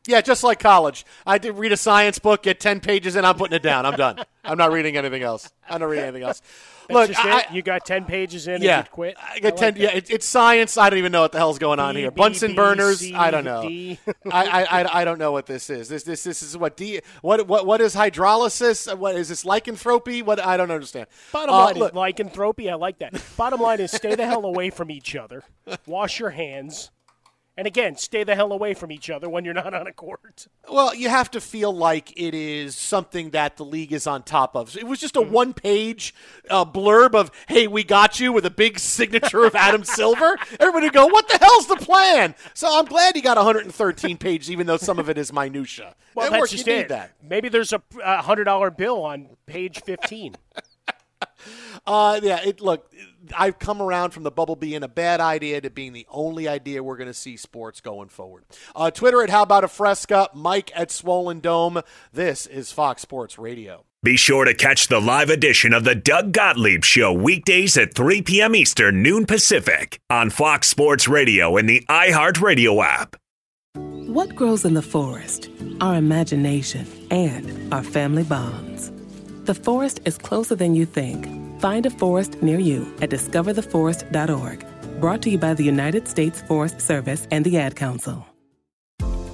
Yeah, 0.07 0.21
just 0.21 0.43
like 0.43 0.59
college. 0.59 1.05
I 1.27 1.37
did 1.37 1.55
read 1.55 1.71
a 1.71 1.77
science 1.77 2.17
book, 2.17 2.41
get 2.41 2.59
10 2.59 2.79
pages 2.79 3.15
in, 3.15 3.25
I'm 3.25 3.35
putting 3.35 3.55
it 3.55 3.61
down. 3.61 3.85
I'm 3.85 3.95
done. 3.95 4.23
I'm 4.43 4.57
not 4.57 4.71
reading 4.71 4.97
anything 4.97 5.21
else. 5.21 5.51
I'm 5.69 5.81
not 5.81 5.89
reading 5.89 6.05
anything 6.05 6.23
else. 6.23 6.41
Look, 6.89 7.11
I, 7.15 7.45
you 7.51 7.61
got 7.61 7.85
10 7.85 8.05
pages 8.05 8.47
in 8.47 8.61
yeah, 8.61 8.79
and 8.79 8.87
you 8.87 8.91
quit? 8.91 9.17
I 9.21 9.39
got 9.39 9.53
I 9.53 9.71
10. 9.71 9.75
yeah, 9.77 9.89
it, 9.89 10.09
it's 10.09 10.25
science. 10.25 10.77
I 10.77 10.89
don't 10.89 10.99
even 10.99 11.11
know 11.11 11.21
what 11.21 11.31
the 11.31 11.37
hell's 11.37 11.59
going 11.59 11.79
on 11.79 11.95
B, 11.95 12.01
here. 12.01 12.11
B, 12.11 12.15
Bunsen 12.15 12.51
B, 12.51 12.55
burners. 12.55 12.99
C, 12.99 13.13
I 13.13 13.31
don't 13.31 13.43
know. 13.43 13.61
I, 14.31 14.63
I, 14.63 15.01
I 15.01 15.05
don't 15.05 15.19
know 15.19 15.31
what 15.31 15.45
this 15.45 15.69
is. 15.69 15.89
This 15.89 16.03
this 16.03 16.23
this 16.23 16.41
is 16.41 16.57
what 16.57 16.77
D 16.77 17.01
what 17.21 17.47
what 17.47 17.65
what 17.65 17.81
is 17.81 17.95
hydrolysis? 17.95 18.95
What 18.97 19.15
is 19.15 19.29
this 19.29 19.45
lycanthropy? 19.45 20.21
What 20.21 20.39
I 20.39 20.57
don't 20.57 20.71
understand. 20.71 21.07
Bottom 21.31 21.53
uh, 21.53 21.65
line 21.65 21.75
look, 21.75 21.91
is 21.91 21.95
lycanthropy. 21.95 22.69
I 22.69 22.75
like 22.75 22.99
that. 22.99 23.21
Bottom 23.37 23.61
line 23.61 23.79
is 23.79 23.91
stay 23.91 24.15
the 24.15 24.25
hell 24.25 24.45
away 24.45 24.69
from 24.69 24.91
each 24.91 25.15
other. 25.15 25.43
Wash 25.85 26.19
your 26.19 26.31
hands. 26.31 26.91
And 27.59 27.67
again, 27.67 27.97
stay 27.97 28.23
the 28.23 28.35
hell 28.35 28.53
away 28.53 28.73
from 28.73 28.89
each 28.89 29.09
other 29.09 29.27
when 29.27 29.43
you're 29.43 29.53
not 29.53 29.73
on 29.73 29.85
a 29.85 29.91
court. 29.91 30.47
Well, 30.71 30.95
you 30.95 31.09
have 31.09 31.29
to 31.31 31.41
feel 31.41 31.75
like 31.75 32.17
it 32.17 32.33
is 32.33 32.73
something 32.73 33.31
that 33.31 33.57
the 33.57 33.65
league 33.65 33.91
is 33.91 34.07
on 34.07 34.23
top 34.23 34.55
of. 34.55 34.77
It 34.77 34.87
was 34.87 34.97
just 34.97 35.17
a 35.17 35.19
mm-hmm. 35.19 35.33
one 35.33 35.53
page 35.53 36.15
uh, 36.49 36.63
blurb 36.63 37.15
of, 37.15 37.31
hey, 37.49 37.67
we 37.67 37.83
got 37.83 38.17
you 38.17 38.31
with 38.31 38.45
a 38.45 38.49
big 38.49 38.79
signature 38.79 39.43
of 39.43 39.55
Adam 39.55 39.83
Silver. 39.83 40.37
Everybody 40.57 40.89
go, 40.89 41.07
what 41.07 41.27
the 41.27 41.37
hell's 41.37 41.67
the 41.67 41.75
plan? 41.75 42.33
So 42.53 42.79
I'm 42.79 42.85
glad 42.85 43.17
you 43.17 43.21
got 43.21 43.35
113 43.35 44.15
pages, 44.15 44.49
even 44.49 44.65
though 44.65 44.77
some 44.77 44.97
of 44.97 45.09
it 45.09 45.17
is 45.17 45.33
minutia. 45.33 45.97
Well, 46.15 46.27
it 46.27 46.29
that's 46.29 46.39
works. 46.39 46.51
just 46.51 46.65
you 46.65 46.75
it. 46.75 46.87
that. 46.87 47.11
Maybe 47.21 47.49
there's 47.49 47.73
a 47.73 47.79
$100 47.79 48.77
bill 48.77 49.03
on 49.03 49.35
page 49.47 49.81
15. 49.81 50.37
uh, 51.85 52.19
yeah, 52.21 52.41
it, 52.43 52.61
look, 52.61 52.91
I've 53.37 53.59
come 53.59 53.81
around 53.81 54.11
from 54.11 54.23
the 54.23 54.31
bubble 54.31 54.55
being 54.55 54.83
a 54.83 54.87
bad 54.87 55.19
idea 55.19 55.61
to 55.61 55.69
being 55.69 55.93
the 55.93 56.07
only 56.09 56.47
idea 56.47 56.83
we're 56.83 56.97
going 56.97 57.07
to 57.07 57.13
see 57.13 57.37
sports 57.37 57.81
going 57.81 58.09
forward. 58.09 58.43
Uh, 58.75 58.91
Twitter 58.91 59.21
at 59.23 59.29
How 59.29 59.43
About 59.43 59.63
a 59.63 59.67
Fresca, 59.67 60.29
Mike 60.33 60.71
at 60.75 60.91
Swollen 60.91 61.39
Dome. 61.39 61.81
This 62.13 62.45
is 62.45 62.71
Fox 62.71 63.01
Sports 63.01 63.37
Radio. 63.37 63.85
Be 64.01 64.15
sure 64.15 64.45
to 64.45 64.53
catch 64.53 64.87
the 64.87 65.01
live 65.01 65.29
edition 65.29 65.73
of 65.73 65.83
the 65.83 65.93
Doug 65.95 66.31
Gottlieb 66.31 66.85
Show 66.85 67.11
weekdays 67.11 67.75
at 67.75 67.93
3 67.93 68.21
p.m. 68.21 68.55
Eastern, 68.55 69.03
noon 69.03 69.25
Pacific 69.25 69.99
on 70.09 70.29
Fox 70.29 70.69
Sports 70.69 71.09
Radio 71.09 71.57
and 71.57 71.67
the 71.67 71.85
iHeartRadio 71.89 72.81
app. 72.81 73.17
What 73.75 74.35
grows 74.35 74.63
in 74.63 74.73
the 74.73 74.81
forest? 74.81 75.49
Our 75.81 75.95
imagination 75.95 76.87
and 77.11 77.73
our 77.73 77.83
family 77.83 78.23
bonds. 78.23 78.91
The 79.43 79.53
forest 79.53 79.99
is 80.05 80.17
closer 80.17 80.55
than 80.55 80.75
you 80.75 80.85
think 80.85 81.27
Find 81.59 81.85
a 81.85 81.89
forest 81.89 82.41
near 82.41 82.59
you 82.59 82.93
at 83.01 83.09
discovertheforest.org. 83.09 84.65
Brought 85.01 85.21
to 85.23 85.29
you 85.29 85.37
by 85.37 85.53
the 85.53 85.63
United 85.63 86.07
States 86.07 86.41
Forest 86.41 86.79
Service 86.81 87.27
and 87.31 87.45
the 87.45 87.57
Ad 87.57 87.75
Council. 87.75 88.25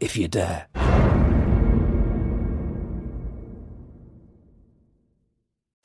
if 0.00 0.16
you 0.16 0.28
dare. 0.28 0.66